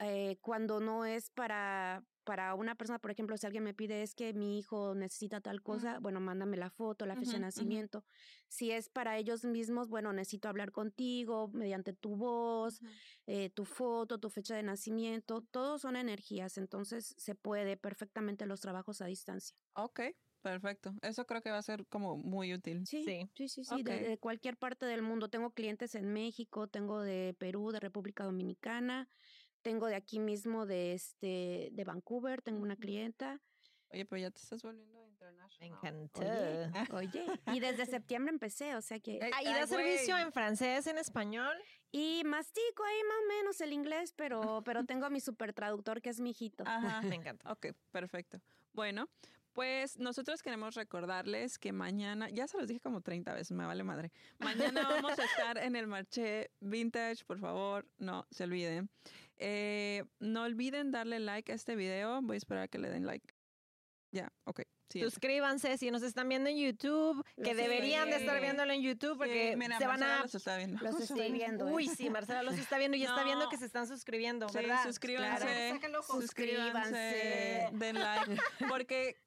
eh, 0.02 0.38
cuando 0.41 0.80
no 0.80 1.06
es 1.06 1.30
para, 1.30 2.03
para 2.23 2.56
una 2.56 2.76
persona, 2.76 2.99
por 2.99 3.11
ejemplo, 3.11 3.38
si 3.38 3.45
alguien 3.45 3.64
me 3.64 3.73
pide 3.73 4.02
es 4.02 4.15
que 4.15 4.34
mi 4.34 4.57
hijo 4.57 4.95
necesita 4.95 5.41
tal 5.41 5.61
cosa, 5.61 5.99
bueno, 5.99 6.19
mándame 6.19 6.57
la 6.57 6.69
foto, 6.72 7.06
la 7.06 7.15
fecha 7.15 7.34
de 7.34 7.40
nacimiento. 7.40 8.03
Si 8.48 8.72
es 8.72 8.90
para 8.90 9.18
ellos 9.18 9.45
mismos, 9.45 9.90
bueno, 9.90 10.11
necesito 10.11 10.49
hablar 10.49 10.72
contigo 10.72 11.49
mediante 11.53 11.94
tu 11.94 12.15
voz, 12.15 12.82
eh, 13.28 13.49
tu 13.52 13.65
foto, 13.65 14.19
tu 14.19 14.30
fecha 14.30 14.56
de 14.56 14.64
nacimiento, 14.64 15.41
todos 15.52 15.82
son 15.82 15.95
energías, 15.95 16.57
entonces 16.57 17.14
se 17.18 17.36
puede 17.36 17.78
perfectamente 17.78 18.45
los 18.45 18.60
trabajos 18.60 19.02
a 19.02 19.06
distancia. 19.06 19.56
Ok. 19.73 20.02
Perfecto. 20.41 20.95
Eso 21.03 21.26
creo 21.26 21.41
que 21.41 21.52
va 21.52 21.60
a 21.60 21.61
ser 21.61 21.86
como 21.88 22.18
muy 22.18 22.53
útil. 22.53 22.86
Sí, 22.88 23.03
sí, 23.36 23.48
sí, 23.48 23.64
sí. 23.64 23.84
de, 23.84 24.18
cualquier 24.18 24.57
parte 24.57 24.86
del 24.86 25.03
mundo. 25.03 25.30
Tengo 25.30 25.52
clientes 25.52 25.94
en 25.94 26.11
México, 26.11 26.68
tengo 26.68 27.02
de 27.02 27.36
Perú, 27.38 27.72
de 27.72 27.80
República 27.80 28.23
Dominicana, 28.23 29.07
tengo 29.62 29.88
de 29.88 29.96
aquí 29.96 30.20
mismo, 30.20 30.66
de 30.66 30.94
este, 30.94 31.70
de 31.72 31.84
Vancouver, 31.84 32.42
tengo 32.42 32.62
una 32.62 32.76
clienta. 32.76 33.42
Oye, 33.92 34.06
pero 34.06 34.22
ya 34.22 34.32
te 34.32 34.40
estás 34.40 34.62
volviendo 34.64 35.06
internacional. 35.06 35.80
Me 35.84 35.90
encantó. 35.90 36.96
Oye, 36.96 37.26
y 37.58 37.60
desde 37.60 37.86
septiembre 37.86 38.32
empecé, 38.32 38.76
o 38.76 38.82
sea 38.82 39.00
que... 39.00 39.20
¿Y 39.42 39.46
da 39.46 39.68
servicio 39.68 40.18
en 40.18 40.32
francés, 40.32 40.88
en 40.88 40.98
español? 40.98 41.56
Y 41.92 42.24
mastico 42.26 42.84
ahí 42.84 43.04
más 43.04 43.18
o 43.24 43.28
menos 43.28 43.62
el 43.62 43.74
inglés, 43.74 44.14
pero, 44.16 44.62
pero 44.64 44.86
tengo 44.86 45.06
a 45.06 45.10
mi 45.10 45.20
super 45.20 45.54
traductor 45.54 46.02
que 46.02 46.10
es 46.10 46.20
mi 46.22 46.32
hijito. 46.32 46.64
Ajá, 46.66 47.02
me 47.02 47.16
encanta. 47.16 47.52
Ok, 47.52 47.68
perfecto. 47.92 48.42
Bueno, 48.74 49.10
pues 49.54 50.00
nosotros 50.00 50.42
queremos 50.42 50.76
recordarles 50.76 51.60
que 51.60 51.74
mañana, 51.74 52.30
ya 52.30 52.48
se 52.48 52.58
los 52.58 52.68
dije 52.68 52.80
como 52.80 53.02
30 53.02 53.34
veces, 53.34 53.52
me 53.52 53.66
vale 53.66 53.84
madre. 53.84 54.12
Mañana 54.40 54.88
vamos 54.88 55.20
a 55.20 55.26
estar 55.26 55.58
en 55.58 55.76
el 55.76 55.88
marché 55.88 56.52
vintage, 56.62 57.26
por 57.26 57.40
favor, 57.40 57.86
no 57.98 58.26
se 58.32 58.46
olviden. 58.46 58.90
Eh, 59.44 60.04
no 60.20 60.44
olviden 60.44 60.92
darle 60.92 61.20
like 61.20 61.52
a 61.52 61.56
este 61.56 61.76
video. 61.76 62.22
Voy 62.22 62.36
a 62.36 62.38
esperar 62.38 62.64
a 62.64 62.68
que 62.68 62.78
le 62.78 62.90
den 62.90 63.06
like. 63.06 63.34
Ya, 64.12 64.32
ok. 64.46 64.62
Suscríbanse 65.00 65.78
si 65.78 65.90
nos 65.90 66.04
están 66.04 66.28
viendo 66.28 66.50
en 66.50 66.58
YouTube, 66.58 67.26
que 67.42 67.56
deberían 67.56 68.10
de 68.10 68.18
estar 68.18 68.42
viéndolo 68.42 68.74
en 68.74 68.82
YouTube 68.82 69.18
porque 69.18 69.58
se 69.78 69.88
van 69.88 70.04
a... 70.04 70.22
Los 70.22 70.36
está 70.36 70.58
viendo. 70.58 70.84
Los 70.84 71.00
estoy 71.00 71.32
viendo. 71.32 71.66
Uy, 71.68 71.88
sí, 71.88 72.10
Marcela 72.10 72.44
los 72.44 72.56
está 72.56 72.78
viendo 72.78 72.98
y 72.98 73.04
está 73.04 73.24
viendo 73.24 73.48
que 73.50 73.58
se 73.58 73.66
están 73.66 73.88
suscribiendo, 73.88 74.48
¿verdad? 74.54 74.84
suscríbanse. 74.84 75.80
Suscríbanse. 76.08 77.70
Den 77.72 78.00
like. 78.00 78.38
Porque 78.68 79.18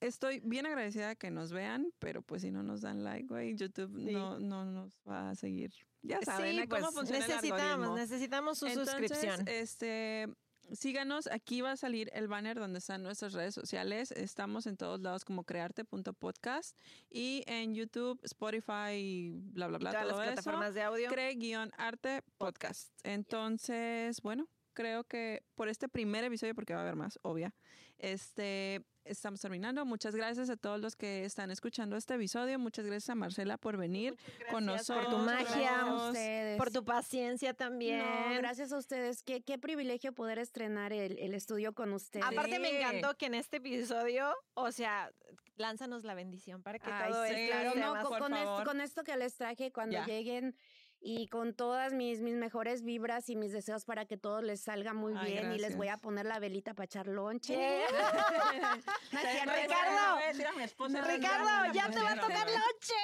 estoy 0.00 0.40
bien 0.40 0.66
agradecida 0.66 1.14
que 1.14 1.30
nos 1.30 1.52
vean, 1.52 1.92
pero 1.98 2.22
pues 2.22 2.42
si 2.42 2.50
no 2.50 2.62
nos 2.62 2.80
dan 2.80 3.04
like, 3.04 3.26
güey, 3.26 3.56
YouTube 3.56 3.90
no, 3.90 4.38
no 4.38 4.64
nos 4.64 5.00
va 5.08 5.30
a 5.30 5.34
seguir. 5.34 5.72
Ya 6.02 6.20
saben 6.22 6.66
cómo 6.68 6.82
pues, 6.82 6.94
funciona 6.94 7.26
necesitamos, 7.26 7.96
necesitamos 7.96 8.58
su 8.58 8.68
suscripción. 8.68 9.46
Este, 9.48 10.28
síganos, 10.72 11.26
aquí 11.26 11.60
va 11.60 11.72
a 11.72 11.76
salir 11.76 12.10
el 12.14 12.28
banner 12.28 12.58
donde 12.58 12.78
están 12.78 13.02
nuestras 13.02 13.32
redes 13.32 13.54
sociales. 13.54 14.12
Estamos 14.12 14.66
en 14.66 14.76
todos 14.76 15.00
lados 15.00 15.24
como 15.24 15.44
crearte.podcast 15.44 16.76
y 17.10 17.42
en 17.46 17.74
YouTube, 17.74 18.20
Spotify, 18.22 19.32
bla, 19.34 19.66
bla, 19.66 19.78
bla. 19.78 19.90
Todas 19.90 20.08
todo 20.08 20.18
las 20.18 20.26
plataformas 20.28 20.66
eso, 20.66 20.74
de 20.74 20.82
audio. 20.82 21.10
Cree-arte 21.10 22.22
podcast. 22.36 22.90
Entonces, 23.02 24.20
bueno, 24.22 24.48
creo 24.72 25.04
que 25.04 25.42
por 25.54 25.68
este 25.68 25.88
primer 25.88 26.24
episodio, 26.24 26.54
porque 26.54 26.74
va 26.74 26.80
a 26.80 26.82
haber 26.82 26.96
más, 26.96 27.18
obvia, 27.22 27.52
este, 27.98 28.84
estamos 29.08 29.40
terminando. 29.40 29.84
Muchas 29.84 30.14
gracias 30.14 30.50
a 30.50 30.56
todos 30.56 30.80
los 30.80 30.96
que 30.96 31.24
están 31.24 31.50
escuchando 31.50 31.96
este 31.96 32.14
episodio. 32.14 32.58
Muchas 32.58 32.86
gracias 32.86 33.10
a 33.10 33.14
Marcela 33.14 33.56
por 33.56 33.76
venir 33.76 34.16
con 34.50 34.66
nosotros. 34.66 35.06
Por 35.06 35.14
tu 35.14 35.18
magia, 35.18 36.56
por 36.56 36.70
tu 36.70 36.84
paciencia 36.84 37.54
también. 37.54 38.04
gracias 38.38 38.72
a 38.72 38.78
ustedes. 38.78 39.22
Qué, 39.22 39.42
qué 39.42 39.58
privilegio 39.58 40.12
poder 40.12 40.38
estrenar 40.38 40.92
el, 40.92 41.18
el 41.18 41.34
estudio 41.34 41.74
con 41.74 41.92
ustedes. 41.92 42.26
Aparte 42.26 42.58
me 42.58 42.80
encantó 42.80 43.16
que 43.16 43.26
en 43.26 43.34
este 43.34 43.58
episodio, 43.58 44.34
o 44.54 44.70
sea, 44.72 45.10
lánzanos 45.58 46.04
la 46.04 46.14
bendición 46.14 46.62
para 46.62 46.78
que 46.78 46.90
todo 46.90 47.24
sí, 47.26 47.48
claro, 47.48 47.74
no, 47.74 48.08
con, 48.08 48.34
esto, 48.34 48.64
con, 48.64 48.80
esto, 48.80 49.04
que 49.04 49.16
les 49.16 49.34
traje 49.34 49.72
cuando 49.72 50.04
lleguen 50.04 50.54
y 51.00 51.28
con 51.28 51.54
todas 51.54 51.92
mis, 51.92 52.20
mis 52.20 52.34
mejores 52.34 52.82
vibras 52.82 53.28
y 53.28 53.36
mis 53.36 53.52
deseos 53.52 53.84
para 53.84 54.04
que 54.04 54.16
todo 54.16 54.42
les 54.42 54.60
salga 54.60 54.94
muy 54.94 55.14
bien 55.24 55.52
y 55.52 55.58
les 55.58 55.76
voy 55.76 55.88
a 55.88 55.96
poner 55.96 56.26
la 56.26 56.38
velita 56.38 56.74
para 56.74 56.84
echar 56.86 57.06
lonche. 57.06 57.54
Ricardo, 59.12 61.06
Ricardo, 61.06 61.72
ya 61.72 61.90
te 61.90 62.02
va 62.02 62.12
a 62.12 62.20
tocar 62.20 62.46
lonche. 62.48 62.94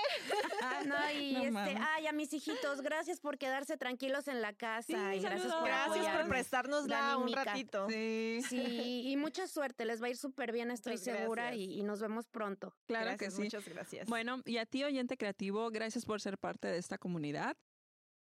no, 0.86 1.10
y 1.12 1.36
este, 1.36 1.76
ay, 1.80 2.06
a 2.06 2.12
mis 2.12 2.32
hijitos, 2.32 2.80
gracias 2.82 3.20
por 3.20 3.38
quedarse 3.38 3.76
tranquilos 3.76 4.28
en 4.28 4.42
la 4.42 4.52
casa 4.52 5.14
y 5.14 5.20
gracias 5.20 5.52
por 5.52 5.64
Gracias 5.64 6.16
por 6.16 6.28
prestarnos 6.28 6.88
la 6.88 7.16
un 7.16 7.32
ratito. 7.32 7.88
Sí. 7.88 8.40
sí, 8.48 9.02
y 9.06 9.16
mucha 9.16 9.46
suerte, 9.46 9.84
les 9.84 10.02
va 10.02 10.06
a 10.06 10.10
ir 10.10 10.16
súper 10.16 10.52
bien, 10.52 10.70
estoy 10.70 10.98
segura 10.98 11.54
y, 11.54 11.78
y, 11.78 11.82
nos 11.82 12.00
vemos 12.00 12.26
pronto. 12.26 12.74
Claro 12.86 13.16
que 13.16 13.30
sí. 13.30 13.42
Muchas 13.42 13.68
gracias. 13.68 14.08
Bueno, 14.08 14.42
y 14.44 14.58
a 14.58 14.66
ti 14.66 14.84
oyente 14.84 15.16
creativo, 15.16 15.70
gracias 15.70 16.04
por 16.04 16.20
ser 16.20 16.38
parte 16.38 16.68
de 16.68 16.78
esta 16.78 16.98
comunidad. 16.98 17.56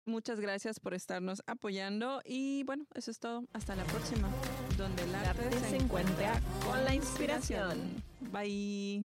Muchas 0.06 0.38
gracias 0.38 0.80
por 0.80 0.92
estarnos 0.92 1.42
apoyando 1.46 2.20
y 2.26 2.62
bueno, 2.64 2.84
eso 2.94 3.10
es 3.10 3.18
todo. 3.18 3.44
Hasta 3.54 3.74
la 3.74 3.84
próxima, 3.84 4.28
donde 4.76 5.02
el 5.02 5.14
arte, 5.14 5.50
se, 5.70 5.76
encuentra 5.76 6.40
con 6.66 6.84
la 6.84 6.94
inspiración. 6.94 8.02
Bye. 8.20 9.02